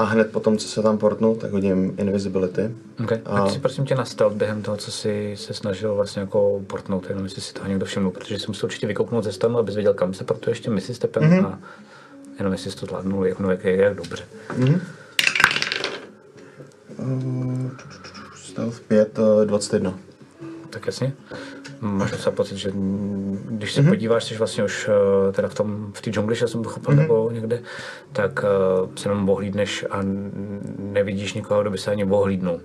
A 0.00 0.04
hned 0.04 0.32
potom, 0.32 0.58
co 0.58 0.68
se 0.68 0.82
tam 0.82 0.98
portnu, 0.98 1.34
tak 1.34 1.50
hodím 1.52 1.94
Invisibility. 1.98 2.70
Okay. 3.04 3.20
A- 3.24 3.40
Tak 3.40 3.50
si 3.50 3.58
prosím 3.58 3.84
tě 3.84 3.94
nastal 3.94 4.30
během 4.30 4.62
toho, 4.62 4.76
co 4.76 4.90
jsi 4.92 5.34
se 5.36 5.54
snažil 5.54 5.94
vlastně 5.94 6.20
jako 6.20 6.60
portnout, 6.66 7.08
jenom 7.08 7.24
jestli 7.24 7.42
si 7.42 7.54
toho 7.54 7.68
někdo 7.68 7.86
všiml, 7.86 8.10
protože 8.10 8.38
jsi 8.38 8.44
musel 8.48 8.66
určitě 8.66 8.86
vykouknout 8.86 9.24
ze 9.24 9.32
stanu, 9.32 9.58
abys 9.58 9.74
věděl, 9.74 9.94
kam 9.94 10.14
se 10.14 10.24
portuje 10.24 10.52
ještě 10.52 10.70
misi 10.70 10.94
stepem 10.94 11.22
mm-hmm. 11.22 11.46
a 11.46 11.58
jenom 12.38 12.52
jestli 12.52 12.70
jsi 12.70 12.76
to 12.76 12.86
zvládnul, 12.86 13.26
jak, 13.26 13.38
no, 13.38 13.50
jak, 13.50 13.64
jak 13.64 13.94
dobře. 13.96 14.24
Stealth 18.36 18.80
5, 18.80 19.18
uh, 19.18 19.44
21. 19.44 19.94
Tak 20.70 20.86
jasně. 20.86 21.12
Máš 21.80 22.10
docela 22.10 22.36
pocit, 22.36 22.56
že 22.56 22.72
když 23.50 23.72
se 23.72 23.82
mm-hmm. 23.82 23.88
podíváš, 23.88 24.24
jsi 24.24 24.36
vlastně 24.36 24.64
už 24.64 24.88
eh, 24.88 25.32
teda 25.32 25.48
v 25.48 25.54
tom, 25.54 25.92
v 25.94 26.00
té 26.00 26.10
džungli, 26.10 26.36
že 26.36 26.48
jsem 26.48 26.62
pochopil, 26.62 26.94
mm-hmm. 26.94 26.98
nebo 26.98 27.30
někde, 27.30 27.62
tak 28.12 28.44
uh, 28.82 28.90
se 28.96 29.08
jenom 29.08 29.28
ohlídneš 29.28 29.86
a 29.90 29.98
nevidíš 30.78 31.34
nikoho, 31.34 31.60
kdo 31.60 31.70
by 31.70 31.78
se 31.78 31.90
ani 31.90 32.04
ohlídnul. 32.04 32.60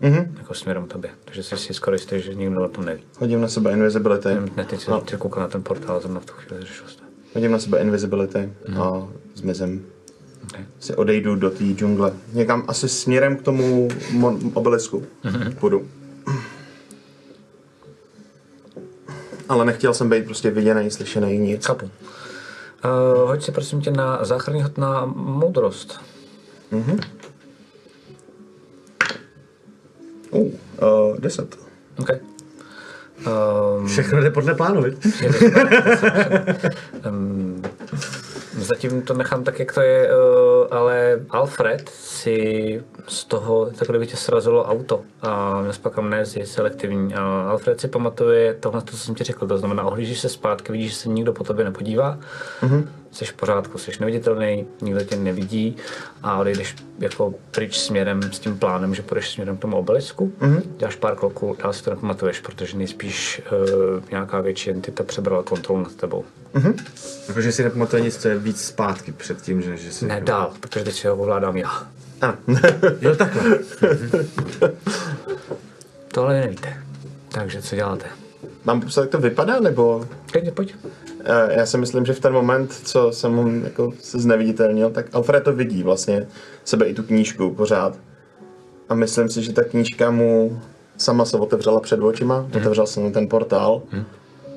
Mhm. 0.00 0.34
Jako 0.38 0.54
směrem 0.54 0.84
k 0.84 0.92
tobě. 0.92 1.10
Takže 1.24 1.42
jsi 1.42 1.56
si 1.56 1.74
skoro 1.74 1.94
jistý, 1.94 2.20
že 2.20 2.34
nikdo 2.34 2.64
o 2.64 2.68
tom 2.68 2.84
neví. 2.84 3.02
Hodím 3.18 3.40
na 3.40 3.48
sebe 3.48 3.72
Invisibility. 3.72 4.28
Ne, 4.56 4.64
teď 4.64 4.88
No. 4.88 5.00
ty 5.00 5.16
koukal 5.16 5.42
na 5.42 5.48
ten 5.48 5.62
portál, 5.62 6.00
zrovna 6.00 6.20
v 6.20 6.24
tu 6.26 6.32
chvíli 6.32 6.62
řešil 6.62 6.86
jste. 6.88 7.02
Hodím 7.34 7.52
na 7.52 7.58
sebe 7.58 7.78
Invisibility 7.78 8.52
a 8.82 9.08
zmizím. 9.34 9.86
Okay. 10.44 10.64
Si 10.80 10.94
odejdu 10.94 11.36
do 11.36 11.50
té 11.50 11.64
džungle. 11.64 12.12
Někam 12.32 12.64
asi 12.68 12.88
směrem 12.88 13.36
k 13.36 13.42
tomu 13.42 13.88
mon- 14.12 14.50
obelisku. 14.54 15.02
Půjdu. 15.60 15.88
Ale 19.52 19.64
nechtěl 19.64 19.94
jsem 19.94 20.10
být 20.10 20.24
prostě 20.24 20.50
viděný, 20.50 20.90
slyšený, 20.90 21.38
nic. 21.38 21.66
Chápu. 21.66 21.86
Uh, 21.86 23.28
hoď 23.28 23.44
si 23.44 23.52
prosím 23.52 23.80
tě 23.80 23.90
na 23.90 24.24
záchranný 24.24 24.62
hod 24.62 24.78
na 24.78 25.04
moudrost. 25.14 26.00
Uh, 26.70 26.90
uh, 30.30 31.16
10. 31.18 31.58
OK. 31.98 32.08
Um, 33.78 33.86
Všechno 33.86 34.20
jde 34.20 34.30
podle 34.30 34.54
plánu, 34.54 34.84
um, 37.08 37.62
Zatím 38.58 39.02
to 39.02 39.14
nechám 39.14 39.44
tak, 39.44 39.58
jak 39.58 39.72
to 39.72 39.80
je, 39.80 40.08
eh, 40.08 40.12
ale 40.70 41.20
Alfred 41.30 41.88
si 41.88 42.82
z 43.08 43.24
toho, 43.24 43.70
tak 43.78 43.88
kdyby 43.88 44.06
tě 44.06 44.16
srazilo 44.16 44.64
auto 44.64 45.02
a 45.22 45.60
měl 45.60 45.72
pak 45.82 45.98
amnézii 45.98 46.46
selektivní. 46.46 47.14
A 47.14 47.46
Alfred 47.50 47.80
si 47.80 47.88
pamatuje 47.88 48.54
tohle, 48.60 48.82
co 48.82 48.96
jsem 48.96 49.14
ti 49.14 49.24
řekl, 49.24 49.46
to 49.46 49.58
znamená, 49.58 49.84
ohlížíš 49.84 50.20
se 50.20 50.28
zpátky, 50.28 50.72
vidíš, 50.72 50.90
že 50.90 50.96
se 50.96 51.08
nikdo 51.08 51.32
po 51.32 51.44
tobě 51.44 51.64
nepodívá, 51.64 52.18
mm-hmm. 52.62 52.86
Jsi 53.12 53.24
v 53.24 53.32
pořádku, 53.32 53.78
jsi 53.78 53.90
neviditelný, 54.00 54.66
nikdo 54.80 55.04
tě 55.04 55.16
nevidí 55.16 55.76
a 56.22 56.38
odejdeš 56.38 56.74
jako 56.98 57.34
pryč 57.50 57.78
směrem 57.78 58.22
s 58.22 58.38
tím 58.38 58.58
plánem, 58.58 58.94
že 58.94 59.02
půjdeš 59.02 59.30
směrem 59.30 59.56
k 59.56 59.60
tomu 59.60 59.76
obelisku, 59.76 60.32
mm-hmm. 60.40 60.62
děláš 60.76 60.96
pár 60.96 61.16
kroků, 61.16 61.56
dál 61.62 61.72
si 61.72 61.84
to 61.84 61.90
nepamatuješ, 61.90 62.40
protože 62.40 62.76
nejspíš 62.76 63.42
uh, 63.52 64.02
nějaká 64.10 64.40
větší 64.40 64.70
entita 64.70 65.04
přebrala 65.04 65.42
kontrolu 65.42 65.82
nad 65.82 65.94
tebou. 65.94 66.24
Jakože 67.28 67.52
si 67.52 67.62
nepamatuje 67.64 68.02
nic, 68.02 68.16
co 68.16 68.28
je 68.28 68.38
víc 68.38 68.64
zpátky 68.64 69.12
před 69.12 69.42
tím, 69.42 69.62
že, 69.62 69.76
že 69.76 69.92
si... 69.92 70.06
Ne, 70.06 70.20
dál, 70.20 70.52
protože 70.60 70.84
teď 70.84 70.94
si 70.94 71.08
ho 71.08 71.16
ovládám 71.16 71.56
já. 71.56 71.86
A, 72.22 72.34
Jo, 73.00 73.16
takhle. 73.16 73.58
Tohle 76.08 76.34
vy 76.34 76.40
nevíte. 76.40 76.82
Takže 77.28 77.62
co 77.62 77.76
děláte? 77.76 78.21
Mám 78.64 78.80
popsat, 78.80 79.00
jak 79.00 79.10
to 79.10 79.18
vypadá, 79.18 79.60
nebo... 79.60 80.04
Klidně 80.32 80.52
pojď. 80.52 80.74
Eh, 81.24 81.54
Já 81.58 81.66
si 81.66 81.78
myslím, 81.78 82.04
že 82.06 82.12
v 82.12 82.20
ten 82.20 82.32
moment, 82.32 82.72
co 82.84 83.12
jsem 83.12 83.32
mu 83.34 83.64
jako 83.64 83.92
se 84.00 84.18
zneviditelnil, 84.18 84.90
tak 84.90 85.06
Alfred 85.12 85.44
to 85.44 85.52
vidí 85.52 85.82
vlastně, 85.82 86.26
sebe 86.64 86.86
i 86.86 86.94
tu 86.94 87.02
knížku 87.02 87.50
pořád. 87.54 87.98
A 88.88 88.94
myslím 88.94 89.28
si, 89.28 89.42
že 89.42 89.52
ta 89.52 89.64
knížka 89.64 90.10
mu 90.10 90.60
sama 90.96 91.24
se 91.24 91.36
otevřela 91.36 91.80
před 91.80 92.00
očima, 92.00 92.46
otevřel 92.56 92.86
se 92.86 93.00
mu 93.00 93.12
ten 93.12 93.28
portál 93.28 93.82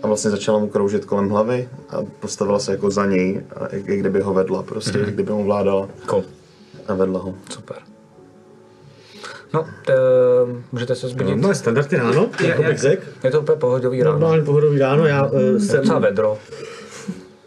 a 0.03 0.07
vlastně 0.07 0.32
začala 0.32 0.60
mu 0.60 0.68
kroužit 0.68 1.06
kolem 1.06 1.30
hlavy 1.30 1.69
a 1.90 1.98
postavila 2.19 2.60
se 2.60 2.72
jako 2.72 2.91
za 2.91 3.06
něj, 3.06 3.41
a 3.56 3.76
jak, 3.76 3.88
jak 3.88 3.99
kdyby 3.99 4.22
ho 4.22 4.34
vedla 4.34 4.64
prostě, 4.64 4.98
jak 4.99 5.14
kdyby 5.14 5.32
mu 5.34 5.44
vládala 5.44 5.90
Cool. 6.06 6.23
a 6.88 6.94
vedla 6.94 7.19
ho. 7.19 7.36
Super. 7.49 7.77
No, 9.53 9.65
t- 9.85 9.93
můžete 10.72 10.95
se 10.95 11.07
zbudit. 11.07 11.38
No, 11.38 11.55
standardní 11.55 11.97
ráno, 11.97 12.30
jako 12.47 12.63
bych 12.63 12.80
řekl. 12.80 13.03
Je 13.23 13.31
to 13.31 13.41
úplně 13.41 13.57
pohodový 13.57 14.03
ráno. 14.03 14.19
Normálně 14.19 14.43
pohodový 14.43 14.80
ráno, 14.80 15.05
já 15.05 15.26
uh, 15.26 15.57
jsem... 15.57 15.81
Docela 15.81 15.99
vedro. 15.99 16.38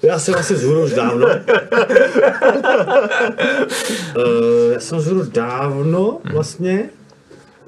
Já 0.03 0.19
jsem 0.19 0.35
asi 0.35 0.57
zhůru 0.57 0.85
už 0.85 0.93
dávno. 0.95 1.27
uh, 1.27 1.33
já 4.73 4.81
jsem 4.81 5.01
zhůru 5.01 5.25
dávno 5.33 6.19
vlastně. 6.33 6.91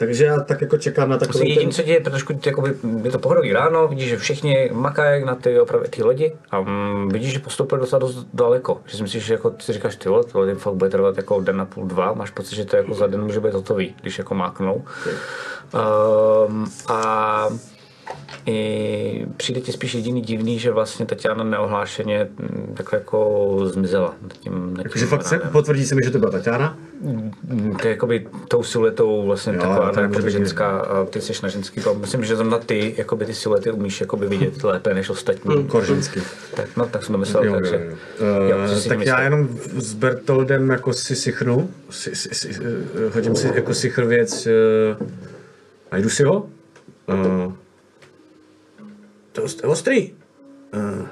Takže 0.00 0.24
já 0.24 0.40
tak 0.40 0.60
jako 0.60 0.78
čekám 0.78 1.08
na 1.08 1.18
takový 1.18 1.48
jediný, 1.48 1.64
ten... 1.64 1.72
co 1.72 1.82
děje, 1.82 2.00
trošku 2.00 2.34
jakoby, 2.46 2.74
je 3.02 3.10
to 3.10 3.18
pohodový 3.18 3.52
ráno, 3.52 3.88
vidíš, 3.88 4.08
že 4.08 4.16
všichni 4.16 4.70
makají 4.72 5.24
na 5.24 5.34
ty 5.34 5.60
opravdu 5.60 5.88
ty 5.90 6.02
lodi 6.02 6.32
a 6.50 6.60
mm, 6.60 7.08
vidíš, 7.08 7.32
že 7.32 7.38
postoupili 7.38 7.80
docela 7.80 7.98
dost 7.98 8.26
daleko. 8.34 8.80
Že 8.86 8.96
si 8.96 9.02
myslíš, 9.02 9.24
že 9.24 9.34
jako 9.34 9.50
ty 9.50 9.62
si 9.62 9.72
říkáš, 9.72 9.96
ty 9.96 10.08
vole, 10.08 10.24
to 10.24 10.38
lodi 10.38 10.54
fakt 10.54 10.74
bude 10.74 10.90
trvat 10.90 11.16
jako 11.16 11.40
den 11.40 11.60
a 11.60 11.64
půl, 11.64 11.86
dva, 11.86 12.12
máš 12.12 12.30
pocit, 12.30 12.56
že 12.56 12.64
to 12.64 12.76
jako 12.76 12.94
za 12.94 13.06
den 13.06 13.22
může 13.22 13.40
být 13.40 13.54
hotový, 13.54 13.94
když 14.00 14.18
jako 14.18 14.34
máknou. 14.34 14.84
Um, 16.46 16.70
a 16.88 17.48
i 18.46 19.26
přijde 19.36 19.60
ti 19.60 19.72
spíš 19.72 19.94
jediný 19.94 20.20
divný, 20.22 20.58
že 20.58 20.70
vlastně 20.70 21.06
Tatiana 21.06 21.44
neohlášeně 21.44 22.28
mm, 22.38 22.74
takhle 22.76 22.98
jako 22.98 23.58
zmizela. 23.64 24.14
Tím, 24.40 24.76
tím 24.98 25.06
fakt 25.06 25.26
se, 25.26 25.38
potvrdí 25.38 25.84
se 25.84 25.94
mi, 25.94 26.00
že 26.04 26.10
to 26.10 26.18
byla 26.18 26.30
Tatiana. 26.30 26.78
Mm, 27.00 27.76
To 27.82 27.88
je 27.88 27.90
jakoby 27.90 28.26
tou 28.48 28.62
siluetou 28.62 29.26
vlastně 29.26 29.52
Jo, 29.52 29.60
taková 29.60 30.06
může 30.06 30.22
být 30.22 30.30
ženská 30.30 30.78
a 30.78 31.04
ty 31.04 31.20
jsi 31.20 31.32
na 31.42 31.48
ženský 31.48 31.80
to 31.80 31.94
myslím, 31.94 32.24
že 32.24 32.36
zrovna 32.36 32.58
ty 32.58 32.94
jakoby 32.98 33.26
ty 33.26 33.34
siluety 33.34 33.70
umíš 33.70 34.00
jakoby 34.00 34.26
vidět 34.28 34.64
lépe 34.64 34.94
než 34.94 35.10
ostatní. 35.10 35.64
Koržinský. 35.64 36.20
Tak, 36.54 36.76
no, 36.76 36.86
tak 36.86 37.04
jsem 37.04 37.12
to 37.12 37.18
myslel, 37.18 37.44
Jo, 37.44 37.52
takže... 37.52 37.76
jo, 38.20 38.26
jo. 38.26 38.48
jo, 38.48 38.56
Eh, 38.64 38.68
že 38.68 38.80
si 38.80 38.88
tak 38.88 39.06
já 39.06 39.22
jenom 39.22 39.48
s 39.76 39.94
Bertoldem 39.94 40.70
jako 40.70 40.92
si 40.92 41.16
sichnu, 41.16 41.70
si, 41.90 42.14
si, 42.16 42.34
si, 42.34 42.48
eh, 42.48 43.10
hodím 43.14 43.36
si 43.36 43.46
jako 43.54 43.74
sichr 43.74 44.04
věc, 44.04 44.46
uh, 45.00 45.06
najdu 45.92 46.08
si 46.08 46.24
ho. 46.24 46.46
Uh, 47.08 47.52
to 49.32 49.40
je 49.40 49.68
ostrý. 49.68 50.12
Uh, 50.74 51.06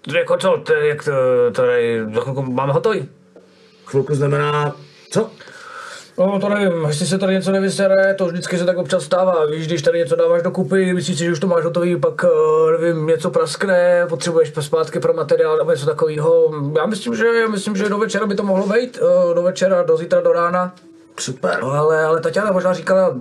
To 0.00 0.16
Jako 0.16 0.36
co, 0.36 0.60
to, 0.66 0.72
je- 0.74 0.88
jak 0.88 1.04
to, 1.04 1.12
to 1.52 1.64
je, 1.64 2.04
za 2.14 2.20
chvilku 2.20 2.42
máme 2.42 2.72
hotový? 2.72 3.08
chvilku 3.86 4.14
znamená, 4.14 4.76
co? 5.10 5.30
No 6.18 6.40
to 6.40 6.48
nevím, 6.48 6.84
jestli 6.84 7.06
se 7.06 7.18
tady 7.18 7.34
něco 7.34 7.52
nevysere, 7.52 8.14
to 8.14 8.26
vždycky 8.26 8.58
se 8.58 8.64
tak 8.64 8.78
občas 8.78 9.04
stává, 9.04 9.46
víš, 9.46 9.66
když 9.66 9.82
tady 9.82 9.98
něco 9.98 10.16
dáváš 10.16 10.42
dokupy, 10.42 10.94
myslíš 10.94 11.18
si, 11.18 11.24
že 11.24 11.32
už 11.32 11.38
to 11.40 11.46
máš 11.46 11.64
hotový, 11.64 11.96
pak 11.96 12.24
eh, 12.24 12.78
nevím, 12.80 13.06
něco 13.06 13.30
praskne, 13.30 14.06
potřebuješ 14.08 14.52
zpátky 14.60 15.00
pro 15.00 15.12
materiál 15.14 15.56
nebo 15.58 15.70
něco 15.70 15.86
takového. 15.86 16.50
Já 16.76 16.86
myslím, 16.86 17.16
že, 17.16 17.26
já 17.26 17.48
myslím, 17.48 17.76
že 17.76 17.88
do 17.88 17.98
večera 17.98 18.26
by 18.26 18.34
to 18.34 18.42
mohlo 18.42 18.66
být, 18.66 18.98
eh, 19.02 19.34
do 19.34 19.42
večera, 19.42 19.82
do 19.82 19.96
zítra, 19.96 20.20
do 20.20 20.32
rána. 20.32 20.74
Super. 21.20 21.58
No, 21.62 21.70
ale, 21.70 22.04
ale 22.04 22.20
Tatiana 22.20 22.52
možná 22.52 22.72
říkala, 22.72 23.14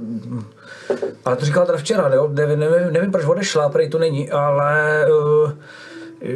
ale 1.26 1.36
to 1.36 1.46
říkala 1.46 1.66
teda 1.66 1.78
včera, 1.78 2.12
jo? 2.14 2.30
Nevím, 2.34 2.60
nevím, 2.60 2.94
nevím 2.94 3.12
proč 3.12 3.26
odešla, 3.26 3.70
prej 3.70 3.90
tu 3.90 3.98
není, 3.98 4.32
ale 4.32 5.06
uh, 5.44 5.52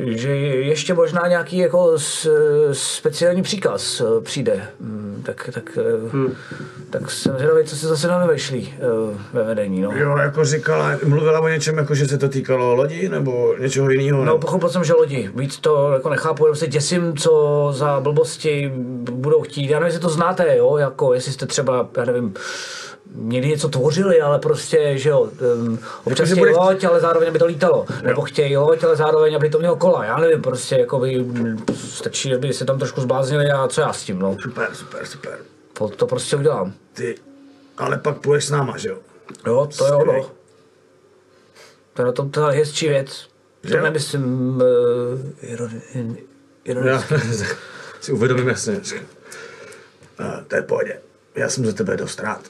že 0.06 0.36
ještě 0.36 0.94
možná 0.94 1.28
nějaký 1.28 1.58
jako 1.58 2.00
s, 2.00 2.30
speciální 2.72 3.42
příkaz 3.42 4.02
uh, 4.02 4.24
přijde. 4.24 4.68
Mm, 4.80 5.22
tak, 5.26 5.50
tak, 5.54 5.78
uh, 6.04 6.12
hmm. 6.12 6.34
tak 6.90 7.12
jsem 7.12 7.36
zvědavý, 7.38 7.64
co 7.64 7.76
se 7.76 7.88
zase 7.88 8.08
na 8.08 8.20
nevešlí 8.20 8.74
uh, 9.10 9.18
ve 9.34 9.44
vedení. 9.44 9.82
No. 9.82 9.92
Jo, 9.96 10.18
jako 10.18 10.46
říkala, 10.46 10.92
mluvila 11.06 11.40
o 11.40 11.48
něčem, 11.48 11.78
jako 11.78 11.96
že 11.96 12.08
se 12.08 12.18
to 12.18 12.30
týkalo 12.30 12.76
lodi 12.76 13.10
nebo 13.10 13.56
něčeho 13.60 13.90
jiného. 13.90 14.26
No, 14.26 14.38
pochopil 14.38 14.70
jsem, 14.70 14.84
že 14.84 14.94
lodi. 14.94 15.32
Víc 15.36 15.58
to 15.60 15.92
jako 15.94 16.10
nechápu, 16.10 16.46
jenom 16.46 16.56
se 16.56 16.68
děsím, 16.68 17.18
co 17.18 17.68
za 17.72 18.00
blbosti 18.00 18.72
budou 19.12 19.42
chtít. 19.42 19.70
Já 19.70 19.80
nevím, 19.80 19.86
jestli 19.86 20.02
to 20.02 20.10
znáte, 20.10 20.58
jo, 20.58 20.78
jako 20.78 21.14
jestli 21.14 21.32
jste 21.32 21.46
třeba, 21.46 21.88
já 21.98 22.06
nevím, 22.06 22.34
někdy 23.18 23.48
něco 23.50 23.70
tvořili, 23.70 24.22
ale 24.22 24.40
prostě, 24.40 24.98
že 24.98 25.10
jo, 25.10 25.30
um, 25.58 25.80
občas 26.04 26.26
chtějí 26.30 26.40
bude- 26.40 26.52
loď, 26.52 26.84
ale 26.84 27.00
zároveň, 27.00 27.30
aby 27.30 27.40
to 27.40 27.46
lítalo. 27.46 27.86
Nebo 28.04 28.22
chtějí 28.22 28.58
loď, 28.58 28.84
ale 28.84 28.96
zároveň, 28.96 29.36
aby 29.36 29.50
to 29.50 29.60
mělo 29.60 29.76
kola. 29.76 30.06
Já 30.06 30.18
nevím, 30.18 30.42
prostě, 30.42 30.76
jako 30.76 31.00
by, 31.00 31.18
mm, 31.20 31.66
stačí, 31.76 32.34
aby 32.36 32.54
se 32.54 32.66
tam 32.66 32.80
trošku 32.80 33.02
zbláznili 33.02 33.52
a 33.52 33.68
co 33.68 33.82
já 33.82 33.94
s 33.94 34.04
tím, 34.04 34.20
no. 34.20 34.38
Super, 34.42 34.70
super, 34.74 35.06
super. 35.06 35.40
To, 35.74 35.88
to 35.90 36.08
prostě 36.08 36.36
udělám. 36.36 36.74
Ty, 36.94 37.16
ale 37.78 37.98
pak 37.98 38.18
půjdeš 38.18 38.46
s 38.46 38.52
náma, 38.52 38.78
že 38.78 38.90
jo? 38.90 38.98
Jo, 39.48 39.70
to 39.78 39.86
je 39.86 39.92
ono. 39.92 40.30
To 41.94 42.02
je 42.02 42.06
na 42.06 42.12
tom 42.12 42.30
ta 42.30 42.50
hezčí 42.50 42.90
věc. 42.90 43.28
To 43.70 43.78
Jo. 43.78 43.84
nemyslím 43.84 44.56
uh, 44.56 44.62
ironi, 45.42 45.82
Já 45.96 46.02
ironicky. 46.66 47.16
si 48.02 48.12
uvědomím 48.12 48.48
jasně. 48.48 48.74
Uh, 48.74 50.44
to 50.48 50.56
je 50.56 50.62
pohodě. 50.62 51.00
Já 51.36 51.50
jsem 51.50 51.66
za 51.66 51.72
tebe 51.74 51.98
dost 51.98 52.20
rád. 52.20 52.42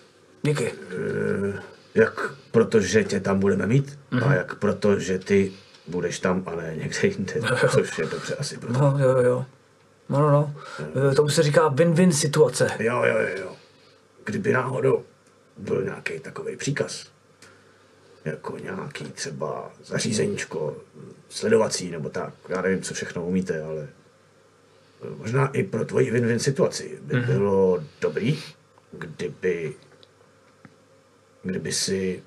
Díky. 0.45 0.71
Eh, 0.71 1.61
Jak 1.95 2.31
protože 2.51 3.03
tě 3.03 3.19
tam 3.19 3.39
budeme 3.39 3.67
mít 3.67 3.99
a 4.25 4.33
jak 4.33 4.55
proto, 4.55 4.99
že 4.99 5.19
ty 5.19 5.51
budeš 5.87 6.19
tam 6.19 6.43
a 6.45 6.55
ne 6.55 6.73
někde 6.75 7.07
jinde, 7.07 7.33
což 7.71 7.97
je 7.97 8.05
dobře 8.05 8.35
asi 8.35 8.57
proto. 8.57 8.79
No, 8.79 8.97
jo, 8.99 9.09
jo, 9.09 9.17
jo. 9.23 9.45
No, 10.09 10.19
no, 10.19 10.31
no. 10.31 10.53
Eh, 11.11 11.15
Tomu 11.15 11.29
se 11.29 11.43
říká 11.43 11.69
win-win 11.69 12.09
situace. 12.11 12.69
Jo, 12.79 13.03
jo, 13.03 13.17
jo, 13.19 13.27
jo. 13.41 13.55
Kdyby 14.25 14.53
náhodou 14.53 15.03
byl 15.57 15.83
nějaký 15.83 16.19
takový 16.19 16.55
příkaz, 16.57 17.07
jako 18.25 18.57
nějaký 18.57 19.03
třeba 19.05 19.71
zařízeníčko 19.85 20.75
sledovací 21.29 21.91
nebo 21.91 22.09
tak, 22.09 22.33
já 22.49 22.61
nevím, 22.61 22.81
co 22.81 22.93
všechno 22.93 23.25
umíte, 23.25 23.63
ale 23.63 23.87
eh, 25.03 25.07
možná 25.17 25.47
i 25.47 25.63
pro 25.63 25.85
tvoji 25.85 26.11
win-win 26.13 26.37
situaci 26.37 26.99
by 27.01 27.15
Mhm. 27.15 27.25
bylo 27.37 27.83
dobrý, 28.01 28.39
kdyby 28.91 29.73
kdyby 31.45 31.71
si 31.71 32.23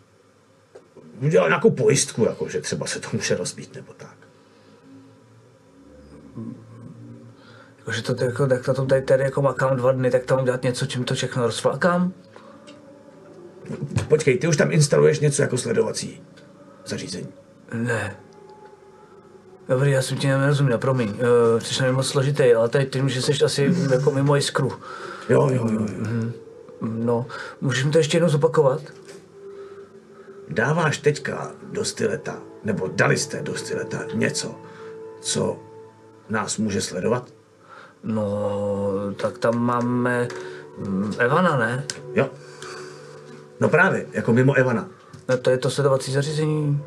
udělal 1.20 1.48
nějakou 1.48 1.70
pojistku, 1.70 2.24
jako 2.24 2.48
že 2.48 2.60
třeba 2.60 2.86
se 2.86 3.00
to 3.00 3.08
může 3.12 3.36
rozbít 3.36 3.74
nebo 3.74 3.92
tak. 3.92 4.16
Jakože 7.78 8.02
to 8.02 8.24
jako, 8.24 8.46
tak 8.46 8.64
to 8.64 8.86
tady, 8.86 9.02
tady 9.02 9.22
jako 9.22 9.42
makám 9.42 9.76
dva 9.76 9.92
dny, 9.92 10.10
tak 10.10 10.24
tam 10.24 10.44
dělat 10.44 10.62
něco, 10.62 10.86
čím 10.86 11.04
to 11.04 11.14
všechno 11.14 11.46
rozflákám. 11.46 12.12
Počkej, 14.08 14.38
ty 14.38 14.48
už 14.48 14.56
tam 14.56 14.72
instaluješ 14.72 15.20
něco 15.20 15.42
jako 15.42 15.58
sledovací 15.58 16.22
zařízení. 16.86 17.28
Ne. 17.72 18.16
Dobrý, 19.68 19.90
já 19.90 20.02
jsem 20.02 20.18
ti 20.18 20.26
nerozuměl, 20.26 20.78
promiň. 20.78 21.08
Uh, 21.08 21.60
jsi 21.60 21.82
nevím 21.82 21.96
moc 21.96 22.06
složitý, 22.06 22.54
ale 22.54 22.68
tady 22.68 22.86
tím, 22.86 23.08
že 23.08 23.22
jsi 23.22 23.44
asi 23.44 23.74
jako 23.92 24.10
mimo 24.10 24.36
jiskru. 24.36 24.72
Jo, 25.28 25.50
jo, 25.52 25.68
jo, 25.72 25.80
jo. 25.80 26.32
No, 26.80 27.26
můžeš 27.60 27.84
mi 27.84 27.90
to 27.90 27.98
ještě 27.98 28.16
jednou 28.16 28.28
zopakovat? 28.28 28.82
Dáváš 30.50 30.98
teďka 30.98 31.50
do 31.62 31.84
styleta, 31.84 32.36
nebo 32.64 32.88
dali 32.92 33.16
jste 33.16 33.42
do 33.42 33.54
styleta 33.56 33.98
něco, 34.14 34.54
co 35.20 35.56
nás 36.28 36.58
může 36.58 36.80
sledovat? 36.80 37.28
No, 38.02 38.50
tak 39.16 39.38
tam 39.38 39.58
máme 39.58 40.28
mm, 40.78 41.14
Evana, 41.18 41.56
ne? 41.56 41.84
Jo. 42.14 42.30
No 43.60 43.68
právě, 43.68 44.06
jako 44.12 44.32
mimo 44.32 44.54
Evana, 44.54 44.88
No, 45.28 45.38
to 45.38 45.50
je 45.50 45.58
to 45.58 45.70
sledovací 45.70 46.12
zařízení, 46.12 46.82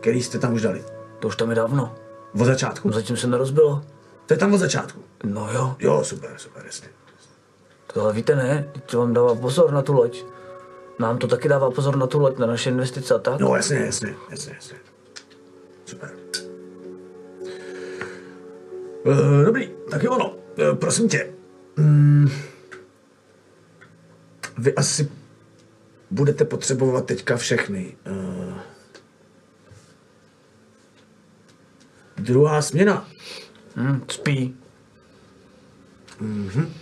který 0.00 0.22
jste 0.22 0.38
tam 0.38 0.52
už 0.54 0.62
dali. 0.62 0.84
to 1.18 1.28
už 1.28 1.36
tam 1.36 1.50
je 1.50 1.56
dávno. 1.56 1.94
Od 2.40 2.44
začátku? 2.44 2.92
Zatím 2.92 3.16
se 3.16 3.26
nerozbilo. 3.26 3.82
To 4.26 4.34
je 4.34 4.38
tam 4.38 4.54
od 4.54 4.58
začátku. 4.58 5.00
No 5.24 5.48
jo, 5.52 5.76
Jo, 5.78 6.04
super, 6.04 6.30
super, 6.36 6.62
jasně. 6.66 6.88
to 7.86 8.02
ale 8.02 8.12
víte 8.12 8.36
ne, 8.36 8.68
to 8.86 8.98
vám 8.98 9.14
dává 9.14 9.34
pozor 9.34 9.72
na 9.72 9.82
tu 9.82 9.92
loď. 9.92 10.24
Nám 10.98 11.18
to 11.18 11.26
taky 11.28 11.48
dává 11.48 11.70
pozor 11.70 11.96
na 11.96 12.06
tu 12.06 12.18
loď, 12.18 12.38
na 12.38 12.46
naše 12.46 12.70
investice 12.70 13.14
a 13.14 13.18
tak. 13.18 13.40
No 13.40 13.56
jasně, 13.56 13.76
jasně, 13.76 14.14
jasně, 14.30 14.52
jasně. 14.54 14.76
Super. 15.84 16.10
Uh, 19.04 19.44
dobrý, 19.44 19.70
tak 19.90 20.02
jo 20.02 20.12
ono. 20.12 20.30
Uh, 20.30 20.76
prosím 20.78 21.08
tě. 21.08 21.30
Mm, 21.76 22.30
vy 24.58 24.74
asi 24.74 25.10
budete 26.10 26.44
potřebovat 26.44 27.06
teďka 27.06 27.36
všechny. 27.36 27.96
Uh, 28.10 28.58
druhá 32.16 32.62
směna. 32.62 33.08
Hm, 33.76 34.04
spí. 34.08 34.56
Mm, 36.20 36.74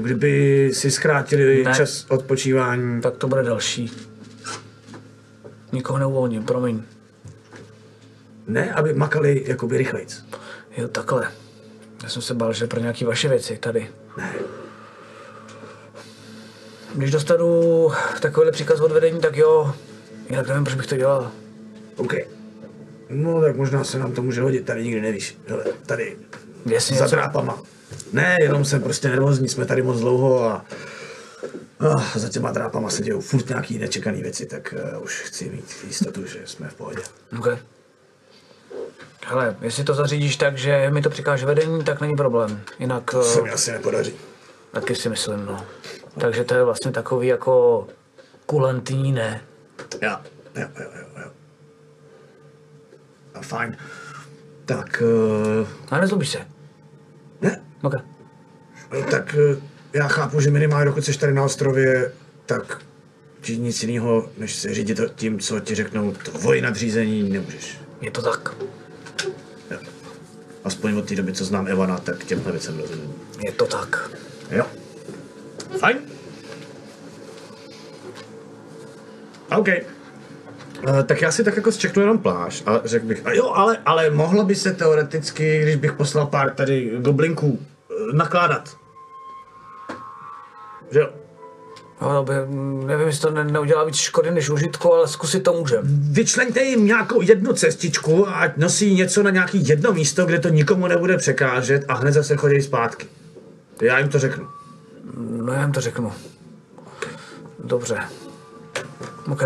Kdyby 0.00 0.70
si 0.74 0.90
zkrátili 0.90 1.64
Ne. 1.64 1.74
čas 1.74 2.06
odpočívání. 2.08 3.00
Tak 3.00 3.16
to 3.16 3.28
bude 3.28 3.42
další. 3.42 3.92
Nikoho 5.72 5.98
neuvolním, 5.98 6.44
promiň. 6.44 6.82
Ne, 8.46 8.72
aby 8.72 8.94
makali 8.94 9.44
jakoby 9.46 9.78
rychlejc. 9.78 10.24
Jo, 10.76 10.88
takhle. 10.88 11.28
Já 12.02 12.08
jsem 12.08 12.22
se 12.22 12.34
bál, 12.34 12.52
že 12.52 12.66
pro 12.66 12.80
nějaký 12.80 13.04
vaše 13.04 13.28
věci 13.28 13.56
tady. 13.56 13.88
Ne. 14.18 14.32
Když 16.94 17.10
dostanu 17.10 17.88
takovýhle 18.20 18.52
příkaz 18.52 18.80
od 18.80 18.92
vedení, 18.92 19.20
tak 19.20 19.36
jo. 19.36 19.74
Jinak 20.30 20.48
nevím, 20.48 20.64
proč 20.64 20.76
bych 20.76 20.86
to 20.86 20.96
dělal. 20.96 21.30
OK. 21.96 22.14
No 23.08 23.40
tak 23.40 23.56
možná 23.56 23.84
se 23.84 23.98
nám 23.98 24.12
to 24.12 24.22
může 24.22 24.42
hodit, 24.42 24.66
tady 24.66 24.84
nikdy 24.84 25.00
nevíš. 25.00 25.38
Hele, 25.46 25.64
tady 25.86 26.16
Jestli 26.66 26.96
za 26.96 27.06
drápama. 27.06 27.62
Ne, 28.12 28.36
jenom 28.40 28.64
jsem 28.64 28.82
prostě 28.82 29.08
nervózní, 29.08 29.48
jsme 29.48 29.64
tady 29.66 29.82
moc 29.82 30.00
dlouho 30.00 30.44
a 30.44 30.64
ah, 31.80 32.02
za 32.18 32.28
těma 32.28 32.50
drápama 32.52 32.90
se 32.90 33.02
dějou 33.02 33.20
furt 33.20 33.48
nějaký 33.48 33.78
nečekané 33.78 34.22
věci, 34.22 34.46
tak 34.46 34.74
uh, 34.96 35.02
už 35.02 35.20
chci 35.20 35.50
mít 35.50 35.76
jistotu, 35.86 36.26
že 36.26 36.38
jsme 36.44 36.68
v 36.68 36.74
pohodě. 36.74 37.02
Okay. 37.38 37.58
Hele, 39.26 39.56
jestli 39.60 39.84
to 39.84 39.94
zařídíš 39.94 40.36
tak, 40.36 40.58
že 40.58 40.90
mi 40.90 41.02
to 41.02 41.10
přikáže 41.10 41.46
vedení, 41.46 41.84
tak 41.84 42.00
není 42.00 42.16
problém. 42.16 42.60
Jinak 42.78 43.10
To 43.10 43.22
se 43.22 43.38
uh, 43.38 43.44
mi 43.44 43.50
asi 43.52 43.72
nepodaří. 43.72 44.14
taky 44.72 44.94
si 44.94 45.08
myslím, 45.08 45.44
no. 45.46 45.66
Takže 46.20 46.44
to 46.44 46.54
je 46.54 46.64
vlastně 46.64 46.92
takový 46.92 47.26
jako 47.26 47.86
kulantní, 48.46 49.12
ne? 49.12 49.42
Jo, 50.02 50.16
jo, 50.56 50.68
jo, 50.80 50.86
jo, 50.96 51.04
jo. 51.24 51.30
A 53.34 53.40
fajn. 53.42 53.76
Tak, 54.64 55.02
uh, 55.60 55.68
Ale 55.90 56.00
nezlobíš 56.00 56.28
se. 56.30 56.46
ne, 57.40 57.62
Ok. 57.82 57.94
tak 59.10 59.36
uh, 59.38 59.62
já 59.92 60.08
chápu, 60.08 60.40
že 60.40 60.50
minimálně 60.50 60.84
dokud 60.84 61.04
jsi 61.04 61.18
tady 61.18 61.32
na 61.32 61.44
ostrově, 61.44 62.12
tak 62.46 62.82
ti 63.40 63.58
nic 63.58 63.82
jiného, 63.82 64.28
než 64.38 64.56
se 64.56 64.74
řídit 64.74 65.00
tím, 65.14 65.38
co 65.38 65.60
ti 65.60 65.74
řeknou 65.74 66.12
tvoji 66.12 66.60
nadřízení, 66.60 67.30
nemůžeš. 67.30 67.78
Je 68.00 68.10
to 68.10 68.22
tak. 68.22 68.54
Aspoň 70.64 70.96
od 70.96 71.08
té 71.08 71.14
doby, 71.14 71.32
co 71.32 71.44
znám 71.44 71.66
Evana, 71.66 71.98
tak 71.98 72.24
těmhle 72.24 72.52
věcem 72.52 72.78
rozumím. 72.78 73.14
Je 73.44 73.52
to 73.52 73.66
tak. 73.66 74.10
Jo. 74.50 74.66
Fajn. 75.78 75.98
OK. 79.56 79.68
Uh, 80.88 81.02
tak 81.02 81.22
já 81.22 81.32
si 81.32 81.44
tak 81.44 81.56
jako 81.56 81.72
zčeknu 81.72 82.02
jenom 82.02 82.18
pláž 82.18 82.62
a 82.66 82.80
řekl 82.84 83.06
bych, 83.06 83.26
a 83.26 83.32
jo, 83.32 83.52
ale, 83.54 83.78
ale 83.86 84.10
mohlo 84.10 84.44
by 84.44 84.54
se 84.54 84.72
teoreticky, 84.72 85.62
když 85.62 85.76
bych 85.76 85.92
poslal 85.92 86.26
pár 86.26 86.50
tady 86.50 86.92
goblinků, 86.98 87.58
eh, 87.90 88.16
nakládat. 88.16 88.76
Že 90.90 91.00
jo? 91.00 91.08
No, 92.02 92.24
by, 92.24 92.32
nevím, 92.86 93.06
jestli 93.06 93.22
to 93.22 93.30
ne, 93.30 93.44
neudělá 93.44 93.84
víc 93.84 93.96
škody 93.96 94.30
než 94.30 94.50
užitku, 94.50 94.94
ale 94.94 95.08
zkusit 95.08 95.40
to 95.42 95.52
můžem. 95.52 95.80
Vyčleňte 96.12 96.62
jim 96.62 96.86
nějakou 96.86 97.22
jednu 97.22 97.52
cestičku 97.52 98.28
a 98.28 98.32
ať 98.32 98.56
nosí 98.56 98.94
něco 98.94 99.22
na 99.22 99.30
nějaký 99.30 99.68
jedno 99.68 99.92
místo, 99.92 100.26
kde 100.26 100.38
to 100.38 100.48
nikomu 100.48 100.86
nebude 100.86 101.16
překážet 101.16 101.84
a 101.88 101.94
hned 101.94 102.12
zase 102.12 102.36
chodí 102.36 102.62
zpátky. 102.62 103.06
Já 103.82 103.98
jim 103.98 104.08
to 104.08 104.18
řeknu. 104.18 104.48
No 105.16 105.52
já 105.52 105.62
jim 105.62 105.72
to 105.72 105.80
řeknu. 105.80 106.12
Dobře. 107.64 107.98
OK. 109.32 109.42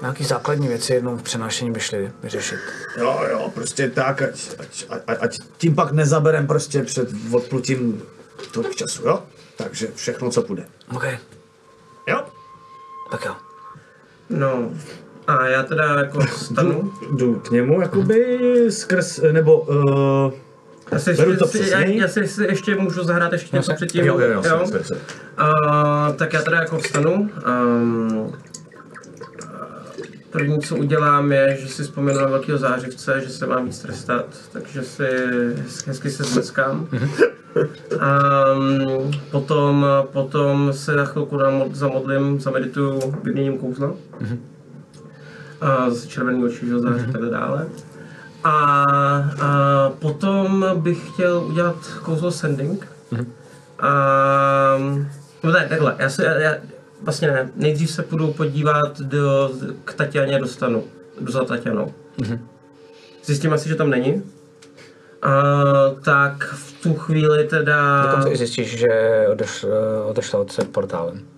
Nějaký 0.00 0.24
základní 0.24 0.68
věci 0.68 0.92
jednou 0.94 1.16
v 1.16 1.22
přenášení 1.22 1.70
by 1.70 1.80
šly 1.80 2.12
vyřešit. 2.22 2.58
Jo, 2.96 3.20
jo, 3.30 3.50
prostě 3.54 3.90
tak, 3.90 4.22
ať, 4.22 4.50
ať, 4.58 4.86
ať, 5.06 5.18
ať 5.20 5.38
tím 5.58 5.74
pak 5.74 5.92
nezaberem 5.92 6.46
prostě 6.46 6.82
před 6.82 7.08
odplutím 7.32 8.02
tolik 8.52 8.74
času, 8.74 9.02
jo? 9.08 9.22
Takže 9.56 9.88
všechno, 9.94 10.30
co 10.30 10.42
půjde. 10.42 10.64
OK. 10.96 11.04
Jo? 12.08 12.24
Tak 13.10 13.24
jo. 13.24 13.34
No, 14.30 14.70
a 15.26 15.46
já 15.46 15.62
teda 15.62 15.84
jako 15.84 16.26
stanu. 16.26 16.92
Jdu 17.16 17.34
k 17.34 17.50
němu, 17.50 17.80
jakoby 17.80 18.38
skrz, 18.70 19.20
nebo... 19.32 19.60
Uh, 19.60 20.32
Já 20.92 20.98
si, 20.98 21.14
Beru 21.14 21.36
to 21.36 21.46
si, 21.46 21.70
já, 21.70 21.80
já 21.80 22.08
si, 22.08 22.28
si 22.28 22.44
ještě 22.44 22.74
můžu 22.76 23.04
zahrát 23.04 23.32
ještě 23.32 23.56
něco 23.56 23.74
předtím. 23.74 24.04
jo, 24.04 24.18
jo, 24.18 24.42
jo, 24.44 24.66
sorry. 24.66 25.00
A, 25.36 26.12
tak 26.12 26.32
já 26.32 26.42
teda 26.42 26.58
jako 26.58 26.78
vstanu. 26.78 27.30
Um, 27.46 28.32
první, 30.34 30.60
co 30.60 30.76
udělám, 30.76 31.32
je, 31.32 31.56
že 31.60 31.68
si 31.68 31.82
vzpomenu 31.82 32.20
na 32.20 32.26
velkého 32.26 32.58
zářivce, 32.58 33.20
že 33.20 33.28
se 33.28 33.46
mám 33.46 33.64
víc 33.64 33.78
trestat, 33.78 34.26
takže 34.52 34.82
si 34.82 35.08
hezky, 35.86 36.10
se 36.10 36.24
zleskám. 36.24 36.88
A 38.00 38.44
um, 38.56 39.10
potom, 39.30 39.86
potom 40.12 40.72
se 40.72 40.96
na 40.96 41.04
chvilku 41.04 41.38
zamodlím, 41.72 42.40
zamedituju, 42.40 43.00
vyměním 43.22 43.58
kouzla. 43.58 43.92
A 45.60 45.90
zase 45.90 46.08
červený 46.08 46.44
oči, 46.44 46.66
že 46.66 46.78
září, 46.78 47.12
takhle 47.12 47.30
dále. 47.30 47.66
A, 48.44 48.52
a 49.42 49.90
potom 49.98 50.66
bych 50.74 51.12
chtěl 51.12 51.44
udělat 51.48 51.76
kouzlo 52.02 52.30
sending. 52.30 52.86
A, 53.78 53.92
no 55.42 55.52
ne, 55.52 55.66
takhle, 55.68 55.96
já 55.98 56.08
se, 56.08 56.24
já, 56.24 56.54
vlastně 57.04 57.28
ne, 57.28 57.50
nejdřív 57.56 57.90
se 57.90 58.02
půjdu 58.02 58.32
podívat 58.32 59.00
do, 59.00 59.50
k 59.84 59.94
Tatianě 59.94 60.38
dostanu, 60.38 60.84
do 61.20 61.32
za 61.32 61.44
Tatianou. 61.44 61.94
Zjistím 63.24 63.52
asi, 63.52 63.68
že 63.68 63.74
tam 63.74 63.90
není. 63.90 64.22
A, 65.22 65.52
tak 66.04 66.44
v 66.44 66.82
tu 66.82 66.94
chvíli 66.94 67.44
teda... 67.44 68.02
Dokonce 68.06 68.30
i 68.30 68.36
zjistíš, 68.36 68.78
že 68.78 68.88
odeš, 69.32 69.64
eh, 69.64 70.04
odešla 70.04 70.40
od 70.40 70.52
se 70.52 70.64
portálem. 70.64 71.33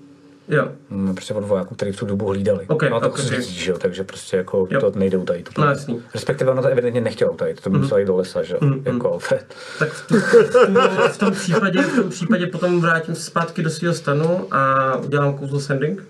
Jo, 0.48 0.68
Mm, 0.90 1.14
Prostě 1.14 1.34
od 1.34 1.44
vojáků, 1.44 1.74
který 1.74 1.92
v 1.92 1.96
tu 1.96 2.06
dobu 2.06 2.26
hlídali. 2.28 2.64
Ok, 2.68 2.82
no 2.82 3.00
tak 3.00 3.10
ok, 3.10 3.18
se 3.18 3.24
ok. 3.36 3.42
řídíš, 3.42 3.64
že 3.64 3.70
jo, 3.70 3.78
takže 3.78 4.04
prostě 4.04 4.36
jako 4.36 4.66
Jo. 4.70 4.80
to 4.80 4.92
nejde 4.98 5.16
utajit. 5.16 5.50
no 5.58 5.64
jasný. 5.64 6.02
Respektive 6.14 6.50
ono 6.50 6.62
to 6.62 6.68
evidentně 6.68 7.00
nechtělo 7.00 7.32
utajit, 7.32 7.60
to 7.60 7.70
by 7.70 7.78
muselo 7.78 7.98
jít 7.98 8.06
do 8.06 8.16
lesa, 8.16 8.42
že 8.42 8.54
jo, 8.54 8.60
jako 8.84 9.12
Alfred. 9.12 9.54
Tak 9.78 9.88
v, 9.88 10.10
v, 10.10 11.08
v, 11.12 11.18
tom 11.18 11.32
případě, 11.32 11.82
v 11.82 11.94
tom 11.96 12.10
případě 12.10 12.46
potom 12.46 12.80
vrátím 12.80 13.14
se 13.14 13.22
zpátky 13.22 13.62
do 13.62 13.70
svého 13.70 13.94
stanu 13.94 14.46
a 14.54 14.94
udělám 14.96 15.38
kouzlo 15.38 15.60
sending. 15.60 16.02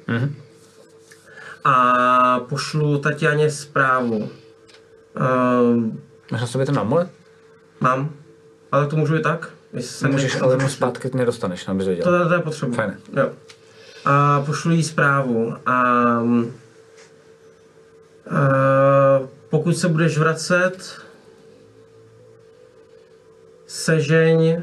A 1.65 2.41
pošlu 2.49 2.99
Tatianě 2.99 3.51
zprávu. 3.51 4.29
Um, 5.71 6.01
Máš 6.33 6.41
na 6.41 6.47
sobě 6.47 6.67
ten 6.67 6.79
amulet? 6.79 7.09
mám, 7.81 8.11
ale 8.73 8.87
to 8.87 8.97
můžu 8.97 9.17
i 9.17 9.21
tak. 9.21 9.49
Můžeš, 10.11 10.41
ale 10.41 10.69
zpátky 10.69 11.11
nedostaneš, 11.15 11.69
abys 11.69 11.87
věděl. 11.87 12.05
To, 12.05 12.29
to 12.29 12.35
je 12.35 12.41
potřeba. 12.41 12.77
Fajn. 12.77 12.97
Jo. 13.17 13.31
A 14.07 14.43
pošlu 14.47 14.73
jí 14.73 14.83
zprávu. 14.83 15.55
A, 15.66 15.73
a 15.73 16.23
pokud 19.51 19.77
se 19.77 19.89
budeš 19.89 20.19
vracet, 20.19 21.01
sežeň 23.66 24.62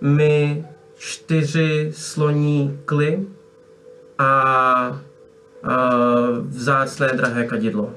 mi 0.00 0.66
čtyři 0.96 1.92
sloní 1.96 2.80
kly 2.84 3.26
a, 4.18 4.32
a 5.62 5.90
vzácné 6.40 7.08
drahé 7.08 7.46
kadidlo. 7.46 7.94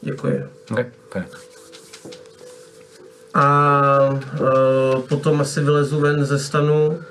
Děkuji. 0.00 0.48
Okay, 0.72 0.90
fajn. 1.10 1.26
A 3.34 4.20
uh, 4.40 5.02
potom 5.08 5.40
asi 5.40 5.60
vylezu 5.60 6.00
ven 6.00 6.24
ze 6.24 6.38
stanu 6.38 7.02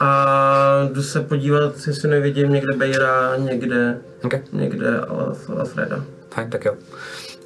a 0.00 0.88
jdu 0.92 1.02
se 1.02 1.20
podívat, 1.20 1.72
jestli 1.86 2.08
nevidím 2.08 2.52
někde 2.52 2.72
Bejra, 2.76 3.36
někde, 3.36 3.98
Okay. 4.24 4.40
někde 4.52 5.00
Alf- 5.00 5.58
Alfreda. 5.60 6.04
Fajn, 6.30 6.50
tak 6.50 6.64
jo. 6.64 6.74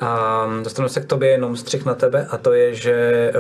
A 0.01 0.47
dostanu 0.63 0.89
se 0.89 1.01
k 1.01 1.05
tobě 1.05 1.31
jenom 1.31 1.57
střih 1.57 1.85
na 1.87 1.95
tebe 1.95 2.27
a 2.31 2.37
to 2.37 2.53
je, 2.53 2.75
že 2.75 3.33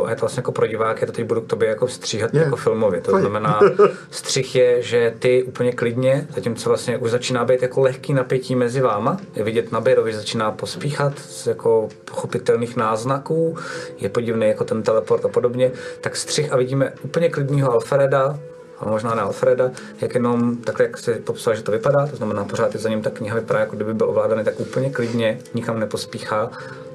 uh, 0.00 0.06
a 0.06 0.10
je 0.10 0.16
to 0.16 0.20
vlastně 0.20 0.38
jako 0.40 0.52
pro 0.52 0.66
diváky, 0.66 1.06
to 1.06 1.12
teď 1.12 1.24
budu 1.24 1.40
k 1.40 1.46
tobě 1.46 1.68
jako 1.68 1.88
stříhat 1.88 2.34
Je, 2.34 2.40
jako 2.42 2.56
filmově. 2.56 3.00
To 3.00 3.10
fajn. 3.10 3.20
znamená, 3.22 3.60
střih 4.10 4.54
je, 4.54 4.82
že 4.82 5.14
ty 5.18 5.42
úplně 5.42 5.72
klidně, 5.72 6.26
zatímco 6.34 6.68
vlastně 6.70 6.98
už 6.98 7.10
začíná 7.10 7.44
být 7.44 7.62
jako 7.62 7.80
lehký 7.80 8.14
napětí 8.14 8.54
mezi 8.54 8.80
váma, 8.80 9.16
je 9.36 9.44
vidět 9.44 9.72
na 9.72 9.80
Bejrovi, 9.80 10.14
začíná 10.14 10.50
pospíchat 10.50 11.18
z 11.18 11.46
jako 11.46 11.88
pochopitelných 12.04 12.76
náznaků, 12.76 13.56
je 13.98 14.08
podivný 14.08 14.48
jako 14.48 14.64
ten 14.64 14.82
teleport 14.82 15.24
a 15.24 15.28
podobně, 15.28 15.70
tak 16.00 16.16
střih 16.16 16.52
a 16.52 16.56
vidíme 16.56 16.92
úplně 17.02 17.28
klidního 17.28 17.72
Alfreda, 17.72 18.38
ale 18.80 18.90
možná 18.90 19.14
ne 19.14 19.22
Alfreda, 19.22 19.70
jak 20.00 20.14
jenom 20.14 20.56
takhle, 20.56 20.86
jak 20.86 20.98
si 20.98 21.14
popsal, 21.14 21.54
že 21.54 21.62
to 21.62 21.72
vypadá, 21.72 22.06
to 22.06 22.16
znamená 22.16 22.44
pořád 22.44 22.74
je 22.74 22.80
za 22.80 22.88
ním 22.88 23.02
ta 23.02 23.10
kniha 23.10 23.34
vypadá, 23.36 23.60
jako 23.60 23.76
kdyby 23.76 23.94
byl 23.94 24.08
ovládaný 24.10 24.44
tak 24.44 24.60
úplně 24.60 24.90
klidně, 24.90 25.38
nikam 25.54 25.80
nepospíchá, 25.80 26.50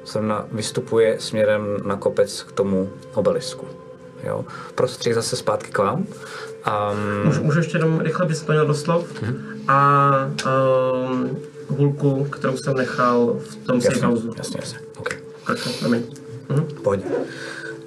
zrovna 0.05 0.45
vystupuje 0.51 1.15
směrem 1.19 1.77
na 1.85 1.95
kopec 1.95 2.43
k 2.43 2.51
tomu 2.51 2.89
obelisku. 3.13 3.67
Jo. 4.23 4.45
Prostřih 4.75 5.15
zase 5.15 5.35
zpátky 5.35 5.71
k 5.71 5.77
vám. 5.77 5.97
Um, 5.97 7.25
Můžu, 7.25 7.43
můžu 7.43 7.59
ještě 7.59 7.77
jenom 7.77 7.99
rychle 7.99 8.25
bys 8.25 8.39
splnil 8.39 8.67
doslov 8.67 9.21
a 9.67 10.11
um, 11.09 11.37
hulku, 11.67 12.23
kterou 12.23 12.57
jsem 12.57 12.77
nechal 12.77 13.35
v 13.39 13.55
tom 13.55 13.81
safe 13.81 13.93
jasně, 13.93 14.07
houseu. 14.07 14.33
jasně, 14.37 14.57
jasně. 14.61 14.79
Okay. 14.97 15.17
Ne? 15.49 15.55
Promiň. 15.79 16.03
Pohodě. 16.83 17.03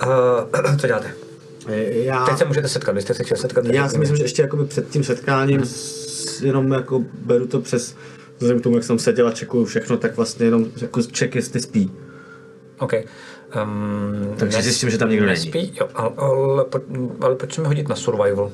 Uh, 0.07 0.77
co 0.81 0.87
děláte? 0.87 1.28
Já, 1.77 2.25
Teď 2.27 2.39
se 2.39 2.45
můžete 2.45 2.69
setkat, 2.69 2.93
vy 2.93 3.03
jste 3.03 3.15
se 3.15 3.25
chtěli 3.25 3.41
setkat. 3.41 3.65
já 3.67 3.89
si 3.89 3.99
myslím, 3.99 4.17
že 4.17 4.25
ještě 4.25 4.43
jakoby 4.43 4.65
před 4.65 4.89
tím 4.89 5.05
setkáním 5.05 5.65
s, 5.65 6.41
jenom 6.43 6.73
jako 6.73 7.05
beru 7.13 7.47
to 7.47 7.61
přes 7.61 7.95
vzhledem 8.37 8.61
k 8.61 8.63
tomu, 8.63 8.77
jak 8.77 8.85
jsem 8.85 8.99
seděl 8.99 9.29
a 9.29 9.33
čekuju 9.33 9.65
všechno, 9.65 9.97
tak 9.97 10.17
vlastně 10.17 10.47
jenom 10.47 10.67
jako 10.81 11.01
check, 11.19 11.35
jestli 11.35 11.61
spí. 11.61 11.93
OK. 12.79 12.93
Um, 13.63 14.35
Takže 14.39 14.63
zjistím, 14.63 14.91
že 14.91 14.99
tam 14.99 15.11
nikdo 15.11 15.27
není. 15.27 15.45
nespí, 15.45 15.73
jo, 15.81 15.89
ale, 15.95 16.11
ale, 16.17 16.65
po, 16.65 16.81
ale 17.21 17.35
pojďme 17.37 17.67
hodit 17.67 17.89
na 17.89 17.97
survival. 17.97 18.53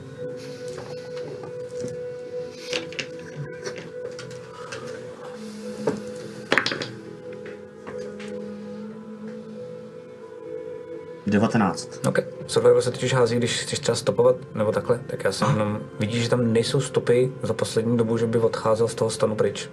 Devatenáct. 11.26 12.00
OK. 12.06 12.33
Survival 12.46 12.82
se 12.82 12.90
totiž 12.90 13.14
hází, 13.14 13.36
když 13.36 13.62
chceš 13.62 13.78
třeba 13.78 13.96
stopovat, 13.96 14.36
nebo 14.54 14.72
takhle, 14.72 15.00
tak 15.06 15.24
já 15.24 15.32
jsem 15.32 15.48
jenom, 15.50 15.80
vidíš, 16.00 16.22
že 16.22 16.30
tam 16.30 16.52
nejsou 16.52 16.80
stopy 16.80 17.32
za 17.42 17.54
poslední 17.54 17.96
dobu, 17.96 18.18
že 18.18 18.26
by 18.26 18.38
odcházel 18.38 18.88
z 18.88 18.94
toho 18.94 19.10
stanu 19.10 19.34
pryč. 19.34 19.70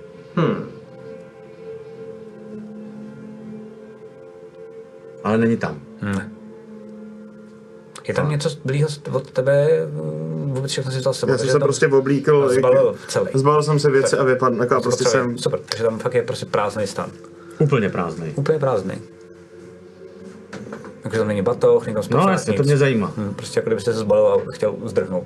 Ale 5.24 5.38
není 5.38 5.58
tam. 5.58 5.80
Ne. 6.02 6.32
Je 8.08 8.14
tam 8.14 8.30
něco 8.30 8.50
blího 8.66 8.90
od 9.12 9.32
tebe, 9.32 9.68
mm, 9.86 10.54
vůbec 10.54 10.72
všechno 10.72 10.92
si 10.92 11.02
s 11.02 11.12
sebou. 11.12 11.32
Já 11.32 11.38
jsem 11.38 11.48
se 11.48 11.54
tam- 11.54 11.62
prostě 11.62 11.88
oblíkl, 11.88 12.50
Zbalil 12.50 12.96
celý. 13.08 13.28
zbalil 13.34 13.64
jsem 13.64 13.80
se 13.80 13.92
věci 13.92 14.18
a 14.18 14.24
vypadl, 14.24 14.62
jako 14.62 14.76
a 14.76 14.82
prostě 14.82 15.04
jsem, 15.04 15.38
Super, 15.38 15.60
takže 15.70 15.84
tam 15.84 16.00
fakt 16.00 16.14
je 16.14 16.22
prostě 16.22 16.46
prázdný 16.46 16.88
stan. 16.88 17.10
Úplně 17.60 17.90
prázdný. 17.90 18.34
Úplně 18.36 18.60
prázdný. 18.60 18.96
Takže 21.12 21.20
tam 21.20 21.28
není 21.28 21.42
batoh, 21.42 21.86
není 21.86 21.96
tam 21.96 22.04
No 22.12 22.30
jasně, 22.32 22.54
to 22.54 22.64
mě 22.64 22.78
zajímá. 22.78 23.14
Hm, 23.18 23.34
Prostě 23.36 23.60
jako 23.60 23.70
kdybyste 23.70 23.94
se 23.94 24.00
zbalil 24.00 24.28
a 24.28 24.54
chtěl 24.54 24.76
zdrhnout. 24.86 25.24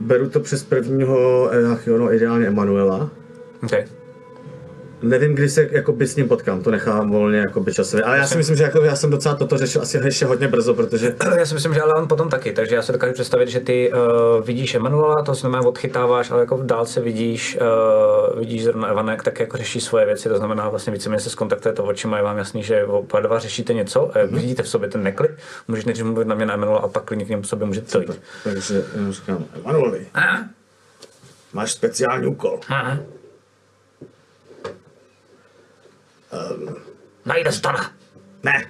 Beru 0.00 0.30
to 0.30 0.40
přes 0.40 0.64
prvního 0.64 1.50
Enachionu, 1.50 2.04
no, 2.04 2.12
ideálně 2.12 2.46
Emanuela. 2.46 3.10
Okay. 3.64 3.84
Nevím, 5.02 5.34
kdy 5.34 5.48
se 5.48 5.68
jako 5.70 5.92
by 5.92 6.06
s 6.06 6.16
ním 6.16 6.28
potkám, 6.28 6.62
to 6.62 6.70
nechám 6.70 7.10
volně 7.10 7.38
jako 7.38 7.60
by 7.60 7.72
časově. 7.72 8.04
Ale 8.04 8.18
já 8.18 8.26
si 8.26 8.36
myslím, 8.36 8.56
že 8.56 8.62
jako 8.62 8.82
já 8.82 8.96
jsem 8.96 9.10
docela 9.10 9.34
toto 9.34 9.58
řešil 9.58 9.82
asi 9.82 9.98
ještě 10.04 10.26
hodně 10.26 10.48
brzo, 10.48 10.74
protože 10.74 11.16
Já 11.38 11.46
si 11.46 11.54
myslím, 11.54 11.74
že 11.74 11.80
ale 11.82 11.94
on 11.94 12.08
potom 12.08 12.28
taky, 12.28 12.52
takže 12.52 12.74
já 12.74 12.82
si 12.82 12.92
dokážu 12.92 13.12
představit, 13.12 13.48
že 13.48 13.60
ty 13.60 13.92
uh, 13.92 14.44
vidíš 14.44 14.74
Emanuela, 14.74 15.22
to 15.22 15.34
znamená 15.34 15.66
odchytáváš, 15.66 16.30
ale 16.30 16.40
jako 16.40 16.56
v 16.56 16.66
dálce 16.66 17.00
vidíš, 17.00 17.58
uh, 17.60 18.38
vidíš 18.38 18.64
zrovna 18.64 18.88
Evanek, 18.88 19.22
tak 19.22 19.40
jako 19.40 19.56
řeší 19.56 19.80
svoje 19.80 20.06
věci, 20.06 20.28
to 20.28 20.36
znamená 20.36 20.68
vlastně 20.68 20.92
víceméně 20.92 21.20
se 21.20 21.30
skontaktujete 21.30 21.82
očima, 21.82 22.16
je 22.16 22.22
vám 22.22 22.38
jasný, 22.38 22.62
že 22.62 22.84
oba 22.84 23.20
dva 23.20 23.38
řešíte 23.38 23.74
něco, 23.74 24.00
mm-hmm. 24.00 24.34
vidíte 24.34 24.62
v 24.62 24.68
sobě 24.68 24.88
ten 24.88 25.02
neklid, 25.02 25.30
můžeš 25.68 25.84
nejdřív 25.84 26.06
mluvit 26.06 26.28
na 26.28 26.34
mě 26.34 26.46
na 26.46 26.54
Emanuela 26.54 26.80
a 26.80 26.88
pak 26.88 27.04
klidně 27.04 27.24
k 27.24 27.28
němu 27.28 27.42
sobě 27.44 27.66
můžete 27.66 27.98
dojít. 27.98 28.20
takže 28.44 28.84
jenom 28.94 29.12
říkám, 29.12 29.44
Emanueli, 29.64 30.06
máš 31.52 31.72
speciální 31.72 32.26
úkol. 32.26 32.60
Aha. 32.68 32.98
Najde 37.26 37.52
stana, 37.52 37.90
Ne, 38.42 38.66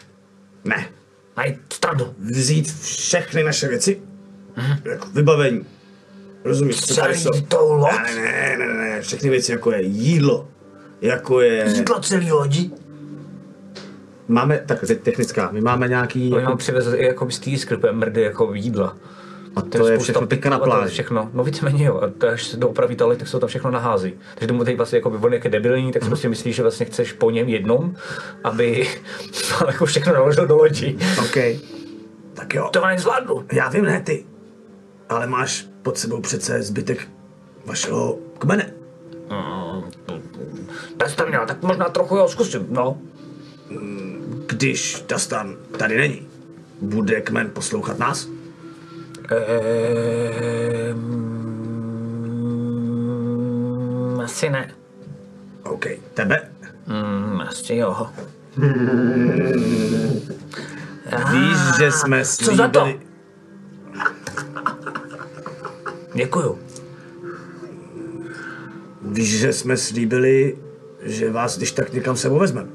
ne, 0.64 0.88
najde 1.36 1.58
stranu, 1.72 2.14
vzít 2.18 2.72
všechny 2.82 3.42
naše 3.42 3.68
věci, 3.68 4.02
jako 4.84 5.06
vybavení. 5.14 5.66
Rozumíš, 6.44 6.80
co 6.80 6.94
tady 6.94 7.18
jsou? 7.18 7.30
tou 7.48 7.72
loď, 7.72 7.92
Ne, 7.92 8.56
ne, 8.58 8.66
ne, 8.66 8.74
ne, 8.74 9.00
všechny 9.02 9.30
věci, 9.30 9.52
jako 9.52 9.72
je 9.72 9.82
jídlo, 9.82 10.48
jako 11.00 11.40
je... 11.40 11.64
jídlo 11.76 12.00
celý 12.00 12.32
lodi. 12.32 12.70
Máme, 14.28 14.58
tak 14.66 14.80
teď 14.80 15.00
technická, 15.00 15.50
my 15.52 15.60
máme 15.60 15.88
nějaký... 15.88 16.32
Oni 16.34 16.44
vám 16.44 16.58
přivezli 16.58 17.04
jako 17.04 17.30
z 17.30 17.38
té 17.38 17.58
sklepy 17.58 17.86
mrdy 17.92 18.22
jako 18.22 18.54
jídla. 18.54 18.96
A 19.56 19.60
to 19.62 19.78
je 19.78 19.94
spousta 19.94 20.02
všechno 20.02 20.26
teďka 20.26 20.50
na 20.50 20.58
to 20.58 20.64
je 20.64 20.66
pláži. 20.66 20.92
Všechno. 20.92 21.30
No 21.34 21.44
víceméně 21.44 21.84
jo. 21.84 22.00
A 22.02 22.10
to, 22.18 22.28
až 22.28 22.44
se 22.46 22.56
to 22.56 22.68
opraví 22.68 22.96
tohle, 22.96 23.16
tak 23.16 23.28
se 23.28 23.32
to 23.32 23.40
tam 23.40 23.48
všechno 23.48 23.70
nahází. 23.70 24.14
Takže 24.34 24.46
tomu 24.46 24.64
teď 24.64 24.76
vlastně 24.76 24.96
jako 24.98 25.08
on 25.22 25.32
jak 25.32 25.44
je 25.44 25.50
debilní, 25.50 25.92
tak 25.92 26.02
si 26.02 26.08
prostě 26.08 26.28
myslí, 26.28 26.52
že 26.52 26.62
vlastně 26.62 26.86
chceš 26.86 27.12
po 27.12 27.30
něm 27.30 27.48
jednom, 27.48 27.94
aby 28.44 28.88
jako 29.66 29.86
všechno 29.86 30.12
naložil 30.12 30.46
do 30.46 30.56
lodi. 30.56 30.98
OK. 31.18 31.36
Tak 32.34 32.54
jo, 32.54 32.68
To 32.72 32.84
ani 32.84 32.98
zvládnu. 32.98 33.44
já 33.52 33.68
vím, 33.68 33.84
ne 33.84 34.00
ty, 34.00 34.24
ale 35.08 35.26
máš 35.26 35.66
pod 35.82 35.98
sebou 35.98 36.20
přece 36.20 36.62
zbytek 36.62 37.08
vašeho 37.66 38.18
kmene. 38.38 38.72
Tak 40.96 41.10
jste 41.10 41.26
měl, 41.26 41.46
tak 41.46 41.62
možná 41.62 41.84
trochu 41.88 42.16
jo, 42.16 42.28
zkusím, 42.28 42.66
no. 42.70 42.98
Když 44.46 45.04
Dastan 45.08 45.56
tady 45.78 45.96
není, 45.96 46.28
bude 46.80 47.20
kmen 47.20 47.50
poslouchat 47.50 47.98
nás? 47.98 48.28
Ehm, 52.86 54.20
asi 54.24 54.50
ne. 54.50 54.70
OK. 55.64 55.86
Tebe? 56.14 56.48
Mm, 56.86 57.40
asi 57.40 57.76
jo. 57.76 58.06
Víš, 61.32 61.58
že 61.78 61.92
jsme 61.92 62.24
Co 62.24 62.54
za 62.56 62.68
to? 62.68 62.80
slíbili... 62.80 63.06
Děkuju. 66.14 66.58
Víš, 69.02 69.38
že 69.40 69.52
jsme 69.52 69.76
slíbili, 69.76 70.58
že 71.02 71.30
vás 71.32 71.56
když 71.56 71.72
tak 71.72 71.92
někam 71.92 72.16
sebou 72.16 72.38
vezmeme. 72.38 72.68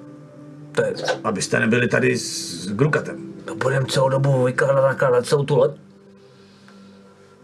To, 0.72 0.84
je, 0.84 0.94
Abyste 1.24 1.60
nebyli 1.60 1.88
tady 1.88 2.18
s 2.18 2.68
Grukatem. 2.72 3.18
to 3.46 3.56
budeme 3.56 3.86
celou 3.86 4.10
dobu 4.10 4.44
vykládat, 4.44 5.26
celou 5.26 5.44
tu 5.44 5.56
loď. 5.56 5.72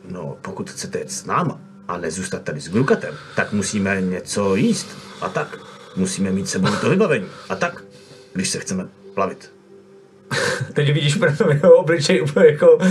No, 0.08 0.38
pokud 0.42 0.70
chcete 0.70 1.00
jet 1.00 1.12
s 1.12 1.26
náma 1.26 1.60
a 1.88 1.98
nezůstat 1.98 2.42
tady 2.42 2.62
s 2.62 2.70
Grukatem, 2.70 3.16
tak 3.36 3.54
musíme 3.54 4.02
něco 4.02 4.56
jíst. 4.56 4.88
A 5.22 5.30
tak. 5.30 5.58
Musíme 5.96 6.32
mít 6.32 6.50
sebou 6.50 6.76
to 6.82 6.90
vybavení. 6.90 7.26
A 7.50 7.56
tak. 7.56 7.84
Když 8.34 8.50
se 8.50 8.60
chceme 8.60 8.88
plavit. 9.14 9.52
Teď 10.74 10.94
vidíš 10.94 11.16
pro 11.16 11.30
jeho 11.54 11.74
obličej 11.74 12.22
úplně 12.22 12.46
jako 12.46 12.76
uh, 12.76 12.86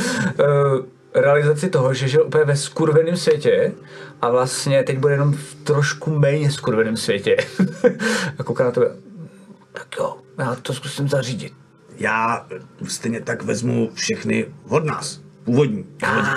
realizaci 1.14 1.70
toho, 1.70 1.94
že 1.94 2.09
žil 2.09 2.26
úplně 2.26 2.44
ve 2.44 2.56
skurveném 2.56 3.16
světě 3.16 3.72
a 4.22 4.30
vlastně 4.30 4.82
teď 4.82 4.98
bude 4.98 5.14
jenom 5.14 5.32
v 5.32 5.55
trošku 5.55 6.18
méně 6.18 6.51
skurveném 6.51 6.97
světě. 6.97 7.36
a 8.38 8.43
kouká 8.43 8.64
na 8.64 8.70
tebe. 8.70 8.97
Tak 9.72 9.97
jo, 9.98 10.16
já 10.38 10.55
to 10.55 10.74
zkusím 10.74 11.09
zařídit. 11.09 11.52
Já 11.98 12.47
stejně 12.88 13.20
tak 13.20 13.43
vezmu 13.43 13.90
všechny 13.94 14.47
od 14.68 14.84
nás. 14.84 15.26
Původní. 15.47 15.85
lodi. 16.16 16.28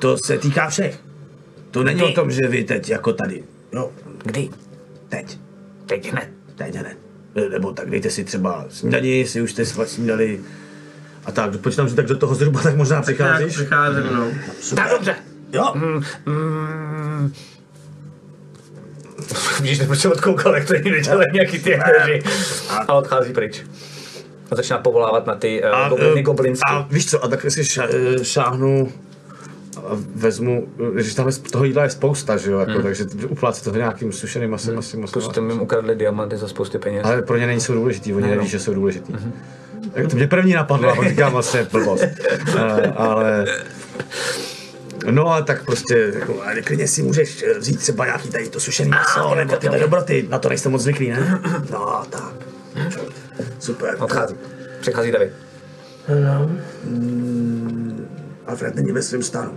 To 0.00 0.18
se 0.18 0.38
týká 0.38 0.68
všech. 0.70 0.98
To 1.70 1.82
není 1.84 2.00
Kdy? 2.00 2.08
o 2.10 2.12
tom, 2.14 2.30
že 2.30 2.40
vy 2.48 2.64
teď 2.64 2.88
jako 2.90 3.12
tady. 3.12 3.42
Jo, 3.72 3.90
Kdy? 4.24 4.48
teď. 5.08 5.38
Teď 5.86 6.12
hned. 6.12 6.28
Teď 6.56 6.74
ne. 6.74 6.96
Nebo 7.50 7.72
tak 7.72 7.90
dejte 7.90 8.10
si 8.10 8.24
třeba 8.24 8.64
snídaní, 8.68 9.18
jestli 9.18 9.40
už 9.42 9.50
jste 9.52 9.64
snídali. 9.64 10.40
A 11.24 11.32
tak, 11.32 11.56
počítám, 11.56 11.88
že 11.88 11.94
tak 11.94 12.06
do 12.06 12.18
toho 12.18 12.34
zhruba 12.34 12.62
tak 12.62 12.76
možná 12.76 12.96
Tak 12.96 13.04
přicházíš. 13.04 13.52
přicházím, 13.54 14.04
no. 14.14 14.26
Tak 14.76 14.90
dobře. 14.90 15.14
Jo, 15.52 15.72
Mm, 15.74 17.32
Vidíš, 19.60 19.78
že 19.78 19.84
prostě 19.86 20.08
odkoukal, 20.08 20.54
jak 20.54 20.66
to 20.66 20.74
jiný 20.74 20.90
nedělají 20.90 21.26
nějaký 21.32 21.58
ty 21.58 21.72
hry. 21.84 22.22
A 22.88 22.92
odchází 22.94 23.32
pryč. 23.32 23.62
A 24.50 24.56
začíná 24.56 24.78
povolávat 24.78 25.26
na 25.26 25.34
ty 25.34 25.62
uh, 25.62 25.88
gobliny 25.88 26.22
goblinsky. 26.22 26.70
a 26.72 26.86
víš 26.90 27.10
co, 27.10 27.24
a 27.24 27.28
tak 27.28 27.50
si 27.50 27.64
ša, 27.64 27.86
eh, 27.90 28.24
šáhnu, 28.24 28.92
a 29.78 29.90
vezmu, 30.14 30.68
že 30.96 31.14
tam 31.14 31.26
je, 31.26 31.32
toho 31.32 31.64
jídla 31.64 31.82
je 31.82 31.90
spousta, 31.90 32.36
že 32.36 32.50
jo, 32.50 32.58
jako, 32.58 32.82
takže 32.82 33.04
uplácet 33.28 33.64
to 33.64 33.78
nějakým 33.78 34.12
sušeným 34.12 34.50
masem 34.50 34.78
asi 34.78 34.96
moc. 34.96 35.10
Plus 35.10 35.24
jste 35.24 35.40
mi 35.40 35.52
ukradli 35.52 35.94
diamanty 35.94 36.36
za 36.36 36.48
spousty 36.48 36.78
peněz. 36.78 37.04
Ale 37.04 37.22
pro 37.22 37.36
ně 37.36 37.46
nejsou 37.46 37.74
důležitý, 37.74 38.14
oni 38.14 38.26
neví, 38.28 38.48
že 38.48 38.60
jsou 38.60 38.74
důležitý. 38.74 39.12
Tak 39.94 40.06
to 40.10 40.16
mě 40.16 40.26
první 40.26 40.52
napadlo, 40.52 40.90
a 40.90 40.96
pak 40.96 41.08
říkám 41.08 41.32
vlastně 41.32 41.66
blbost. 41.72 42.04
Eh, 42.58 42.92
ale 42.96 43.46
No 45.10 45.28
a 45.32 45.42
tak 45.42 45.64
prostě, 45.64 46.12
jako, 46.14 46.42
ale 46.42 46.62
klidně 46.62 46.88
si 46.88 47.02
můžeš 47.02 47.42
eh, 47.42 47.58
vzít 47.58 47.78
třeba 47.78 48.04
nějaký 48.04 48.28
tady 48.28 48.48
to 48.48 48.60
sušený 48.60 48.90
maso, 48.90 49.34
nebo 49.34 49.56
tyhle 49.56 49.78
dobroty, 49.78 50.26
na 50.28 50.38
to 50.38 50.48
nejste 50.48 50.68
moc 50.68 50.82
zvyklí, 50.82 51.10
ne? 51.10 51.40
No, 51.70 52.02
tak. 52.10 52.32
Super. 53.58 53.96
Odchází. 53.98 54.34
Přichází 54.80 55.12
David. 55.12 55.32
Alfred 58.46 58.74
není 58.74 58.92
ve 58.92 59.02
svém 59.02 59.22
stanu. 59.22 59.50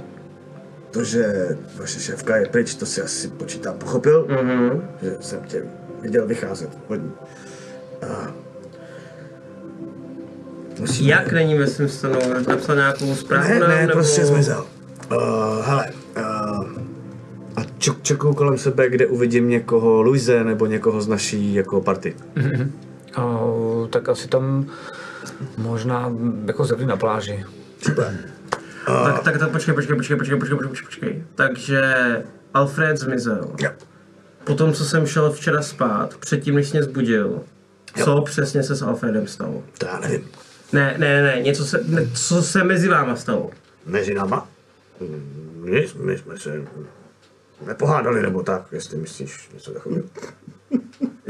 To, 0.91 1.03
že 1.03 1.47
vaše 1.79 1.99
šéfka 1.99 2.37
je 2.37 2.45
pryč, 2.45 2.75
to 2.75 2.85
si 2.85 3.01
asi 3.01 3.27
počítám 3.27 3.77
pochopil, 3.77 4.25
mm-hmm. 4.25 4.81
že 5.01 5.15
jsem 5.19 5.39
tě 5.47 5.63
viděl 6.01 6.27
vycházet 6.27 6.69
od 6.87 6.95
ní. 6.95 7.11
A... 8.01 8.31
Musíme... 10.79 11.09
Jak 11.09 11.31
není 11.31 11.57
ve 11.57 11.67
svém 11.67 11.89
stanu? 11.89 12.19
Napsal 12.47 12.75
nějakou 12.75 13.15
zprávu 13.15 13.49
Ne, 13.49 13.59
nám, 13.59 13.69
ne, 13.69 13.81
nebo... 13.81 13.93
prostě 13.93 14.25
zmizel. 14.25 14.65
Uh, 15.11 15.17
hele, 15.65 15.89
uh, 16.17 16.65
a 17.55 17.61
ček, 17.77 18.01
čekuju 18.01 18.33
kolem 18.33 18.57
sebe, 18.57 18.89
kde 18.89 19.07
uvidím 19.07 19.49
někoho 19.49 20.01
Luise 20.01 20.43
nebo 20.43 20.65
někoho 20.65 21.01
z 21.01 21.07
naší 21.07 21.53
jako 21.53 21.81
party. 21.81 22.15
Uh, 22.37 23.60
tak 23.91 24.09
asi 24.09 24.27
tam 24.27 24.65
možná 25.57 26.13
jako 26.45 26.65
zrovna 26.65 26.87
na 26.87 26.97
pláži. 26.97 27.45
Tak, 28.85 29.23
tak, 29.23 29.37
tak, 29.37 29.51
počkej, 29.51 29.73
počkej, 29.73 29.95
počkej, 29.95 30.17
počkej, 30.17 30.37
počkej, 30.39 30.57
počkej, 30.57 30.85
počkej. 30.85 31.23
Takže 31.35 31.83
Alfred 32.53 32.97
zmizel. 32.97 33.55
Jo. 33.59 33.71
Potom, 34.43 34.73
co 34.73 34.85
jsem 34.85 35.07
šel 35.07 35.31
včera 35.31 35.61
spát, 35.61 36.17
předtím, 36.17 36.55
než 36.55 36.71
mě 36.71 36.83
zbudil, 36.83 37.41
co 38.03 38.21
přesně 38.21 38.63
se 38.63 38.75
s 38.75 38.81
Alfredem 38.81 39.27
stalo? 39.27 39.63
To 39.77 39.85
já 39.85 39.99
nevím. 39.99 40.27
Ne, 40.73 40.95
ne, 40.97 41.21
ne, 41.21 41.41
něco 41.41 41.65
se, 41.65 41.83
ne, 41.87 42.07
co 42.13 42.41
se 42.41 42.63
mezi 42.63 42.89
váma 42.89 43.15
stalo? 43.15 43.49
Mezi 43.85 44.13
náma? 44.13 44.47
Nic, 45.63 45.93
my 45.93 46.17
jsme 46.17 46.37
se 46.37 46.61
nepohádali 47.65 48.21
nebo 48.21 48.43
tak, 48.43 48.65
jestli 48.71 48.97
myslíš 48.97 49.49
něco 49.53 49.71
takového. 49.71 50.03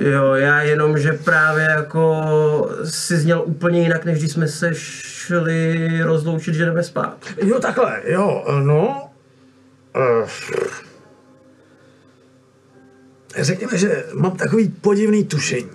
Jo, 0.01 0.33
já 0.33 0.61
jenom, 0.61 0.97
že 0.97 1.13
právě 1.13 1.63
jako 1.63 2.21
si 2.83 3.17
zněl 3.17 3.43
úplně 3.45 3.81
jinak, 3.81 4.05
než 4.05 4.19
když 4.19 4.31
jsme 4.31 4.47
se 4.47 4.75
šli 4.75 6.01
rozloučit, 6.03 6.55
že 6.55 6.65
jdeme 6.65 6.83
spát. 6.83 7.25
Jo, 7.41 7.59
takhle, 7.59 8.01
jo, 8.05 8.45
no. 8.63 9.09
Uh, 9.95 10.29
řekněme, 13.37 13.77
že 13.77 14.03
mám 14.13 14.37
takový 14.37 14.69
podivný 14.69 15.25
tušení, 15.25 15.69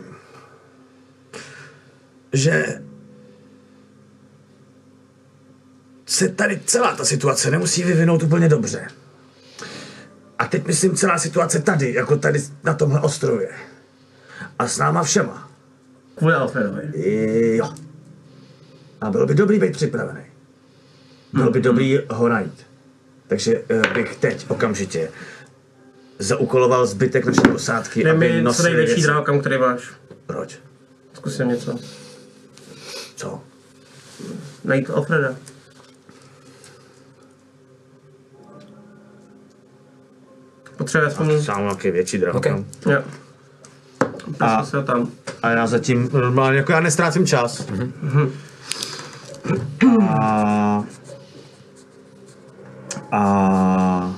že 2.33 2.81
se 6.07 6.29
tady 6.29 6.61
celá 6.65 6.97
ta 6.97 7.05
situace 7.05 7.51
nemusí 7.51 7.83
vyvinout 7.83 8.23
úplně 8.23 8.49
dobře. 8.49 8.89
A 10.39 10.47
teď 10.47 10.67
myslím 10.67 10.97
celá 10.97 11.19
situace 11.19 11.63
tady, 11.63 11.95
jako 11.95 12.17
tady 12.17 12.43
na 12.65 12.75
tomhle 12.75 13.01
ostrově. 13.01 13.49
A 14.59 14.69
s 14.69 14.79
náma 14.79 15.03
všema. 15.03 15.51
Kvůli 16.15 16.35
Alfredovi. 16.35 16.83
Jo. 17.57 17.75
A 19.01 19.11
bylo 19.11 19.27
by 19.27 19.35
dobrý 19.35 19.59
být 19.59 19.73
připravený. 19.73 20.21
Bylo 21.33 21.51
by 21.51 21.61
dobrý 21.61 21.99
ho 22.11 22.29
najít. 22.29 22.67
Takže 23.27 23.63
eh, 23.69 23.95
bych 23.95 24.17
teď 24.17 24.47
okamžitě 24.51 25.11
zaukoloval 26.19 26.87
zbytek 26.87 27.25
naší 27.27 27.41
posádky, 27.53 28.03
Dej 28.05 28.13
aby 28.13 28.29
mi 28.33 28.39
co 28.39 28.45
nosili 28.45 28.69
nejlepší 28.69 28.95
věci. 28.95 29.07
drahokam, 29.07 29.41
který 29.41 29.59
máš. 29.59 29.93
Proč? 30.27 30.59
Zkusím 31.15 31.49
něco. 31.49 31.79
Co? 33.17 33.41
Najít 34.65 34.91
Alfreda. 34.91 35.35
Potřebuje 40.77 41.11
aspoň... 41.11 41.43
Sám 41.43 41.63
nějaký 41.63 41.91
větší 41.91 42.19
drahokam. 42.19 42.65
Okay. 42.83 42.95
Jo. 42.95 43.03
A... 44.41 44.65
se 44.65 44.83
tam. 44.83 45.09
A 45.43 45.51
já 45.51 45.67
zatím 45.67 46.09
normálně, 46.13 46.59
jako 46.59 46.73
já 46.73 46.81
nestrácím 46.81 47.27
čas. 47.27 47.67
A... 50.09 50.85
A... 53.13 54.15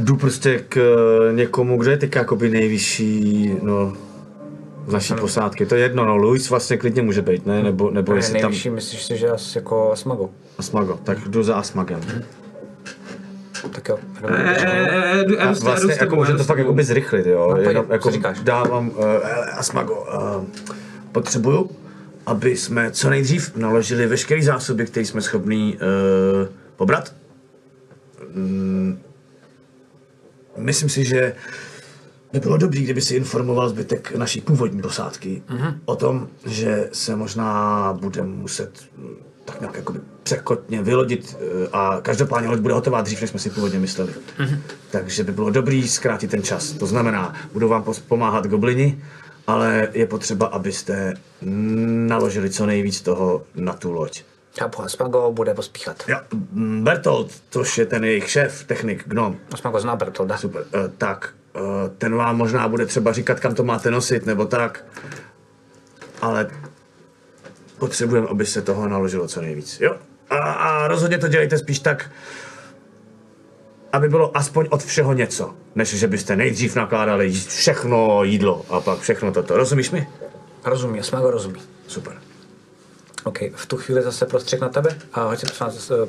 Jdu 0.00 0.16
prostě 0.16 0.58
k 0.68 0.76
eh, 0.76 1.32
někomu, 1.32 1.78
kdo 1.78 1.90
je 1.90 1.96
teď 1.96 2.16
jakoby 2.16 2.48
nejvyšší, 2.48 3.50
no, 3.62 3.92
z 4.86 4.92
naší 4.92 5.14
posádky. 5.14 5.66
To 5.66 5.74
je 5.74 5.82
jedno, 5.82 6.04
no, 6.04 6.16
Luis 6.16 6.50
vlastně 6.50 6.76
klidně 6.76 7.02
může 7.02 7.22
být, 7.22 7.46
ne? 7.46 7.62
Nebo, 7.62 7.90
nebo 7.90 8.14
jestli 8.14 8.32
tam... 8.40 8.50
Nejvyšší, 8.50 8.70
myslíš 8.70 9.02
si, 9.04 9.16
že 9.16 9.30
asi 9.30 9.58
jako 9.58 9.92
Asmago? 9.92 10.30
Asmago, 10.58 10.98
tak 11.04 11.28
jdu 11.28 11.42
za 11.42 11.54
Asmagem. 11.54 12.00
Tak 13.70 13.88
jo. 13.88 13.98
A 15.38 15.52
vlastně 15.52 15.96
jako 16.00 16.16
můžeme 16.16 16.38
to 16.38 16.44
fakt 16.44 16.58
jakoby 16.58 16.84
zrychlit, 16.84 17.26
jo. 17.26 17.48
No, 17.50 17.56
Jenom, 17.56 17.86
jako 17.88 18.10
říkáš? 18.10 18.40
dávám, 18.40 18.88
uh, 18.88 19.04
Asmago, 19.56 19.94
uh, 19.94 20.44
potřebuju, 21.12 21.70
aby 22.26 22.56
jsme 22.56 22.90
co 22.90 23.10
nejdřív 23.10 23.56
naložili 23.56 24.06
veškeré 24.06 24.42
zásoby, 24.42 24.86
které 24.86 25.06
jsme 25.06 25.20
schopní 25.20 25.74
uh, 25.76 26.48
pobrat. 26.76 27.14
Mm, 28.34 28.98
myslím 30.56 30.88
si, 30.88 31.04
že 31.04 31.34
by 32.32 32.40
bylo 32.40 32.56
dobré, 32.56 32.80
kdyby 32.80 33.00
si 33.00 33.14
informoval 33.14 33.68
zbytek 33.68 34.16
naší 34.16 34.40
původní 34.40 34.82
posádky 34.82 35.42
mm-hmm. 35.48 35.74
o 35.84 35.96
tom, 35.96 36.28
že 36.46 36.88
se 36.92 37.16
možná 37.16 37.92
budeme 38.00 38.28
muset 38.28 38.70
tak 39.44 39.60
nějak 39.60 39.76
jakoby 39.76 40.00
překotně 40.22 40.82
vylodit 40.82 41.36
eh, 41.40 41.68
a 41.72 41.98
každopádně 42.02 42.48
loď 42.48 42.60
bude 42.60 42.74
hotová 42.74 43.00
dřív, 43.00 43.20
než 43.20 43.30
jsme 43.30 43.38
si 43.38 43.50
původně 43.50 43.78
mysleli. 43.78 44.12
Mm-hmm. 44.38 44.58
Takže 44.90 45.24
by 45.24 45.32
bylo 45.32 45.50
dobrý 45.50 45.88
zkrátit 45.88 46.30
ten 46.30 46.42
čas. 46.42 46.72
To 46.72 46.86
znamená, 46.86 47.34
budou 47.52 47.68
vám 47.68 47.84
pomáhat 48.08 48.46
goblini, 48.46 49.02
ale 49.46 49.88
je 49.92 50.06
potřeba, 50.06 50.46
abyste 50.46 51.14
naložili 51.42 52.50
co 52.50 52.66
nejvíc 52.66 53.00
toho 53.00 53.42
na 53.54 53.72
tu 53.72 53.92
loď. 53.92 54.22
Chápu, 54.58 54.82
Asmago 54.82 55.32
bude 55.32 55.54
pospíchat. 55.54 56.04
Ja, 56.08 56.22
mm, 56.52 56.84
Bertolt, 56.84 57.32
což 57.50 57.78
je 57.78 57.86
ten 57.86 58.04
jejich 58.04 58.30
šéf, 58.30 58.64
technik, 58.64 59.04
gnom, 59.06 59.36
Asmago 59.52 59.80
zná 59.80 59.96
Bertolda. 59.96 60.36
Super, 60.36 60.64
uh, 60.74 60.80
tak 60.98 61.34
uh, 61.54 61.62
ten 61.98 62.14
vám 62.14 62.36
možná 62.36 62.68
bude 62.68 62.86
třeba 62.86 63.12
říkat, 63.12 63.40
kam 63.40 63.54
to 63.54 63.64
máte 63.64 63.90
nosit, 63.90 64.26
nebo 64.26 64.44
tak, 64.44 64.84
ale 66.22 66.50
potřebujeme, 67.82 68.28
aby 68.28 68.46
se 68.46 68.62
toho 68.62 68.88
naložilo 68.88 69.28
co 69.28 69.40
nejvíc, 69.40 69.80
jo? 69.80 69.96
A, 70.30 70.36
a 70.36 70.88
rozhodně 70.88 71.18
to 71.18 71.28
dělejte 71.28 71.58
spíš 71.58 71.78
tak, 71.78 72.10
aby 73.92 74.08
bylo 74.08 74.36
aspoň 74.36 74.66
od 74.70 74.82
všeho 74.82 75.12
něco, 75.12 75.54
než 75.74 75.94
že 75.94 76.06
byste 76.06 76.36
nejdřív 76.36 76.76
nakládali 76.76 77.32
všechno 77.32 78.24
jídlo 78.24 78.64
a 78.68 78.80
pak 78.80 79.00
všechno 79.00 79.32
toto. 79.32 79.56
Rozumíš 79.56 79.90
mi? 79.90 80.08
Rozumí, 80.64 81.00
Asmago 81.00 81.30
rozumí. 81.30 81.60
Super. 81.86 82.14
OK, 83.24 83.38
v 83.54 83.66
tu 83.66 83.76
chvíli 83.76 84.02
zase 84.02 84.26
prostřih 84.26 84.60
na 84.60 84.68
tebe 84.68 84.98
a 85.12 85.22
hoď 85.24 85.38
si 85.40 85.46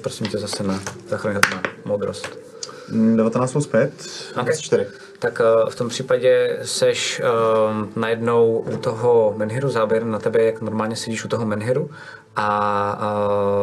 prosím, 0.01 0.27
tě 0.27 0.37
zase 0.37 0.63
na 0.63 0.79
zachránit 1.09 1.45
na 1.51 1.61
moudrost. 1.85 2.52
19 2.89 3.51
plus 3.51 3.67
5, 3.67 3.91
Ok. 4.29 4.43
24. 4.43 4.87
Tak 5.19 5.41
eh, 5.41 5.69
v 5.69 5.75
tom 5.75 5.89
případě 5.89 6.59
seš 6.63 7.21
um, 7.21 7.91
najednou 7.95 8.57
u 8.57 8.77
toho 8.77 9.33
menhiru, 9.37 9.69
záběr 9.69 10.05
na 10.05 10.19
tebe, 10.19 10.43
jak 10.43 10.61
normálně 10.61 10.95
sedíš 10.95 11.25
u 11.25 11.27
toho 11.27 11.45
menhiru 11.45 11.89
a 12.35 12.99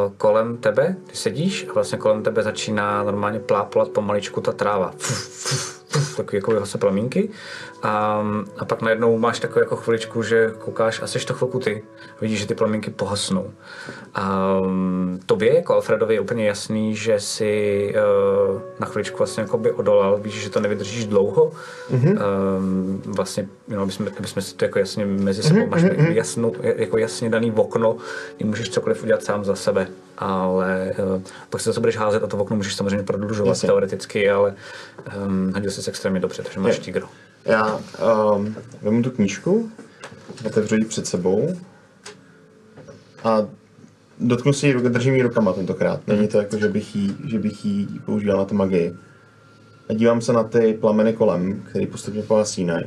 uh, 0.06 0.12
kolem 0.16 0.56
tebe, 0.56 0.96
ty 1.06 1.16
sedíš 1.16 1.66
a 1.70 1.72
vlastně 1.72 1.98
kolem 1.98 2.22
tebe 2.22 2.42
začíná 2.42 3.02
normálně 3.02 3.40
plápolat 3.40 3.88
pomaličku 3.88 4.40
ta 4.40 4.52
tráva. 4.52 4.92
Fuf, 4.98 5.28
fuf, 5.28 5.58
fuf, 5.58 5.79
takový 6.16 6.36
jako 6.36 6.66
se 6.66 6.78
plamínky. 6.78 7.28
Um, 7.84 8.44
a 8.58 8.64
pak 8.64 8.82
najednou 8.82 9.18
máš 9.18 9.40
takovou 9.40 9.60
jako 9.60 9.76
chviličku, 9.76 10.22
že 10.22 10.52
koukáš 10.58 11.02
a 11.02 11.06
seš 11.06 11.24
to 11.24 11.34
chvilku 11.34 11.58
ty. 11.58 11.84
Vidíš, 12.20 12.40
že 12.40 12.46
ty 12.46 12.54
plamínky 12.54 12.90
pohasnou. 12.90 13.50
Um, 14.62 15.20
tobě 15.26 15.54
jako 15.54 15.74
Alfredovi 15.74 16.14
je 16.14 16.20
úplně 16.20 16.46
jasný, 16.46 16.96
že 16.96 17.20
si 17.20 17.94
uh, 18.50 18.60
na 18.78 18.86
chviličku 18.86 19.18
vlastně 19.18 19.42
jako 19.42 19.58
by 19.58 19.72
odolal. 19.72 20.18
Víš, 20.18 20.34
že 20.34 20.50
to 20.50 20.60
nevydržíš 20.60 21.06
dlouho. 21.06 21.52
Mm-hmm. 21.90 22.18
Um, 22.56 23.02
vlastně, 23.06 23.48
no, 23.68 23.82
aby, 23.82 23.92
jsme, 23.92 24.10
aby 24.18 24.28
jsme 24.28 24.42
si 24.42 24.54
to 24.54 24.64
jako 24.64 24.78
jasně 24.78 25.06
mezi 25.06 25.42
sebou, 25.42 25.66
máš 25.66 25.82
mm-hmm. 25.82 26.12
jasnou, 26.12 26.54
jako 26.62 26.98
jasně 26.98 27.30
daný 27.30 27.52
okno, 27.52 27.96
kdy 28.36 28.44
můžeš 28.44 28.70
cokoliv 28.70 29.02
udělat 29.02 29.24
sám 29.24 29.44
za 29.44 29.54
sebe. 29.54 29.86
Ale 30.22 30.92
uh, 31.16 31.22
pak 31.50 31.60
se 31.60 31.70
zase 31.70 31.80
budeš 31.80 31.96
házet 31.96 32.22
a 32.22 32.26
to 32.26 32.36
okno 32.36 32.56
můžeš 32.56 32.74
samozřejmě 32.74 33.02
prodlužovat 33.02 33.50
Jasně. 33.50 33.66
teoreticky, 33.66 34.30
ale 34.30 34.54
um, 35.26 35.52
hodil 35.54 35.70
jsi 35.70 35.90
extrémně 35.90 36.20
dobře, 36.20 36.42
takže 36.42 36.60
máš 36.60 36.74
Je. 36.74 36.80
tígro. 36.80 37.08
Já 37.44 37.80
um, 38.34 38.56
vemu 38.82 39.02
tu 39.02 39.10
knížku, 39.10 39.70
otevřu 40.46 40.74
ji 40.74 40.84
před 40.84 41.06
sebou 41.06 41.56
a 43.24 43.46
dotknu 44.20 44.52
si 44.52 44.66
ji, 44.66 44.74
držím 44.74 45.14
ji 45.14 45.22
rukama 45.22 45.52
tentokrát. 45.52 46.06
Není 46.06 46.28
to 46.28 46.38
jako, 46.38 46.58
že 46.58 46.68
bych 46.68 46.96
jí, 46.96 47.16
že 47.24 47.38
bych 47.38 47.64
jí 47.64 48.00
používal 48.06 48.38
na 48.38 48.44
tu 48.44 48.54
magii. 48.54 48.94
A 49.88 49.92
dívám 49.92 50.20
se 50.20 50.32
na 50.32 50.44
ty 50.44 50.74
plameny 50.80 51.12
kolem, 51.12 51.62
který 51.70 51.86
postupně 51.86 52.22
pohasínají. 52.22 52.84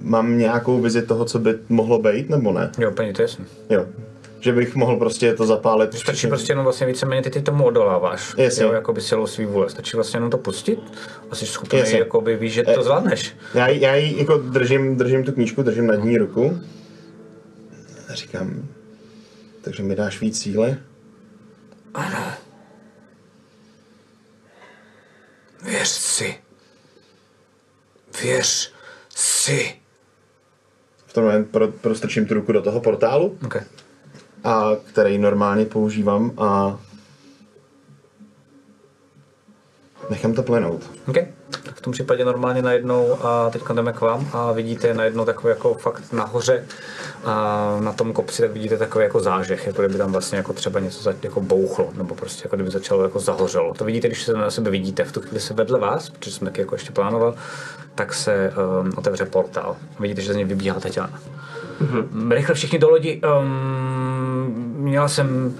Mám 0.00 0.38
nějakou 0.38 0.80
vizi 0.80 1.02
toho, 1.02 1.24
co 1.24 1.38
by 1.38 1.58
mohlo 1.68 1.98
být, 1.98 2.30
nebo 2.30 2.52
ne? 2.52 2.70
Jo, 2.78 2.90
úplně 2.90 3.12
to 3.12 3.22
jasný. 3.22 3.44
Jo. 3.70 3.86
Že 4.44 4.52
bych 4.52 4.74
mohl 4.74 4.96
prostě 4.96 5.34
to 5.34 5.46
zapálit. 5.46 5.94
Stačí 5.94 6.26
prostě 6.26 6.52
jenom 6.52 6.64
vlastně 6.64 6.86
víceméně 6.86 7.22
ty, 7.22 7.30
ty 7.30 7.42
tomu 7.42 7.64
odoláváš. 7.64 8.34
Jasně. 8.36 8.64
Jo, 8.64 8.72
jako 8.72 8.92
by 8.92 9.00
silou 9.00 9.26
svý 9.26 9.44
vůle. 9.44 9.70
Stačí 9.70 9.96
vlastně 9.96 10.16
jenom 10.16 10.30
to 10.30 10.38
pustit 10.38 10.78
a 11.30 11.34
jsi 11.34 11.46
schopný, 11.46 11.78
Jasně. 11.78 11.98
jako 11.98 12.20
by 12.20 12.36
víš, 12.36 12.52
že 12.52 12.62
to 12.62 12.82
zvládneš. 12.82 13.36
Já, 13.54 13.68
já 13.68 13.94
jí 13.94 14.18
jako 14.18 14.36
držím, 14.38 14.96
držím 14.96 15.24
tu 15.24 15.32
knížku, 15.32 15.62
držím 15.62 15.86
nad 15.86 15.94
ní 15.94 16.18
ruku. 16.18 16.60
A 18.08 18.14
říkám, 18.14 18.68
takže 19.60 19.82
mi 19.82 19.94
dáš 19.96 20.20
víc 20.20 20.42
síly? 20.42 20.76
Věř 25.64 25.88
si. 25.88 26.34
Věř 28.22 28.72
si. 29.14 29.74
V 31.06 31.12
tom 31.12 31.24
moment 31.24 31.50
pro, 31.50 31.68
prostrčím 31.68 32.26
tu 32.26 32.34
ruku 32.34 32.52
do 32.52 32.62
toho 32.62 32.80
portálu, 32.80 33.38
Okay. 33.44 33.62
A 34.44 34.70
který 34.88 35.18
normálně 35.18 35.64
používám 35.64 36.32
a 36.38 36.78
nechám 40.10 40.34
to 40.34 40.42
plynout. 40.42 40.90
Okay. 41.08 41.26
Tak 41.64 41.74
v 41.74 41.80
tom 41.80 41.92
případě 41.92 42.24
normálně 42.24 42.62
najednou 42.62 43.18
a 43.22 43.50
teď 43.50 43.62
jdeme 43.72 43.92
k 43.92 44.00
vám 44.00 44.28
a 44.32 44.52
vidíte 44.52 44.94
najednou 44.94 45.24
takový 45.24 45.48
jako 45.48 45.74
fakt 45.74 46.12
nahoře 46.12 46.64
a 47.24 47.76
na 47.80 47.92
tom 47.92 48.12
kopci 48.12 48.42
tak 48.42 48.50
vidíte 48.50 48.78
takový 48.78 49.04
jako 49.04 49.20
zážeh, 49.20 49.66
jako 49.66 49.82
kdyby 49.82 49.98
tam 49.98 50.12
vlastně 50.12 50.38
jako 50.38 50.52
třeba 50.52 50.80
něco 50.80 51.02
za, 51.02 51.14
jako 51.22 51.40
bouchlo, 51.40 51.90
nebo 51.96 52.14
prostě 52.14 52.42
jako 52.44 52.56
kdyby 52.56 52.70
začalo 52.70 53.02
jako 53.02 53.20
zahořelo. 53.20 53.74
To 53.74 53.84
vidíte, 53.84 54.08
když 54.08 54.22
se 54.22 54.32
na 54.32 54.50
sebe 54.50 54.70
vidíte. 54.70 55.04
V 55.04 55.12
tu 55.12 55.20
chvíli 55.20 55.40
se 55.40 55.54
vedle 55.54 55.78
vás, 55.78 56.10
protože 56.10 56.30
jsem 56.30 56.46
taky 56.46 56.60
jako 56.60 56.74
ještě 56.74 56.92
plánoval, 56.92 57.34
tak 57.94 58.14
se 58.14 58.52
um, 58.80 58.92
otevře 58.96 59.24
portál. 59.24 59.76
Vidíte, 60.00 60.20
že 60.20 60.32
z 60.32 60.36
něj 60.36 60.44
vybíhá 60.44 60.80
Tatiana. 60.80 61.20
Mm-hmm. 61.82 62.30
Rychle 62.30 62.54
všichni 62.54 62.78
do 62.78 62.90
lodi. 62.90 63.20
Um, 63.40 64.74
měla 64.76 65.08
jsem 65.08 65.54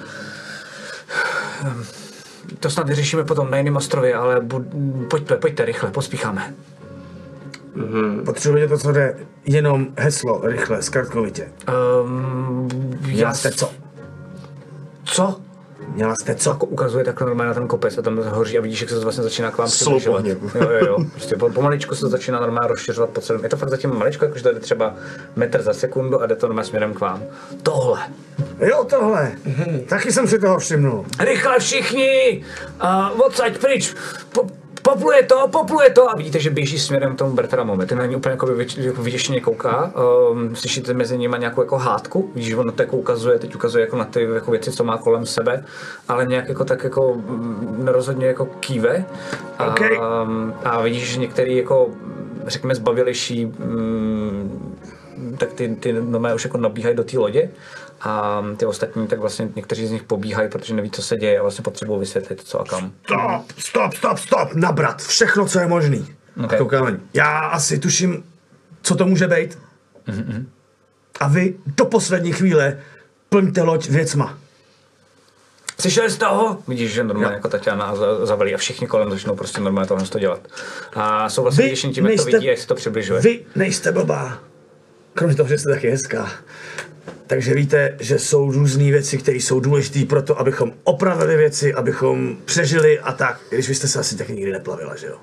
to 2.61 2.70
snad 2.70 2.89
vyřešíme 2.89 3.24
potom 3.24 3.51
na 3.51 3.57
jiném 3.57 3.77
ostrově, 3.77 4.15
ale 4.15 4.41
bu- 4.41 5.07
pojďte, 5.11 5.36
pojďte 5.36 5.65
rychle, 5.65 5.91
pospícháme. 5.91 6.55
Potřebujete 8.24 8.69
to, 8.69 8.78
co 8.78 8.93
jde, 8.93 9.16
jenom 9.47 9.86
heslo, 9.99 10.41
rychle, 10.45 10.82
zkratkovitě. 10.82 11.49
Um, 12.05 12.69
Měla 13.07 13.35
jste 13.35 13.51
co? 13.51 13.70
Co? 15.05 15.41
Měla 15.89 16.15
jste 16.15 16.35
co? 16.35 16.51
Jako 16.51 16.66
ukazuje 16.66 17.05
takhle 17.05 17.27
normálně 17.27 17.48
na 17.48 17.55
ten 17.55 17.69
kopec 17.69 17.98
a 17.98 18.02
tam 18.02 18.19
hoří 18.24 18.59
a 18.59 18.61
vidíš, 18.61 18.81
jak 18.81 18.90
se 18.90 18.97
to 18.97 19.02
vlastně 19.02 19.23
začíná 19.24 19.51
k 19.51 19.59
vám 19.59 19.69
přibližovat. 19.69 20.24
Jo, 20.27 20.36
jo, 20.55 20.69
jo. 20.86 20.97
Prostě 21.12 21.36
po- 21.36 21.51
pomaličku 21.51 21.94
se 21.94 22.01
to 22.01 22.09
začíná 22.09 22.40
normálně 22.40 22.69
rozšiřovat 22.69 23.11
po 23.11 23.20
celém. 23.20 23.43
Je 23.43 23.48
to 23.48 23.56
fakt 23.56 23.69
zatím 23.69 23.98
maličko, 23.98 24.24
jakože 24.24 24.43
to 24.43 24.52
jde 24.52 24.61
třeba 24.61 24.94
metr 25.36 25.62
za 25.62 25.74
sekundu 25.74 26.23
a 26.23 26.27
jde 26.27 26.36
to 26.36 26.47
normálně 26.47 26.69
směrem 26.69 26.94
k 26.94 27.01
vám. 27.01 27.23
Tohle. 27.62 28.01
Jo, 28.61 28.85
tohle. 28.90 29.32
Taky 29.89 30.12
jsem 30.12 30.28
si 30.28 30.39
toho 30.39 30.59
všimnul. 30.59 31.05
Rychle 31.20 31.59
všichni! 31.59 32.44
A 32.81 33.11
odsaď 33.11 33.59
pryč! 33.59 33.94
Po, 34.32 34.47
popluje 34.85 35.23
to, 35.23 35.48
popluje 35.48 35.90
to! 35.90 36.11
A 36.11 36.16
vidíte, 36.16 36.40
že 36.40 36.51
běží 36.51 36.78
směrem 36.78 37.15
k 37.15 37.19
tomu 37.19 37.32
Bertramovi. 37.32 37.86
Ten 37.86 37.98
na 37.98 38.06
ní 38.06 38.16
úplně 38.16 38.31
jako, 38.31 38.47
vy, 38.47 38.66
vyděšeně 38.98 39.40
kouká. 39.40 39.93
Um, 40.31 40.56
slyšíte 40.56 40.94
mezi 40.94 41.19
nimi 41.19 41.36
nějakou 41.39 41.61
jako 41.61 41.77
hádku. 41.78 42.31
Vidíš, 42.35 42.48
že 42.48 42.56
on 42.56 42.73
to 42.73 42.82
jako 42.82 42.97
ukazuje, 42.97 43.39
teď 43.39 43.55
ukazuje 43.55 43.85
jako 43.85 43.97
na 43.97 44.05
ty 44.05 44.23
jako 44.35 44.51
věci, 44.51 44.73
co 44.73 44.85
má 44.85 44.98
kolem 44.98 45.27
sebe, 45.27 45.65
ale 46.09 46.27
nějak 46.27 46.48
jako 46.48 46.65
tak 46.65 46.85
jako 46.85 47.15
mm, 47.15 47.77
nerozhodně 47.85 48.27
jako 48.27 48.47
kýve. 48.47 49.05
A, 49.59 49.66
OK. 49.66 49.81
um, 49.81 50.55
a 50.65 50.81
vidíš, 50.81 51.12
že 51.12 51.20
některý 51.20 51.56
jako 51.56 51.90
řekněme 52.47 52.74
zbavilejší 52.74 53.47
mm, 53.47 54.77
tak 55.39 55.52
ty, 55.52 55.77
ty 55.81 55.93
nové 55.93 56.35
už 56.35 56.44
jako 56.44 56.59
nabíhají 56.59 56.97
do 56.97 57.05
té 57.05 57.19
lodě 57.19 57.51
a 58.05 58.44
ty 58.56 58.66
ostatní 58.66 59.06
tak 59.06 59.18
vlastně 59.18 59.48
někteří 59.56 59.86
z 59.86 59.90
nich 59.90 60.02
pobíhají, 60.02 60.48
protože 60.48 60.74
neví, 60.74 60.90
co 60.90 61.02
se 61.02 61.16
děje 61.16 61.39
a 61.39 61.43
vlastně 61.43 61.62
potřebují 61.62 62.01
vysvětlit, 62.01 62.40
co 62.44 62.60
a 62.60 62.64
kam. 62.64 62.93
Stop, 63.05 63.60
stop, 63.60 63.94
stop, 63.94 64.18
stop, 64.18 64.55
nabrat 64.55 65.02
všechno, 65.02 65.47
co 65.47 65.59
je 65.60 65.66
možný. 65.66 66.14
Ok. 66.44 66.52
A 66.52 66.56
koukám. 66.56 66.98
Já 67.14 67.39
asi 67.39 67.78
tuším, 67.78 68.24
co 68.82 68.97
to 68.97 69.06
může 69.06 69.28
být. 69.28 69.59
A 71.20 71.28
vy 71.28 71.55
do 71.66 71.85
poslední 71.85 72.32
chvíle 72.32 72.78
plňte 73.28 73.62
loď 73.62 73.89
věcma. 73.89 74.39
Slyšeli 75.81 76.10
jste 76.10 76.24
toho? 76.26 76.59
Vidíš, 76.68 76.93
že 76.93 77.05
normálně 77.05 77.35
jako 77.35 77.48
Tatiana 77.48 77.97
za- 77.97 78.26
zavelí 78.26 78.55
a 78.55 78.59
všichni 78.59 78.86
kolem 78.86 79.10
začnou 79.10 79.36
prostě 79.36 79.60
normálně 79.60 79.89
tohle 79.89 80.06
to 80.06 80.18
dělat. 80.18 80.40
A 80.94 81.28
jsou 81.28 81.43
vlastně 81.43 81.64
vděční 81.66 81.93
tím, 81.93 82.06
jak 82.06 82.16
to 82.16 82.24
vidí, 82.24 82.47
jak 82.47 82.59
se 82.59 82.66
to 82.66 82.74
přibližuje. 82.74 83.20
Vy 83.20 83.44
nejste 83.56 83.93
blbá. 83.93 84.39
Kromě 85.15 85.36
toho, 85.36 85.49
že 85.49 85.59
jste 85.59 85.70
taky 85.70 85.91
hezká. 85.91 86.31
Takže 87.27 87.55
víte, 87.55 87.97
že 88.01 88.19
jsou 88.19 88.53
různé 88.53 88.85
věci, 88.85 89.19
které 89.19 89.36
jsou 89.36 89.61
důležité 89.61 90.05
pro 90.07 90.23
to, 90.23 90.39
abychom 90.39 90.73
opravili 90.85 91.36
věci, 91.36 91.74
abychom 91.74 92.36
přežili 92.45 93.01
a 93.01 93.12
tak. 93.12 93.41
Když 93.51 93.69
vy 93.69 93.74
jste 93.74 93.89
se 93.89 94.01
asi 94.01 94.16
taky 94.16 94.32
nikdy 94.32 94.53
neplavila, 94.53 94.97
že 94.97 95.07
jo? 95.07 95.16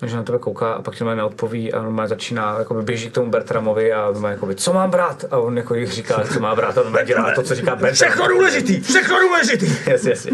Takže 0.00 0.16
na 0.16 0.22
tebe 0.22 0.38
kouká 0.38 0.72
a 0.72 0.82
pak 0.82 0.94
ti 0.94 1.04
neodpoví 1.04 1.72
a 1.72 1.82
normálně 1.82 2.08
začíná, 2.08 2.56
jako 2.58 2.74
běží 2.74 3.10
k 3.10 3.12
tomu 3.14 3.30
Bertramovi 3.30 3.92
a 3.92 4.04
normálně 4.10 4.34
jako 4.34 4.54
co 4.54 4.72
mám 4.72 4.90
brát? 4.90 5.24
A 5.30 5.38
on 5.38 5.56
jako 5.56 5.74
říká, 5.84 6.22
co 6.32 6.40
má 6.40 6.54
brát 6.54 6.78
a 6.78 6.82
normálně 6.82 7.06
dělá 7.06 7.34
to, 7.34 7.42
co 7.42 7.54
říká 7.54 7.70
Bertram. 7.76 7.94
Všechno 7.94 8.28
důležitý, 8.28 8.80
všechno 8.80 9.20
důležitý. 9.20 9.72
Jasně, 9.90 10.10
jasně. 10.10 10.30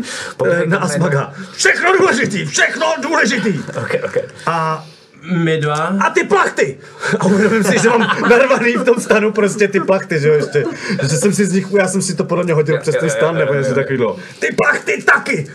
Eh, 0.51 0.66
Na 0.66 0.78
Asmaga. 0.78 1.35
Všechno 1.52 1.93
důležitý, 1.98 2.44
všechno 2.47 2.86
důležitý. 3.02 3.48
najednou- 3.52 3.82
Ok, 3.82 3.94
ok. 4.05 4.16
A, 4.47 4.86
My 5.32 5.59
dva. 5.59 5.74
a 5.74 6.10
ty 6.10 6.24
plachty. 6.24 6.78
A 7.20 7.24
uvědomím 7.24 7.64
si, 7.64 7.78
že 7.78 7.88
mám 7.88 8.01
narvaný 8.30 8.74
v 8.74 8.84
tom 8.84 9.01
stanu 9.01 9.32
prostě 9.32 9.68
ty 9.68 9.80
plachty, 9.80 10.20
že 10.20 10.28
jo, 10.28 10.34
ještě. 10.34 10.64
Že 11.02 11.09
jsem 11.09 11.32
si 11.32 11.46
z 11.46 11.52
nich, 11.52 11.66
já 11.78 11.88
jsem 11.88 12.02
si 12.02 12.16
to 12.16 12.24
podle 12.24 12.44
mě 12.44 12.55
hodil 12.55 12.74
Jo, 12.74 12.80
přes 12.80 12.94
jo, 12.94 13.01
ten 13.01 13.10
stan, 13.10 13.34
jo, 13.34 13.40
nebo 13.40 13.55
něco 13.55 13.74
takového. 13.74 14.16
Ty 14.38 14.46
plachty 14.56 15.02
taky. 15.02 15.46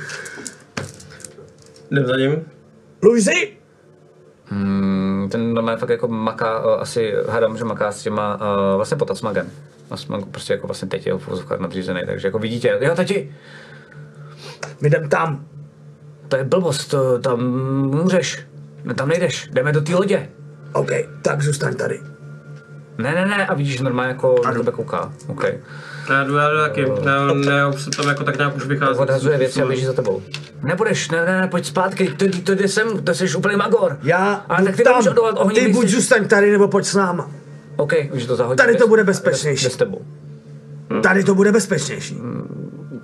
Jdem 1.92 2.06
za 2.06 2.18
ním. 2.18 2.46
Luisi, 3.04 3.52
Ten 5.30 5.54
normálně 5.54 5.80
fakt 5.80 5.90
jako 5.90 6.08
maká, 6.08 6.66
uh, 6.66 6.82
asi 6.82 7.14
hádám, 7.30 7.58
že 7.58 7.64
maká 7.64 7.92
s 7.92 8.04
těma 8.04 8.36
uh, 8.36 8.76
vlastně 8.76 8.98
pod 8.98 9.12
Asmagem. 9.12 9.50
Asmag 9.92 10.26
prostě 10.26 10.54
jako 10.54 10.68
vlastně 10.68 10.88
teď 10.88 11.08
je 11.08 11.14
v 11.14 11.28
uvozovkách 11.28 11.60
nadřízený, 11.60 12.02
takže 12.06 12.28
jako 12.28 12.40
vidíte, 12.40 12.78
jo 12.82 12.96
tati, 12.96 13.36
my 14.82 14.88
jdem 14.88 15.10
tam. 15.10 15.46
to 16.28 16.36
je 16.36 16.44
blbost, 16.44 16.96
tam 17.22 17.40
můžeš, 18.04 18.46
ne, 18.84 18.94
tam 18.94 19.08
nejdeš, 19.10 19.50
jdeme 19.54 19.72
do 19.72 19.82
té 19.82 19.96
lodě. 19.96 20.30
OK, 20.74 20.90
tak 21.22 21.42
zůstaň 21.42 21.76
tady. 21.76 22.00
Ne, 22.98 23.12
ne, 23.16 23.26
ne, 23.26 23.46
a 23.48 23.54
vidíš, 23.54 23.78
že 23.78 23.84
normálně 23.84 24.12
jako 24.12 24.36
na 24.46 24.54
tebe 24.54 24.72
kouká, 24.72 25.14
OK. 25.28 25.44
Já 26.10 26.24
jdu, 26.24 26.36
já 26.36 26.50
jdu 26.50 26.58
taky. 26.58 26.82
Já, 27.06 27.34
ne, 27.34 27.52
já 27.52 27.68
už 27.68 27.82
se 27.82 27.90
tam 27.90 28.08
jako 28.08 28.24
tak 28.24 28.38
nějak 28.38 28.56
už 28.56 28.66
vycházím. 28.66 29.02
Odhazuje 29.02 29.38
věci 29.38 29.62
a 29.62 29.66
běží 29.66 29.86
za 29.86 29.94
tebou. 29.94 30.22
Nebudeš, 30.64 31.10
ne, 31.12 31.26
ne, 31.26 31.42
ne, 31.42 31.48
pojď 31.48 31.66
zpátky, 31.66 32.08
to, 32.18 32.26
to 32.44 32.56
jde 32.56 32.68
sem, 32.68 33.04
to 33.04 33.14
jsi 33.14 33.36
úplný 33.36 33.56
magor. 33.56 33.98
Já 34.04 34.34
a 34.34 34.62
tak 34.64 34.76
ty 34.76 34.84
tam. 34.84 34.94
nemůžeš 35.04 35.64
Ty 35.64 35.74
buď 35.74 35.88
jsi- 35.90 35.96
zůstaň 35.96 36.28
tady, 36.28 36.52
nebo 36.52 36.68
pojď 36.68 36.86
s 36.86 36.96
náma. 36.96 37.32
OK, 37.76 37.94
už 38.12 38.26
to 38.26 38.36
zahodí. 38.36 38.58
Tady 38.58 38.76
to 38.76 38.88
bude 38.88 39.04
bezpečnější. 39.04 39.66
Jde 39.66 39.70
s 39.70 39.78
tebou. 39.78 40.02
Tady 41.04 41.24
to 41.24 41.36
bude 41.36 41.52
bezpečnější. 41.52 42.18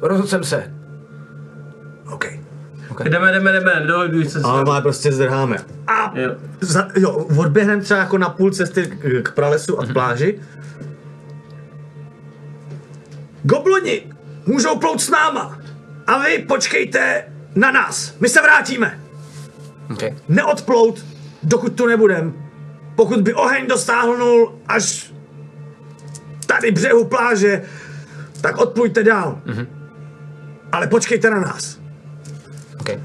Rozhodl 0.01 0.27
jsem 0.27 0.43
se. 0.43 0.73
OK. 2.13 2.25
Jdeme, 3.03 3.31
jdeme, 3.31 3.51
jdeme, 3.51 3.83
dohoduj 3.87 4.25
se 4.25 4.39
Ale 4.43 4.63
má 4.63 4.81
prostě 4.81 5.11
zdrháme. 5.11 5.57
A 5.87 6.11
Jo. 6.19 6.35
za, 6.61 6.87
jo, 6.97 7.11
odběhneme 7.13 7.81
třeba 7.81 7.99
jako 7.99 8.17
na 8.17 8.29
půl 8.29 8.51
cesty 8.51 8.85
k, 8.85 9.21
k 9.23 9.31
pralesu 9.31 9.79
a 9.79 9.85
k 9.85 9.93
pláži. 9.93 10.39
Gobloni 13.43 14.01
můžou 14.45 14.79
plout 14.79 15.01
s 15.01 15.09
náma. 15.09 15.59
A 16.07 16.17
vy 16.23 16.37
počkejte 16.47 17.23
na 17.55 17.71
nás. 17.71 18.15
My 18.19 18.29
se 18.29 18.41
vrátíme. 18.41 18.99
Okay. 19.93 20.13
Neodplout, 20.29 21.05
dokud 21.43 21.73
tu 21.73 21.85
nebudem. 21.87 22.33
Pokud 22.95 23.21
by 23.21 23.33
oheň 23.33 23.67
dostáhnul 23.67 24.59
až 24.67 25.13
tady 26.47 26.71
břehu 26.71 27.05
pláže, 27.05 27.61
tak 28.41 28.57
odplujte 28.57 29.03
dál. 29.03 29.39
Ale 30.71 30.87
počkejte 30.87 31.29
na 31.29 31.39
nás. 31.39 31.79
Okay. 32.85 33.01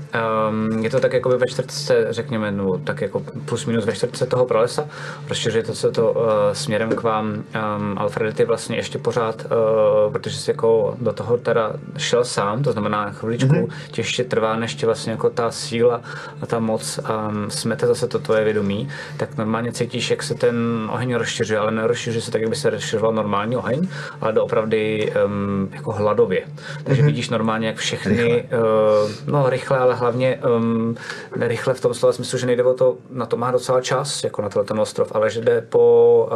Um, 0.49 0.85
je 0.85 0.91
to 0.91 1.01
tak 1.01 1.13
jako 1.13 1.29
ve 1.39 1.47
čtvrtce, 1.47 2.07
řekněme, 2.11 2.53
no, 2.53 2.79
tak 2.79 3.01
jako 3.01 3.23
plus 3.45 3.67
minus 3.67 3.85
ve 3.85 3.93
čtvrtce 3.93 4.27
toho 4.27 4.47
pralesa. 4.47 4.85
Rozšiřujete 5.29 5.75
se 5.75 5.91
to 5.91 6.13
uh, 6.13 6.23
směrem 6.53 6.91
k 6.91 7.03
vám. 7.03 7.27
Um, 7.27 7.99
Alfred, 7.99 8.37
ty 8.37 8.45
vlastně 8.45 8.77
ještě 8.77 8.99
pořád, 8.99 9.45
uh, 9.45 10.13
protože 10.13 10.37
jsi 10.37 10.51
jako 10.51 10.97
do 11.01 11.13
toho 11.13 11.39
teda 11.39 11.73
šel 11.99 12.25
sám, 12.25 12.63
to 12.63 12.73
znamená 12.73 13.11
chviličku, 13.11 13.49
mm-hmm. 13.49 13.73
tě 13.91 14.01
ještě 14.01 14.25
trvá, 14.25 14.57
než 14.57 14.75
tě 14.75 14.87
vlastně 14.87 15.13
jako 15.13 15.31
ta 15.31 15.51
síla 15.51 16.01
a 16.43 16.47
ta 16.47 16.59
moc 16.59 16.99
um, 16.99 17.51
smete 17.51 17.87
zase 17.87 18.09
to 18.09 18.19
tvoje 18.19 18.45
vědomí, 18.45 18.89
tak 19.17 19.37
normálně 19.37 19.73
cítíš, 19.73 20.11
jak 20.11 20.23
se 20.23 20.35
ten 20.35 20.89
oheň 20.93 21.15
rozšiřuje, 21.15 21.59
ale 21.59 21.71
nerozšiřuje 21.71 22.23
se 22.23 22.31
tak, 22.31 22.41
jak 22.41 22.51
by 22.51 22.57
se 22.57 22.71
rozšiřoval 22.71 23.13
normální 23.13 23.57
oheň, 23.57 23.89
ale 24.21 24.33
doopravdy 24.33 25.13
um, 25.27 25.69
jako 25.73 25.93
hladově. 25.93 26.43
Takže 26.85 27.03
mm-hmm. 27.03 27.07
vidíš 27.07 27.31
normálně, 27.31 27.67
jak 27.67 27.77
všechny, 27.77 28.43
uh, 28.43 29.11
no 29.27 29.51
rychle, 29.51 29.70
ale 29.79 29.95
hlavně 29.95 30.41
um, 30.57 30.97
rychle 31.41 31.75
v 31.75 31.81
tom 31.81 31.95
slova 31.95 32.13
smyslu, 32.13 32.39
že 32.39 32.47
nejde 32.47 32.63
o 32.63 32.75
to, 32.75 32.97
na 33.11 33.27
to 33.27 33.37
má 33.37 33.51
docela 33.51 33.81
čas, 33.81 34.25
jako 34.25 34.43
na 34.43 34.49
ten 34.49 34.81
ostrov, 34.81 35.13
ale 35.15 35.31
že 35.31 35.41
jde 35.41 35.61
po 35.69 36.29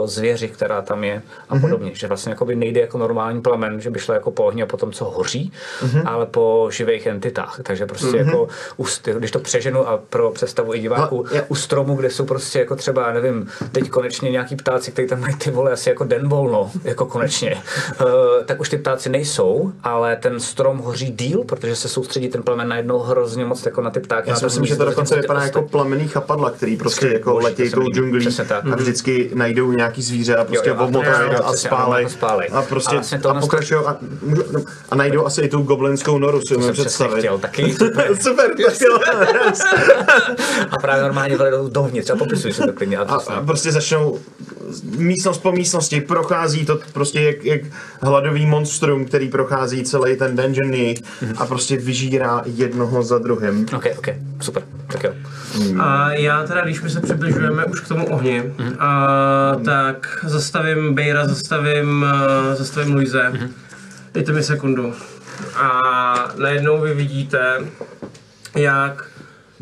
uh, 0.00 0.06
zvěři, 0.06 0.48
která 0.48 0.82
tam 0.82 1.04
je 1.04 1.22
a 1.48 1.54
mm-hmm. 1.54 1.60
podobně. 1.60 1.90
Že 1.94 2.06
vlastně 2.06 2.30
jako 2.30 2.44
by 2.44 2.56
nejde 2.56 2.80
jako 2.80 2.98
normální 2.98 3.42
plamen, 3.42 3.80
že 3.80 3.90
by 3.90 3.98
šlo 3.98 4.14
jako 4.14 4.30
po 4.30 4.44
ohni 4.44 4.62
a 4.62 4.66
potom 4.66 4.92
co 4.92 5.04
hoří, 5.04 5.52
mm-hmm. 5.82 6.02
ale 6.06 6.26
po 6.26 6.68
živých 6.72 7.06
entitách. 7.06 7.60
Takže 7.62 7.86
prostě 7.86 8.06
mm-hmm. 8.06 8.26
jako, 8.26 8.48
u, 8.76 8.86
když 9.18 9.30
to 9.30 9.38
přeženu 9.38 9.88
a 9.88 9.96
pro 10.10 10.30
představu 10.30 10.74
i 10.74 10.78
diváků, 10.78 11.24
no, 11.34 11.40
u 11.48 11.54
stromu, 11.54 11.94
kde 11.94 12.10
jsou 12.10 12.24
prostě 12.24 12.58
jako 12.58 12.76
třeba, 12.76 13.12
nevím, 13.12 13.48
teď 13.72 13.90
konečně 13.90 14.30
nějaký 14.30 14.56
ptáci, 14.56 14.92
kteří 14.92 15.08
tam 15.08 15.20
mají 15.20 15.34
ty 15.34 15.50
vole 15.50 15.72
asi 15.72 15.88
jako 15.88 16.04
den 16.04 16.28
volno, 16.28 16.70
jako 16.84 17.06
konečně, 17.06 17.62
uh, 18.00 18.06
tak 18.44 18.60
už 18.60 18.68
ty 18.68 18.78
ptáci 18.78 19.08
nejsou, 19.08 19.72
ale 19.82 20.16
ten 20.16 20.40
strom 20.40 20.78
hoří 20.78 21.10
díl, 21.10 21.44
protože 21.44 21.76
se 21.76 21.88
soustředí 21.88 22.28
ten 22.28 22.42
plamen 22.42 22.68
najednou 22.76 22.98
hrozně 22.98 23.44
moc 23.44 23.66
jako 23.66 23.80
na 23.80 23.90
ty 23.90 24.00
ptáky. 24.00 24.30
Já 24.30 24.36
si 24.36 24.44
myslím, 24.44 24.66
že 24.66 24.76
to 24.76 24.84
dokonce 24.84 25.16
vypadá 25.16 25.42
jako 25.42 25.62
plamený 25.62 26.08
chapadla, 26.08 26.50
který 26.50 26.76
prostě 26.76 27.06
jako 27.06 27.38
letějí 27.38 27.70
tou 27.70 27.82
džunglí 27.82 28.28
a 28.72 28.76
vždycky 28.76 29.30
najdou 29.34 29.72
nějaký 29.72 30.02
zvíře 30.02 30.36
a 30.36 30.44
prostě 30.44 30.72
obmotají 30.72 31.30
a 31.30 31.52
spálej. 31.52 32.06
A 32.52 32.62
prostě 32.62 32.96
a, 32.96 33.30
a 33.30 33.40
pokračují 33.40 33.80
a, 33.86 33.96
no, 34.52 34.60
a 34.90 34.96
najdou 34.96 35.26
asi 35.26 35.40
i 35.40 35.48
tu 35.48 35.62
goblinskou 35.62 36.18
noru, 36.18 36.40
si 36.40 36.56
umím 36.56 36.72
představit. 36.72 37.18
Chtěl, 37.18 37.38
taky, 37.38 37.72
super, 37.74 38.16
super 38.16 38.50
a 40.70 40.76
právě 40.80 41.02
normálně 41.02 41.36
vledou 41.36 41.68
dovnitř 41.68 42.10
a 42.10 42.16
popisují 42.16 42.54
se 42.54 42.62
to 42.62 42.72
klidně. 42.72 42.98
A, 42.98 43.42
prostě 43.46 43.72
začnou 43.72 44.18
místnost 44.96 45.38
po 45.38 45.52
místnosti, 45.52 46.00
prochází 46.00 46.66
to 46.66 46.78
prostě 46.92 47.20
jak, 47.20 47.44
jak 47.44 47.60
hladový 48.00 48.46
monstrum, 48.46 49.04
který 49.04 49.28
prochází 49.28 49.84
celý 49.84 50.16
ten 50.16 50.36
dungeon 50.36 50.70
mm-hmm. 50.70 51.34
a 51.36 51.46
prostě 51.46 51.76
vyžírá 51.76 52.42
jednoho 52.66 53.02
za 53.02 53.18
druhým. 53.18 53.66
Ok, 53.76 53.86
ok, 53.98 54.08
super, 54.40 54.62
tak 54.86 55.04
jo. 55.04 55.12
Mm. 55.58 55.80
A 55.80 56.12
já 56.12 56.46
teda, 56.46 56.64
když 56.64 56.82
my 56.82 56.90
se 56.90 57.00
přibližujeme 57.00 57.64
už 57.64 57.80
k 57.80 57.88
tomu 57.88 58.06
ohni, 58.06 58.42
mm-hmm. 58.42 58.76
a, 58.78 59.60
tak 59.64 60.24
zastavím 60.26 60.94
Bejra, 60.94 61.28
zastavím, 61.28 62.06
zastavím 62.54 62.94
Luise. 62.94 63.30
Mm-hmm. 63.32 63.48
Dejte 64.14 64.32
mi 64.32 64.42
sekundu. 64.42 64.92
A 65.56 65.80
najednou 66.36 66.80
vy 66.80 66.94
vidíte, 66.94 67.60
jak 68.56 69.04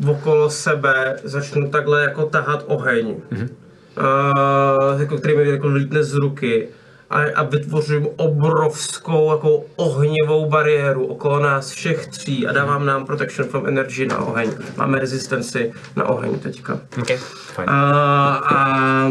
okolo 0.07 0.49
sebe 0.49 1.19
začnu 1.23 1.69
takhle 1.69 2.01
jako 2.01 2.25
tahat 2.25 2.63
oheň. 2.67 3.15
Mm-hmm 3.31 3.49
uh, 3.97 5.01
jako, 5.01 5.17
který 5.17 5.37
mi 5.37 5.49
jako 5.49 5.67
lítne 5.67 6.03
z 6.03 6.13
ruky 6.13 6.67
a, 7.09 7.19
a 7.35 7.43
vytvořím 7.43 8.07
obrovskou 8.17 9.31
jako 9.31 9.63
ohnivou 9.75 10.49
bariéru 10.49 11.05
okolo 11.05 11.39
nás 11.39 11.69
všech 11.69 12.07
tří 12.07 12.47
a 12.47 12.51
dávám 12.51 12.85
nám 12.85 13.05
protection 13.05 13.49
from 13.49 13.67
energy 13.67 14.07
na 14.07 14.17
oheň. 14.17 14.51
Máme 14.77 14.99
rezistenci 14.99 15.73
na 15.95 16.09
oheň 16.09 16.39
teďka. 16.39 16.79
Okay, 17.01 17.17
fajn. 17.53 17.69
A, 17.69 18.33
a 18.35 19.09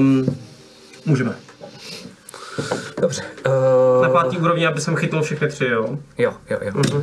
můžeme. 1.07 1.35
Dobře. 3.01 3.23
Uh... 3.47 4.03
Na 4.03 4.09
pátý 4.09 4.39
úrovni, 4.39 4.67
aby 4.67 4.81
jsem 4.81 4.97
chytnul 4.97 5.23
všechny 5.23 5.49
tři, 5.49 5.65
jo? 5.65 5.99
Jo, 6.19 6.33
jo, 6.51 6.59
jo. 6.63 6.73
Uh-huh. 6.73 7.03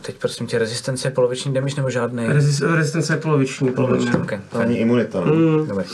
Teď 0.00 0.16
prosím 0.16 0.46
tě, 0.46 0.58
rezistence 0.58 1.08
je 1.08 1.12
poloviční 1.12 1.54
damage 1.54 1.76
nebo 1.76 1.90
žádný? 1.90 2.26
Rezis- 2.26 2.74
rezistence 2.74 3.12
je 3.12 3.16
poloviční, 3.16 3.70
poloviční. 3.72 4.12
Okay, 4.16 4.40
Ani 4.52 4.76
imunita. 4.76 5.20
Mm. 5.20 5.66
Dobře. 5.66 5.84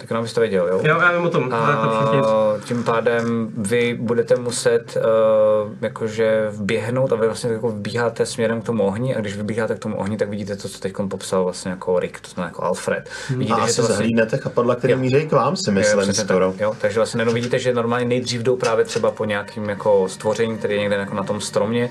Tak 0.00 0.10
jenom 0.10 0.24
byste 0.24 0.40
věděl, 0.40 0.68
jo? 0.68 0.80
Jo, 0.84 0.98
já 1.00 1.12
vím 1.12 1.26
o 1.26 1.30
tom. 1.30 1.52
A 1.52 2.54
tím 2.64 2.84
pádem 2.84 3.48
vy 3.56 3.94
budete 4.00 4.36
muset 4.36 4.96
uh, 4.96 5.72
jakože 5.80 6.48
vběhnout 6.50 7.12
a 7.12 7.16
vy 7.16 7.26
vlastně 7.26 7.50
jako 7.50 7.68
vbíháte 7.68 8.26
směrem 8.26 8.62
k 8.62 8.64
tomu 8.64 8.82
ohni 8.82 9.16
a 9.16 9.20
když 9.20 9.36
vybíháte 9.36 9.74
k 9.74 9.78
tomu 9.78 9.96
ohni, 9.96 10.16
tak 10.16 10.28
vidíte 10.28 10.56
to, 10.56 10.68
co 10.68 10.78
teď 10.78 10.92
popsal 11.08 11.44
vlastně 11.44 11.70
jako 11.70 11.98
Rick, 11.98 12.20
to 12.20 12.28
znamená 12.30 12.48
jako 12.48 12.64
Alfred. 12.64 13.08
Hmm. 13.28 13.38
Vidíte, 13.38 13.60
a 13.60 13.66
že 13.66 13.74
to 13.74 13.82
vlastně... 13.82 13.96
zahlídnete 13.96 14.36
chapadla, 14.36 14.74
který 14.74 14.94
míří 14.94 15.28
k 15.28 15.32
vám, 15.32 15.56
si 15.56 15.70
myslím, 15.70 16.08
jo, 16.08 16.14
skoro. 16.14 16.52
Tak, 16.52 16.60
jo, 16.60 16.76
takže 16.80 16.98
vlastně 16.98 17.20
jenom 17.20 17.34
vidíte, 17.34 17.58
že 17.58 17.74
normálně 17.74 18.06
nejdřív 18.06 18.42
jdou 18.42 18.56
právě 18.56 18.84
třeba 18.84 19.10
po 19.10 19.24
nějakým 19.24 19.68
jako 19.68 20.08
stvoření, 20.08 20.58
který 20.58 20.74
je 20.74 20.80
někde 20.80 20.96
jako 20.96 21.14
na 21.14 21.24
tom 21.24 21.40
stromě 21.40 21.90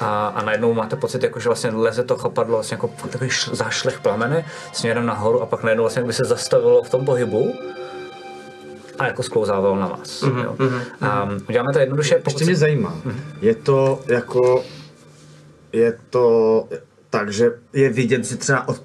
a, 0.00 0.26
a 0.26 0.42
najednou 0.42 0.74
máte 0.74 0.96
pocit, 0.96 1.22
jako, 1.22 1.40
že 1.40 1.48
vlastně 1.48 1.70
leze 1.70 2.04
to 2.04 2.16
chapadlo 2.16 2.54
vlastně 2.56 2.74
jako 2.74 2.90
takový 3.10 3.30
zášlech 3.52 4.00
plamene 4.00 4.44
směrem 4.72 5.06
nahoru 5.06 5.42
a 5.42 5.46
pak 5.46 5.62
najednou 5.62 5.84
vlastně 5.84 6.02
by 6.02 6.12
se 6.12 6.24
zastavilo 6.24 6.82
v 6.82 6.90
tom 6.90 7.04
pohybu 7.04 7.49
a 8.98 9.06
jako 9.06 9.22
sklouzával 9.22 9.76
na 9.76 9.88
vás. 9.88 10.22
Mm-hmm, 10.22 10.44
jo. 10.44 10.56
Mm-hmm. 10.58 11.32
Um, 11.32 11.44
uděláme 11.48 11.72
to 11.72 11.78
jednoduše. 11.78 12.22
Ještě 12.26 12.44
mě 12.44 12.56
zajímá, 12.56 13.02
mm-hmm. 13.06 13.20
je 13.40 13.54
to 13.54 14.00
jako, 14.06 14.64
je 15.72 15.98
to 16.10 16.68
tak, 17.10 17.32
že 17.32 17.50
je 17.72 17.88
vidět, 17.88 18.24
že 18.24 18.36
třeba 18.36 18.68
od 18.68 18.82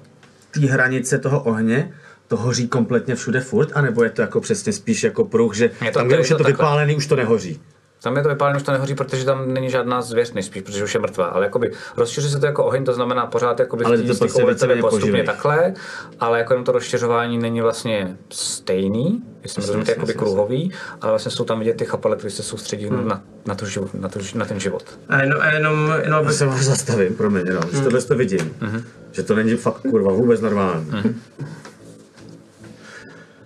té 0.50 0.60
hranice 0.60 1.18
toho 1.18 1.42
ohně 1.42 1.94
to 2.28 2.36
hoří 2.36 2.68
kompletně 2.68 3.14
všude 3.14 3.40
furt, 3.40 3.70
anebo 3.74 4.04
je 4.04 4.10
to 4.10 4.22
jako 4.22 4.40
přesně 4.40 4.72
spíš 4.72 5.04
jako 5.04 5.24
pruh, 5.24 5.54
že 5.54 5.70
je 5.84 5.90
to, 5.90 5.98
tam, 5.98 6.06
kde 6.06 6.20
už 6.20 6.30
je 6.30 6.36
to, 6.36 6.42
to 6.42 6.50
vypálený, 6.50 6.96
už 6.96 7.06
to 7.06 7.16
nehoří? 7.16 7.60
Tam 8.06 8.16
je 8.16 8.22
to 8.22 8.28
vypálené, 8.28 8.56
už 8.56 8.62
to 8.62 8.72
nehoří, 8.72 8.94
protože 8.94 9.24
tam 9.24 9.54
není 9.54 9.70
žádná 9.70 10.02
zvěř 10.02 10.32
nejspíš, 10.32 10.62
protože 10.62 10.84
už 10.84 10.94
je 10.94 11.00
mrtvá. 11.00 11.24
Ale 11.24 11.46
jakoby 11.46 11.72
rozšiřuje 11.96 12.32
se 12.32 12.40
to 12.40 12.46
jako 12.46 12.64
oheň, 12.64 12.84
to 12.84 12.92
znamená 12.92 13.26
pořád 13.26 13.60
jakoby 13.60 13.84
ale 13.84 13.98
to 13.98 14.14
prostě 14.14 14.44
postupně 14.44 14.76
poživej. 14.80 15.26
takhle, 15.26 15.74
ale 16.20 16.38
jako 16.38 16.62
to 16.62 16.72
rozšiřování 16.72 17.38
není 17.38 17.60
vlastně 17.60 18.16
stejný, 18.30 19.22
jestli 19.42 19.60
mi 19.60 19.66
rozumíte, 19.66 19.92
jakoby 19.92 20.14
kruhový, 20.14 20.72
ale 21.00 21.12
vlastně 21.12 21.30
jsou 21.30 21.44
tam 21.44 21.58
vidět 21.58 21.76
ty 21.76 21.84
chapale, 21.84 22.16
které 22.16 22.30
se 22.30 22.42
soustředí 22.42 22.86
hmm. 22.86 23.08
na, 23.08 23.22
na, 23.46 23.54
tu 23.54 23.66
život, 23.66 23.94
na, 23.94 24.08
tu, 24.08 24.18
na 24.34 24.44
ten 24.44 24.60
život. 24.60 24.98
A 25.08 25.22
jenom, 25.22 25.40
a 25.40 25.52
jenom, 25.52 25.94
jenom 26.02 26.26
Já 26.26 26.32
se 26.32 26.46
vás 26.46 26.60
zastavím, 26.60 27.14
promiň, 27.14 27.46
jenom, 27.46 27.62
hmm. 27.72 27.84
tohle 27.84 28.02
to 28.02 28.14
vidím, 28.14 28.54
hmm. 28.60 28.82
že 29.12 29.22
to 29.22 29.34
není 29.34 29.56
fakt 29.56 29.80
kurva 29.90 30.12
vůbec 30.12 30.40
normální. 30.40 30.90
Hmm. 30.90 31.20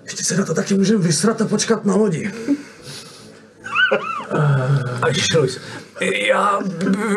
Ještě 0.04 0.24
se 0.24 0.36
na 0.36 0.44
to 0.44 0.54
taky 0.54 0.74
můžeme 0.74 1.04
vysrat 1.04 1.40
a 1.40 1.46
počkat 1.46 1.84
na 1.84 1.94
lodi. 1.94 2.32
A 5.02 5.06
Luis, 5.36 5.60
já, 6.28 6.58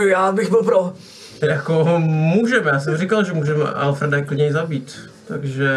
já 0.09 0.31
bych 0.31 0.49
byl 0.49 0.63
pro. 0.63 0.93
Jako 1.41 1.99
můžeme, 1.99 2.71
já 2.73 2.79
jsem 2.79 2.97
říkal, 2.97 3.23
že 3.23 3.33
můžeme 3.33 3.63
Alfreda 3.63 4.21
klidně 4.21 4.53
zabít. 4.53 5.09
Takže 5.27 5.69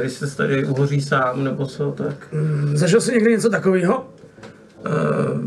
když 0.00 0.12
se 0.12 0.36
tady 0.36 0.64
uhoří 0.64 1.00
sám 1.00 1.44
nebo 1.44 1.66
co, 1.66 1.92
tak... 1.92 2.32
Mm, 2.32 2.76
zažil 2.76 3.00
jsi 3.00 3.12
někdy 3.12 3.30
něco 3.30 3.50
takového? 3.50 4.06
Uh, 4.86 5.40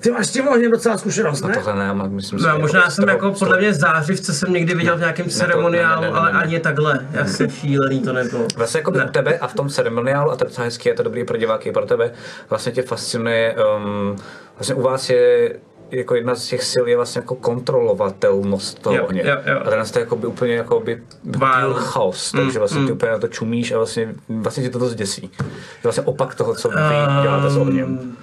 ty 0.00 0.10
máš 0.10 0.26
s 0.26 0.30
tím 0.30 0.48
ohněm 0.48 0.70
docela 0.70 0.98
zkušenost, 0.98 1.42
ne? 1.42 1.48
No 1.48 1.54
tohle 1.54 1.74
ne, 1.74 2.08
myslím 2.08 2.38
si, 2.38 2.46
no, 2.46 2.58
možná 2.58 2.90
jsem 2.90 3.08
jako, 3.08 3.32
podle 3.32 3.58
mě 3.58 3.74
zářivce 3.74 4.32
jsem 4.32 4.52
někdy 4.52 4.74
viděl 4.74 4.96
v 4.96 5.00
nějakém 5.00 5.28
ceremoniálu, 5.28 6.00
ne, 6.00 6.08
ne, 6.08 6.12
ne, 6.12 6.18
ale 6.18 6.30
ani 6.30 6.60
takhle. 6.60 7.06
Já 7.12 7.26
jsem 7.26 7.50
šílený, 7.50 8.00
to 8.00 8.12
nebylo. 8.12 8.46
Vlastně 8.56 8.78
jako 8.78 8.90
ne. 8.90 9.04
u 9.04 9.08
tebe 9.08 9.38
a 9.38 9.46
v 9.46 9.54
tom 9.54 9.68
ceremoniálu, 9.68 10.30
a 10.30 10.36
to 10.36 10.44
je 10.44 10.50
hezky, 10.64 10.88
je 10.88 10.94
to 10.94 11.02
dobrý 11.02 11.24
pro 11.24 11.36
diváky, 11.36 11.72
pro 11.72 11.86
tebe, 11.86 12.12
vlastně 12.50 12.72
tě 12.72 12.82
fascinuje, 12.82 13.56
um, 13.76 14.16
vlastně 14.58 14.74
u 14.74 14.82
vás 14.82 15.10
je 15.10 15.56
jako 15.90 16.14
jedna 16.14 16.34
z 16.34 16.46
těch 16.46 16.64
sil 16.70 16.84
je 16.86 16.96
vlastně 16.96 17.18
jako 17.18 17.34
kontrolovatelnost 17.34 18.82
toho 18.82 18.96
jo, 18.96 19.04
ohně. 19.04 19.22
Jo, 19.24 19.36
jo. 19.46 19.60
A 19.64 19.70
ten 19.70 19.84
je 19.94 20.00
jako 20.00 20.16
by 20.16 20.26
úplně 20.26 20.54
jako 20.54 20.80
by 20.80 21.02
byl 21.24 21.74
chaos, 21.74 22.32
mm, 22.32 22.40
takže 22.40 22.58
vlastně 22.58 22.80
mm. 22.80 22.86
ty 22.86 22.92
úplně 22.92 23.12
na 23.12 23.18
to 23.18 23.28
čumíš 23.28 23.72
a 23.72 23.76
vlastně, 23.76 24.14
vlastně 24.28 24.62
ti 24.62 24.70
to 24.70 24.78
dost 24.78 24.94
děsí. 24.94 25.30
Je 25.40 25.82
vlastně 25.82 26.02
opak 26.02 26.34
toho, 26.34 26.54
co 26.54 26.68
vy 26.68 26.74
um, 26.74 27.22
děláte 27.22 27.50
s 27.50 27.56
ohněm 27.56 28.16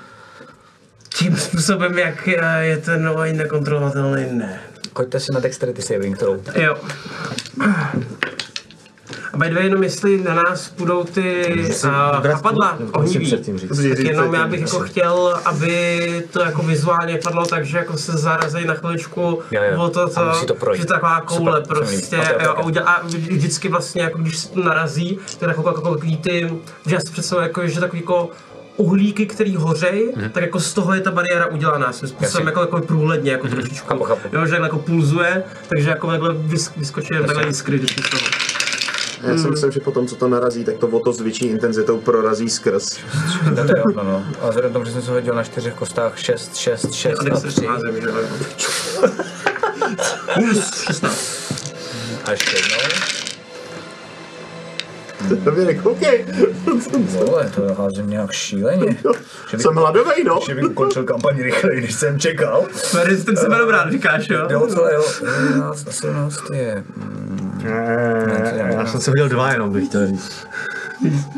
tím 1.24 1.38
způsobem, 1.38 1.98
jak 1.98 2.28
je 2.60 2.78
ten 2.78 3.10
oheň 3.10 3.38
nekontrolovatelný, 3.38 4.26
ne. 4.32 4.60
Choďte 4.96 5.20
si 5.20 5.32
na 5.32 5.40
dexterity 5.40 5.82
saving 5.82 6.18
throw. 6.18 6.40
Jo. 6.56 6.78
A 9.34 9.38
by 9.38 9.50
the 9.50 9.56
way, 9.56 9.64
jenom 9.64 9.84
jestli 9.84 10.24
na 10.24 10.34
nás 10.34 10.74
budou 10.78 11.04
ty 11.04 11.46
uh, 11.86 12.22
chapadla 12.22 12.78
ohnivý, 12.92 13.32
tak 13.32 14.00
jenom 14.00 14.34
já 14.34 14.48
bych 14.48 14.62
jako 14.62 14.80
chtěl, 14.80 15.40
aby 15.46 16.24
to 16.32 16.42
jako 16.42 16.62
vizuálně 16.62 17.20
padlo 17.24 17.46
tak, 17.46 17.66
že 17.66 17.78
jako 17.78 17.98
se 17.98 18.12
zarazí 18.12 18.66
na 18.66 18.74
chviličku 18.74 19.40
jo, 19.52 19.62
jo. 19.72 19.82
o 19.82 19.90
to, 19.90 20.10
to, 20.10 20.46
to 20.46 20.76
že 20.76 20.86
taková 20.86 21.22
koule 21.22 21.62
Super, 21.62 21.78
prostě 21.78 22.18
okay, 22.18 22.48
okay. 22.48 22.84
A, 22.84 22.92
a 22.92 23.08
vždycky 23.08 23.70
vlastně 23.70 24.02
jako 24.02 24.18
když 24.18 24.38
se 24.38 24.50
to 24.50 24.64
narazí, 24.64 25.20
tak 25.40 25.50
jako, 25.50 25.68
jako, 25.68 25.90
jako 25.90 26.18
ty, 26.22 26.50
že 26.86 26.96
já 26.96 27.02
si 27.02 27.12
představuji 27.12 27.44
jako, 27.44 27.68
že 27.68 27.80
takový 27.80 28.02
jako 28.02 28.30
uhlíky, 28.78 29.26
který 29.26 29.56
hořej, 29.56 30.14
Mhm. 30.16 30.30
tak 30.30 30.44
jako 30.44 30.60
z 30.60 30.74
toho 30.74 30.94
je 30.94 31.02
ta 31.02 31.12
bariéra 31.12 31.46
udělaná, 31.46 31.92
svým 31.94 32.10
způsobem 32.10 32.48
jako, 32.48 32.60
jako 32.62 32.82
průhledně, 32.82 33.32
jako 33.32 33.48
trošičku. 33.48 33.88
Chápu, 33.88 34.04
chápu. 34.04 34.28
Jo, 34.34 34.46
že 34.46 34.56
jako 34.56 34.78
pulzuje, 34.80 35.44
takže 35.76 35.90
jako 35.90 36.08
takhle 36.08 36.34
vys, 36.34 36.72
vyskočí 36.78 37.08
jen 37.14 37.26
takhle 37.26 37.48
jiskry 37.48 37.78
vždycky 37.78 38.02
z 38.02 38.10
toho. 38.10 38.22
Já 39.24 39.38
si 39.38 39.48
myslím, 39.50 39.72
že 39.72 39.80
potom, 39.80 40.08
co 40.08 40.16
to 40.16 40.28
narazí, 40.28 40.64
tak 40.64 40.78
to 40.78 40.88
o 40.88 41.00
to 41.00 41.14
s 41.14 41.22
větší 41.22 41.46
intenzitou 41.46 41.98
prorazí 41.98 42.50
skrz. 42.50 42.98
To 43.56 43.62
jo, 43.62 43.84
no, 43.96 44.04
no. 44.04 44.26
A 44.42 44.48
vzhledem 44.50 44.72
k 44.72 44.74
tomu, 44.74 44.86
že 44.86 44.92
jsem 44.92 45.02
se 45.02 45.12
hodil 45.12 45.34
na 45.36 45.44
čtyřech 45.44 45.74
kostách 45.74 46.20
6, 46.20 46.56
6, 46.56 46.94
6 46.94 47.20
A 47.20 47.22
a 47.22 47.24
nechceš 47.24 47.54
3 47.54 47.68
na 47.68 47.80
zem, 47.80 48.02
že 48.02 48.08
jo. 48.08 48.14
Plus 50.34 50.82
16. 50.84 51.54
a 52.26 52.32
ještě 52.32 52.56
jednou. 52.56 53.23
Dobře, 55.30 55.66
nekoukej. 55.66 56.26
Vole, 57.10 57.52
to 57.56 57.74
házím 57.74 58.10
nějak 58.10 58.32
šíleně. 58.32 58.98
Že 59.50 59.58
bych, 59.58 59.62
Jsem 59.62 59.76
hladovej, 59.76 60.24
no. 60.24 60.40
že 60.48 60.56
bych 60.56 60.64
ukončil 60.64 61.04
kampaň 61.04 61.42
rychleji, 61.42 61.82
než 61.82 61.94
jsem 61.94 62.20
čekal. 62.20 62.66
Mary, 62.94 63.18
ten 63.18 63.38
sebe 63.38 63.58
dobrá, 63.58 63.92
říkáš, 63.92 64.30
jo? 64.30 64.48
Jo, 64.50 64.68
celé 64.68 64.94
jo. 64.94 65.04
11 65.50 65.88
a 65.88 65.92
17 65.92 66.40
je... 66.54 66.84
Já 68.74 68.86
jsem 68.86 69.02
se 69.02 69.12
hodil 69.12 69.30
dva 69.30 69.52
jenom, 69.52 69.74
bych 69.74 69.88
chtěl 69.88 70.08
říct. 70.08 70.48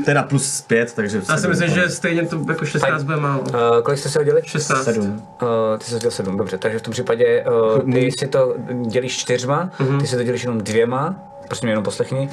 Teda 0.06 0.24
plus 0.24 0.62
pět, 0.62 0.94
takže... 0.94 1.22
Já 1.30 1.38
si 1.38 1.48
myslím, 1.48 1.70
že 1.70 1.90
stejně 1.90 2.26
to 2.26 2.46
jako 2.50 2.66
16 2.66 3.04
bude 3.04 3.18
málo. 3.18 3.42
Uh, 3.42 3.82
kolik 3.84 4.00
jste 4.00 4.10
se 4.10 4.20
hodili? 4.20 4.42
16. 4.46 4.84
Sedm. 4.84 5.22
Uh, 5.42 5.78
ty 5.78 5.86
jsi 5.86 5.94
hodil 5.94 6.12
7, 6.12 6.38
dobře, 6.38 6.58
takže 6.58 6.80
v 6.80 6.82
tom 6.82 6.92
případě 6.92 7.46
uh, 7.76 7.94
ty 7.94 8.12
si 8.20 8.28
to 8.28 8.56
dělíš 8.88 9.18
čtyřma, 9.18 9.70
ty 10.00 10.08
si 10.08 10.16
to 10.16 10.24
dělíš 10.24 10.44
jenom 10.44 10.58
dvěma, 10.58 11.16
prosím 11.48 11.70
jenom 11.70 11.84
poslechni, 11.84 12.30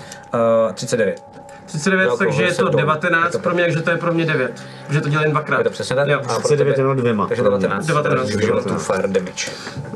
uh, 0.66 0.72
39. 0.72 1.22
39, 1.66 2.04
Jako 2.04 2.16
takže 2.16 2.42
je 2.42 2.48
to 2.48 2.54
sedm. 2.54 2.78
Je 2.78 2.84
19 2.86 3.32
to- 3.32 3.38
pro 3.38 3.54
mě, 3.54 3.62
takže 3.62 3.82
to 3.82 3.90
je 3.90 3.96
pro 3.96 4.12
mě 4.12 4.24
9. 4.26 4.62
Že 4.90 5.00
to 5.00 5.08
dělám 5.08 5.30
dvakrát. 5.30 5.58
Je 5.58 5.64
to 5.64 5.70
přesně 5.70 5.96
tak? 5.96 6.08
Jo. 6.08 6.18
A 6.18 6.22
pro 6.22 6.38
39 6.38 6.72
tebe- 6.74 6.80
jenom 6.84 6.96
dvěma. 6.96 7.26
Takže 7.26 7.42
19. 7.42 7.86
19, 7.86 8.30
Takže 8.30 8.46
dělal 8.46 8.62
tu 8.62 8.74
fire 8.74 9.08
damage. 9.08 9.50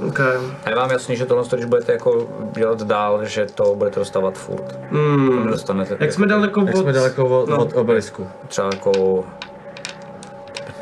Okay. 0.09 0.37
A 0.65 0.71
je 0.71 0.77
vám 0.77 0.91
jasný, 0.91 1.17
že 1.17 1.27
tohle, 1.27 1.45
když 1.53 1.65
budete 1.65 1.93
jako 1.93 2.27
dělat 2.53 2.83
dál, 2.83 3.25
že 3.25 3.47
to 3.55 3.75
budete 3.75 4.01
dostávat 4.01 4.35
furt. 4.39 4.79
Hmm. 4.91 5.45
Nedostanete 5.47 5.97
Jak 6.01 6.13
jsme 6.13 6.27
daleko 6.27 6.61
Jak 6.61 6.77
jsme 6.77 6.91
od... 6.91 6.93
daleko 6.95 7.27
od, 7.43 7.49
No. 7.49 7.59
od 7.59 7.73
obelisku? 7.77 8.29
třeba 8.49 8.71
jako... 8.73 9.25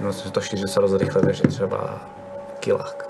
No, 0.01 0.12
se 0.12 0.31
to 0.31 0.40
šíří 0.40 0.62
se 0.69 0.81
dost 0.81 0.94
rychle, 0.94 1.23
takže 1.23 1.43
třeba 1.43 2.01
kilák. 2.61 3.09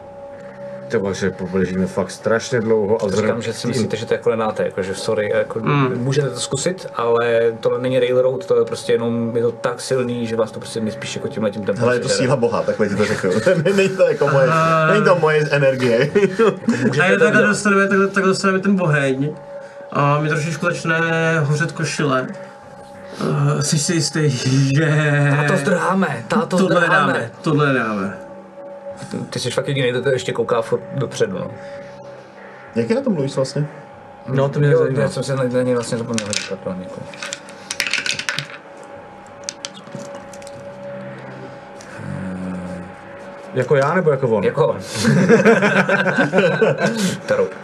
To 0.89 1.15
že 1.15 1.31
poběžíme 1.31 1.87
fakt 1.87 2.11
strašně 2.11 2.61
dlouho 2.61 3.05
a 3.05 3.11
Říkám, 3.11 3.43
že 3.43 3.53
si 3.53 3.67
myslíte, 3.67 3.97
že 3.97 4.07
to 4.07 4.15
jako 4.15 4.31
nedáte, 4.31 4.65
jako 4.65 4.83
že 4.83 4.95
sorry, 4.95 5.31
jako 5.35 5.61
můžete 5.97 6.31
to 6.31 6.41
zkusit, 6.41 6.87
ale 6.95 7.53
to 7.61 7.79
není 7.79 7.99
railroad, 7.99 8.47
to 8.47 8.59
je 8.59 8.65
prostě 8.65 8.93
jenom, 8.93 9.37
je 9.37 9.43
to 9.43 9.53
tak 9.53 9.81
silný, 9.81 10.27
že 10.27 10.37
vás 10.37 10.51
to 10.51 10.61
prostě 10.61 10.81
nejspíš 10.81 11.17
jako 11.17 11.29
tímhle 11.29 11.51
tím 11.51 11.65
tempem 11.65 11.83
Hele, 11.85 11.97
je 11.97 12.01
to 12.01 12.09
síla 12.09 12.37
boha, 12.37 12.63
takhle 12.63 12.89
ti 12.89 12.95
to 12.95 13.05
řeknu. 13.05 13.31
není 13.77 13.89
to 13.89 14.03
jako 14.03 14.29
moje, 14.29 14.49
není 14.93 15.05
to 15.05 15.17
moje 15.19 15.45
energie. 15.51 16.11
A 17.03 17.05
je 17.05 17.19
takhle 17.19 17.43
dostaneme, 17.43 17.89
takhle, 17.89 18.07
takhle 18.07 18.33
dostaneme 18.33 18.59
ten 18.59 18.81
oheň. 18.81 19.35
A 19.93 20.21
mi 20.21 20.29
trošičku 20.29 20.67
začne 20.67 21.01
hořet 21.41 21.73
košile. 21.73 22.27
Uh, 23.21 23.61
jsi 23.61 23.79
si 23.79 23.95
jistý, 23.95 24.31
že... 24.31 24.93
Táto 25.37 25.57
zdrháme, 25.57 26.25
táto 26.29 26.57
Tohle 26.57 26.81
zdrháme. 26.81 27.13
dáme, 27.13 27.31
tohle 27.43 27.73
dáme. 27.73 28.24
Ty 29.31 29.41
jsi 29.41 29.51
fakt 29.51 29.69
jediný, 29.69 29.91
kdo 29.91 30.03
to 30.03 30.09
ještě 30.09 30.33
kouká 30.33 30.63
furt 30.63 30.83
dopředu, 30.95 31.39
no. 31.39 31.51
Jak 32.75 32.91
je 32.91 32.97
na 32.97 33.03
tom 33.03 33.13
mluvíš 33.13 33.37
vlastně? 33.37 33.67
No 34.29 34.49
to 34.49 34.59
mě 34.61 34.69
Jo, 34.71 34.79
zajímá. 34.79 35.01
já 35.03 35.09
jsem 35.09 35.23
se 35.23 35.37
na, 35.37 35.43
na 35.43 35.63
něj 35.63 35.75
vlastně 35.75 35.99
zapomněl 35.99 36.27
hodit, 36.27 36.59
pardon, 36.65 36.83
děkuji. 36.83 37.03
Jako 43.55 43.77
já 43.77 43.95
nebo 43.95 44.11
jako 44.11 44.29
on? 44.29 44.45
Jako 44.45 44.67
on. 44.67 44.79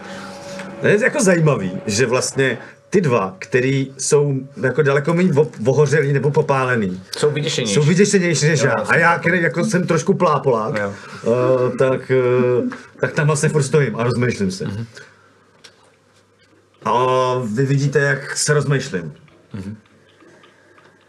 To 0.81 0.87
je 0.87 1.03
jako 1.03 1.23
zajímavý, 1.23 1.81
že 1.85 2.05
vlastně 2.05 2.57
ty 2.91 3.01
dva, 3.01 3.35
který 3.39 3.93
jsou 3.97 4.39
jako 4.63 4.81
daleko 4.81 5.13
méně 5.13 5.31
vo- 5.33 5.49
ohořelý 5.69 6.13
nebo 6.13 6.31
popálený, 6.31 7.03
Jsou 7.17 7.31
vyděšenější. 7.31 7.73
jsou 7.73 7.83
vyděšenější 7.83 8.45
než 8.47 8.61
já. 8.61 8.71
A 8.73 8.95
já, 8.97 9.19
který 9.19 9.41
jako 9.41 9.65
jsem 9.65 9.87
trošku 9.87 10.13
plápolák, 10.13 10.75
Jo. 10.79 10.93
uh, 11.23 11.77
tak, 11.77 12.11
uh, 12.63 12.69
tak 12.99 13.13
tam 13.13 13.27
vlastně 13.27 13.49
furt 13.49 13.63
stojím 13.63 13.95
a 13.95 14.03
rozmýšlím 14.03 14.51
se. 14.51 14.65
Mhm. 14.65 14.85
A 16.85 16.93
vy 17.45 17.65
vidíte, 17.65 17.99
jak 17.99 18.37
se 18.37 18.53
rozmýšlím. 18.53 19.13
Mhm. 19.53 19.77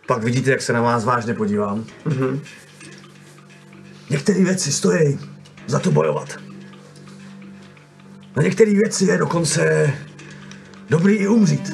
Pak 0.07 0.23
vidíte, 0.25 0.51
jak 0.51 0.63
se 0.63 0.73
na 0.73 0.81
vás 0.83 1.05
vážně 1.05 1.35
podívám. 1.35 1.85
Mhm. 2.05 2.41
Některé 4.11 4.45
věci 4.45 4.73
stojí 4.73 5.19
za 5.67 5.79
to 5.79 5.91
bojovat. 5.91 6.39
Na 8.37 8.43
některé 8.43 8.71
věci 8.75 9.05
je 9.05 9.19
dokonce 9.19 9.93
dobrý 10.93 11.15
i 11.15 11.27
umřít. 11.29 11.73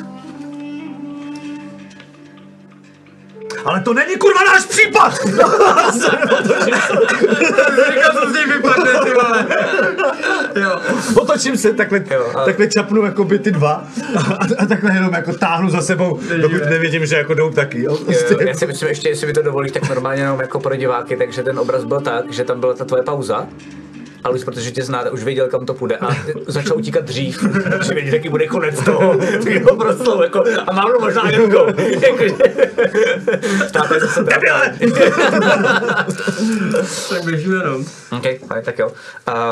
Ale 3.64 3.80
to 3.80 3.94
není 3.94 4.16
kurva 4.16 4.40
náš 4.44 4.64
případ! 4.66 5.14
Říkal 7.92 8.12
jsem 8.12 8.30
z 8.30 8.34
něj 8.34 8.44
vypadne, 8.46 8.92
ty 9.04 9.10
vole. 9.10 9.46
Jo. 10.56 10.80
Otočím 11.14 11.56
se, 11.56 11.72
takhle, 11.72 12.04
Jo, 12.10 12.32
a- 12.36 12.44
takhle 12.44 12.66
čapnu 12.66 13.02
jako 13.04 13.24
by 13.24 13.38
ty 13.38 13.50
dva 13.50 13.84
a, 14.16 14.44
a, 14.58 14.66
takhle 14.66 14.94
jenom 14.94 15.14
jako 15.14 15.32
táhnu 15.32 15.70
za 15.70 15.82
sebou, 15.82 16.20
dokud 16.40 16.70
nevidím, 16.70 17.06
že 17.06 17.16
jako 17.16 17.34
jdou 17.34 17.50
taky. 17.50 17.82
Jo? 17.82 17.96
Prostě. 17.96 18.34
Jo, 18.34 18.38
já 18.40 18.54
si 18.54 18.66
myslím, 18.66 18.88
ještě, 18.88 19.08
jestli 19.08 19.26
mi 19.26 19.32
to 19.32 19.42
dovolíš, 19.42 19.72
tak 19.72 19.88
normálně 19.88 20.22
jenom 20.22 20.40
jako 20.40 20.60
pro 20.60 20.76
diváky, 20.76 21.16
takže 21.16 21.42
ten 21.42 21.58
obraz 21.58 21.84
byl 21.84 22.00
tak, 22.00 22.32
že 22.32 22.44
tam 22.44 22.60
byla 22.60 22.74
ta 22.74 22.84
tvoje 22.84 23.02
pauza, 23.02 23.46
a 24.24 24.28
Luis, 24.28 24.44
protože 24.44 24.70
tě 24.70 24.82
zná, 24.82 25.10
už 25.10 25.24
věděl, 25.24 25.48
kam 25.48 25.66
to 25.66 25.74
půjde 25.74 25.96
a 25.96 26.08
začal 26.46 26.76
utíkat 26.76 27.04
dřív, 27.04 27.40
protože 27.78 27.94
věděl, 27.94 28.14
jaký 28.14 28.28
bude 28.28 28.46
konec 28.46 28.82
toho 28.84 29.16
jeho 29.48 29.76
proslovu, 29.76 30.22
jako, 30.22 30.44
a 30.66 30.72
mám 30.72 30.92
to 30.92 31.00
možná 31.00 31.30
jednou. 31.30 31.66
Jakože- 32.02 32.34
Táta 33.72 33.94
je 33.94 34.00
zase 34.00 34.22
debile. 34.24 34.74
Tak 37.10 37.24
běžíme 37.24 37.56
jenom. 37.56 37.84
OK, 38.12 38.22
fajn, 38.46 38.64
tak 38.64 38.78
jo. 38.78 38.92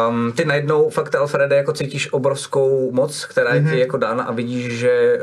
Um, 0.08 0.32
ty 0.32 0.44
najednou 0.44 0.90
fakt, 0.90 1.14
Alfrede, 1.14 1.56
jako 1.56 1.72
cítíš 1.72 2.12
obrovskou 2.12 2.90
moc, 2.92 3.24
která 3.24 3.54
je 3.54 3.60
ti 3.70 3.78
jako 3.78 3.96
dána 3.96 4.24
a 4.24 4.32
vidíš, 4.32 4.78
že 4.78 5.18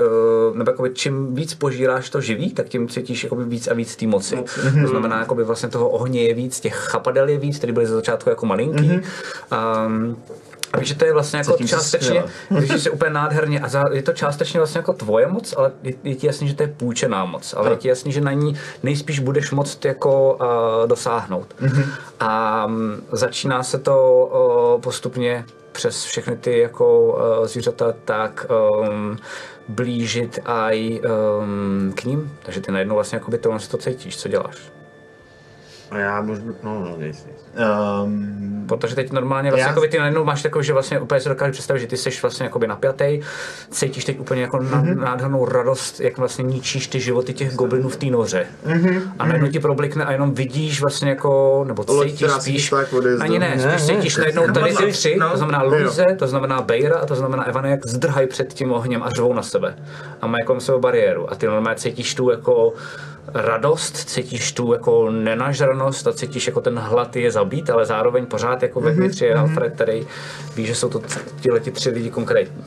uh, 0.52 0.58
nebo 0.58 0.72
jakoby, 0.72 0.90
čím 0.94 1.36
víc 1.36 1.54
požíráš 1.54 2.10
to 2.10 2.22
živý, 2.22 2.54
tak 2.54 2.68
tím 2.70 2.88
cítíš 2.88 3.24
jakoby 3.24 3.44
víc 3.44 3.68
a 3.68 3.74
víc 3.74 3.96
té 3.96 4.08
moci. 4.08 4.36
To 4.82 4.88
znamená, 4.88 5.20
jakoby 5.20 5.44
vlastně 5.44 5.70
toho 5.70 5.90
ohně 5.90 6.24
je 6.24 6.34
víc, 6.34 6.60
těch 6.60 6.74
chapadel 6.76 7.30
je 7.30 7.38
víc, 7.38 7.58
které 7.58 7.74
byly 7.74 7.86
za 7.86 7.96
začátku 7.96 8.30
jako 8.30 8.46
malinký. 8.46 9.02
Um, 9.86 10.18
a 10.74 10.80
víš, 10.80 10.88
že 10.88 10.96
to 10.96 11.06
je 11.06 11.14
vlastně 11.14 11.38
jako 11.38 11.58
se 11.58 11.68
částečně, 11.68 12.24
víš, 12.52 12.84
se 12.84 12.90
úplně 12.90 13.12
nádherně 13.12 13.60
a 13.60 13.68
za, 13.68 13.84
je 13.92 14.02
to 14.02 14.14
částečně 14.14 14.60
vlastně 14.60 14.80
jako 14.80 14.94
tvoje 14.94 15.28
moc, 15.28 15.54
ale 15.58 15.72
je, 15.84 15.94
je 16.04 16.16
ti 16.16 16.28
jasný, 16.28 16.48
že 16.48 16.56
to 16.56 16.64
je 16.64 16.68
půjčená 16.78 17.26
moc, 17.26 17.54
ale 17.58 17.70
je 17.70 17.76
ti 17.76 17.88
jasný, 17.88 18.12
že 18.12 18.22
na 18.22 18.32
ní 18.32 18.56
nejspíš 18.84 19.20
budeš 19.20 19.52
moct 19.52 19.86
jako 19.86 20.34
uh, 20.34 20.88
dosáhnout. 20.88 21.56
A 22.20 22.66
um, 22.66 23.02
začíná 23.12 23.64
se 23.64 23.80
to 23.80 24.26
uh, 24.76 24.82
postupně 24.82 25.46
přes 25.72 26.04
všechny 26.04 26.36
ty 26.36 26.60
jako 26.60 27.02
uh, 27.02 27.48
zvířata 27.48 27.94
tak 28.06 28.46
um, 28.82 29.18
blížit 29.68 30.40
aj 30.46 31.02
um, 31.40 31.94
k 31.96 32.04
ním, 32.04 32.38
takže 32.44 32.62
ty 32.62 32.72
najednou 32.72 32.96
vlastně 32.96 33.16
jako 33.16 33.32
by 33.32 33.40
si 33.58 33.70
to 33.70 33.78
cítíš, 33.78 34.18
co 34.18 34.28
děláš. 34.28 34.58
A 35.94 35.98
já 35.98 36.22
možná, 36.22 36.54
no, 36.64 36.80
no, 36.80 36.98
nic. 36.98 37.28
Um, 38.04 38.66
Protože 38.68 38.96
teď 38.96 39.12
normálně 39.12 39.50
vlastně 39.50 39.64
Já- 39.64 39.68
jako 39.70 39.82
ty 39.88 40.00
najednou 40.00 40.24
máš 40.24 40.42
takový, 40.42 40.66
že 40.66 40.74
vlastně 40.74 41.00
úplně 41.00 41.22
si 41.22 41.30
dokážeš 41.30 41.54
představit, 41.54 41.80
že 41.80 41.88
ty 41.88 41.98
jsi 41.98 42.10
vlastně 42.22 42.44
jakoby 42.44 42.68
napjatý, 42.68 43.20
cítíš 43.70 44.06
teď 44.06 44.20
úplně 44.20 44.42
jako 44.42 44.58
mm-hmm. 44.58 44.96
nádhernou 45.00 45.46
radost, 45.46 46.00
jak 46.00 46.18
vlastně 46.18 46.44
ničíš 46.44 46.88
ty 46.88 47.00
životy 47.00 47.34
těch 47.34 47.56
goblinů 47.56 47.90
v 47.90 47.96
té 47.96 48.06
noře. 48.06 48.46
Mm-hmm. 48.68 49.02
A 49.20 49.26
najednou 49.26 49.48
ti 49.48 49.60
problikne 49.60 50.06
a 50.06 50.12
jenom 50.12 50.34
vidíš 50.34 50.82
vlastně 50.82 51.10
jako, 51.10 51.64
nebo 51.68 51.86
Loď, 51.88 52.08
cítíš 52.08 52.32
se 52.32 52.42
spíš, 52.42 52.74
ani 53.20 53.40
ne, 53.40 53.60
spíš 53.60 53.86
cítíš 53.86 54.18
najednou 54.18 54.48
tady 54.48 54.76
ty 54.76 54.92
tři, 54.92 55.16
No. 55.20 55.30
to 55.32 55.38
znamená 55.38 55.64
Luise, 55.64 56.06
to 56.20 56.28
znamená 56.28 56.62
Bejra 56.62 56.98
a 56.98 57.06
to 57.06 57.16
znamená 57.16 57.44
Evana, 57.44 57.70
jak 57.70 57.88
zdrhají 57.88 58.28
před 58.28 58.54
tím 58.54 58.72
ohněm 58.72 59.04
a 59.04 59.10
řvou 59.10 59.34
na 59.34 59.42
sebe. 59.42 59.76
A 60.22 60.28
mají 60.28 60.46
kolem 60.46 60.62
sebe 60.62 60.78
bariéru. 60.80 61.32
A 61.32 61.36
ty 61.36 61.46
normálně 61.46 61.80
cítíš 61.80 62.16
tu 62.16 62.30
jako 62.30 62.74
radost, 63.34 63.96
cítíš 64.10 64.52
tu 64.52 64.74
jako 64.74 65.10
nenažranost 65.12 66.08
a 66.08 66.14
cítíš 66.14 66.48
jako 66.48 66.62
ten 66.62 66.80
hlad 66.80 67.16
je 67.16 67.32
zabít, 67.32 67.70
ale 67.70 67.86
zároveň 67.86 68.26
pořád 68.26 68.64
jako 68.64 68.82
vevnitř 68.82 69.22
je 69.22 69.36
Alfred, 69.36 69.74
který 69.74 70.08
ví, 70.56 70.66
že 70.66 70.76
jsou 70.76 70.90
to 70.90 71.02
ti 71.60 71.72
tři 71.72 71.90
lidi 71.90 72.10
konkrétní. 72.10 72.64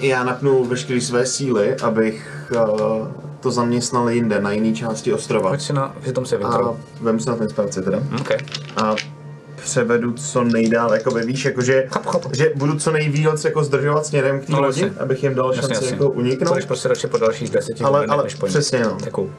já 0.00 0.24
napnu 0.24 0.64
veškeré 0.64 1.00
své 1.00 1.26
síly, 1.26 1.76
abych 1.76 2.52
uh, 2.56 3.08
to 3.40 3.50
zaměstnal 3.50 4.10
jinde, 4.10 4.40
na 4.40 4.52
jiné 4.52 4.76
části 4.76 5.12
ostrova. 5.12 5.50
Pojď 5.50 5.60
si 5.60 5.72
na 5.72 5.94
Wisdom 6.00 6.26
saving 6.26 6.50
A 6.50 6.52
throw. 6.52 6.76
vem 7.00 7.20
se 7.20 7.30
na 7.30 7.36
ten 7.36 7.48
spelci 7.48 7.82
teda. 7.82 7.98
Okay. 8.20 8.38
A 8.76 8.94
převedu 9.64 10.12
co 10.12 10.44
nejdál, 10.44 10.94
jako 10.94 11.10
víš, 11.10 11.44
jakože, 11.44 11.84
Chápu, 11.92 12.08
chápu. 12.08 12.28
že 12.32 12.52
budu 12.56 12.78
co 12.78 12.90
nejvíc 12.90 13.44
jako 13.44 13.64
zdržovat 13.64 14.06
směrem 14.06 14.40
k 14.40 14.46
té 14.46 14.52
No, 14.52 14.60
lodi, 14.60 14.92
abych 15.00 15.22
jim 15.22 15.34
dal 15.34 15.52
šanci 15.54 15.86
jako 15.90 16.10
uniknout. 16.10 16.52
Chceš 16.54 16.64
prostě 16.64 16.88
radši 16.88 17.06
po 17.06 17.18
dalších 17.18 17.50
deseti 17.50 17.84
Ale- 17.84 18.06
ale 18.06 18.22
než 18.24 18.34
po 18.34 18.46
přesně, 18.46 18.78
no. 18.84 18.96
Děkuju. 19.04 19.32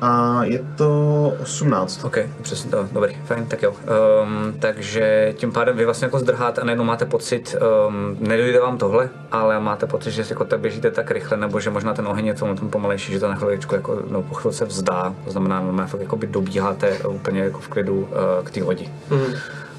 A 0.00 0.44
je 0.44 0.64
to 0.76 1.34
18. 1.42 2.04
OK, 2.04 2.18
přesně 2.42 2.70
to, 2.70 2.88
dobrý, 2.92 3.16
fajn, 3.24 3.46
tak 3.46 3.62
jo. 3.62 3.74
Um, 4.22 4.54
takže 4.60 5.34
tím 5.36 5.52
pádem 5.52 5.76
vy 5.76 5.84
vlastně 5.84 6.04
jako 6.04 6.18
zdrháte 6.18 6.60
a 6.60 6.64
najednou 6.64 6.84
máte 6.84 7.06
pocit, 7.06 7.56
um, 7.88 8.16
nedojde 8.20 8.60
vám 8.60 8.78
tohle, 8.78 9.10
ale 9.32 9.60
máte 9.60 9.86
pocit, 9.86 10.10
že 10.10 10.24
jako 10.30 10.44
tak 10.44 10.60
běžíte 10.60 10.90
tak 10.90 11.10
rychle, 11.10 11.36
nebo 11.36 11.60
že 11.60 11.70
možná 11.70 11.94
ten 11.94 12.06
oheň 12.06 12.26
je 12.26 12.34
tomu 12.34 12.54
tom 12.54 12.70
pomalejší, 12.70 13.12
že 13.12 13.20
to 13.20 13.28
na 13.28 13.34
chviličku 13.34 13.74
jako, 13.74 14.02
no, 14.10 14.22
po 14.22 14.34
chvilce 14.34 14.64
vzdá, 14.64 15.14
to 15.24 15.30
znamená, 15.30 15.60
no, 15.60 15.86
fakt 15.86 16.00
jako 16.00 16.16
by 16.16 16.26
dobíháte 16.26 16.98
úplně 16.98 17.40
jako 17.40 17.60
v 17.60 17.68
klidu 17.68 17.94
uh, 17.94 18.08
k 18.44 18.50
té 18.50 18.62
lodi. 18.62 18.88
Mm. 19.10 19.34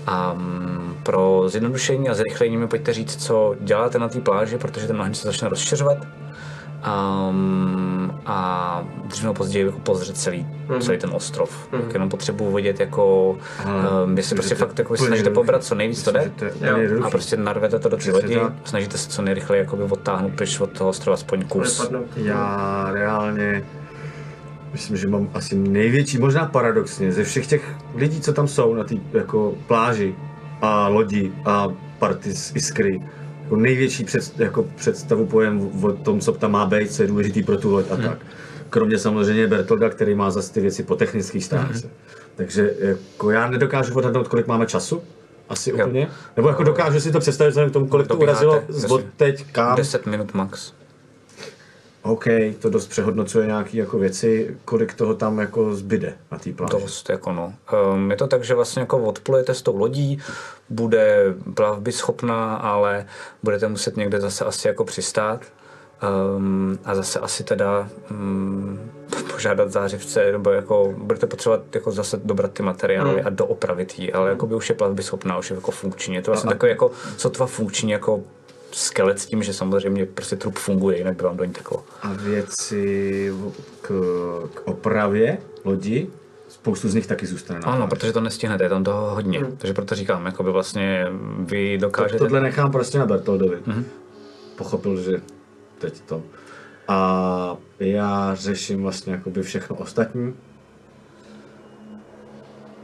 A 0.08 0.32
um, 0.34 0.98
pro 1.04 1.44
zjednodušení 1.48 2.10
a 2.10 2.14
zrychlení 2.14 2.58
mi 2.58 2.68
pojďte 2.68 2.94
říct, 2.94 3.26
co 3.26 3.56
děláte 3.60 4.00
na 4.00 4.10
té 4.10 4.20
pláži, 4.20 4.58
protože 4.58 4.88
ten 4.88 5.02
oheň 5.02 5.14
se 5.14 5.28
začne 5.28 5.50
rozšiřovat. 5.50 5.98
Um, 7.30 8.22
a 8.26 8.84
dřív 9.06 9.24
nebo 9.24 9.34
později 9.34 9.66
jako 9.66 9.80
pozřet 9.80 10.18
celý, 10.18 10.48
mm-hmm. 10.68 10.82
celý 10.82 10.98
ten 10.98 11.10
ostrov. 11.14 11.68
Mm-hmm. 11.72 11.82
Tak 11.82 11.94
jenom 11.94 12.10
potřebuji 12.10 12.54
vědět, 12.54 12.80
jako, 12.80 13.38
um, 14.06 14.18
jestli 14.18 14.36
prostě 14.36 14.56
fakt 14.56 14.80
jako 14.80 14.98
snažíte 14.98 15.30
pobrat 15.30 15.64
co 15.64 15.76
nejvíc 15.76 16.04
to 16.04 16.12
jde 16.12 16.32
a 17.04 17.10
prostě 17.10 17.38
narvete 17.38 17.80
to 17.80 17.90
do 17.90 17.98
té 17.98 18.12
lodi, 18.12 18.40
snažíte 18.64 18.98
se 18.98 19.10
co 19.10 19.22
nejrychleji 19.22 19.60
jakoby 19.60 19.84
odtáhnout 19.84 20.34
pryč 20.34 20.60
od 20.60 20.70
toho 20.70 20.90
ostrova 20.90 21.14
aspoň 21.14 21.44
kus. 21.46 21.92
Já 22.16 22.90
reálně 22.92 23.64
myslím, 24.72 24.98
že 24.98 25.08
mám 25.08 25.30
asi 25.34 25.56
největší, 25.56 26.18
možná 26.18 26.46
paradoxně, 26.46 27.12
ze 27.12 27.24
všech 27.24 27.48
těch 27.48 27.76
lidí, 27.96 28.22
co 28.22 28.34
tam 28.34 28.48
jsou 28.48 28.74
na 28.74 28.84
té 28.84 28.96
jako 29.14 29.54
pláži 29.68 30.16
a 30.62 30.88
lodi 30.88 31.32
a 31.46 31.68
party 32.00 32.32
z 32.34 32.56
Iskry, 32.56 33.02
jako 33.50 33.56
největší 33.56 34.04
před, 34.04 34.40
jako 34.40 34.64
představu 34.76 35.26
pojem 35.26 35.70
o 35.84 35.92
tom, 35.92 36.20
co 36.20 36.32
tam 36.32 36.52
má 36.52 36.66
být, 36.66 36.92
co 36.92 37.02
je 37.02 37.08
důležitý 37.08 37.44
pro 37.44 37.58
tu 37.58 37.72
loď 37.72 37.86
a 37.92 37.96
tak. 37.96 38.18
Kromě 38.70 38.98
samozřejmě 38.98 39.48
Bertolda, 39.48 39.90
který 39.90 40.16
má 40.16 40.32
zase 40.32 40.54
ty 40.54 40.62
věci 40.62 40.84
po 40.84 40.96
technické 40.96 41.42
stránce. 41.42 41.90
Takže 42.36 42.74
jako 42.80 43.32
já 43.32 43.50
nedokážu 43.50 43.94
odhadnout, 43.96 44.28
kolik 44.28 44.48
máme 44.48 44.66
času, 44.66 45.02
asi 45.50 45.70
Jo. 45.70 45.76
úplně. 45.76 46.08
Nebo 46.38 46.50
jako 46.50 46.64
dokážu 46.64 47.00
si 47.00 47.12
to 47.12 47.20
představit 47.20 47.50
vzhledem 47.50 47.70
k 47.70 47.74
tomu, 47.74 47.88
kolik 47.88 48.08
to 48.08 48.18
urazilo 48.18 48.64
z 48.68 49.04
teď 49.18 49.46
kam. 49.52 49.76
10 49.76 50.06
minut 50.06 50.34
max. 50.34 50.74
OK, 52.12 52.26
to 52.60 52.70
dost 52.70 52.88
přehodnocuje 52.88 53.48
nějaké 53.48 53.78
jako 53.78 54.00
věci, 54.00 54.58
kolik 54.66 54.94
toho 54.94 55.16
tam 55.16 55.40
jako 55.40 55.76
zbyde 55.76 56.14
na 56.32 56.38
té 56.38 56.54
pláži. 56.54 56.72
Dost, 56.72 57.10
jako 57.10 57.34
no. 57.34 57.54
Um, 57.94 58.12
je 58.12 58.18
to 58.18 58.28
tak, 58.28 58.44
že 58.44 58.56
vlastně 58.56 58.80
jako 58.80 58.98
odplujete 58.98 59.54
s 59.54 59.62
tou 59.62 59.78
lodí, 59.78 60.20
bude 60.70 61.36
plavby 61.54 61.92
schopná, 61.92 62.56
ale 62.56 63.06
budete 63.44 63.68
muset 63.68 63.98
někde 63.98 64.22
zase 64.22 64.46
asi 64.46 64.68
jako 64.68 64.86
přistát. 64.86 65.42
Um, 66.38 66.80
a 66.86 66.96
zase 66.96 67.20
asi 67.20 67.44
teda 67.44 67.90
um, 68.12 68.80
požádat 69.32 69.72
zářivce, 69.72 70.32
nebo 70.32 70.50
jako 70.50 70.94
budete 70.98 71.28
potřebovat 71.28 71.76
jako 71.76 71.92
zase 71.92 72.20
dobrat 72.24 72.52
ty 72.52 72.64
materiály 72.64 73.14
Hmm. 73.14 73.28
a 73.28 73.30
doopravit 73.30 74.00
ji, 74.00 74.14
ale 74.14 74.30
jako 74.30 74.48
by 74.48 74.56
už 74.56 74.70
je 74.70 74.76
plavby 74.76 75.04
schopná, 75.04 75.38
už 75.38 75.50
je 75.50 75.56
jako 75.56 75.72
funkční. 75.72 76.16
Je 76.16 76.22
to 76.22 76.32
vlastně 76.32 76.50
takový 76.50 76.70
jako 76.70 76.92
sotva 77.18 77.46
funkční 77.46 77.92
jako 77.92 78.22
skelet 78.72 79.20
s 79.20 79.26
tím, 79.26 79.44
že 79.44 79.54
samozřejmě 79.54 80.06
prostě 80.06 80.36
trup 80.36 80.58
funguje, 80.58 80.98
jinak 80.98 81.16
by 81.16 81.24
vám 81.24 81.38
do 81.38 81.44
ní 81.44 81.54
teklo. 81.54 81.84
A 82.02 82.14
věci 82.14 83.34
k, 83.82 83.92
k 84.54 84.68
opravě 84.68 85.38
lodi, 85.66 86.10
spoustu 86.48 86.90
z 86.90 86.96
nich 86.96 87.08
taky 87.08 87.26
zůstane 87.26 87.60
Ano, 87.64 87.88
protože 87.88 88.14
to 88.14 88.22
nestihnete, 88.22 88.64
je 88.64 88.70
tam 88.70 88.84
toho 88.84 89.16
hodně. 89.16 89.46
Takže 89.58 89.74
proto 89.74 89.96
říkám, 89.96 90.26
jako 90.26 90.44
by 90.44 90.52
vlastně 90.52 91.08
vy 91.40 91.78
To, 91.78 91.86
dokážete... 91.86 92.18
tohle 92.18 92.42
nechám 92.42 92.72
prostě 92.72 93.00
na 93.00 93.06
Bertoldovi. 93.06 93.58
Mm-hmm. 93.58 93.84
Pochopil, 94.56 95.02
že 95.02 95.22
teď 95.78 96.02
to. 96.02 96.24
A 96.88 97.58
já 97.80 98.36
řeším 98.36 98.82
vlastně 98.82 99.14
jakoby 99.14 99.44
všechno 99.44 99.76
ostatní. 99.76 100.34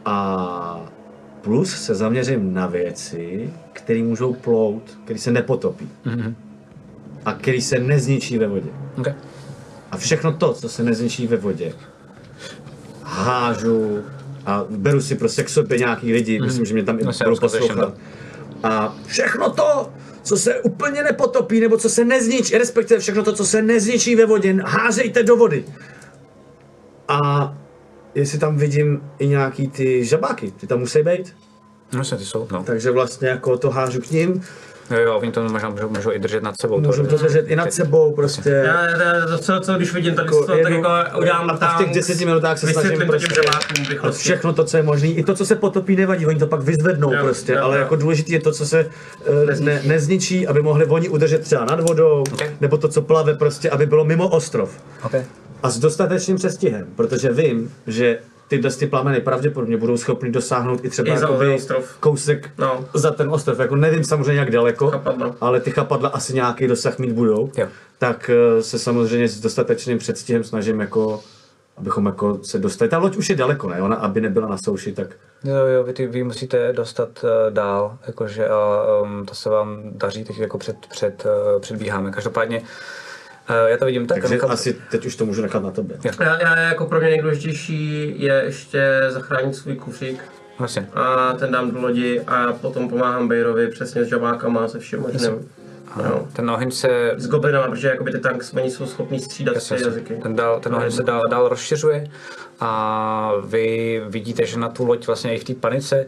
A 0.05 0.89
plus 1.45 1.81
se 1.81 1.95
zaměřím 1.95 2.53
na 2.53 2.67
věci, 2.67 3.53
které 3.73 4.03
můžou 4.03 4.33
plout, 4.33 4.97
které 5.03 5.19
se 5.19 5.31
nepotopí. 5.31 5.89
Mm-hmm. 6.05 6.33
A 7.25 7.33
které 7.33 7.61
se 7.61 7.79
nezničí 7.79 8.37
ve 8.37 8.47
vodě. 8.47 8.69
Okay. 8.97 9.13
A 9.91 9.97
všechno 9.97 10.33
to, 10.33 10.53
co 10.53 10.69
se 10.69 10.83
nezničí 10.83 11.27
ve 11.27 11.37
vodě, 11.37 11.73
hážu 13.03 13.99
a 14.45 14.65
beru 14.69 15.01
si 15.01 15.15
prostě 15.15 15.43
k 15.43 15.49
sobě 15.49 15.77
nějaký 15.77 16.13
lidi, 16.13 16.41
myslím, 16.41 16.65
že 16.65 16.73
mě 16.73 16.83
tam 16.83 16.97
No, 16.97 17.11
budou 17.23 17.39
poslouchat. 17.39 17.93
A 18.63 18.95
všechno 19.05 19.49
to, 19.49 19.89
co 20.23 20.37
se 20.37 20.61
úplně 20.61 21.03
nepotopí, 21.03 21.59
nebo 21.59 21.77
co 21.77 21.89
se 21.89 22.05
nezničí, 22.05 22.57
respektive 22.57 22.99
všechno 22.99 23.23
to, 23.23 23.33
co 23.33 23.45
se 23.45 23.61
nezničí 23.61 24.15
ve 24.15 24.25
vodě, 24.25 24.57
házejte 24.65 25.23
do 25.23 25.35
vody. 25.35 25.65
A 27.07 27.54
jestli 28.15 28.39
tam 28.39 28.57
vidím 28.57 29.01
i 29.19 29.27
nějaký 29.27 29.67
ty 29.67 30.05
žabáky, 30.05 30.51
ty 30.51 30.67
tam 30.67 30.79
musí 30.79 31.03
být. 31.03 31.35
No, 31.93 32.03
se 32.03 32.17
ty 32.17 32.25
jsou, 32.25 32.47
no. 32.51 32.63
Takže 32.63 32.91
vlastně 32.91 33.27
jako 33.27 33.57
to 33.57 33.69
hážu 33.69 34.01
k 34.01 34.11
ním, 34.11 34.43
Jo, 34.91 34.97
jo, 34.99 35.17
oni 35.17 35.31
to 35.31 35.43
možná 35.43 35.69
můžou, 35.69 35.89
můžou 35.89 36.11
i 36.11 36.19
držet 36.19 36.43
nad 36.43 36.55
sebou. 36.61 36.81
můžu 36.81 37.07
to 37.07 37.17
držet 37.17 37.47
i 37.47 37.55
nad 37.55 37.73
sebou, 37.73 38.13
prostě. 38.15 38.49
Já, 38.49 38.87
já 38.87 39.25
to, 39.27 39.37
co, 39.37 39.59
co 39.59 39.73
když 39.73 39.93
vidím, 39.93 40.15
tak, 40.15 40.25
Jako 40.25 40.45
to, 40.45 40.57
tak 40.63 40.73
jako 40.73 40.89
udělám 41.19 41.49
a 41.49 41.55
v 41.55 41.59
tam, 41.59 41.77
těch 41.77 41.95
deseti 41.95 42.25
minutách 42.25 42.59
se 42.59 42.67
snažím 42.67 43.07
prostě 43.07 43.35
žabákům 43.35 44.11
v 44.11 44.17
všechno 44.17 44.53
to, 44.53 44.63
co 44.63 44.77
je 44.77 44.83
možné, 44.83 45.07
i 45.07 45.23
to, 45.23 45.35
co 45.35 45.45
se 45.45 45.55
potopí, 45.55 45.95
nevadí, 45.95 46.25
oni 46.25 46.39
to 46.39 46.47
pak 46.47 46.61
vyzvednou 46.61 47.13
Jo, 47.13 47.19
prostě, 47.23 47.53
jo, 47.53 47.59
ale 47.63 47.77
jo. 47.77 47.81
jako 47.83 47.95
důležité 47.95 48.31
je 48.31 48.41
to, 48.41 48.51
co 48.51 48.65
se 48.65 48.85
uh, 49.29 49.59
ne, 49.59 49.81
nezničí, 49.85 50.47
aby 50.47 50.61
mohli 50.61 50.85
oni 50.85 51.09
udržet 51.09 51.41
třeba 51.41 51.65
nad 51.65 51.79
vodou, 51.79 52.23
Ok. 52.33 52.43
nebo 52.61 52.77
to, 52.77 52.87
co 52.87 53.01
plave 53.01 53.33
prostě, 53.33 53.69
aby 53.69 53.85
bylo 53.85 54.05
mimo 54.05 54.27
ostrov. 54.27 54.69
Okay. 55.03 55.23
A 55.63 55.69
s 55.69 55.79
dostatečným 55.79 56.37
přestihem, 56.37 56.87
protože 56.95 57.31
vím, 57.33 57.73
že 57.87 58.19
tyhle 58.47 58.71
ty 58.71 58.87
plameny 58.87 59.21
pravděpodobně 59.21 59.77
budou 59.77 59.97
schopny 59.97 60.31
dosáhnout 60.31 60.85
i 60.85 60.89
třeba 60.89 61.13
I 61.13 61.17
za 61.17 61.25
jakoby 61.27 61.57
kousek 61.99 62.49
No. 62.57 62.85
za 62.93 63.11
ten 63.11 63.29
ostrov. 63.29 63.59
Jako 63.59 63.75
nevím 63.75 64.03
samozřejmě 64.03 64.39
jak 64.39 64.51
daleko, 64.51 64.87
Chapadla. 64.89 65.35
ale 65.41 65.59
ty 65.59 65.71
chapadla 65.71 66.09
asi 66.09 66.33
nějaký 66.33 66.67
dosah 66.67 66.99
mít 66.99 67.11
budou. 67.11 67.51
Jo. 67.57 67.67
Tak 67.97 68.29
eh, 68.33 68.61
se 68.63 68.79
samozřejmě 68.79 69.27
s 69.27 69.39
dostatečným 69.39 69.97
předstihem 69.97 70.43
snažím 70.43 70.79
jako 70.79 71.23
abychom 71.77 72.05
jako 72.05 72.39
se 72.43 72.59
dostali. 72.59 72.89
Ta 72.89 72.97
loď 72.97 73.17
už 73.17 73.29
je 73.29 73.35
daleko, 73.35 73.69
ne? 73.69 73.81
Ona, 73.81 73.95
aby 73.95 74.21
nebyla 74.21 74.47
na 74.47 74.57
souši, 74.57 74.91
tak 74.91 75.07
Jo, 75.43 75.55
jo, 75.55 75.83
vy, 75.83 75.93
ty, 75.93 76.07
vy 76.07 76.23
musíte 76.23 76.73
dostat 76.73 77.09
uh, 77.23 77.29
dál, 77.53 77.97
jakože 78.07 78.47
a 78.47 78.83
um, 79.03 79.25
to 79.25 79.35
se 79.35 79.49
vám 79.49 79.79
daří, 79.91 80.23
teď 80.23 80.37
jako 80.39 80.57
před, 80.57 80.75
před, 80.89 81.25
uh, 81.55 81.61
předbíháme. 81.61 82.11
Každopádně 82.11 82.59
uh, 82.59 82.65
já 83.67 83.77
to 83.77 83.85
vidím 83.85 84.07
tak. 84.07 84.17
takže 84.21 84.35
nechám- 84.35 84.51
asi 84.51 84.77
teď 84.91 85.05
už 85.05 85.15
to 85.15 85.25
můžu 85.25 85.41
nechat 85.41 85.63
na 85.63 85.71
tobě. 85.71 85.97
Jo. 86.05 86.11
Já, 86.19 86.41
já, 86.41 86.57
jako 86.59 86.85
pro 86.85 86.99
mě 86.99 87.09
nejdůležitější 87.09 88.13
je 88.21 88.41
ještě 88.45 89.01
zachránit 89.09 89.55
svůj 89.55 89.75
kufřík 89.75 90.23
Vlastně. 90.59 90.89
a 90.93 91.33
ten 91.33 91.51
dám 91.51 91.71
do 91.71 91.81
lodi 91.81 92.21
a 92.27 92.53
potom 92.53 92.89
pomáhám 92.89 93.27
Bejrovi 93.27 93.67
přesně 93.67 94.03
s 94.05 94.07
žabákama, 94.07 94.67
se 94.67 94.79
vším 94.79 94.99
možným. 94.99 95.49
No. 95.97 96.27
Ten 96.33 96.49
oheň 96.49 96.71
se 96.71 97.13
S 97.17 97.27
goblinama, 97.27 97.67
protože 97.67 97.87
jakoby 97.87 98.11
ty 98.11 98.19
tanks, 98.19 98.53
oni 98.53 98.71
jsou 98.71 98.85
schopní 98.85 99.19
střídat 99.19 99.55
Jasně, 99.55 99.77
ty 99.77 99.83
jazyky. 99.83 100.15
Ten, 100.23 100.35
dál, 100.35 100.59
ten 100.59 100.75
oheň 100.75 100.91
se 100.91 101.03
dál, 101.03 101.21
dál 101.29 101.49
rozšiřuje 101.49 102.07
a 102.59 103.31
vy 103.45 104.01
vidíte, 104.07 104.45
že 104.45 104.59
na 104.59 104.69
tu 104.69 104.85
loď 104.85 105.07
vlastně 105.07 105.35
i 105.35 105.39
v 105.39 105.43
té 105.43 105.53
panice, 105.53 106.05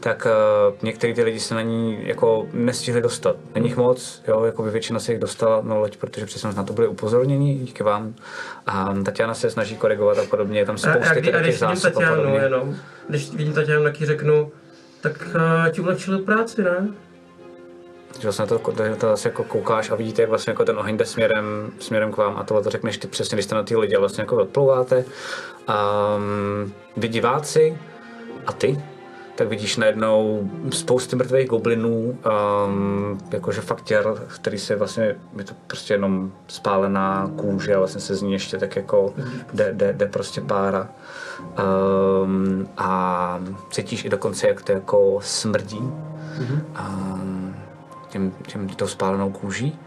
tak 0.00 0.26
uh, 0.70 0.76
některý 0.82 1.14
ty 1.14 1.22
lidi 1.22 1.40
se 1.40 1.54
na 1.54 1.62
ní 1.62 1.98
jako 2.02 2.46
nestihli 2.52 3.02
dostat. 3.02 3.36
Není 3.54 3.66
jich 3.66 3.76
moc, 3.76 4.22
jo, 4.28 4.44
jako 4.44 4.62
by 4.62 4.70
většina 4.70 4.98
se 5.00 5.12
jich 5.12 5.20
dostala 5.20 5.60
na 5.62 5.74
loď, 5.74 5.96
protože 5.96 6.26
přesně 6.26 6.52
na 6.56 6.64
to 6.64 6.72
byli 6.72 6.88
upozorněni, 6.88 7.54
díky 7.54 7.82
vám. 7.82 8.14
A 8.66 8.94
Tatiana 9.04 9.34
se 9.34 9.50
snaží 9.50 9.76
korigovat 9.76 10.18
a 10.18 10.24
podobně, 10.24 10.58
je 10.58 10.66
tam 10.66 10.76
A, 10.84 10.90
a, 10.90 10.92
spousty 10.92 11.20
kdy, 11.20 11.32
a 11.32 11.36
těch 11.36 11.42
když 11.42 11.58
zásob 11.58 11.90
a 11.90 11.90
Tatianu 11.90 12.16
podobně. 12.16 12.38
jenom, 12.38 12.76
když 13.08 13.30
vidím 13.34 13.52
Tatianu, 13.52 13.82
tak 13.84 14.00
jí 14.00 14.06
řeknu, 14.06 14.52
tak 15.00 15.28
uh, 15.34 15.72
ti 15.72 15.80
ulehčili 15.80 16.18
práci, 16.18 16.62
ne? 16.62 16.88
Že 18.14 18.22
vlastně 18.22 18.46
to, 18.46 18.58
to, 18.58 18.72
to 18.72 19.06
zase 19.08 19.28
jako 19.28 19.44
koukáš 19.44 19.90
a 19.90 19.94
vidíte, 19.94 20.22
jak 20.22 20.28
vlastně 20.28 20.50
jako 20.50 20.64
ten 20.64 20.78
oheň 20.78 20.96
jde 20.96 21.04
směrem, 21.04 21.44
směrem 21.78 22.12
k 22.12 22.16
vám 22.16 22.36
a 22.36 22.44
tohle 22.44 22.62
to 22.62 22.70
řekneš 22.70 22.98
ty 22.98 23.08
přesně, 23.08 23.36
když 23.36 23.44
jste 23.44 23.54
na 23.54 23.62
ty 23.62 23.76
lidi 23.76 23.96
a 23.96 24.00
vlastně 24.00 24.22
jako 24.22 24.36
odplouváte. 24.36 25.04
Um, 25.68 26.72
vy 26.96 27.08
diváci 27.08 27.78
a 28.46 28.52
ty, 28.52 28.82
tak 29.34 29.48
vidíš 29.48 29.76
najednou 29.76 30.50
spousty 30.70 31.16
mrtvých 31.16 31.48
goblinů, 31.48 32.18
um, 32.66 33.18
jakože 33.32 33.60
fakt 33.60 33.84
těr, 33.84 34.14
který 34.34 34.58
se 34.58 34.76
vlastně, 34.76 35.16
je 35.38 35.44
to 35.44 35.54
prostě 35.66 35.94
jenom 35.94 36.32
spálená 36.48 37.30
kůže 37.36 37.74
a 37.74 37.78
vlastně 37.78 38.00
se 38.00 38.14
z 38.14 38.22
ní 38.22 38.32
ještě 38.32 38.58
tak 38.58 38.76
jako 38.76 39.14
jde, 39.52 39.72
jde, 39.72 39.92
jde 39.92 40.06
prostě 40.06 40.40
pára. 40.40 40.88
Um, 42.22 42.68
a 42.76 43.40
cítíš 43.70 44.04
i 44.04 44.08
dokonce, 44.08 44.48
jak 44.48 44.62
to 44.62 44.72
jako 44.72 45.18
smrdí. 45.22 45.80
Um, 46.80 47.54
tím, 48.10 48.34
tím 48.46 48.68
tou 48.68 48.86
spálenou 48.86 49.30
kůží. 49.30 49.78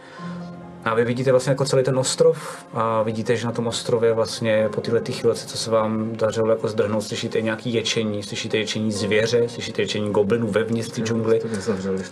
A 0.85 0.93
vy 0.93 1.05
vidíte 1.05 1.31
vlastně 1.31 1.49
jako 1.49 1.65
celý 1.65 1.83
ten 1.83 1.99
ostrov 1.99 2.65
a 2.73 3.03
vidíte, 3.03 3.35
že 3.35 3.45
na 3.45 3.51
tom 3.51 3.67
ostrově 3.67 4.13
vlastně 4.13 4.69
po 4.75 4.81
této 4.81 5.11
chvílece, 5.11 5.47
co 5.47 5.57
se 5.57 5.71
vám 5.71 6.15
dařilo 6.15 6.49
jako 6.49 6.67
zdrhnout, 6.67 7.03
slyšíte 7.03 7.41
nějaký 7.41 7.73
ječení, 7.73 8.23
slyšíte 8.23 8.57
ječení 8.57 8.91
zvěře, 8.91 9.49
slyšíte 9.49 9.81
ječení 9.81 10.11
goblinů 10.11 10.47
vevnitř 10.47 10.89
té 10.89 11.01
džungly. 11.01 11.39
To 11.39 11.47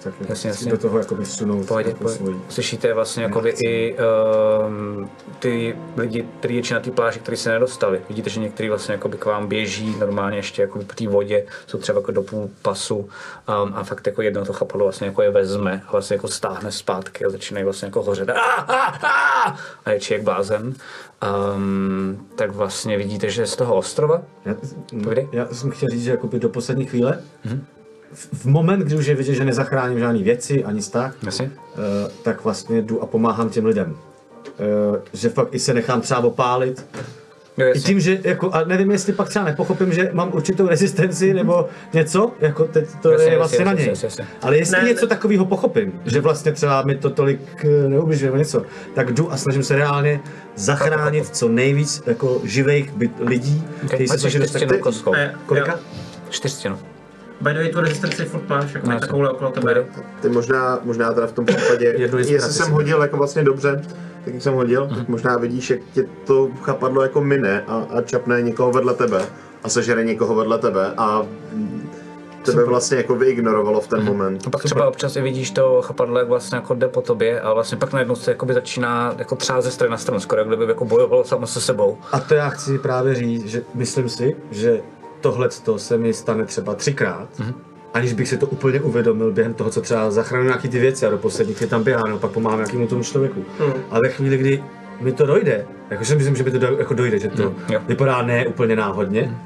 tak 0.03 0.13
Jasně, 0.29 0.49
jasně. 0.49 0.71
do 0.71 0.77
toho 0.77 0.97
jakoby 0.97 1.25
sunout 1.25 1.67
Pohodě, 1.67 1.89
jako 1.89 2.03
pohodě. 2.03 2.37
Slyšíte 2.49 2.93
vlastně 2.93 3.23
jakoby 3.23 3.49
i 3.49 3.95
um, 4.67 5.09
ty 5.39 5.75
lidi, 5.97 6.25
kteří 6.39 6.55
ječi 6.55 6.73
na 6.73 6.79
té 6.79 6.91
pláži, 6.91 7.19
kteří 7.19 7.37
se 7.37 7.49
nedostali. 7.49 8.01
Vidíte, 8.09 8.29
že 8.29 8.39
někteří 8.39 8.69
vlastně 8.69 8.93
jakoby 8.93 9.17
k 9.17 9.25
vám 9.25 9.47
běží 9.47 9.95
normálně 9.99 10.37
ještě 10.37 10.61
jako 10.61 10.79
po 10.79 10.93
té 10.93 11.07
vodě, 11.07 11.45
jsou 11.67 11.77
třeba 11.77 11.99
jako 11.99 12.11
do 12.11 12.21
půl 12.21 12.49
pasu 12.61 12.97
um, 12.97 13.07
a 13.47 13.83
fakt 13.83 14.07
jako 14.07 14.21
jedno 14.21 14.45
to 14.45 14.53
chapadlo 14.53 14.85
vlastně 14.85 15.07
jako 15.07 15.21
je 15.21 15.31
vezme 15.31 15.81
a 15.87 15.91
vlastně 15.91 16.15
jako 16.15 16.27
stáhne 16.27 16.71
zpátky 16.71 17.25
a 17.25 17.29
začínají 17.29 17.63
vlastně 17.63 17.85
jako 17.85 18.03
hořet. 18.03 18.29
A, 18.29 18.60
a, 18.61 19.91
ječí 19.91 20.13
jak 20.13 20.23
blázen. 20.23 20.73
Um, 21.55 22.27
tak 22.35 22.51
vlastně 22.51 22.97
vidíte, 22.97 23.29
že 23.29 23.47
z 23.47 23.55
toho 23.55 23.75
ostrova, 23.75 24.21
Já, 24.45 24.53
Povídej. 25.03 25.27
já 25.31 25.47
jsem 25.51 25.71
chtěl 25.71 25.89
říct, 25.89 26.03
že 26.03 26.11
jakoby 26.11 26.39
do 26.39 26.49
poslední 26.49 26.85
chvíle, 26.85 27.19
Mhm. 27.45 27.65
v, 28.13 28.33
v 28.41 28.45
moment, 28.45 28.79
kdy 28.79 28.95
už 28.95 29.05
je 29.05 29.15
vidět, 29.15 29.33
že 29.33 29.45
nezachráním 29.45 29.99
žádný 29.99 30.23
věci, 30.23 30.63
ani 30.63 30.81
tak, 30.83 31.15
Jasně. 31.23 31.51
uh, 31.73 31.81
tak 32.23 32.43
vlastně 32.43 32.81
jdu 32.81 33.01
a 33.03 33.05
pomáhám 33.05 33.49
těm 33.49 33.65
lidem. 33.65 33.97
Uh, 34.91 34.97
že 35.13 35.29
fakt 35.29 35.47
i 35.51 35.59
se 35.59 35.73
nechám 35.73 36.01
třeba 36.01 36.19
opálit. 36.19 36.85
Jo, 37.57 37.67
I 37.73 37.79
tím, 37.81 37.99
že 37.99 38.19
jako, 38.23 38.51
a 38.51 38.63
nevím, 38.63 38.91
jestli 38.91 39.13
pak 39.13 39.29
třeba 39.29 39.45
nepochopím, 39.45 39.93
že 39.93 40.09
mám 40.13 40.29
určitou 40.33 40.67
rezistenci 40.67 41.33
nebo 41.33 41.67
něco, 41.93 42.31
jako 42.39 42.65
teď 42.65 42.89
to 43.01 43.11
Jasně, 43.11 43.25
je 43.25 43.29
jasně, 43.29 43.37
vlastně 43.37 43.65
na 43.65 43.71
jasně, 43.71 43.81
něj. 43.83 43.89
jasně, 43.89 44.05
jasně. 44.05 44.25
Ale 44.41 44.57
jestli 44.57 44.77
Ne, 44.81 44.87
něco 44.89 45.05
ne. 45.05 45.09
takového 45.09 45.45
pochopím, 45.45 46.01
že 46.05 46.21
vlastně 46.21 46.51
třeba 46.51 46.81
mi 46.81 46.95
to 46.95 47.09
tolik 47.09 47.65
eh, 47.65 47.89
neubližuje 47.89 48.27
nebo 48.27 48.37
něco, 48.37 48.63
tak 48.95 49.13
jdu 49.13 49.31
a 49.31 49.37
snažím 49.37 49.63
se 49.63 49.75
reálně 49.75 50.19
zachránit 50.55 51.27
co 51.35 51.47
nejvíc 51.49 52.03
jako 52.05 52.41
živých 52.43 52.91
byt, 52.91 53.11
lidí, 53.19 53.63
kteří 53.87 54.07
se 54.07 54.17
snaží 54.19 54.37
dostat... 54.39 54.59
Kolika? 55.45 55.71
jo. 55.71 56.77
By 57.41 57.53
the 57.53 57.59
way, 57.59 57.69
tu 57.69 57.79
rezistenci 57.81 58.25
furt 58.25 58.49
máš, 58.49 58.73
jako 58.73 58.89
No, 58.89 58.99
takovouhle 58.99 59.29
okolo 59.29 59.51
tebe. 59.51 59.85
Ty 60.21 60.29
možná, 60.29 60.79
možná 60.83 61.13
teda 61.13 61.27
v 61.27 61.31
tom 61.31 61.45
případě, 61.45 61.85
jestli 61.97 62.37
jsem 62.53 62.71
hodil 62.71 63.01
jako 63.01 63.17
vlastně 63.17 63.43
dobře, 63.43 63.81
tak 64.25 64.33
jak 64.33 64.43
jsem 64.43 64.53
hodil, 64.53 64.85
Mhm. 64.85 64.95
tak 64.99 65.07
možná 65.09 65.37
vidíš, 65.37 65.69
jak 65.69 65.79
tě 65.93 66.05
to 66.25 66.49
chapadlo 66.61 67.01
jako 67.01 67.21
mine 67.21 67.63
a, 67.67 67.85
a 67.97 68.01
čapne 68.01 68.41
někoho 68.41 68.71
vedle 68.71 68.93
tebe 68.93 69.21
a 69.63 69.69
sežere 69.69 70.03
někoho 70.03 70.35
vedle 70.35 70.57
tebe 70.57 70.93
a 70.97 71.23
tebe 72.45 72.65
vlastně 72.65 72.97
jako 72.97 73.15
vyignorovalo 73.15 73.81
v 73.81 73.87
ten 73.87 74.03
moment. 74.03 74.43
A 74.47 74.49
pak 74.49 74.63
třeba 74.63 74.87
občas 74.87 75.15
i 75.15 75.21
vidíš 75.21 75.51
to 75.51 75.81
chapadlo, 75.81 76.19
jak 76.19 76.27
vlastně 76.27 76.55
jako 76.55 76.73
jde 76.73 76.87
po 76.87 77.01
tobě 77.01 77.41
a 77.41 77.53
vlastně 77.53 77.77
pak 77.77 77.93
najednou 77.93 78.15
se 78.15 78.31
jakoby 78.31 78.53
začíná 78.53 79.15
jako 79.17 79.35
třeba 79.35 79.61
ze 79.61 79.71
strany 79.71 79.91
na 79.91 79.97
stranu, 79.97 80.19
skoro 80.19 80.41
jak 80.41 80.47
kdyby 80.47 80.65
jako 80.65 80.85
bojovalo 80.85 81.23
samo 81.23 81.47
se 81.47 81.61
sebou. 81.61 81.97
A 82.11 82.19
to 82.19 82.33
já 82.33 82.49
chci 82.49 82.79
právě 82.79 83.15
říct, 83.15 83.45
že 83.45 83.63
myslím 83.73 84.09
si, 84.09 84.35
že 84.51 84.81
tohle 85.21 85.49
se 85.77 85.97
mi 85.97 86.13
stane 86.13 86.45
třeba 86.45 86.75
třikrát, 86.75 87.27
Mhm. 87.39 87.53
aniž 87.93 88.13
bych 88.13 88.27
si 88.27 88.37
to 88.37 88.47
úplně 88.47 88.81
uvědomil 88.81 89.31
během 89.31 89.53
toho, 89.53 89.69
co 89.69 89.81
třeba 89.81 90.11
zachránil 90.11 90.47
nějaký 90.47 90.69
ty 90.69 90.79
věci 90.79 91.05
a 91.05 91.09
do 91.09 91.17
posledních 91.17 91.57
chvíli 91.57 91.69
tam 91.69 91.83
běhám, 91.83 92.09
no, 92.09 92.17
pak 92.19 92.31
pomáhám 92.31 92.59
nějakému 92.59 92.87
tomu 92.87 93.03
člověku. 93.03 93.45
Mhm. 93.59 93.73
A 93.91 93.99
ve 93.99 94.09
chvíli, 94.09 94.37
kdy 94.37 94.63
mi 95.01 95.11
to 95.11 95.25
dojde, 95.25 95.65
jakože 95.89 96.15
myslím, 96.15 96.35
že 96.35 96.43
mi 96.43 96.51
to 96.51 96.59
do, 96.59 96.67
jako 96.79 96.93
dojde, 96.93 97.19
že 97.19 97.27
to 97.27 97.41
jo. 97.41 97.53
Mhm. 97.69 97.87
vypadá 97.87 98.21
ne 98.21 98.47
úplně 98.47 98.75
náhodně, 98.75 99.37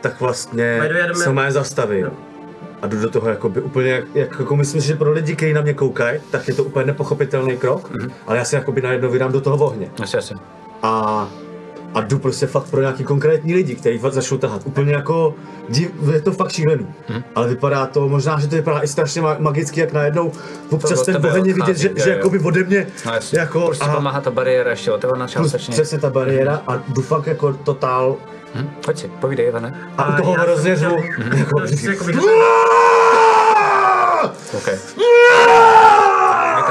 tak 0.00 0.20
vlastně 0.20 0.80
se 1.14 1.32
má 1.32 1.50
zastavím. 1.50 2.10
A 2.82 2.86
jdu 2.86 3.00
do 3.00 3.10
toho 3.10 3.28
jakoby 3.28 3.60
úplně, 3.60 3.90
jak, 3.90 4.04
jak 4.14 4.36
jako 4.40 4.56
myslím 4.56 4.80
si, 4.80 4.86
že 4.88 4.94
pro 4.96 5.12
lidi, 5.12 5.36
kteří 5.36 5.52
na 5.52 5.60
mě 5.60 5.74
koukají, 5.74 6.20
tak 6.30 6.48
je 6.48 6.54
to 6.54 6.64
úplně 6.64 6.86
nepochopitelný 6.86 7.56
krok, 7.56 7.90
Mhm. 7.90 8.10
ale 8.26 8.38
já 8.38 8.44
se 8.44 8.56
jakoby 8.56 8.82
najednou 8.82 9.10
vydám 9.10 9.32
do 9.32 9.40
toho 9.40 9.64
ohně. 9.66 9.90
Asi, 10.02 10.16
asi. 10.18 10.34
A, 10.82 11.28
a 11.94 12.00
jdu 12.00 12.18
prostě 12.18 12.46
fakt 12.46 12.70
pro 12.70 12.80
nějaký 12.80 13.04
konkrétní 13.04 13.54
lidi, 13.54 13.74
kteří 13.74 13.98
fakt 13.98 14.12
začnou 14.12 14.38
tahat. 14.38 14.62
Úplně 14.64 14.92
jako, 14.92 15.34
div, 15.68 15.90
je 16.12 16.20
to 16.20 16.32
fakt 16.32 16.52
šílený. 16.52 16.86
Mhm. 17.08 17.22
Ale 17.34 17.48
vypadá 17.48 17.86
to, 17.86 18.08
možná, 18.08 18.40
že 18.40 18.48
to 18.48 18.56
vypadá 18.56 18.80
i 18.80 18.88
strašně 18.88 19.22
ma- 19.22 19.36
magicky, 19.40 19.80
jak 19.80 19.92
najednou 19.92 20.32
občas 20.70 20.98
od 21.00 21.04
ten 21.06 21.14
tebe 21.14 21.28
oheň 21.30 21.46
je 21.46 21.54
vidět, 21.54 21.76
že, 21.78 21.90
že 21.96 22.10
jo. 22.10 22.16
jakoby 22.16 22.38
ode 22.38 22.64
mě, 22.64 22.86
No 23.06 23.12
jako, 23.32 23.60
prostě 23.66 23.84
a 23.84 23.94
pomáhá 23.94 24.20
ta 24.20 24.30
bariéra 24.30 24.70
ještě 24.70 24.92
otevřená 24.92 25.26
plus 25.26 25.32
částečně. 25.32 25.72
přesně 25.72 25.98
ta 25.98 26.10
bariéra 26.10 26.62
a 26.66 26.76
jdu 26.88 27.02
fakt 27.02 27.26
jako 27.26 27.52
totál 27.52 28.16
Hm? 28.54 28.70
Pojď 28.84 28.98
si, 28.98 29.08
povídej, 29.20 29.46
Ivane. 29.46 29.74
a 29.98 30.18
u 30.18 30.22
toho 30.22 30.36
řvu. 30.74 30.96
Jako, 31.36 31.60
Okay. 34.56 34.76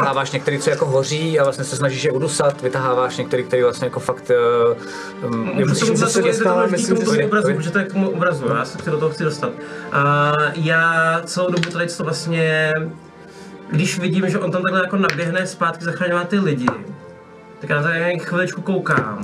Vytaháváš 0.02 0.32
některý, 0.32 0.60
co 0.60 0.70
jako 0.70 0.86
hoří 0.86 1.40
a 1.40 1.44
vlastně 1.44 1.64
se 1.64 1.76
snažíš 1.76 2.04
je 2.04 2.12
udusat, 2.12 2.62
vytaháváš 2.62 3.18
některý, 3.18 3.44
který 3.44 3.64
vlastně 3.64 3.86
jako 3.86 4.00
fakt... 4.00 4.32
Uh, 4.32 5.34
je 5.34 5.38
Můžu 5.38 5.70
musíš 5.70 6.00
to 6.00 6.08
se 6.08 6.22
dostávat, 6.22 6.72
myslím, 6.72 6.98
že 6.98 7.04
to 7.04 7.12
obrazu, 7.26 7.50
je- 7.50 7.56
protože 7.56 7.72
to 7.72 7.80
je 7.80 7.86
k 7.86 7.94
tomu 7.94 8.10
obrazu, 8.10 8.46
já 8.58 8.66
se 8.66 8.92
do 8.92 8.98
toho 8.98 9.12
chci 9.12 9.24
dostat. 9.24 9.52
A 9.92 10.34
já 10.56 11.22
celou 11.26 11.52
dobu 11.52 11.70
tady 11.70 11.88
to 11.88 12.04
vlastně, 12.04 12.74
když 13.72 14.00
vidím, 14.00 14.30
že 14.30 14.40
on 14.40 14.52
tam 14.52 14.62
takhle 14.62 14.82
jako 14.82 14.98
naběhne 14.98 15.48
zpátky 15.48 15.86
zachraňovat 15.86 16.28
ty 16.28 16.40
lidi, 16.40 16.68
tak 17.62 17.70
já 17.70 17.76
na 17.76 17.84
to 17.84 17.90
jen 17.90 18.20
chviličku 18.20 18.62
koukám. 18.62 19.22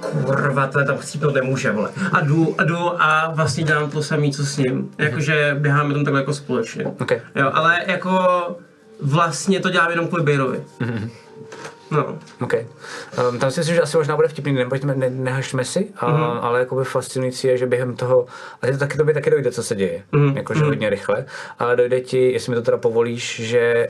Kurva, 0.00 0.66
to 0.66 0.84
tam 0.84 0.98
chcípnout 0.98 1.34
nemůže, 1.34 1.70
vole. 1.70 1.90
A 2.12 2.20
jdu, 2.20 2.54
a 2.58 2.64
jdu 2.64 3.02
a 3.02 3.32
vlastně 3.34 3.64
dělám 3.64 3.90
to 3.90 4.02
samé, 4.02 4.30
co 4.30 4.46
s 4.46 4.56
ním. 4.56 4.90
Jakože 4.98 5.56
běháme 5.58 5.94
tam 5.94 6.04
takhle 6.04 6.20
jako 6.20 6.34
společně. 6.34 6.84
Okay. 6.84 7.20
Jo, 7.34 7.50
ale 7.54 7.78
jako 7.86 8.18
vlastně 9.00 9.60
to 9.60 9.70
dělám 9.70 9.90
jenom 9.90 10.06
kvůli 10.08 10.22
Bejrovi. 10.22 10.64
No. 11.94 12.18
Okay. 12.40 12.66
Um, 13.28 13.38
tam 13.38 13.50
si 13.50 13.60
myslím, 13.60 13.76
že 13.76 13.82
asi 13.82 13.96
možná 13.96 14.16
bude 14.16 14.28
vtipný, 14.28 14.52
nepojďme, 14.52 14.94
ne, 14.94 15.10
nehašme 15.10 15.64
si, 15.64 15.88
a, 15.96 16.06
mm-hmm. 16.06 16.38
ale 16.42 16.60
jakoby 16.60 16.84
fascinující 16.84 17.46
je, 17.48 17.58
že 17.58 17.66
během 17.66 17.96
toho, 17.96 18.26
a 18.62 18.66
to 18.66 18.78
taky 18.78 18.96
tobě 18.96 19.14
taky 19.14 19.30
dojde, 19.30 19.50
co 19.50 19.62
se 19.62 19.74
děje, 19.76 20.02
mm-hmm. 20.12 20.36
jakože 20.36 20.64
hodně 20.64 20.90
rychle, 20.90 21.24
ale 21.58 21.76
dojde 21.76 22.00
ti, 22.00 22.32
jestli 22.32 22.50
mi 22.50 22.56
to 22.56 22.62
teda 22.62 22.76
povolíš, 22.76 23.40
že 23.40 23.88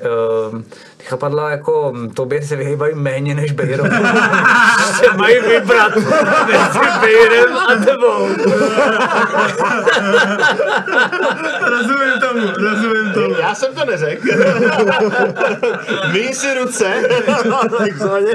um, 0.52 0.62
ty 0.96 1.04
chapadla 1.04 1.50
jako 1.50 1.92
tobě 2.14 2.42
se 2.42 2.56
vyhýbají 2.56 2.94
méně 2.94 3.34
než 3.34 3.52
Bejrom. 3.52 3.88
se 4.80 5.12
mají 5.16 5.40
vybrat 5.40 5.96
mezi 6.46 6.78
Bejrem 7.00 7.56
a 7.56 7.74
tebou. 7.84 8.28
Rozumím 11.70 12.20
tomu, 12.20 12.46
rozumím 12.56 13.12
tomu. 13.12 13.34
Já 13.40 13.54
jsem 13.54 13.74
to 13.74 13.84
neřekl. 13.84 14.28
Myj 16.12 16.34
si 16.34 16.54
ruce. 16.54 16.94
Takzvaně. 17.98 18.32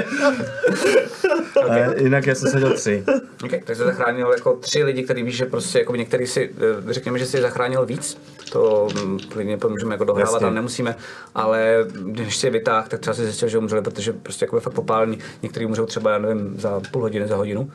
okay. 1.64 1.94
Jinak 2.02 2.26
já 2.26 2.34
jsem 2.34 2.50
seděl 2.50 2.74
tři. 2.74 3.04
Okay, 3.44 3.60
tak 3.64 3.76
jsi 3.76 3.82
zachránil 3.82 4.32
jako 4.32 4.56
tři 4.56 4.84
lidi, 4.84 5.02
který 5.02 5.22
víš, 5.22 5.36
že 5.36 5.46
prostě 5.46 5.78
jako 5.78 5.96
některý 5.96 6.26
si, 6.26 6.50
eh, 6.88 6.92
řekněme, 6.92 7.18
že 7.18 7.26
jsi 7.26 7.40
zachránil 7.40 7.86
víc, 7.86 8.18
to 8.52 8.88
mm, 9.04 9.18
klidně 9.28 9.58
můžeme 9.68 9.94
jako 9.94 10.04
dohrávat, 10.04 10.32
Jasně. 10.34 10.46
ale 10.46 10.54
nemusíme, 10.54 10.96
ale 11.34 11.76
když 12.04 12.36
si 12.36 12.46
je 12.46 12.50
vytáh, 12.50 12.88
tak 12.88 13.00
třeba 13.00 13.14
si 13.14 13.24
zjistil, 13.24 13.48
že 13.48 13.58
umřeli, 13.58 13.82
protože 13.82 14.12
prostě 14.12 14.44
jako 14.44 14.56
je 14.56 14.60
fakt 14.60 14.72
popálení, 14.74 15.18
některý 15.42 15.66
můžou 15.66 15.86
třeba, 15.86 16.10
já 16.12 16.18
nevím, 16.18 16.54
za 16.60 16.80
půl 16.90 17.02
hodiny, 17.02 17.28
za 17.28 17.36
hodinu. 17.36 17.70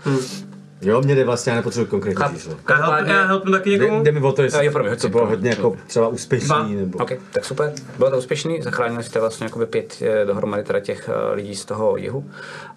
Jo, 0.81 1.01
mě 1.01 1.15
jde 1.15 1.23
vlastně, 1.23 1.49
já 1.49 1.55
nepotřebuji 1.55 1.85
konkrétní 1.87 2.23
Cháp- 2.23 2.33
číslo. 2.33 2.53
Já 2.69 2.75
help, 2.75 3.07
já 3.07 3.25
helpnu 3.25 3.51
taky 3.51 3.69
někomu? 3.69 4.03
jde 4.03 4.11
mi 4.11 4.19
o 4.21 4.31
to, 4.31 4.41
jestli 4.43 4.65
Jo, 4.65 4.71
promiň, 4.71 4.89
hoď 4.89 4.99
to 5.01 5.07
si, 5.07 5.11
bylo 5.11 5.21
promiň. 5.21 5.35
hodně 5.37 5.49
jako 5.49 5.75
třeba 5.87 6.07
úspěšný, 6.07 6.47
Dva. 6.47 6.67
nebo... 6.67 6.97
OK, 6.99 7.11
tak 7.31 7.45
super, 7.45 7.73
bylo 7.97 8.11
to 8.11 8.17
úspěšný, 8.17 8.61
zachránili 8.61 9.03
jste 9.03 9.19
vlastně 9.19 9.43
jakoby 9.45 9.65
pět 9.65 9.97
eh, 10.01 10.25
dohromady 10.25 10.63
teda 10.63 10.79
těch 10.79 11.09
eh, 11.09 11.33
lidí 11.35 11.55
z 11.55 11.65
toho 11.65 11.97
jihu 11.97 12.25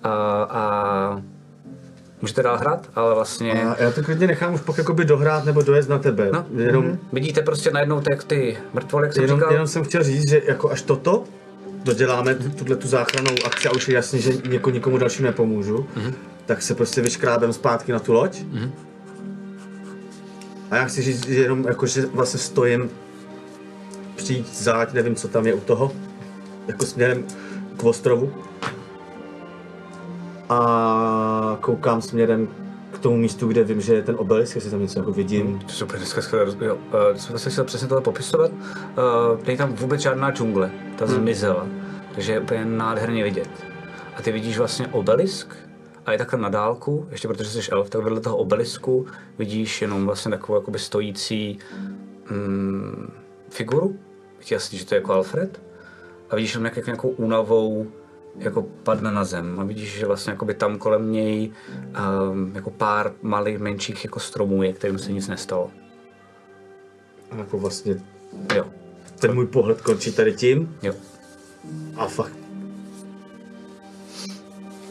a, 0.02 0.08
a 0.50 1.22
můžete 2.22 2.42
dál 2.42 2.58
hrát, 2.58 2.88
ale 2.94 3.14
vlastně... 3.14 3.52
A 3.68 3.82
já 3.82 3.90
to 3.90 4.02
klidně 4.02 4.26
nechám 4.26 4.54
už 4.54 4.60
pak 4.60 4.78
jakoby 4.78 5.04
dohrát 5.04 5.44
nebo 5.44 5.62
dojet 5.62 5.88
na 5.88 5.98
tebe. 5.98 6.30
No, 6.32 6.46
jenom, 6.56 6.98
Vidíte 7.12 7.42
prostě 7.42 7.70
najednou 7.70 8.00
tak 8.00 8.24
ty 8.24 8.56
mrtvoly, 8.74 9.06
jak 9.06 9.12
jsem 9.14 9.22
jenom, 9.24 9.38
říkal. 9.38 9.52
jenom 9.52 9.66
jsem 9.66 9.84
chtěl 9.84 10.02
říct, 10.02 10.30
že 10.30 10.42
jako 10.46 10.70
až 10.70 10.82
toto 10.82 11.24
doděláme, 11.84 12.34
tuhle 12.34 12.76
tu 12.76 12.88
záchranou 12.88 13.30
akci 13.46 13.68
a 13.68 13.72
už 13.72 13.88
je 13.88 13.94
jasný, 13.94 14.20
že 14.20 14.32
něko, 14.48 14.70
nikomu 14.70 14.98
dalšímu 14.98 15.26
nepomůžu, 15.26 15.86
tak 16.48 16.62
se 16.62 16.74
prostě 16.74 17.00
vyškrábem 17.00 17.52
zpátky 17.52 17.92
na 17.92 17.98
tu 17.98 18.12
loď. 18.12 18.42
A 20.70 20.76
já 20.76 20.84
chci 20.84 21.02
říct, 21.02 21.28
že 21.28 21.42
jenom 21.42 21.64
jako, 21.64 21.86
že 21.86 22.06
vlastně 22.06 22.40
stojím 22.40 22.90
přijít 24.16 24.54
záď, 24.54 24.92
nevím, 24.92 25.14
co 25.14 25.28
tam 25.28 25.46
je 25.46 25.54
u 25.54 25.60
toho, 25.60 25.92
jako 26.68 26.86
směrem 26.86 27.24
k 27.76 27.84
ostrovu. 27.84 28.32
A 30.48 31.58
koukám 31.60 32.02
směrem 32.02 32.48
k 32.92 32.98
tomu 32.98 33.16
místu, 33.16 33.48
kde 33.48 33.64
vím, 33.64 33.80
že 33.80 33.94
je 33.94 34.02
ten 34.02 34.14
obelisk, 34.18 34.54
jestli 34.54 34.70
tam 34.70 34.80
něco 34.80 34.98
jako 34.98 35.12
vidím. 35.12 35.60
Super, 35.66 35.96
dneska 35.96 36.22
skvěle, 36.22 36.46
roz- 36.46 36.64
jo, 36.64 36.74
uh, 37.10 37.16
jsem 37.16 37.38
se 37.38 37.50
chtěl 37.50 37.64
přesně 37.64 37.88
tohle 37.88 38.02
popisovat. 38.02 38.50
Uh, 38.52 39.44
není 39.46 39.58
tam 39.58 39.72
vůbec 39.72 40.00
žádná 40.00 40.30
džungle, 40.30 40.70
ta 40.96 41.06
zmizela, 41.06 41.66
takže 42.14 42.32
je 42.32 42.40
úplně 42.40 42.64
nádherně 42.64 43.24
vidět. 43.24 43.50
A 44.16 44.22
ty 44.22 44.32
vidíš 44.32 44.58
vlastně 44.58 44.86
obelisk 44.86 45.56
a 46.08 46.12
je 46.12 46.18
takhle 46.18 46.38
na 46.38 46.48
dálku, 46.48 47.08
ještě 47.10 47.28
protože 47.28 47.62
jsi 47.62 47.70
elf, 47.70 47.90
tak 47.90 48.02
vedle 48.02 48.20
toho 48.20 48.36
obelisku 48.36 49.06
vidíš 49.38 49.82
jenom 49.82 50.06
vlastně 50.06 50.30
takovou 50.30 50.58
jakoby 50.58 50.78
stojící 50.78 51.58
mm, 52.30 53.12
figuru 53.50 53.98
jasný, 54.50 54.78
že 54.78 54.86
to 54.86 54.94
je 54.94 54.98
jako 54.98 55.12
Alfred. 55.12 55.62
A 56.30 56.36
vidíš 56.36 56.54
jenom, 56.54 56.64
jak 56.64 56.86
nějakou 56.86 57.08
únavou 57.08 57.86
jako 58.36 58.62
padne 58.62 59.12
na 59.12 59.24
zem. 59.24 59.60
A 59.60 59.64
vidíš, 59.64 59.98
že 59.98 60.06
vlastně 60.06 60.30
jakoby 60.30 60.54
tam 60.54 60.78
kolem 60.78 61.12
něj 61.12 61.52
um, 62.30 62.52
jako 62.54 62.70
pár 62.70 63.12
malých, 63.22 63.58
menších 63.58 64.04
jako 64.04 64.20
stromů 64.20 64.62
je, 64.62 64.72
kterým 64.72 64.98
se 64.98 65.12
nic 65.12 65.28
nestalo. 65.28 65.70
A 67.30 67.36
jako 67.36 67.58
vlastně 67.58 68.02
Jo, 68.54 68.64
ten 69.18 69.34
můj 69.34 69.46
pohled 69.46 69.80
končí 69.80 70.12
tady 70.12 70.32
tím 70.32 70.76
jo. 70.82 70.94
a 71.96 72.06
fakt 72.06 72.47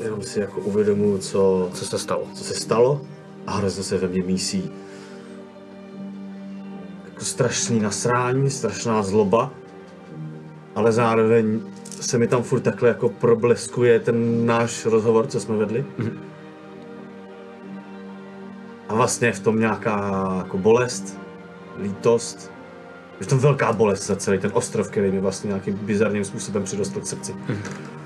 jenom 0.03 0.21
si 0.21 0.39
jako 0.39 0.61
uvědomuji, 0.61 1.17
co, 1.17 1.69
Co 1.73 1.85
se 1.85 1.99
stalo? 1.99 2.27
co 2.33 2.43
se 2.43 2.53
stalo 2.53 3.01
a 3.47 3.51
hrozně 3.51 3.83
se 3.83 3.97
ve 3.97 4.07
mně 4.07 4.23
mísí 4.23 4.71
jako 7.05 7.25
strašný 7.25 7.79
nasrání, 7.79 8.49
strašná 8.49 9.03
zloba, 9.03 9.51
ale 10.75 10.91
zároveň 10.91 11.59
se 12.01 12.17
mi 12.17 12.27
tam 12.27 12.43
furt 12.43 12.59
takhle 12.59 12.89
jako 12.89 13.09
probleskuje 13.09 13.99
ten 13.99 14.45
náš 14.45 14.85
rozhovor, 14.85 15.27
co 15.27 15.39
jsme 15.39 15.57
vedli. 15.57 15.85
A 18.89 18.95
vlastně 18.95 19.27
je 19.27 19.31
v 19.33 19.39
tom 19.39 19.59
nějaká 19.59 20.33
jako 20.37 20.57
bolest, 20.57 21.17
lítost, 21.81 22.51
je 23.19 23.25
v 23.25 23.29
tom 23.29 23.39
velká 23.39 23.73
bolest 23.73 24.07
za 24.07 24.15
celý 24.15 24.39
ten 24.39 24.51
ostrov, 24.53 24.89
který 24.89 25.11
mi 25.11 25.19
vlastně 25.19 25.47
nějakým 25.47 25.73
bizarním 25.73 26.25
způsobem 26.25 26.63
přirostl 26.63 26.99
k 26.99 27.05
srdci. 27.07 27.35
A 27.39 27.96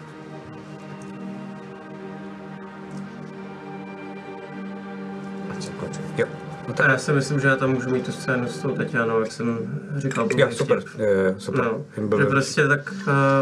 Jo. 6.71 6.77
No 6.77 6.77
tak, 6.77 6.89
já 6.91 6.97
si 6.97 7.13
myslím, 7.13 7.39
že 7.39 7.47
já 7.47 7.55
tam 7.55 7.69
můžu 7.73 7.89
mít 7.89 8.05
tu 8.05 8.11
scénu 8.11 8.47
s 8.47 8.59
tou 8.59 8.75
Tatianou, 8.75 9.19
jak 9.19 9.31
jsem 9.31 9.57
říkal. 9.97 10.27
jo, 10.31 10.47
byl 10.47 10.51
super, 10.55 10.83
jo, 10.97 11.35
super. 11.37 11.63
No, 11.63 12.17
že 12.19 12.25
prostě 12.25 12.67
tak, 12.67 12.93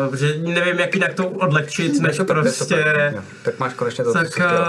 uh, 0.09 0.15
že 0.15 0.37
nevím, 0.37 0.79
jak 0.79 0.95
jinak 0.95 1.13
to 1.13 1.29
odlehčit, 1.29 1.99
než 2.01 2.15
super, 2.15 2.35
to 2.35 2.39
je 2.39 2.43
prostě, 2.43 2.63
super. 2.63 3.11
Jo, 3.15 3.21
Tak 3.43 3.59
máš 3.59 3.73
konečně 3.73 4.03
to, 4.03 4.09
co 4.13 4.19
tak 4.19 4.27
jsi 4.27 4.33
chtěl. 4.33 4.65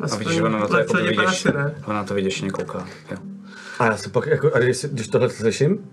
uh, 0.00 0.12
A 0.12 0.16
vidíš, 0.16 0.34
že 0.34 0.42
ona 0.42 0.58
na 0.58 0.66
to 0.68 0.78
jako 0.78 0.94
vidíš, 0.96 1.44
ne? 1.44 1.74
ona 1.84 1.96
na 1.96 2.04
to 2.04 2.14
viděšně 2.14 2.50
kouká. 2.50 2.86
Jo. 3.10 3.16
A 3.78 3.86
já 3.86 3.96
se 3.96 4.08
pak, 4.08 4.26
jako, 4.26 4.50
a 4.54 4.58
když, 4.58 4.84
když 4.84 5.08
tohle 5.08 5.30
slyším, 5.30 5.90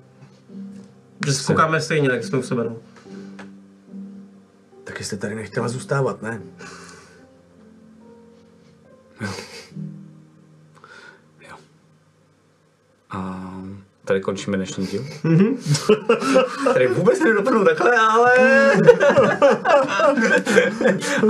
Že 1.26 1.34
se 1.34 1.44
koukáme 1.54 1.82
stejně, 1.82 2.10
jak 2.12 2.24
jsme 2.24 2.38
u 2.38 2.42
sebe, 2.42 2.64
no. 2.64 2.76
tak 4.84 5.02
jste 5.04 5.18
tady 5.18 5.36
nechtěla 5.36 5.68
zůstávat, 5.68 6.22
ne? 6.22 6.42
Jo. 9.22 9.30
A 13.12 13.52
tady 14.06 14.22
končíme 14.22 14.58
dnešní 14.58 14.88
díl. 14.88 15.06
tady 16.74 16.88
vůbec 16.88 17.20
nedopadl 17.20 17.66
takhle, 17.66 17.98
ale... 17.98 18.34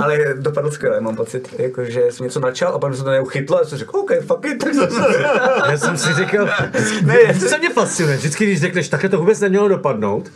ale 0.00 0.34
dopadl 0.34 0.70
skvěle, 0.70 1.00
mám 1.00 1.16
pocit, 1.16 1.54
jako, 1.58 1.84
že 1.84 2.02
jsem 2.10 2.24
něco 2.24 2.40
načal 2.40 2.74
a 2.74 2.78
pak 2.78 2.94
se 2.94 3.04
to 3.04 3.10
neuchytlo 3.10 3.60
a 3.60 3.64
jsem 3.64 3.78
řekl, 3.78 3.96
OK, 3.96 4.10
fuck 4.26 4.46
it, 4.46 4.64
tak 4.64 4.74
zase. 4.90 5.24
Já 5.70 5.78
jsem 5.78 5.96
si 5.96 6.14
říkal, 6.14 6.48
ne, 7.02 7.34
to 7.40 7.48
se 7.48 7.58
mě 7.58 7.70
fascinuje, 7.70 8.16
vždycky, 8.16 8.44
když 8.44 8.60
řekneš, 8.60 8.88
takhle 8.88 9.10
to 9.10 9.18
vůbec 9.18 9.40
nemělo 9.40 9.68
dopadnout, 9.68 10.30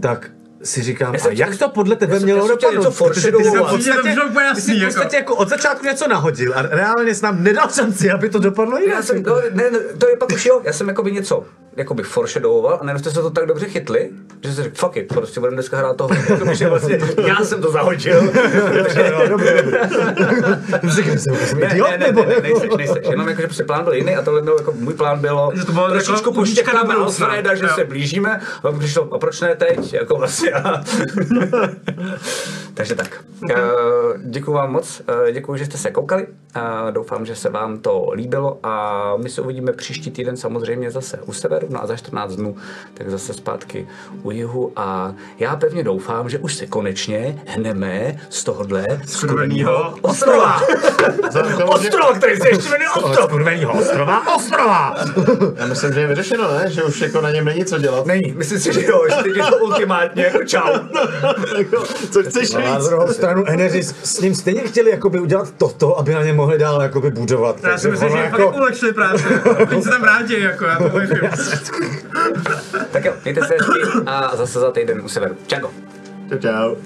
tak 0.00 0.30
si 0.64 0.82
říkám, 0.82 1.14
a 1.14 1.18
jsem 1.18 1.32
jak 1.32 1.56
to 1.58 1.68
podle 1.68 1.96
tebe 1.96 2.12
já 2.14 2.18
jsem- 2.18 2.24
mělo 2.24 2.46
jsem 2.46 2.56
dopadnout? 2.56 2.96
Protože 2.98 3.32
ty 3.32 3.44
jsi 3.44 3.50
v 3.50 3.70
podstatě, 3.70 3.92
to 3.92 4.08
jsi 4.08 4.44
jasný, 4.46 4.80
v 4.80 4.84
podstatě 4.84 5.16
jako 5.16 5.36
od 5.36 5.48
začátku 5.48 5.86
něco 5.86 6.08
nahodil 6.08 6.52
a 6.56 6.62
reálně 6.62 7.14
jsi 7.14 7.24
nám 7.24 7.42
nedal 7.42 7.68
šanci, 7.74 8.10
aby 8.10 8.28
to 8.28 8.38
dopadlo 8.38 8.78
jinak. 8.78 8.96
Já 8.96 9.02
jsem, 9.02 9.22
no, 9.22 9.36
ne, 9.52 9.70
ne, 9.70 9.78
to 9.98 10.08
je 10.08 10.16
pak 10.16 10.32
už 10.32 10.46
jo, 10.46 10.60
já 10.64 10.72
jsem 10.72 10.88
jakoby 10.88 11.12
něco 11.12 11.44
jakoby 11.76 12.02
foreshadowoval 12.02 12.78
a 12.80 12.84
najednou 12.84 12.98
jste 13.00 13.10
se 13.10 13.22
to 13.22 13.30
tak 13.30 13.46
dobře 13.46 13.66
chytli, 13.68 14.10
že 14.44 14.52
jsem 14.54 14.64
řekl, 14.64 14.76
fuck 14.76 14.96
it, 14.96 15.08
prostě 15.08 15.40
budeme 15.40 15.54
dneska 15.56 15.78
hrát 15.78 15.96
toho, 15.96 16.10
jakoby, 16.30 16.56
že 16.56 16.68
vlastně 16.68 16.98
já 17.26 17.44
jsem 17.44 17.62
to 17.62 17.70
zahodil. 17.72 18.22
Říkám 20.88 21.18
si, 21.18 21.30
jsem 21.46 21.60
Ne, 21.60 21.66
idiot, 21.66 21.90
ne, 21.90 21.98
ne, 21.98 22.06
nebo? 22.06 22.24
ne, 22.24 22.28
ne, 22.34 22.40
nejseš, 22.42 22.70
nejseš. 22.76 22.98
Jenom 23.10 23.28
jako, 23.28 23.40
že 23.40 23.46
prostě 23.46 23.64
plán 23.64 23.84
byl 23.84 23.92
jiný 23.92 24.16
a 24.16 24.22
tohle 24.22 24.42
byl 24.42 24.56
jako, 24.58 24.72
můj 24.72 24.94
plán 24.94 25.20
bylo, 25.20 25.52
Že 25.54 25.64
to 25.64 25.72
bylo 25.72 25.90
trošičku 25.90 26.12
jako 26.28 26.30
ulička 26.30 26.72
na. 26.72 26.94
Alfreda, 26.94 27.54
že 27.54 27.68
se 27.74 27.84
blížíme, 27.84 28.40
a 28.64 28.72
přišlo, 28.72 29.14
a 29.14 29.18
proč 29.18 29.40
ne 29.40 29.54
teď, 29.56 29.92
jako 29.92 30.16
vlastně. 30.16 30.51
A... 30.52 30.84
Takže 32.74 32.94
tak. 32.94 33.24
Uh, 33.42 33.48
děkuji 34.24 34.52
vám 34.52 34.72
moc, 34.72 35.02
uh, 35.08 35.30
děkuji, 35.32 35.56
že 35.56 35.64
jste 35.64 35.78
se 35.78 35.90
koukali, 35.90 36.26
doufám, 36.90 37.26
že 37.26 37.36
se 37.36 37.50
vám 37.50 37.78
to 37.78 38.10
líbilo 38.14 38.58
a 38.62 39.14
my 39.16 39.30
se 39.30 39.40
uvidíme 39.40 39.72
příští 39.72 40.10
týden 40.10 40.36
samozřejmě 40.36 40.90
zase 40.90 41.18
u 41.26 41.32
severu, 41.32 41.66
no 41.70 41.82
a 41.82 41.86
za 41.86 41.96
14 41.96 42.36
dnů 42.36 42.56
tak 42.94 43.10
zase 43.10 43.32
zpátky 43.32 43.88
u 44.22 44.30
jihu 44.30 44.72
a 44.76 45.14
já 45.38 45.56
pevně 45.56 45.84
doufám, 45.84 46.28
že 46.28 46.38
už 46.38 46.54
se 46.54 46.66
konečně 46.66 47.42
hneme 47.46 48.18
z 48.28 48.44
tohohle 48.44 48.86
skurvenýho 49.06 49.94
ostrova. 50.02 50.60
Ostrova, 51.66 52.12
který 52.14 52.36
se 52.36 52.48
ještě 52.48 52.68
jmenuje 52.68 52.90
ostrov. 52.90 53.26
Skurvenýho 53.26 53.72
ostrova, 53.72 54.36
ostrova! 54.36 54.94
Já 55.56 55.66
myslím, 55.66 55.92
že 55.92 56.00
je 56.00 56.06
vyřešeno, 56.06 56.52
ne? 56.58 56.70
Že 56.70 56.82
už 56.82 57.00
jako 57.00 57.20
na 57.20 57.30
něm 57.30 57.44
není 57.44 57.64
co 57.64 57.78
dělat. 57.78 58.06
Není, 58.06 58.32
myslím 58.36 58.60
si, 58.60 58.72
že 58.72 58.86
jo, 58.86 59.02
že 59.08 59.22
teď 59.22 59.36
je 59.36 59.42
to 59.42 59.56
ultimátně 59.56 60.32
čau. 60.44 60.72
Co 62.10 62.22
chceš 62.22 62.54
A 62.54 62.60
na 62.60 62.78
druhou 62.78 63.12
stranu 63.12 63.44
Energy 63.46 63.82
s, 63.82 64.20
ním 64.20 64.34
stejně 64.34 64.60
chtěli 64.60 64.90
jakoby 64.90 65.20
udělat 65.20 65.54
toto, 65.58 65.98
aby 65.98 66.14
na 66.14 66.22
ně 66.22 66.32
mohli 66.32 66.58
dál 66.58 66.82
jakoby 66.82 67.10
budovat. 67.10 67.56
Já 67.56 67.78
si 67.78 67.82
Takže 67.82 67.88
myslím, 67.88 68.10
že 68.10 68.24
jako... 68.24 68.42
fakt 68.42 68.56
ulehčili 68.56 68.92
práci. 68.92 69.24
Teď 69.68 69.82
se 69.82 69.88
tam 69.88 70.00
vrátí, 70.00 70.40
jako 70.40 70.64
já 70.64 70.78
to. 70.78 70.90
Tak 72.92 73.04
jo, 73.04 73.12
mějte 73.22 73.40
se 73.40 73.54
hezky 73.54 73.80
a 74.06 74.36
zase 74.36 74.60
za 74.60 74.70
týden 74.70 75.00
u 75.04 75.08
severu. 75.08 75.36
Čau. 75.46 75.68
Čau, 76.28 76.38
čau. 76.38 76.76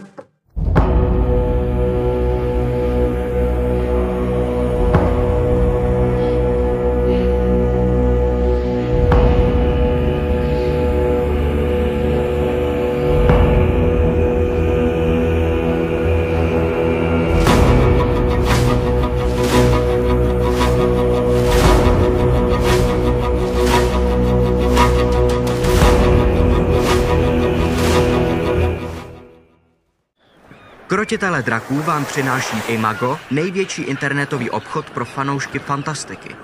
Krotitele 31.07 31.43
draků 31.43 31.83
vám 31.83 32.05
přináší 32.05 32.57
Imago, 32.69 33.19
největší 33.31 33.83
internetový 33.83 34.51
obchod 34.51 34.91
pro 34.91 35.05
fanoušky 35.05 35.59
fantastiky. 35.59 36.37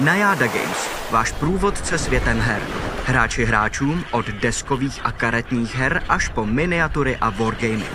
Najada 0.00 0.46
Games, 0.46 0.88
váš 1.10 1.32
průvodce 1.32 1.98
světem 1.98 2.40
her. 2.40 2.62
Hráči 3.04 3.44
hráčům 3.44 4.04
od 4.10 4.26
deskových 4.26 5.00
a 5.04 5.12
karetních 5.12 5.74
her 5.74 6.02
až 6.08 6.28
po 6.28 6.46
miniatury 6.46 7.16
a 7.20 7.30
wargaming. 7.30 7.86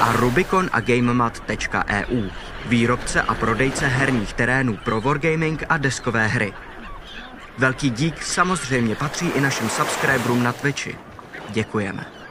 A 0.00 0.12
Rubicon 0.12 0.70
a 0.72 0.80
GameMat.eu, 0.80 2.30
výrobce 2.66 3.22
a 3.22 3.34
prodejce 3.34 3.86
herních 3.86 4.32
terénů 4.32 4.76
pro 4.76 5.00
wargaming 5.00 5.64
a 5.68 5.76
deskové 5.76 6.26
hry. 6.26 6.52
Velký 7.58 7.90
dík 7.90 8.22
samozřejmě 8.22 8.94
patří 8.94 9.28
i 9.28 9.40
našim 9.40 9.68
subscriberům 9.68 10.42
na 10.42 10.52
Twitchi. 10.52 10.98
Děkujeme. 11.48 12.23